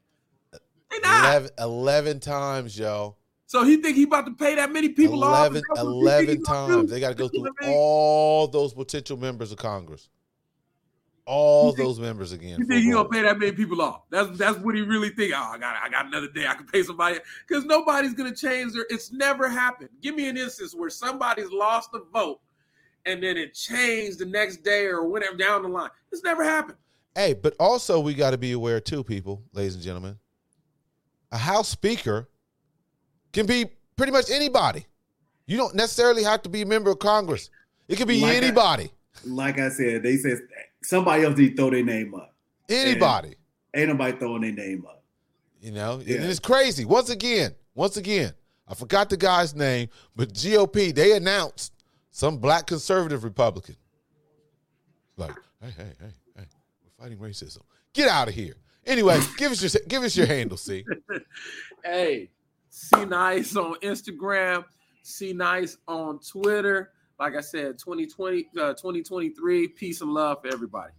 They 0.91 0.99
not. 0.99 1.25
11, 1.25 1.49
11 1.59 2.19
times, 2.19 2.77
yo. 2.77 3.15
So 3.45 3.63
he 3.63 3.77
think 3.77 3.95
he 3.95 4.03
about 4.03 4.25
to 4.25 4.33
pay 4.33 4.55
that 4.55 4.71
many 4.71 4.89
people 4.89 5.23
11, 5.23 5.63
off? 5.71 5.79
11 5.79 6.43
times. 6.43 6.91
They 6.91 6.99
got 6.99 7.09
to 7.09 7.15
go 7.15 7.29
through 7.29 7.49
all 7.65 8.47
those 8.47 8.73
potential 8.73 9.17
members 9.17 9.51
of 9.51 9.57
Congress. 9.57 10.09
All 11.25 11.73
think, 11.73 11.85
those 11.85 11.99
members 11.99 12.31
again. 12.31 12.57
You 12.59 12.65
think 12.65 12.83
he 12.83 12.91
gonna 12.91 13.09
pay 13.09 13.21
that 13.21 13.37
many 13.37 13.51
people 13.51 13.81
off? 13.81 14.03
That's 14.09 14.37
that's 14.37 14.57
what 14.59 14.75
he 14.75 14.81
really 14.81 15.09
think. 15.09 15.33
Oh, 15.35 15.51
I 15.53 15.57
got 15.57 15.75
I 15.83 15.89
got 15.89 16.05
another 16.05 16.29
day. 16.29 16.47
I 16.47 16.53
can 16.53 16.65
pay 16.65 16.83
somebody 16.83 17.19
because 17.45 17.65
nobody's 17.65 18.13
gonna 18.13 18.33
change 18.33 18.71
their. 18.73 18.85
It's 18.89 19.11
never 19.11 19.49
happened. 19.49 19.89
Give 20.01 20.15
me 20.15 20.29
an 20.29 20.37
instance 20.37 20.73
where 20.73 20.89
somebody's 20.89 21.51
lost 21.51 21.89
a 21.93 21.99
vote 22.13 22.39
and 23.07 23.23
then 23.23 23.38
it 23.38 23.53
changed 23.53 24.19
the 24.19 24.25
next 24.25 24.57
day 24.63 24.85
or 24.85 25.07
whatever 25.07 25.35
down 25.35 25.63
the 25.63 25.69
line. 25.69 25.89
It's 26.11 26.23
never 26.23 26.43
happened. 26.43 26.77
Hey, 27.15 27.34
but 27.34 27.55
also 27.59 27.99
we 27.99 28.13
got 28.13 28.31
to 28.31 28.38
be 28.38 28.51
aware 28.51 28.79
too, 28.79 29.03
people, 29.03 29.41
ladies 29.53 29.75
and 29.75 29.84
gentlemen. 29.84 30.17
A 31.31 31.38
House 31.38 31.67
Speaker 31.69 32.29
can 33.34 33.45
be 33.45 33.65
pretty 33.95 34.11
much 34.11 34.29
anybody. 34.29 34.85
You 35.45 35.57
don't 35.57 35.75
necessarily 35.75 36.23
have 36.23 36.41
to 36.43 36.49
be 36.49 36.61
a 36.61 36.65
member 36.65 36.91
of 36.91 36.99
Congress. 36.99 37.49
It 37.88 37.95
could 37.97 38.07
be 38.07 38.21
Like 38.21 38.34
I- 38.34 38.35
anybody. 38.35 38.91
Like 39.25 39.59
I 39.59 39.69
said, 39.69 40.03
they 40.03 40.17
said 40.17 40.41
somebody 40.84 41.23
else 41.23 41.38
need 41.38 41.51
to 41.51 41.55
throw 41.55 41.69
their 41.71 41.84
name 41.84 42.13
up. 42.13 42.35
Anybody. 42.69 43.35
Ain't 43.73 43.89
nobody 43.89 44.17
throwing 44.17 44.41
their 44.43 44.51
name 44.51 44.85
up. 44.85 45.03
You 45.59 45.71
know, 45.71 46.01
Yeah. 46.05 46.17
and 46.17 46.25
it's 46.25 46.39
crazy. 46.39 46.85
Once 46.85 47.09
again, 47.09 47.55
once 47.73 47.97
again, 47.97 48.34
I 48.67 48.75
forgot 48.75 49.09
the 49.09 49.17
guy's 49.17 49.55
name, 49.55 49.89
but 50.15 50.34
GOP 50.34 50.91
they 50.93 51.15
announced 51.15 51.73
some 52.18 52.38
black 52.38 52.65
conservative 52.65 53.23
Republican. 53.23 53.76
Like, 55.18 55.35
hey, 55.61 55.69
hey, 55.77 55.94
hey, 55.99 56.14
hey, 56.35 56.45
we're 56.84 56.89
fighting 57.03 57.19
racism. 57.19 57.61
Get 57.94 58.10
out 58.10 58.27
of 58.27 58.34
here. 58.34 58.56
Anyway, 58.88 59.19
give 59.38 59.52
us 59.52 59.61
your 59.61 59.84
give 59.88 60.02
us 60.02 60.18
your 60.18 60.26
handle, 60.26 60.57
see. 60.57 60.84
Hey, 61.85 62.31
see 62.69 63.06
nice 63.06 63.56
on 63.56 63.76
Instagram, 63.81 64.65
see 65.03 65.31
nice 65.31 65.77
on 65.88 66.19
Twitter. 66.19 66.89
Like 67.19 67.35
I 67.35 67.41
said, 67.41 67.77
2020, 67.77 68.48
uh, 68.60 68.73
2023, 68.73 69.68
peace 69.69 70.02
and 70.02 70.11
love 70.11 70.41
for 70.41 70.48
everybody. 70.52 70.91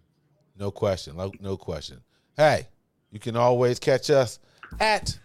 No 0.57 0.71
question. 0.71 1.17
No, 1.17 1.33
no 1.41 1.57
question. 1.57 2.01
Hey, 2.37 2.69
you 3.11 3.19
can 3.19 3.37
always 3.37 3.81
catch 3.81 4.09
us 4.09 4.39
at 4.81 5.19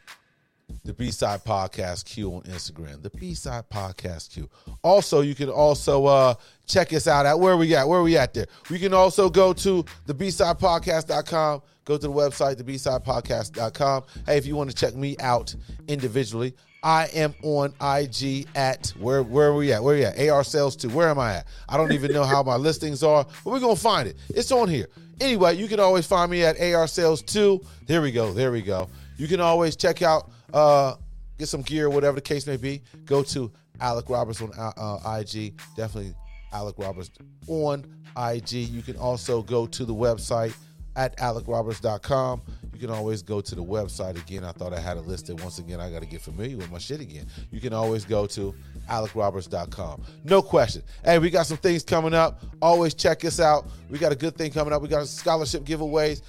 the 0.83 0.93
B 0.93 1.11
Side 1.11 1.43
Podcast 1.43 2.05
Q 2.05 2.33
on 2.35 2.41
Instagram. 2.43 3.01
The 3.01 3.09
B 3.09 3.33
Side 3.33 3.69
Podcast 3.69 4.31
Q. 4.31 4.49
Also, 4.81 5.21
you 5.21 5.35
can 5.35 5.49
also 5.49 6.05
uh, 6.05 6.33
check 6.65 6.93
us 6.93 7.07
out 7.07 7.25
at 7.25 7.39
where 7.39 7.57
we 7.57 7.75
at. 7.75 7.87
Where 7.87 8.01
we 8.01 8.17
at 8.17 8.33
there? 8.33 8.47
We 8.69 8.79
can 8.79 8.93
also 8.93 9.29
go 9.29 9.53
to 9.53 9.85
the 10.05 10.13
B 10.13 10.29
Side 10.29 10.59
Podcast.com. 10.59 11.61
Go 11.85 11.97
to 11.97 12.07
the 12.07 12.11
website, 12.13 12.57
the 12.57 12.63
B 12.63 12.77
Side 12.77 13.03
Podcast.com. 13.03 14.03
Hey, 14.25 14.37
if 14.37 14.45
you 14.45 14.55
want 14.55 14.69
to 14.69 14.75
check 14.75 14.95
me 14.95 15.17
out 15.19 15.53
individually, 15.87 16.55
I 16.81 17.07
am 17.13 17.33
on 17.43 17.73
IG 17.81 18.47
at 18.55 18.93
where 18.99 19.23
where 19.23 19.49
are 19.49 19.55
we 19.55 19.71
at? 19.71 19.81
Where 19.81 19.95
are 19.95 19.97
we 19.97 20.05
at? 20.05 20.29
AR 20.29 20.43
Sales 20.43 20.75
2. 20.75 20.89
Where 20.89 21.09
am 21.09 21.17
I 21.19 21.35
at? 21.35 21.47
I 21.69 21.77
don't 21.77 21.93
even 21.93 22.11
know 22.11 22.25
how 22.25 22.43
my 22.43 22.55
listings 22.57 23.03
are, 23.03 23.25
but 23.43 23.51
we're 23.51 23.59
gonna 23.59 23.75
find 23.75 24.07
it. 24.07 24.17
It's 24.29 24.51
on 24.51 24.67
here. 24.67 24.87
Anyway, 25.21 25.55
you 25.55 25.67
can 25.67 25.79
always 25.79 26.05
find 26.05 26.29
me 26.29 26.43
at 26.43 26.59
AR 26.59 26.87
Sales 26.87 27.21
2. 27.21 27.61
There 27.85 28.01
we 28.01 28.11
go. 28.11 28.33
There 28.33 28.51
we 28.51 28.61
go. 28.61 28.89
You 29.17 29.27
can 29.27 29.39
always 29.39 29.75
check 29.75 30.01
out 30.01 30.29
uh 30.53 30.95
get 31.37 31.47
some 31.47 31.61
gear, 31.61 31.89
whatever 31.89 32.15
the 32.15 32.21
case 32.21 32.47
may 32.47 32.57
be. 32.57 32.81
Go 33.05 33.23
to 33.23 33.51
Alek 33.79 34.09
Roberts 34.09 34.41
on 34.41 34.51
uh, 34.57 34.71
uh, 34.77 35.19
IG. 35.19 35.59
Definitely 35.75 36.13
Alek 36.53 36.77
Roberts 36.77 37.11
on 37.47 37.85
IG. 38.17 38.51
You 38.51 38.81
can 38.81 38.95
also 38.97 39.41
go 39.41 39.65
to 39.67 39.85
the 39.85 39.93
website 39.93 40.55
at 40.95 41.17
alekroberts.com. 41.17 42.41
You 42.73 42.79
can 42.79 42.89
always 42.89 43.21
go 43.21 43.41
to 43.41 43.55
the 43.55 43.63
website 43.63 44.17
again. 44.21 44.43
I 44.43 44.51
thought 44.51 44.73
I 44.73 44.79
had 44.79 44.97
it 44.97 45.07
listed. 45.07 45.41
Once 45.41 45.59
again, 45.59 45.79
I 45.79 45.91
got 45.91 46.01
to 46.01 46.07
get 46.07 46.21
familiar 46.21 46.57
with 46.57 46.71
my 46.71 46.77
shit 46.77 47.01
again. 47.01 47.27
You 47.51 47.59
can 47.59 47.73
always 47.73 48.05
go 48.05 48.25
to 48.27 48.53
alekroberts.com. 48.89 50.03
No 50.23 50.41
question. 50.41 50.83
Hey, 51.03 51.19
we 51.19 51.29
got 51.29 51.45
some 51.45 51.57
things 51.57 51.83
coming 51.83 52.13
up. 52.13 52.43
Always 52.61 52.93
check 52.93 53.25
us 53.25 53.39
out. 53.39 53.67
We 53.89 53.99
got 53.99 54.11
a 54.11 54.15
good 54.15 54.35
thing 54.35 54.51
coming 54.51 54.73
up. 54.73 54.81
We 54.81 54.87
got 54.87 55.07
scholarship 55.07 55.63
giveaways. 55.63 56.21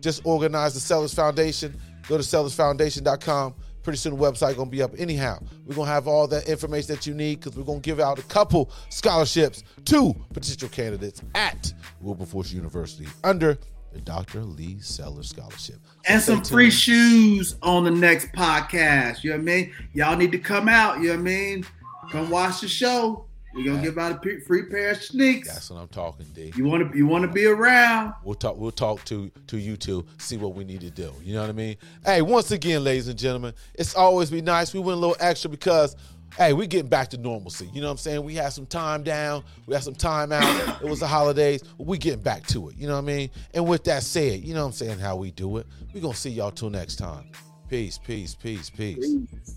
Just 0.00 0.22
organized 0.24 0.76
the 0.76 0.80
Sellers 0.80 1.14
Foundation. 1.14 1.78
Go 2.08 2.16
to 2.16 2.22
sellersfoundation.com. 2.22 3.54
Pretty 3.82 3.96
soon 3.96 4.16
the 4.16 4.22
website 4.22 4.56
gonna 4.56 4.70
be 4.70 4.80
up. 4.82 4.92
Anyhow, 4.96 5.40
we're 5.66 5.74
gonna 5.74 5.90
have 5.90 6.06
all 6.06 6.28
that 6.28 6.48
information 6.48 6.94
that 6.94 7.04
you 7.06 7.14
need 7.14 7.40
because 7.40 7.56
we're 7.56 7.64
gonna 7.64 7.80
give 7.80 7.98
out 7.98 8.18
a 8.18 8.22
couple 8.22 8.70
scholarships 8.90 9.64
to 9.86 10.14
potential 10.32 10.68
candidates 10.68 11.20
at 11.34 11.72
Wilberforce 12.00 12.52
University 12.52 13.08
under 13.24 13.58
the 13.92 14.00
Dr. 14.00 14.44
Lee 14.44 14.78
Sellers 14.80 15.28
Scholarship. 15.28 15.80
So 15.84 16.12
And 16.12 16.22
some 16.22 16.44
free 16.44 16.70
shoes 16.70 17.56
on 17.62 17.84
the 17.84 17.90
next 17.90 18.28
podcast. 18.32 19.24
You 19.24 19.30
know 19.30 19.36
what 19.36 19.42
I 19.42 19.44
mean? 19.44 19.72
Y'all 19.92 20.16
need 20.16 20.32
to 20.32 20.38
come 20.38 20.68
out. 20.68 20.98
You 20.98 21.08
know 21.08 21.14
what 21.14 21.20
I 21.20 21.22
mean? 21.22 21.66
Come 22.10 22.30
watch 22.30 22.60
the 22.60 22.68
show. 22.68 23.26
We're 23.54 23.70
gonna 23.70 23.82
give 23.82 23.98
out 23.98 24.24
a 24.24 24.40
free 24.40 24.64
pair 24.64 24.90
of 24.92 25.02
sneaks. 25.02 25.52
That's 25.52 25.70
what 25.70 25.80
I'm 25.80 25.88
talking, 25.88 26.26
D. 26.34 26.52
You 26.56 26.64
want 26.64 26.90
to 26.90 26.96
you 26.96 27.06
want 27.06 27.22
to 27.22 27.28
be 27.28 27.46
around? 27.46 28.14
We'll 28.24 28.34
talk. 28.34 28.56
We'll 28.56 28.70
talk 28.70 29.04
to 29.06 29.30
to 29.48 29.58
you 29.58 29.76
two. 29.76 30.06
See 30.18 30.36
what 30.36 30.54
we 30.54 30.64
need 30.64 30.80
to 30.80 30.90
do. 30.90 31.12
You 31.22 31.34
know 31.34 31.42
what 31.42 31.50
I 31.50 31.54
mean? 31.54 31.76
Hey, 32.04 32.22
once 32.22 32.50
again, 32.50 32.82
ladies 32.82 33.08
and 33.08 33.18
gentlemen, 33.18 33.52
it's 33.74 33.94
always 33.94 34.30
be 34.30 34.40
nice. 34.40 34.72
We 34.72 34.80
went 34.80 34.96
a 34.96 35.00
little 35.00 35.16
extra 35.20 35.50
because, 35.50 35.96
hey, 36.38 36.54
we're 36.54 36.66
getting 36.66 36.88
back 36.88 37.10
to 37.10 37.18
normalcy. 37.18 37.68
You 37.74 37.82
know 37.82 37.88
what 37.88 37.92
I'm 37.92 37.98
saying? 37.98 38.24
We 38.24 38.34
had 38.34 38.54
some 38.54 38.66
time 38.66 39.02
down. 39.02 39.44
We 39.66 39.74
had 39.74 39.84
some 39.84 39.94
time 39.94 40.32
out. 40.32 40.82
it 40.82 40.88
was 40.88 41.00
the 41.00 41.06
holidays. 41.06 41.62
We 41.76 41.98
getting 41.98 42.22
back 42.22 42.46
to 42.48 42.70
it. 42.70 42.76
You 42.76 42.86
know 42.86 42.94
what 42.94 43.00
I 43.00 43.14
mean? 43.16 43.30
And 43.52 43.68
with 43.68 43.84
that 43.84 44.02
said, 44.02 44.40
you 44.42 44.54
know 44.54 44.60
what 44.60 44.68
I'm 44.68 44.72
saying? 44.72 44.98
How 44.98 45.16
we 45.16 45.30
do 45.30 45.58
it. 45.58 45.66
We're 45.92 46.00
gonna 46.00 46.14
see 46.14 46.30
y'all 46.30 46.50
till 46.52 46.70
next 46.70 46.96
time. 46.96 47.30
Peace. 47.68 47.98
Peace. 47.98 48.34
Peace. 48.34 48.70
Peace. 48.70 48.96
Peace. 48.96 49.56